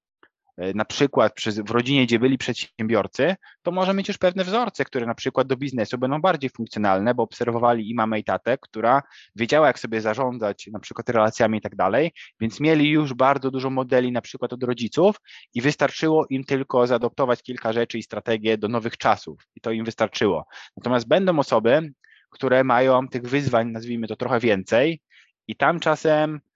na 0.75 0.85
przykład 0.85 1.35
przy, 1.35 1.53
w 1.53 1.71
rodzinie, 1.71 2.07
gdzie 2.07 2.19
byli 2.19 2.39
przedsiębiorcy, 2.39 3.35
to 3.63 3.73
może 3.73 3.95
mieć 3.95 4.09
już 4.09 4.19
pewne 4.19 4.45
wzorce, 4.45 4.85
które 4.85 5.07
na 5.07 5.15
przykład 5.15 5.47
do 5.47 5.57
biznesu 5.57 5.99
będą 5.99 6.21
bardziej 6.21 6.51
funkcjonalne, 6.51 7.15
bo 7.15 7.23
obserwowali 7.23 7.91
i 7.91 7.95
mamę 7.95 8.19
i 8.19 8.25
tatę, 8.25 8.59
która 8.59 9.03
wiedziała, 9.37 9.67
jak 9.67 9.79
sobie 9.79 10.01
zarządzać 10.01 10.67
na 10.73 10.79
przykład 10.79 11.09
relacjami 11.09 11.59
i 11.59 11.61
tak 11.61 11.77
dalej, 11.77 12.13
więc 12.41 12.61
mieli 12.61 12.91
już 12.91 13.15
bardzo 13.15 13.51
dużo 13.51 13.71
modeli 13.71 14.13
na 14.13 14.21
przykład 14.21 14.53
od 14.53 14.63
rodziców 14.63 15.17
i 15.55 15.61
wystarczyło 15.61 16.27
im 16.31 16.45
tylko 16.45 16.87
zaadoptować 16.87 17.43
kilka 17.43 17.73
rzeczy 17.73 17.99
i 17.99 18.03
strategie 18.03 18.59
do 18.59 18.69
nowych 18.69 18.97
czasów 18.97 19.43
i 19.57 19.61
to 19.61 19.71
im 19.71 19.85
wystarczyło. 19.85 20.47
Natomiast 20.77 21.09
będą 21.09 21.39
osoby, 21.39 21.93
które 22.31 22.65
mają 22.65 23.09
tych 23.09 23.23
wyzwań, 23.23 23.71
nazwijmy 23.71 24.09
to 24.09 24.17
trochę 24.17 24.41
więcej 24.41 25.01
i 25.49 25.57
tam 25.57 25.81
czasem 25.81 26.41
E, 26.45 26.54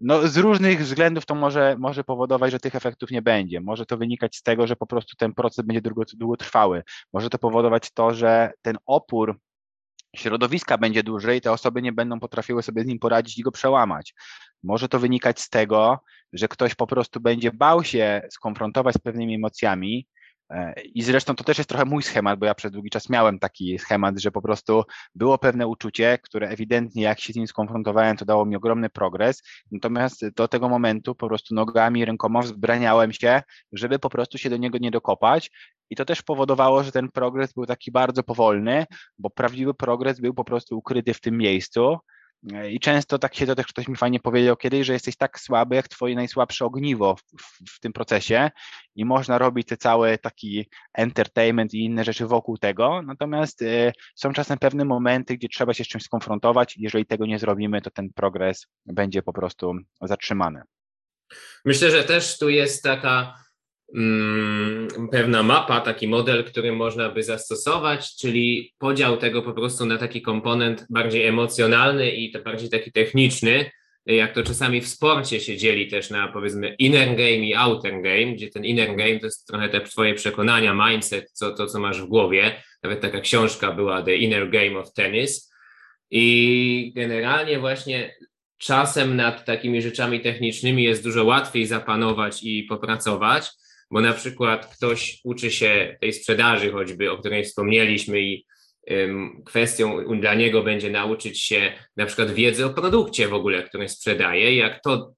no, 0.00 0.28
z 0.28 0.36
różnych 0.36 0.82
względów 0.82 1.26
to 1.26 1.34
może, 1.34 1.76
może 1.78 2.04
powodować, 2.04 2.52
że 2.52 2.60
tych 2.60 2.74
efektów 2.74 3.10
nie 3.10 3.22
będzie. 3.22 3.60
Może 3.60 3.86
to 3.86 3.96
wynikać 3.96 4.36
z 4.36 4.42
tego, 4.42 4.66
że 4.66 4.76
po 4.76 4.86
prostu 4.86 5.16
ten 5.16 5.34
proces 5.34 5.64
będzie 5.64 5.80
długo, 5.80 6.02
długotrwały. 6.16 6.82
Może 7.12 7.30
to 7.30 7.38
powodować 7.38 7.90
to, 7.90 8.14
że 8.14 8.52
ten 8.62 8.76
opór 8.86 9.40
środowiska 10.16 10.78
będzie 10.78 11.02
duży 11.02 11.36
i 11.36 11.40
te 11.40 11.52
osoby 11.52 11.82
nie 11.82 11.92
będą 11.92 12.20
potrafiły 12.20 12.62
sobie 12.62 12.82
z 12.82 12.86
nim 12.86 12.98
poradzić 12.98 13.38
i 13.38 13.42
go 13.42 13.52
przełamać. 13.52 14.14
Może 14.62 14.88
to 14.88 14.98
wynikać 14.98 15.40
z 15.40 15.48
tego, 15.48 16.00
że 16.32 16.48
ktoś 16.48 16.74
po 16.74 16.86
prostu 16.86 17.20
będzie 17.20 17.52
bał 17.52 17.84
się 17.84 18.22
skonfrontować 18.30 18.94
z 18.94 18.98
pewnymi 18.98 19.34
emocjami, 19.34 20.06
E, 20.06 20.23
I 20.84 21.02
zresztą 21.02 21.34
to 21.34 21.44
też 21.44 21.58
jest 21.58 21.68
trochę 21.68 21.84
mój 21.84 22.02
schemat, 22.02 22.38
bo 22.38 22.46
ja 22.46 22.54
przez 22.54 22.72
długi 22.72 22.90
czas 22.90 23.08
miałem 23.08 23.38
taki 23.38 23.78
schemat, 23.78 24.20
że 24.20 24.30
po 24.30 24.42
prostu 24.42 24.82
było 25.14 25.38
pewne 25.38 25.66
uczucie, 25.66 26.18
które 26.22 26.48
ewidentnie 26.48 27.02
jak 27.02 27.20
się 27.20 27.32
z 27.32 27.36
nim 27.36 27.46
skonfrontowałem, 27.46 28.16
to 28.16 28.24
dało 28.24 28.46
mi 28.46 28.56
ogromny 28.56 28.90
progres. 28.90 29.42
Natomiast 29.72 30.28
do 30.28 30.48
tego 30.48 30.68
momentu 30.68 31.14
po 31.14 31.28
prostu 31.28 31.54
nogami, 31.54 32.04
rękoma 32.04 32.42
wzbraniałem 32.42 33.12
się, 33.12 33.42
żeby 33.72 33.98
po 33.98 34.10
prostu 34.10 34.38
się 34.38 34.50
do 34.50 34.56
niego 34.56 34.78
nie 34.78 34.90
dokopać. 34.90 35.50
I 35.90 35.96
to 35.96 36.04
też 36.04 36.22
powodowało, 36.22 36.82
że 36.82 36.92
ten 36.92 37.08
progres 37.10 37.52
był 37.52 37.66
taki 37.66 37.92
bardzo 37.92 38.22
powolny, 38.22 38.86
bo 39.18 39.30
prawdziwy 39.30 39.74
progres 39.74 40.20
był 40.20 40.34
po 40.34 40.44
prostu 40.44 40.78
ukryty 40.78 41.14
w 41.14 41.20
tym 41.20 41.38
miejscu. 41.38 41.98
I 42.70 42.80
często 42.80 43.18
tak 43.18 43.34
się 43.34 43.46
to 43.46 43.54
też 43.54 43.66
ktoś 43.66 43.88
mi 43.88 43.96
fajnie 43.96 44.20
powiedział 44.20 44.56
kiedyś, 44.56 44.86
że 44.86 44.92
jesteś 44.92 45.16
tak 45.16 45.40
słaby 45.40 45.76
jak 45.76 45.88
twoje 45.88 46.14
najsłabsze 46.14 46.64
ogniwo 46.64 47.16
w, 47.16 47.20
w, 47.42 47.76
w, 47.76 47.80
tym 47.80 47.92
procesie 47.92 48.50
i 48.94 49.04
można 49.04 49.38
robić 49.38 49.68
te 49.68 49.76
całe 49.76 50.18
taki 50.18 50.68
entertainment 50.94 51.74
i 51.74 51.84
inne 51.84 52.04
rzeczy 52.04 52.26
wokół 52.26 52.58
tego, 52.58 53.02
natomiast 53.02 53.62
y, 53.62 53.92
są 54.14 54.32
czasem 54.32 54.58
pewne 54.58 54.84
momenty, 54.84 55.36
gdzie 55.36 55.48
trzeba 55.48 55.74
się 55.74 55.84
z 55.84 55.88
czymś 55.88 56.02
skonfrontować. 56.02 56.74
Jeżeli 56.76 57.06
tego 57.06 57.26
nie 57.26 57.38
zrobimy, 57.38 57.80
to 57.80 57.90
ten 57.90 58.12
progres 58.14 58.66
będzie 58.86 59.22
po 59.22 59.32
prostu 59.32 59.72
zatrzymany. 60.02 60.62
Myślę, 61.64 61.90
że 61.90 62.04
też 62.04 62.38
tu 62.38 62.48
jest 62.48 62.82
taka 62.82 63.43
pewna 65.10 65.42
mapa, 65.42 65.80
taki 65.80 66.08
model, 66.08 66.44
który 66.44 66.72
można 66.72 67.10
by 67.10 67.22
zastosować, 67.22 68.16
czyli 68.16 68.74
podział 68.78 69.16
tego 69.16 69.42
po 69.42 69.52
prostu 69.52 69.86
na 69.86 69.98
taki 69.98 70.22
komponent 70.22 70.86
bardziej 70.90 71.26
emocjonalny 71.26 72.10
i 72.10 72.30
to 72.30 72.42
bardziej 72.42 72.70
taki 72.70 72.92
techniczny, 72.92 73.70
jak 74.06 74.34
to 74.34 74.42
czasami 74.42 74.80
w 74.80 74.88
sporcie 74.88 75.40
się 75.40 75.56
dzieli 75.56 75.88
też 75.88 76.10
na 76.10 76.28
powiedzmy 76.28 76.74
inner 76.78 77.08
game 77.08 77.30
i 77.36 77.54
outer 77.54 78.02
game, 78.02 78.26
gdzie 78.26 78.48
ten 78.48 78.64
inner 78.64 78.96
game 78.96 79.18
to 79.18 79.26
jest 79.26 79.46
trochę 79.46 79.68
te 79.68 79.80
twoje 79.80 80.14
przekonania, 80.14 80.74
mindset, 80.88 81.30
co, 81.30 81.52
to 81.52 81.66
co 81.66 81.80
masz 81.80 82.02
w 82.02 82.06
głowie. 82.06 82.62
Nawet 82.82 83.00
taka 83.00 83.20
książka 83.20 83.72
była 83.72 84.02
The 84.02 84.16
Inner 84.16 84.50
Game 84.50 84.78
of 84.78 84.92
Tennis 84.92 85.52
i 86.10 86.92
generalnie 86.96 87.58
właśnie 87.58 88.14
czasem 88.58 89.16
nad 89.16 89.44
takimi 89.44 89.82
rzeczami 89.82 90.20
technicznymi 90.20 90.82
jest 90.82 91.04
dużo 91.04 91.24
łatwiej 91.24 91.66
zapanować 91.66 92.42
i 92.42 92.62
popracować, 92.62 93.50
bo 93.94 94.00
na 94.00 94.12
przykład 94.12 94.76
ktoś 94.76 95.20
uczy 95.24 95.50
się 95.50 95.96
tej 96.00 96.12
sprzedaży 96.12 96.72
choćby, 96.72 97.10
o 97.10 97.18
której 97.18 97.44
wspomnieliśmy 97.44 98.20
i 98.20 98.46
kwestią 99.46 100.18
dla 100.20 100.34
niego 100.34 100.62
będzie 100.62 100.90
nauczyć 100.90 101.42
się 101.42 101.72
na 101.96 102.06
przykład 102.06 102.30
wiedzy 102.30 102.66
o 102.66 102.70
produkcie 102.70 103.28
w 103.28 103.34
ogóle, 103.34 103.62
który 103.62 103.88
sprzedaje, 103.88 104.56
jak 104.56 104.80
to 104.82 105.12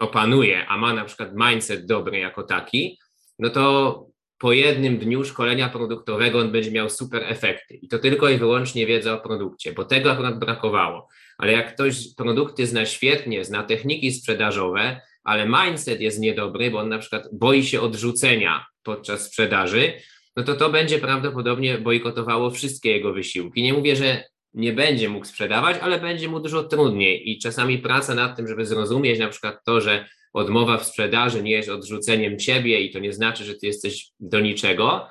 opanuje, 0.00 0.66
a 0.66 0.76
ma 0.76 0.94
na 0.94 1.04
przykład 1.04 1.30
mindset 1.34 1.86
dobry 1.86 2.18
jako 2.18 2.42
taki, 2.42 2.98
no 3.38 3.50
to 3.50 4.06
po 4.38 4.52
jednym 4.52 4.98
dniu 4.98 5.24
szkolenia 5.24 5.68
produktowego 5.68 6.38
on 6.38 6.52
będzie 6.52 6.70
miał 6.70 6.90
super 6.90 7.22
efekty. 7.22 7.74
I 7.74 7.88
to 7.88 7.98
tylko 7.98 8.28
i 8.28 8.38
wyłącznie 8.38 8.86
wiedza 8.86 9.12
o 9.12 9.20
produkcie, 9.20 9.72
bo 9.72 9.84
tego 9.84 10.12
akurat 10.12 10.38
brakowało. 10.38 11.08
Ale 11.38 11.52
jak 11.52 11.74
ktoś 11.74 12.14
produkty 12.16 12.66
zna 12.66 12.86
świetnie, 12.86 13.44
zna 13.44 13.62
techniki 13.62 14.12
sprzedażowe, 14.12 15.00
ale 15.24 15.46
mindset 15.46 16.00
jest 16.00 16.20
niedobry, 16.20 16.70
bo 16.70 16.78
on 16.78 16.88
na 16.88 16.98
przykład 16.98 17.28
boi 17.32 17.64
się 17.64 17.80
odrzucenia 17.80 18.66
podczas 18.82 19.26
sprzedaży, 19.26 19.92
no 20.36 20.42
to 20.42 20.54
to 20.54 20.70
będzie 20.70 20.98
prawdopodobnie 20.98 21.78
bojkotowało 21.78 22.50
wszystkie 22.50 22.90
jego 22.90 23.12
wysiłki. 23.12 23.62
Nie 23.62 23.72
mówię, 23.72 23.96
że 23.96 24.24
nie 24.54 24.72
będzie 24.72 25.08
mógł 25.08 25.26
sprzedawać, 25.26 25.76
ale 25.80 26.00
będzie 26.00 26.28
mu 26.28 26.40
dużo 26.40 26.64
trudniej 26.64 27.30
i 27.30 27.38
czasami 27.38 27.78
praca 27.78 28.14
nad 28.14 28.36
tym, 28.36 28.48
żeby 28.48 28.66
zrozumieć 28.66 29.18
na 29.18 29.28
przykład 29.28 29.64
to, 29.64 29.80
że 29.80 30.08
odmowa 30.32 30.78
w 30.78 30.86
sprzedaży 30.86 31.42
nie 31.42 31.50
jest 31.50 31.68
odrzuceniem 31.68 32.38
ciebie 32.38 32.80
i 32.80 32.90
to 32.90 32.98
nie 32.98 33.12
znaczy, 33.12 33.44
że 33.44 33.54
ty 33.54 33.66
jesteś 33.66 34.10
do 34.20 34.40
niczego, 34.40 35.08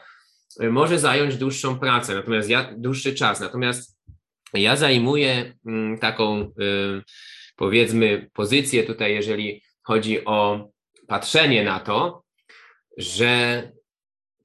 może 0.60 1.00
zająć 1.00 1.38
dłuższą 1.38 1.80
pracę, 1.80 2.16
natomiast 2.16 2.50
ja 2.50 2.74
dłuższy 2.78 3.16
czas. 3.16 3.40
Natomiast 3.40 3.98
ja 4.54 4.76
zajmuję 4.76 5.54
mm, 5.66 5.98
taką 5.98 6.42
y, 6.42 7.02
powiedzmy 7.56 8.30
pozycję 8.34 8.84
tutaj, 8.84 9.14
jeżeli 9.14 9.62
chodzi 9.84 10.26
o 10.26 10.70
patrzenie 11.08 11.64
na 11.64 11.80
to, 11.80 12.24
że 12.98 13.64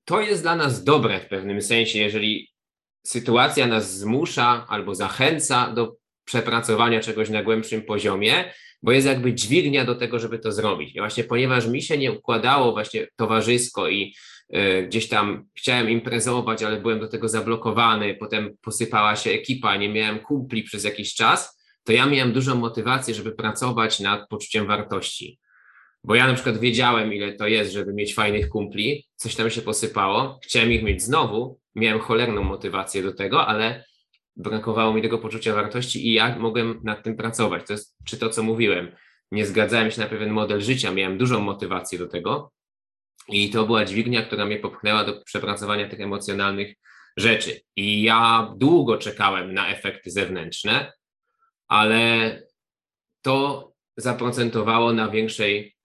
to 0.04 0.20
jest 0.20 0.42
dla 0.42 0.56
nas 0.56 0.84
dobre 0.84 1.20
w 1.20 1.28
pewnym 1.28 1.62
sensie, 1.62 1.98
jeżeli 1.98 2.48
sytuacja 3.02 3.66
nas 3.66 3.98
zmusza 3.98 4.66
albo 4.68 4.94
zachęca 4.94 5.72
do 5.72 5.96
przepracowania 6.24 7.00
czegoś 7.00 7.30
na 7.30 7.42
głębszym 7.42 7.82
poziomie, 7.82 8.52
bo 8.82 8.92
jest 8.92 9.06
jakby 9.06 9.34
dźwignia 9.34 9.84
do 9.84 9.94
tego, 9.94 10.18
żeby 10.18 10.38
to 10.38 10.52
zrobić. 10.52 10.96
I 10.96 10.98
właśnie 10.98 11.24
ponieważ 11.24 11.66
mi 11.66 11.82
się 11.82 11.98
nie 11.98 12.12
układało 12.12 12.72
właśnie 12.72 13.06
towarzysko 13.16 13.88
i 13.88 14.14
y, 14.56 14.86
gdzieś 14.86 15.08
tam 15.08 15.48
chciałem 15.58 15.90
imprezować, 15.90 16.62
ale 16.62 16.80
byłem 16.80 17.00
do 17.00 17.08
tego 17.08 17.28
zablokowany, 17.28 18.14
potem 18.14 18.56
posypała 18.62 19.16
się 19.16 19.30
ekipa, 19.30 19.76
nie 19.76 19.88
miałem 19.88 20.18
kumpli 20.18 20.62
przez 20.62 20.84
jakiś 20.84 21.14
czas, 21.14 21.57
to 21.88 21.92
ja 21.92 22.06
miałem 22.06 22.32
dużą 22.32 22.54
motywację, 22.54 23.14
żeby 23.14 23.32
pracować 23.32 24.00
nad 24.00 24.28
poczuciem 24.28 24.66
wartości. 24.66 25.38
Bo 26.04 26.14
ja 26.14 26.26
na 26.26 26.34
przykład 26.34 26.58
wiedziałem, 26.58 27.12
ile 27.14 27.32
to 27.32 27.46
jest, 27.46 27.72
żeby 27.72 27.94
mieć 27.94 28.14
fajnych 28.14 28.48
kumpli, 28.48 29.06
coś 29.16 29.34
tam 29.34 29.50
się 29.50 29.62
posypało, 29.62 30.38
chciałem 30.42 30.72
ich 30.72 30.82
mieć 30.82 31.02
znowu, 31.02 31.60
miałem 31.74 32.00
cholerną 32.00 32.42
motywację 32.42 33.02
do 33.02 33.14
tego, 33.14 33.46
ale 33.46 33.84
brakowało 34.36 34.92
mi 34.92 35.02
tego 35.02 35.18
poczucia 35.18 35.54
wartości 35.54 36.08
i 36.08 36.12
ja 36.12 36.38
mogłem 36.38 36.80
nad 36.84 37.02
tym 37.04 37.16
pracować. 37.16 37.66
To 37.66 37.72
jest, 37.72 37.96
czy 38.04 38.18
to, 38.18 38.28
co 38.28 38.42
mówiłem, 38.42 38.92
nie 39.32 39.46
zgadzałem 39.46 39.90
się 39.90 40.00
na 40.00 40.06
pewien 40.06 40.30
model 40.30 40.60
życia, 40.60 40.92
miałem 40.92 41.18
dużą 41.18 41.40
motywację 41.40 41.98
do 41.98 42.06
tego 42.06 42.52
i 43.28 43.50
to 43.50 43.66
była 43.66 43.84
dźwignia, 43.84 44.22
która 44.22 44.46
mnie 44.46 44.58
popchnęła 44.58 45.04
do 45.04 45.22
przepracowania 45.24 45.88
tych 45.88 46.00
emocjonalnych 46.00 46.74
rzeczy. 47.16 47.60
I 47.76 48.02
ja 48.02 48.52
długo 48.56 48.98
czekałem 48.98 49.54
na 49.54 49.68
efekty 49.68 50.10
zewnętrzne, 50.10 50.92
ale 51.68 52.42
to 53.22 53.68
zaprocentowało 53.96 54.92
na 54.92 55.08
większej 55.08 55.76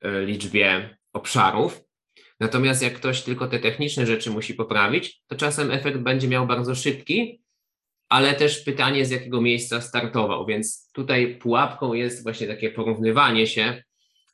e, 0.00 0.24
liczbie 0.24 0.98
obszarów. 1.12 1.80
Natomiast 2.40 2.82
jak 2.82 2.94
ktoś 2.94 3.22
tylko 3.22 3.46
te 3.46 3.58
techniczne 3.58 4.06
rzeczy 4.06 4.30
musi 4.30 4.54
poprawić, 4.54 5.22
to 5.26 5.36
czasem 5.36 5.70
efekt 5.70 5.98
będzie 5.98 6.28
miał 6.28 6.46
bardzo 6.46 6.74
szybki, 6.74 7.42
ale 8.08 8.34
też 8.34 8.60
pytanie, 8.60 9.04
z 9.04 9.10
jakiego 9.10 9.40
miejsca 9.40 9.80
startował. 9.80 10.46
Więc 10.46 10.90
tutaj 10.92 11.36
pułapką 11.36 11.92
jest 11.92 12.22
właśnie 12.22 12.46
takie 12.46 12.70
porównywanie 12.70 13.46
się 13.46 13.82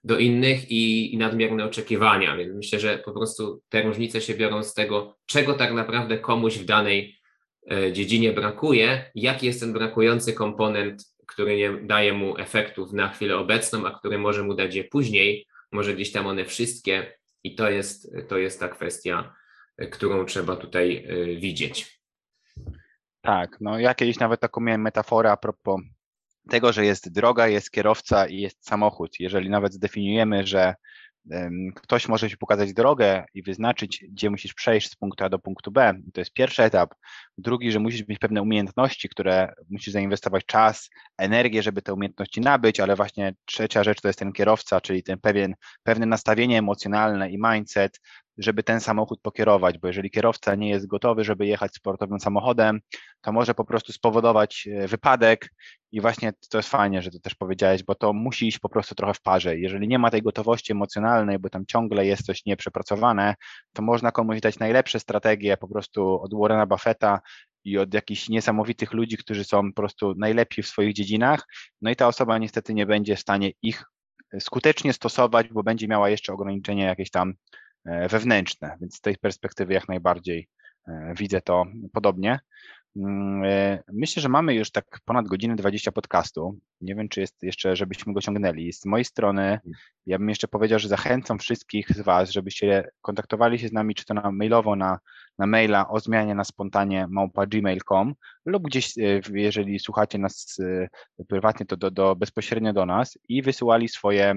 do 0.05 0.19
innych 0.19 0.71
i, 0.71 1.15
i 1.15 1.19
nadmierne 1.19 1.65
oczekiwania. 1.65 2.37
Więc 2.37 2.55
myślę, 2.55 2.81
że 2.81 2.99
po 2.99 3.13
prostu 3.13 3.63
te 3.69 3.83
różnice 3.83 4.21
się 4.21 4.35
biorą 4.35 4.63
z 4.63 4.75
tego, 4.75 5.17
czego 5.27 5.55
tak 5.55 5.73
naprawdę 5.73 6.19
komuś 6.19 6.59
w 6.59 6.65
danej 6.65 7.20
dziedzinie 7.93 8.33
brakuje, 8.33 9.11
jaki 9.15 9.47
jest 9.47 9.61
ten 9.61 9.73
brakujący 9.73 10.33
komponent, 10.33 11.03
który 11.27 11.57
nie 11.57 11.73
daje 11.73 12.13
mu 12.13 12.39
efektów 12.39 12.93
na 12.93 13.09
chwilę 13.09 13.37
obecną, 13.37 13.87
a 13.87 13.99
który 13.99 14.19
może 14.19 14.43
mu 14.43 14.55
dać 14.55 14.75
je 14.75 14.85
później, 14.85 15.47
może 15.73 15.95
gdzieś 15.95 16.13
tam 16.13 16.27
one 16.27 16.45
wszystkie 16.45 17.19
i 17.45 17.55
to 17.55 17.71
jest, 17.71 18.13
to 18.29 18.39
jest 18.39 18.61
ta 18.61 18.69
kwestia, 18.69 19.35
e, 19.77 19.87
którą 19.87 20.25
trzeba 20.25 20.57
tutaj 20.57 21.07
e, 21.09 21.37
widzieć. 21.37 22.01
Tak, 23.21 23.57
no 23.61 23.79
ja 23.79 23.95
kiedyś 23.95 24.19
nawet 24.19 24.41
taką 24.41 24.61
miałem 24.61 24.83
metaforę 24.83 25.33
a 25.33 25.37
propos 25.37 25.81
tego, 26.49 26.73
że 26.73 26.85
jest 26.85 27.13
droga, 27.13 27.49
jest 27.49 27.71
kierowca 27.71 28.27
i 28.27 28.41
jest 28.41 28.67
samochód. 28.67 29.21
Jeżeli 29.21 29.51
nawet 29.51 29.73
zdefiniujemy, 29.73 30.47
że 30.47 30.75
ktoś 31.75 32.09
może 32.09 32.31
ci 32.31 32.37
pokazać 32.37 32.73
drogę 32.73 33.25
i 33.35 33.43
wyznaczyć, 33.43 34.05
gdzie 34.11 34.31
musisz 34.31 34.55
przejść 34.55 34.91
z 34.91 34.97
punktu 34.97 35.25
A 35.25 35.29
do 35.29 35.39
punktu 35.39 35.71
B. 35.71 35.95
To 36.15 36.21
jest 36.21 36.33
pierwszy 36.33 36.63
etap. 36.63 36.95
Drugi, 37.39 37.73
że 37.73 37.79
musisz 37.79 38.09
mieć 38.09 38.19
pewne 38.19 38.43
umiejętności, 38.43 39.09
które 39.09 39.53
musisz 39.71 39.93
zainwestować 39.93 40.47
czas, 40.47 40.91
energię, 41.19 41.63
żeby 41.63 41.83
te 41.83 41.95
umiejętności 41.95 42.41
nabyć, 42.41 42.81
ale 42.81 42.97
właśnie 42.97 43.35
trzecia 43.45 43.85
rzecz 43.85 44.01
to 44.01 44.09
jest 44.09 44.19
ten 44.19 44.33
kierowca, 44.33 44.81
czyli 44.81 45.03
ten 45.03 45.19
pewien, 45.19 45.55
pewne 45.83 46.07
nastawienie 46.07 46.59
emocjonalne 46.59 47.31
i 47.31 47.39
mindset, 47.39 48.01
żeby 48.39 48.63
ten 48.63 48.81
samochód 48.81 49.21
pokierować, 49.21 49.79
bo 49.79 49.87
jeżeli 49.87 50.11
kierowca 50.11 50.55
nie 50.55 50.71
jest 50.71 50.87
gotowy, 50.87 51.25
żeby 51.25 51.47
jechać 51.47 51.75
sportowym 51.75 52.21
samochodem, 52.21 52.81
to 53.21 53.33
może 53.33 53.55
po 53.55 53.65
prostu 53.65 53.93
spowodować 53.93 54.69
e, 54.73 54.89
wypadek 54.89 55.51
i 55.93 56.01
właśnie 56.01 56.33
to 56.51 56.59
jest 56.59 56.69
fajnie, 56.69 57.03
że 57.03 57.11
to 57.11 57.19
też 57.19 57.35
powiedziałeś, 57.35 57.83
bo 57.83 57.95
to 57.95 58.13
musi 58.13 58.49
iść 58.49 58.59
po 58.59 58.69
prostu 58.69 58.95
trochę 58.95 59.15
w 59.15 59.21
parze. 59.21 59.59
Jeżeli 59.59 59.89
nie 59.89 59.99
ma 59.99 60.11
tej 60.11 60.23
gotowości 60.23 60.73
emocjonalnej, 60.73 61.39
bo 61.39 61.51
tam 61.51 61.67
ciągle 61.67 62.07
jest 62.07 62.27
coś 62.27 62.47
nieprzepracowane, 62.47 63.35
to 63.73 63.83
można 63.83 64.13
komuś 64.13 64.41
dać 64.41 64.59
najlepsze 64.59 65.01
strategie 65.01 65.57
po 65.57 65.69
prostu 65.69 66.23
od 66.23 66.35
Warrena 66.35 66.67
Buffetta 66.67 67.21
i 67.65 67.79
od 67.79 67.95
jakichś 67.95 68.29
niesamowitych 68.29 68.93
ludzi, 68.93 69.17
którzy 69.17 69.45
są 69.45 69.73
po 69.73 69.83
prostu 69.83 70.15
najlepiej 70.15 70.65
w 70.65 70.69
swoich 70.69 70.95
dziedzinach, 70.95 71.47
no 71.83 71.91
i 71.91 71.97
ta 71.97 72.07
osoba 72.07 72.39
niestety 72.39 72.75
nie 72.75 72.87
będzie 72.87 73.17
w 73.17 73.21
stanie 73.21 73.51
ich 73.63 73.85
skutecznie 74.41 74.93
stosować, 74.93 75.49
bo 75.49 75.63
będzie 75.63 75.89
miała 75.89 76.11
jeszcze 76.11 76.33
ograniczenia 76.33 76.87
jakieś 76.87 77.11
tam 77.11 77.35
E, 77.53 77.70
wewnętrzne, 77.85 78.77
więc 78.81 78.97
z 78.97 79.01
tej 79.01 79.17
perspektywy 79.19 79.75
jak 79.75 79.89
najbardziej 79.89 80.49
e, 80.89 81.15
widzę 81.19 81.41
to 81.41 81.65
podobnie. 81.93 82.39
Mm, 82.97 83.45
e, 83.45 83.83
myślę, 83.93 84.23
że 84.23 84.29
mamy 84.29 84.55
już 84.55 84.71
tak 84.71 84.99
ponad 85.05 85.29
godzinę 85.29 85.57
20 85.57 85.93
podcastu. 85.93 86.59
Nie 86.81 86.95
wiem, 86.95 87.09
czy 87.09 87.21
jest 87.21 87.43
jeszcze, 87.43 87.77
żebyśmy 87.77 88.13
go 88.13 88.21
ciągnęli. 88.21 88.73
Z 88.73 88.87
mojej 88.87 89.05
strony, 89.05 89.59
ja 90.07 90.19
bym 90.19 90.29
jeszcze 90.29 90.49
powiedział, 90.49 90.79
że 90.79 90.89
zachęcam 90.89 91.39
wszystkich 91.39 91.93
z 91.93 92.01
Was, 92.01 92.31
żebyście 92.31 92.89
kontaktowali 93.03 93.59
się 93.59 93.69
z 93.69 93.73
nami, 93.73 93.95
czy 93.95 94.05
to 94.05 94.15
na 94.15 94.33
mailowo, 94.33 94.77
na, 94.77 94.99
na 95.39 95.47
maila 95.47 95.89
o 95.89 96.01
zmianie 96.01 96.35
na 96.35 96.45
spontanie 96.45 97.07
małpa.gmail.com 97.11 98.15
lub 98.47 98.63
gdzieś, 98.63 98.93
jeżeli 99.33 99.79
słuchacie 99.79 100.19
nas 100.19 100.57
prywatnie, 101.29 101.67
to 101.67 101.77
do, 101.77 101.91
do, 101.91 102.17
bezpośrednio 102.17 102.73
do 102.73 102.87
nas 102.87 103.19
i 103.29 103.43
wysyłali 103.43 103.89
swoje 103.89 104.35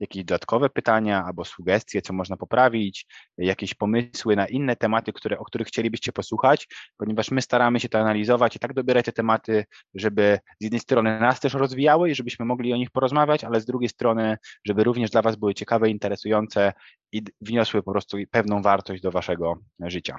jakieś 0.00 0.24
dodatkowe 0.24 0.70
pytania 0.70 1.24
albo 1.24 1.44
sugestie, 1.44 2.02
co 2.02 2.12
można 2.12 2.36
poprawić, 2.36 3.06
jakieś 3.38 3.74
pomysły 3.74 4.36
na 4.36 4.46
inne 4.46 4.76
tematy, 4.76 5.12
które, 5.12 5.38
o 5.38 5.44
których 5.44 5.68
chcielibyście 5.68 6.12
posłuchać, 6.12 6.68
ponieważ 6.96 7.30
my 7.30 7.42
staramy 7.42 7.80
się 7.80 7.88
to 7.88 7.98
analizować 7.98 8.56
i 8.56 8.58
tak 8.58 8.74
dobierać 8.74 9.04
te 9.04 9.12
tematy, 9.12 9.64
żeby 9.94 10.38
z 10.60 10.64
jednej 10.64 10.80
strony 10.80 11.20
nas 11.20 11.40
też 11.40 11.54
rozwijały 11.54 12.10
i 12.10 12.14
żebyśmy 12.14 12.44
mogli 12.44 12.72
o 12.72 12.76
nich 12.76 12.90
porozmawiać, 12.90 13.44
ale 13.44 13.60
z 13.60 13.64
drugiej 13.64 13.88
strony, 13.88 14.36
żeby 14.64 14.84
również 14.84 15.10
dla 15.10 15.22
Was 15.22 15.36
były 15.36 15.54
ciekawe, 15.54 15.90
interesujące 15.90 16.72
i 17.12 17.22
wniosły 17.40 17.82
po 17.82 17.92
prostu 17.92 18.18
pewną 18.30 18.62
wartość 18.62 19.02
do 19.02 19.10
Waszego 19.10 19.58
życia. 19.80 20.16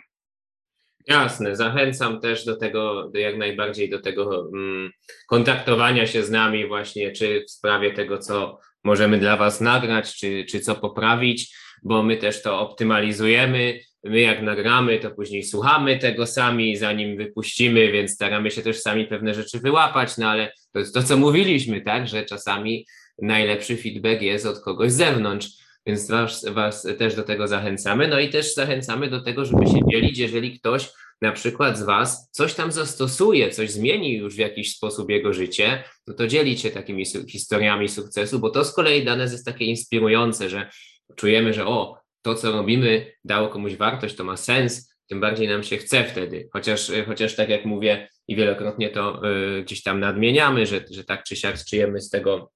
Jasne, 1.07 1.55
zachęcam 1.55 2.19
też 2.19 2.45
do 2.45 2.55
tego, 2.55 3.11
jak 3.13 3.37
najbardziej 3.37 3.89
do 3.89 4.01
tego 4.01 4.49
mm, 4.53 4.91
kontaktowania 5.27 6.07
się 6.07 6.23
z 6.23 6.31
nami 6.31 6.67
właśnie, 6.67 7.11
czy 7.11 7.45
w 7.47 7.51
sprawie 7.51 7.93
tego, 7.93 8.17
co 8.17 8.59
możemy 8.83 9.17
dla 9.17 9.37
Was 9.37 9.61
nagrać, 9.61 10.15
czy, 10.15 10.45
czy 10.49 10.59
co 10.59 10.75
poprawić, 10.75 11.55
bo 11.83 12.03
my 12.03 12.17
też 12.17 12.41
to 12.41 12.59
optymalizujemy. 12.59 13.79
My 14.03 14.19
jak 14.19 14.41
nagramy, 14.41 14.99
to 14.99 15.11
później 15.11 15.43
słuchamy 15.43 15.99
tego 15.99 16.27
sami, 16.27 16.77
zanim 16.77 17.17
wypuścimy, 17.17 17.91
więc 17.91 18.11
staramy 18.11 18.51
się 18.51 18.61
też 18.61 18.79
sami 18.79 19.05
pewne 19.05 19.33
rzeczy 19.33 19.59
wyłapać, 19.59 20.17
no 20.17 20.29
ale 20.29 20.51
to 20.73 20.79
jest 20.79 20.93
to, 20.93 21.03
co 21.03 21.17
mówiliśmy, 21.17 21.81
tak, 21.81 22.07
że 22.07 22.25
czasami 22.25 22.85
najlepszy 23.21 23.77
feedback 23.77 24.21
jest 24.21 24.45
od 24.45 24.59
kogoś 24.59 24.91
z 24.91 24.95
zewnątrz, 24.95 25.47
więc 25.85 26.07
was, 26.09 26.45
was 26.45 26.87
też 26.97 27.15
do 27.15 27.23
tego 27.23 27.47
zachęcamy. 27.47 28.07
No 28.07 28.19
i 28.19 28.29
też 28.29 28.53
zachęcamy 28.53 29.09
do 29.09 29.21
tego, 29.21 29.45
żeby 29.45 29.67
się 29.67 29.79
dzielić, 29.91 30.17
jeżeli 30.17 30.59
ktoś 30.59 30.89
na 31.21 31.31
przykład 31.31 31.77
z 31.77 31.83
Was 31.83 32.29
coś 32.31 32.53
tam 32.53 32.71
zastosuje, 32.71 33.49
coś 33.49 33.71
zmieni 33.71 34.17
już 34.17 34.35
w 34.35 34.39
jakiś 34.39 34.75
sposób 34.75 35.09
jego 35.09 35.33
życie, 35.33 35.83
no 36.07 36.13
to 36.13 36.27
dzielić 36.27 36.61
się 36.61 36.71
takimi 36.71 37.05
historiami 37.29 37.89
sukcesu, 37.89 38.39
bo 38.39 38.49
to 38.49 38.65
z 38.65 38.73
kolei 38.73 39.03
dla 39.03 39.15
nas 39.15 39.31
jest 39.31 39.45
takie 39.45 39.65
inspirujące, 39.65 40.49
że 40.49 40.69
czujemy, 41.15 41.53
że 41.53 41.67
o, 41.67 41.99
to 42.21 42.35
co 42.35 42.51
robimy 42.51 43.11
dało 43.23 43.47
komuś 43.47 43.75
wartość, 43.75 44.15
to 44.15 44.23
ma 44.23 44.37
sens, 44.37 44.95
tym 45.07 45.19
bardziej 45.19 45.47
nam 45.47 45.63
się 45.63 45.77
chce 45.77 46.03
wtedy. 46.03 46.49
Chociaż, 46.53 46.91
chociaż 47.07 47.35
tak 47.35 47.49
jak 47.49 47.65
mówię 47.65 48.07
i 48.27 48.35
wielokrotnie 48.35 48.89
to 48.89 49.21
y, 49.57 49.63
gdzieś 49.63 49.83
tam 49.83 49.99
nadmieniamy, 49.99 50.65
że, 50.65 50.81
że 50.91 51.03
tak 51.03 51.23
czy 51.23 51.35
siak 51.35 51.65
czujemy 51.65 52.01
z 52.01 52.09
tego 52.09 52.51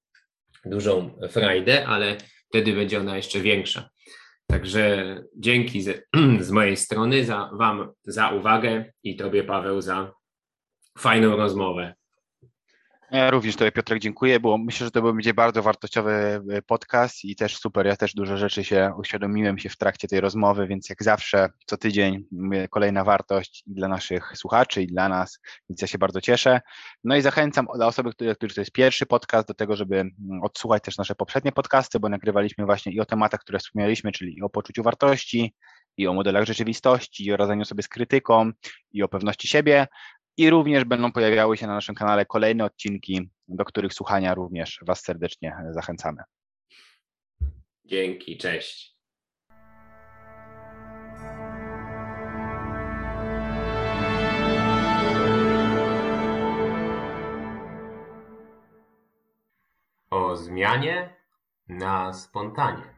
dużą 0.64 1.18
frajdę, 1.30 1.86
ale 1.86 2.16
wtedy 2.54 2.72
będzie 2.72 3.00
ona 3.00 3.16
jeszcze 3.16 3.40
większa. 3.40 3.88
Także 4.46 5.16
dzięki 5.36 5.82
z, 5.82 6.08
z 6.46 6.50
mojej 6.50 6.76
strony 6.76 7.24
za 7.24 7.50
Wam 7.52 7.92
za 8.04 8.28
uwagę 8.30 8.92
i 9.02 9.16
Tobie, 9.16 9.44
Paweł, 9.44 9.80
za 9.80 10.12
fajną 10.98 11.36
rozmowę. 11.36 11.94
Ja 13.14 13.30
również 13.30 13.56
Tobie 13.56 13.72
Piotrek 13.72 13.98
dziękuję, 13.98 14.40
bo 14.40 14.58
myślę, 14.58 14.86
że 14.86 14.90
to 14.90 15.02
będzie 15.02 15.34
bardzo 15.34 15.62
wartościowy 15.62 16.12
e, 16.50 16.62
podcast 16.62 17.24
i 17.24 17.36
też 17.36 17.56
super, 17.56 17.86
ja 17.86 17.96
też 17.96 18.14
dużo 18.14 18.36
rzeczy 18.36 18.64
się 18.64 18.92
uświadomiłem 18.98 19.58
się 19.58 19.68
w 19.68 19.76
trakcie 19.76 20.08
tej 20.08 20.20
rozmowy, 20.20 20.66
więc 20.66 20.88
jak 20.88 21.02
zawsze 21.02 21.48
co 21.66 21.76
tydzień 21.76 22.24
kolejna 22.70 23.04
wartość 23.04 23.62
dla 23.66 23.88
naszych 23.88 24.32
słuchaczy 24.36 24.82
i 24.82 24.86
dla 24.86 25.08
nas, 25.08 25.38
więc 25.70 25.82
ja 25.82 25.88
się 25.88 25.98
bardzo 25.98 26.20
cieszę. 26.20 26.60
No 27.04 27.16
i 27.16 27.22
zachęcam 27.22 27.66
dla 27.76 27.86
osoby, 27.86 28.12
które, 28.12 28.34
to 28.34 28.60
jest 28.60 28.72
pierwszy 28.72 29.06
podcast, 29.06 29.48
do 29.48 29.54
tego, 29.54 29.76
żeby 29.76 30.04
odsłuchać 30.42 30.82
też 30.82 30.98
nasze 30.98 31.14
poprzednie 31.14 31.52
podcasty, 31.52 32.00
bo 32.00 32.08
nagrywaliśmy 32.08 32.64
właśnie 32.64 32.92
i 32.92 33.00
o 33.00 33.04
tematach, 33.04 33.40
które 33.40 33.58
wspomnieliśmy, 33.58 34.12
czyli 34.12 34.38
i 34.38 34.42
o 34.42 34.48
poczuciu 34.48 34.82
wartości, 34.82 35.54
i 35.96 36.06
o 36.06 36.14
modelach 36.14 36.44
rzeczywistości, 36.44 37.24
i 37.24 37.32
o 37.32 37.36
radzeniu 37.36 37.64
sobie 37.64 37.82
z 37.82 37.88
krytyką, 37.88 38.50
i 38.92 39.02
o 39.02 39.08
pewności 39.08 39.48
siebie, 39.48 39.86
i 40.36 40.50
również 40.50 40.84
będą 40.84 41.12
pojawiały 41.12 41.56
się 41.56 41.66
na 41.66 41.74
naszym 41.74 41.94
kanale 41.94 42.26
kolejne 42.26 42.64
odcinki, 42.64 43.30
do 43.48 43.64
których 43.64 43.94
słuchania 43.94 44.34
również 44.34 44.80
Was 44.86 45.00
serdecznie 45.00 45.56
zachęcamy. 45.70 46.22
Dzięki, 47.84 48.38
cześć. 48.38 48.94
O 60.10 60.36
zmianie 60.36 61.16
na 61.68 62.12
spontanie. 62.12 62.92